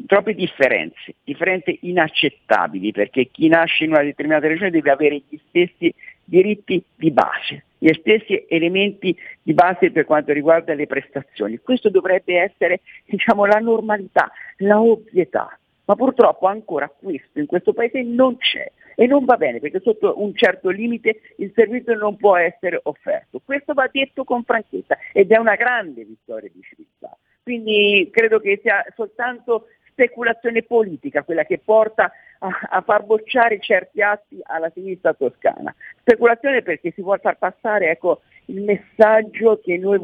troppe 0.06 0.34
differenze, 0.34 1.14
differenze 1.22 1.78
inaccettabili 1.82 2.90
perché 2.90 3.28
chi 3.30 3.46
nasce 3.46 3.84
in 3.84 3.90
una 3.90 4.02
determinata 4.02 4.48
regione 4.48 4.70
deve 4.70 4.90
avere 4.90 5.22
gli 5.28 5.38
stessi 5.46 5.94
diritti 6.24 6.82
di 6.94 7.10
base, 7.10 7.64
gli 7.78 7.92
stessi 7.94 8.44
elementi 8.48 9.16
di 9.42 9.54
base 9.54 9.90
per 9.90 10.04
quanto 10.04 10.32
riguarda 10.32 10.74
le 10.74 10.86
prestazioni. 10.86 11.58
Questo 11.58 11.90
dovrebbe 11.90 12.38
essere 12.38 12.80
diciamo, 13.04 13.44
la 13.44 13.58
normalità, 13.58 14.30
la 14.58 14.80
ovvietà, 14.80 15.58
ma 15.84 15.96
purtroppo 15.96 16.46
ancora 16.46 16.88
questo 16.88 17.38
in 17.38 17.46
questo 17.46 17.72
paese 17.72 18.02
non 18.02 18.36
c'è 18.36 18.70
e 18.94 19.06
non 19.06 19.24
va 19.24 19.36
bene 19.36 19.60
perché 19.60 19.80
sotto 19.80 20.22
un 20.22 20.34
certo 20.34 20.68
limite 20.68 21.20
il 21.36 21.52
servizio 21.54 21.94
non 21.94 22.16
può 22.16 22.36
essere 22.36 22.78
offerto. 22.82 23.40
Questo 23.44 23.72
va 23.72 23.88
detto 23.90 24.24
con 24.24 24.44
franchezza 24.44 24.98
ed 25.12 25.32
è 25.32 25.38
una 25.38 25.54
grande 25.54 26.04
vittoria 26.04 26.50
di 26.52 26.60
civiltà. 26.62 27.16
Quindi 27.42 28.10
credo 28.12 28.38
che 28.40 28.60
sia 28.62 28.84
soltanto 28.94 29.68
speculazione 29.88 30.62
politica 30.62 31.22
quella 31.22 31.44
che 31.44 31.58
porta 31.58 32.12
a, 32.40 32.80
far 32.82 33.04
bocciare 33.04 33.60
certi 33.60 34.02
atti 34.02 34.38
alla 34.42 34.70
sinistra 34.70 35.14
toscana. 35.14 35.74
Speculazione 36.00 36.62
perché 36.62 36.92
si 36.92 37.02
vuole 37.02 37.20
far 37.20 37.38
passare 37.38 37.90
ecco, 37.90 38.22
il 38.46 38.62
messaggio 38.62 39.60
che 39.62 39.76
noi 39.76 39.98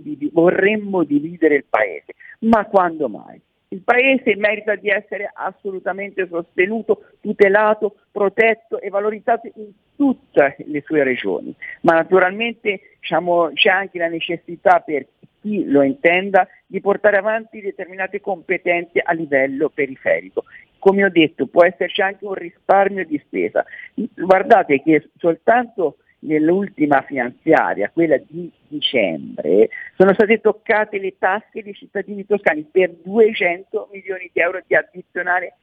divi- 0.00 0.30
vorremmo 0.32 1.04
dividere 1.04 1.56
il 1.56 1.64
paese. 1.68 2.14
Ma 2.40 2.64
quando 2.66 3.08
mai? 3.08 3.40
Il 3.68 3.82
paese 3.82 4.36
merita 4.36 4.76
di 4.76 4.88
essere 4.88 5.30
assolutamente 5.32 6.28
sostenuto, 6.28 7.06
tutelato, 7.20 7.96
protetto 8.12 8.80
e 8.80 8.88
valorizzato 8.88 9.50
in 9.56 9.72
tutte 9.96 10.56
le 10.66 10.82
sue 10.82 11.02
regioni, 11.02 11.54
ma 11.82 11.94
naturalmente 11.94 12.80
diciamo, 13.00 13.50
c'è 13.52 13.70
anche 13.70 13.98
la 13.98 14.08
necessità 14.08 14.80
per 14.80 15.06
chi 15.40 15.64
lo 15.64 15.82
intenda 15.82 16.46
di 16.66 16.80
portare 16.80 17.16
avanti 17.16 17.60
determinate 17.60 18.20
competenze 18.20 19.00
a 19.00 19.12
livello 19.12 19.68
periferico. 19.68 20.44
Come 20.84 21.02
ho 21.02 21.08
detto, 21.08 21.46
può 21.46 21.64
esserci 21.64 22.02
anche 22.02 22.26
un 22.26 22.34
risparmio 22.34 23.06
di 23.06 23.18
spesa. 23.24 23.64
Guardate 23.94 24.82
che 24.82 25.08
soltanto 25.16 25.96
nell'ultima 26.18 27.00
finanziaria, 27.00 27.88
quella 27.88 28.18
di 28.18 28.52
dicembre, 28.68 29.70
sono 29.96 30.12
state 30.12 30.42
toccate 30.42 30.98
le 30.98 31.14
tasche 31.16 31.62
dei 31.62 31.72
cittadini 31.72 32.26
toscani 32.26 32.68
per 32.70 32.90
200 33.02 33.88
milioni 33.92 34.28
di 34.30 34.38
euro 34.38 34.60
di 34.66 34.74
addizionale 34.74 35.54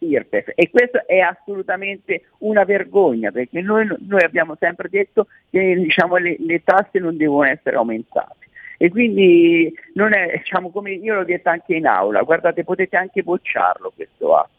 IRPEF. 0.00 0.52
E 0.54 0.68
questo 0.68 1.06
è 1.06 1.20
assolutamente 1.20 2.24
una 2.40 2.64
vergogna 2.64 3.30
perché 3.30 3.62
noi, 3.62 3.86
noi 4.00 4.22
abbiamo 4.22 4.54
sempre 4.60 4.90
detto 4.90 5.28
che 5.48 5.76
diciamo, 5.76 6.16
le, 6.16 6.36
le 6.40 6.62
tasse 6.62 6.98
non 6.98 7.16
devono 7.16 7.48
essere 7.48 7.76
aumentate. 7.76 8.48
E 8.76 8.90
quindi 8.90 9.66
è, 9.66 10.36
diciamo, 10.36 10.70
come 10.70 10.92
io 10.92 11.14
l'ho 11.14 11.24
detto 11.24 11.48
anche 11.48 11.74
in 11.74 11.86
aula, 11.86 12.20
guardate 12.20 12.64
potete 12.64 12.96
anche 12.96 13.24
bocciarlo 13.24 13.92
questo 13.94 14.36
atto, 14.36 14.57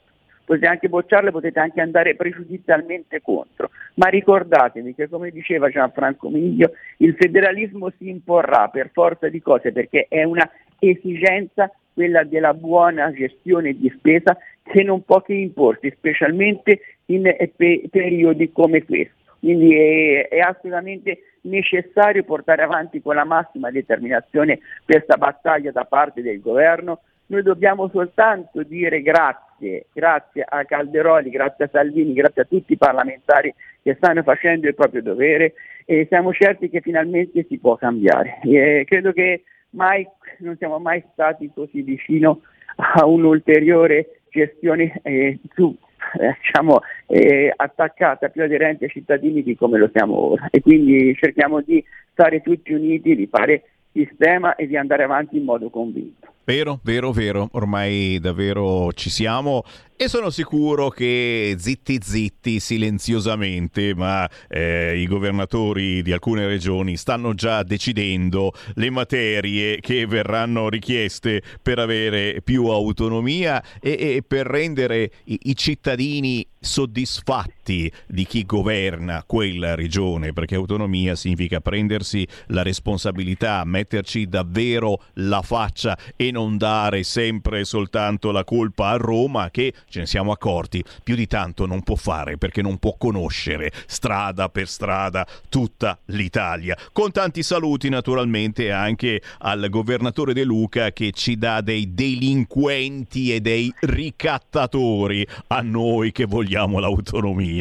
potete 0.49 0.65
anche 0.65 0.89
bocciarlo, 0.89 1.29
potete 1.29 1.59
anche 1.59 1.79
andare 1.79 2.15
pregiudizialmente 2.15 3.21
contro, 3.21 3.69
ma 3.95 4.07
ricordatevi 4.07 4.95
che 4.95 5.07
come 5.07 5.29
diceva 5.29 5.69
Gianfranco 5.69 6.27
Miglio, 6.29 6.71
il 6.97 7.13
federalismo 7.15 7.91
si 7.99 8.09
imporrà 8.09 8.67
per 8.69 8.89
forza 8.91 9.29
di 9.29 9.43
cose 9.43 9.71
perché 9.71 10.07
è 10.09 10.23
una 10.23 10.49
esigenza 10.79 11.71
quella 11.93 12.23
della 12.23 12.55
buona 12.55 13.11
gestione 13.11 13.73
di 13.73 13.93
spesa 13.95 14.35
che 14.63 14.81
non 14.81 15.03
può 15.03 15.21
che 15.21 15.33
imporsi, 15.33 15.93
specialmente 15.95 16.79
in 17.05 17.27
eh, 17.27 17.51
pe- 17.55 17.83
periodi 17.91 18.51
come 18.51 18.83
questo. 18.83 19.35
Quindi 19.37 19.75
è, 19.75 20.29
è 20.29 20.39
assolutamente 20.39 21.35
necessario 21.41 22.23
portare 22.23 22.63
avanti 22.63 23.03
con 23.03 23.13
la 23.13 23.23
massima 23.23 23.69
determinazione 23.69 24.59
questa 24.83 25.15
battaglia 25.17 25.71
da 25.71 25.85
parte 25.85 26.23
del 26.23 26.41
governo. 26.41 27.01
Noi 27.27 27.43
dobbiamo 27.43 27.87
soltanto 27.89 28.63
dire 28.63 29.03
grazie, 29.03 29.48
grazie 29.91 30.45
a 30.47 30.63
Calderoli, 30.65 31.29
grazie 31.29 31.65
a 31.65 31.69
Salvini, 31.71 32.13
grazie 32.13 32.43
a 32.43 32.45
tutti 32.45 32.73
i 32.73 32.77
parlamentari 32.77 33.53
che 33.81 33.95
stanno 33.95 34.23
facendo 34.23 34.67
il 34.67 34.75
proprio 34.75 35.01
dovere 35.01 35.53
e 35.85 36.05
siamo 36.07 36.31
certi 36.33 36.69
che 36.69 36.81
finalmente 36.81 37.45
si 37.47 37.57
può 37.57 37.75
cambiare. 37.75 38.39
E 38.43 38.83
credo 38.87 39.11
che 39.11 39.43
mai, 39.71 40.07
non 40.39 40.55
siamo 40.57 40.79
mai 40.79 41.03
stati 41.13 41.49
così 41.53 41.81
vicino 41.81 42.41
a 42.75 43.05
un'ulteriore 43.05 44.21
gestione 44.29 44.99
eh, 45.03 45.39
su, 45.53 45.75
eh, 46.19 46.37
diciamo, 46.41 46.81
eh, 47.07 47.51
attaccata, 47.55 48.29
più 48.29 48.43
aderente 48.43 48.85
ai 48.85 48.91
cittadini 48.91 49.43
di 49.43 49.55
come 49.55 49.77
lo 49.77 49.89
siamo 49.93 50.31
ora. 50.31 50.47
E 50.49 50.61
quindi 50.61 51.15
cerchiamo 51.15 51.61
di 51.61 51.83
stare 52.11 52.41
tutti 52.41 52.73
uniti, 52.73 53.15
di 53.15 53.27
fare 53.27 53.63
sistema 53.91 54.55
e 54.55 54.67
di 54.67 54.77
andare 54.77 55.03
avanti 55.03 55.37
in 55.37 55.43
modo 55.43 55.69
convinto. 55.69 56.27
Vero, 56.49 56.79
vero, 56.81 57.11
vero, 57.11 57.47
ormai 57.51 58.17
davvero 58.19 58.91
ci 58.93 59.11
siamo 59.11 59.63
e 59.95 60.07
sono 60.07 60.31
sicuro 60.31 60.89
che 60.89 61.53
zitti 61.59 61.99
zitti, 62.01 62.59
silenziosamente, 62.59 63.93
ma 63.93 64.27
eh, 64.47 64.99
i 64.99 65.05
governatori 65.05 66.01
di 66.01 66.11
alcune 66.11 66.47
regioni 66.47 66.97
stanno 66.97 67.35
già 67.35 67.61
decidendo 67.61 68.51
le 68.75 68.89
materie 68.89 69.79
che 69.79 70.07
verranno 70.07 70.69
richieste 70.69 71.43
per 71.61 71.77
avere 71.77 72.41
più 72.43 72.65
autonomia 72.65 73.61
e, 73.79 74.15
e 74.15 74.23
per 74.25 74.47
rendere 74.47 75.11
i, 75.25 75.37
i 75.43 75.55
cittadini 75.55 76.43
soddisfatti 76.59 77.58
di 78.07 78.25
chi 78.25 78.45
governa 78.45 79.23
quella 79.25 79.75
regione, 79.75 80.33
perché 80.33 80.55
autonomia 80.55 81.15
significa 81.15 81.61
prendersi 81.61 82.27
la 82.47 82.63
responsabilità, 82.63 83.63
metterci 83.63 84.27
davvero 84.27 85.03
la 85.15 85.41
faccia 85.41 85.97
e 86.15 86.31
non 86.31 86.57
dare 86.57 87.03
sempre 87.03 87.63
soltanto 87.65 88.31
la 88.31 88.43
colpa 88.43 88.89
a 88.89 88.97
Roma 88.97 89.49
che 89.51 89.73
ce 89.87 89.99
ne 89.99 90.05
siamo 90.07 90.31
accorti 90.31 90.83
più 91.03 91.15
di 91.15 91.27
tanto 91.27 91.65
non 91.65 91.83
può 91.83 91.95
fare 91.95 92.37
perché 92.37 92.61
non 92.61 92.77
può 92.77 92.95
conoscere 92.97 93.71
strada 93.85 94.49
per 94.49 94.67
strada 94.67 95.27
tutta 95.49 95.99
l'Italia. 96.05 96.77
Con 96.91 97.11
tanti 97.11 97.43
saluti 97.43 97.89
naturalmente 97.89 98.71
anche 98.71 99.21
al 99.39 99.67
governatore 99.69 100.33
De 100.33 100.43
Luca 100.43 100.91
che 100.91 101.11
ci 101.11 101.37
dà 101.37 101.61
dei 101.61 101.93
delinquenti 101.93 103.33
e 103.33 103.41
dei 103.41 103.73
ricattatori 103.81 105.25
a 105.47 105.61
noi 105.61 106.11
che 106.11 106.25
vogliamo 106.25 106.79
l'autonomia. 106.79 107.58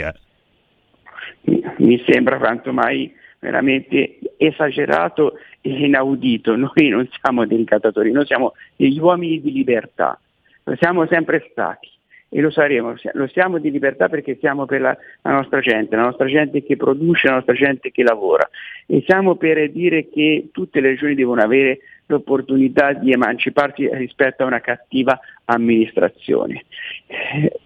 Mi 1.79 2.03
sembra 2.07 2.39
quanto 2.39 2.73
mai 2.73 3.13
veramente 3.39 4.19
esagerato 4.37 5.35
e 5.61 5.71
inaudito. 5.71 6.57
Noi 6.57 6.89
non 6.89 7.09
siamo 7.21 7.47
dei 7.47 7.59
ricattatori, 7.59 8.11
noi 8.13 8.27
siamo 8.27 8.55
degli 8.77 8.99
uomini 8.99 9.41
di 9.41 9.53
libertà, 9.53 10.19
lo 10.65 10.77
siamo 10.77 11.07
sempre 11.07 11.47
stati 11.51 11.89
e 12.29 12.41
lo 12.41 12.51
saremo, 12.51 12.95
lo 13.13 13.27
siamo 13.29 13.59
di 13.59 13.71
libertà 13.71 14.09
perché 14.09 14.37
siamo 14.39 14.67
per 14.67 14.81
la, 14.81 14.97
la, 15.23 15.33
nostra 15.33 15.61
gente, 15.61 15.97
la 15.97 16.03
nostra 16.03 16.27
gente 16.27 16.63
che 16.63 16.77
produce, 16.77 17.29
la 17.29 17.37
nostra 17.37 17.55
gente 17.55 17.91
che 17.91 18.03
lavora 18.03 18.49
e 18.87 19.03
siamo 19.07 19.37
per 19.37 19.71
dire 19.71 20.09
che 20.09 20.49
tutte 20.53 20.81
le 20.81 20.91
regioni 20.91 21.15
devono 21.15 21.43
avere 21.43 21.81
l'opportunità 22.09 22.95
di 22.95 23.13
emanciparsi 23.13 23.89
rispetto 23.93 24.43
a 24.43 24.47
una 24.47 24.61
cattiva 24.61 25.19
amministrazione. 25.45 26.65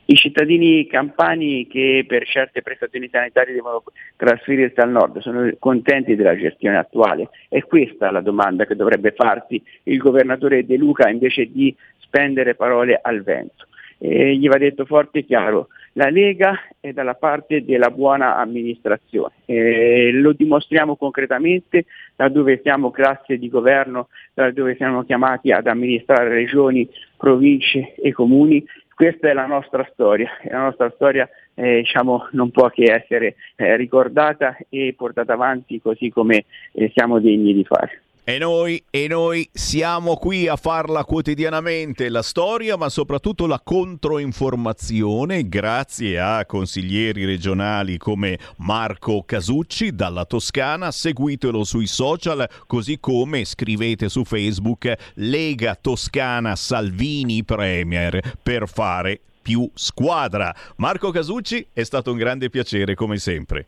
i 0.07 0.15
cittadini 0.15 0.87
campani 0.87 1.67
che 1.67 2.05
per 2.07 2.27
certe 2.27 2.63
prestazioni 2.63 3.09
sanitarie 3.11 3.55
devono 3.55 3.85
trasferirsi 4.17 4.81
al 4.81 4.91
nord 4.91 5.19
sono 5.19 5.49
contenti 5.59 6.17
della 6.17 6.37
gestione 6.37 6.77
attuale? 6.77 7.31
È 7.49 7.63
questa 7.63 8.11
la 8.11 8.21
domanda 8.21 8.67
che 8.67 8.77
dovrebbe 8.77 9.13
farsi 9.13 9.63
il 9.85 9.99
governatore 9.99 10.67
De 10.67 10.77
Luca 10.77 11.09
invece 11.09 11.51
di 11.51 11.75
spendere 11.99 12.55
parole 12.55 12.99
al 13.01 13.23
vento. 13.23 13.67
E 14.05 14.37
gli 14.37 14.49
va 14.49 14.59
detto 14.59 14.85
forte 14.85 15.21
e 15.21 15.25
chiaro, 15.25 15.69
la 15.93 16.11
Lega 16.11 16.59
è 16.81 16.93
dalla 16.93 17.15
parte 17.15 17.65
della 17.65 17.91
buona 17.91 18.37
amministrazione, 18.37 19.35
e 19.45 20.11
lo 20.11 20.33
dimostriamo 20.33 20.97
concretamente 20.97 21.85
laddove 22.17 22.61
siamo 22.65 22.91
classe 22.91 23.39
di 23.39 23.49
governo, 23.49 24.09
laddove 24.35 24.75
siamo 24.75 25.05
chiamati 25.05 25.53
ad 25.53 25.69
amministrare 25.69 26.31
regioni, 26.31 26.89
province 27.17 27.95
e 27.95 28.13
comuni. 28.13 28.65
Questa 28.93 29.29
è 29.29 29.33
la 29.33 29.47
nostra 29.47 29.89
storia 29.93 30.31
la 30.51 30.63
nostra 30.63 30.91
storia 30.97 31.29
eh, 31.55 31.77
diciamo, 31.77 32.29
non 32.33 32.51
può 32.51 32.71
che 32.71 32.93
essere 32.93 33.37
eh, 33.55 33.77
ricordata 33.77 34.57
e 34.69 34.95
portata 34.97 35.35
avanti 35.35 35.81
così 35.81 36.11
come 36.11 36.45
eh, 36.73 36.91
siamo 36.93 37.21
degni 37.21 37.55
di 37.55 37.65
fare. 37.65 38.02
E 38.25 38.39
noi, 38.39 38.81
e 38.89 39.09
noi 39.09 39.49
siamo 39.53 40.15
qui 40.15 40.47
a 40.47 40.55
farla 40.55 41.03
quotidianamente, 41.03 42.09
la 42.09 42.23
storia, 42.23 42.77
ma 42.77 42.89
soprattutto 42.89 43.49
la 43.49 43.61
controinformazione, 43.61 45.49
grazie 45.49 46.21
a 46.21 46.47
consiglieri 46.47 47.25
regionali 47.25 47.97
come 47.97 48.39
Marco 48.59 49.25
Casucci 49.25 49.97
dalla 49.97 50.25
Toscana. 50.25 50.93
Seguitelo 50.93 51.65
sui 51.65 51.89
social, 51.89 52.49
così 52.69 53.01
come 53.01 53.45
scrivete 53.45 54.09
su 54.09 54.23
Facebook 54.23 55.13
Lega 55.15 55.75
Toscana 55.75 56.55
Salvini 56.55 57.43
Premier 57.43 58.37
per 58.41 58.69
fare 58.69 59.19
più 59.43 59.69
squadra. 59.75 60.55
Marco 60.77 61.11
Casucci, 61.11 61.67
è 61.73 61.83
stato 61.83 62.13
un 62.13 62.19
grande 62.19 62.51
piacere 62.51 62.95
come 62.95 63.17
sempre. 63.17 63.67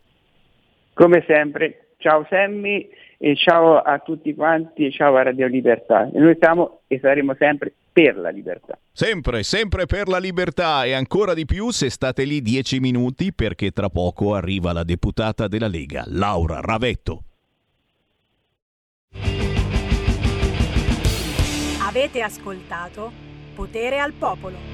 Come 0.93 1.25
sempre, 1.27 1.89
ciao 1.99 2.25
Sammy 2.31 3.03
e 3.19 3.37
ciao 3.37 3.79
a 3.79 3.99
tutti 3.99 4.35
quanti 4.35 4.87
e 4.87 4.91
ciao 4.91 5.17
a 5.17 5.23
Radio 5.23 5.47
Libertà. 5.47 6.11
E 6.13 6.19
noi 6.19 6.37
siamo 6.39 6.81
e 6.87 6.99
saremo 7.01 7.35
sempre 7.39 7.73
per 7.93 8.17
la 8.17 8.31
libertà. 8.31 8.77
Sempre, 8.93 9.43
sempre 9.43 9.87
per 9.87 10.09
la 10.09 10.19
libertà 10.19 10.85
e 10.85 10.93
ancora 10.93 11.33
di 11.33 11.45
più 11.45 11.71
se 11.71 11.91
state 11.91 12.25
lì 12.25 12.43
dieci 12.43 12.81
minuti 12.81 13.33
perché 13.33 13.71
tra 13.71 13.89
poco 13.89 14.35
arriva 14.35 14.73
la 14.73 14.85
deputata 14.85 15.47
della 15.49 15.69
Lega, 15.69 16.05
Laura 16.07 16.61
Ravetto. 16.61 17.23
Avete 21.87 22.23
ascoltato 22.23 23.13
Potere 23.55 24.01
al 24.01 24.13
Popolo. 24.13 24.74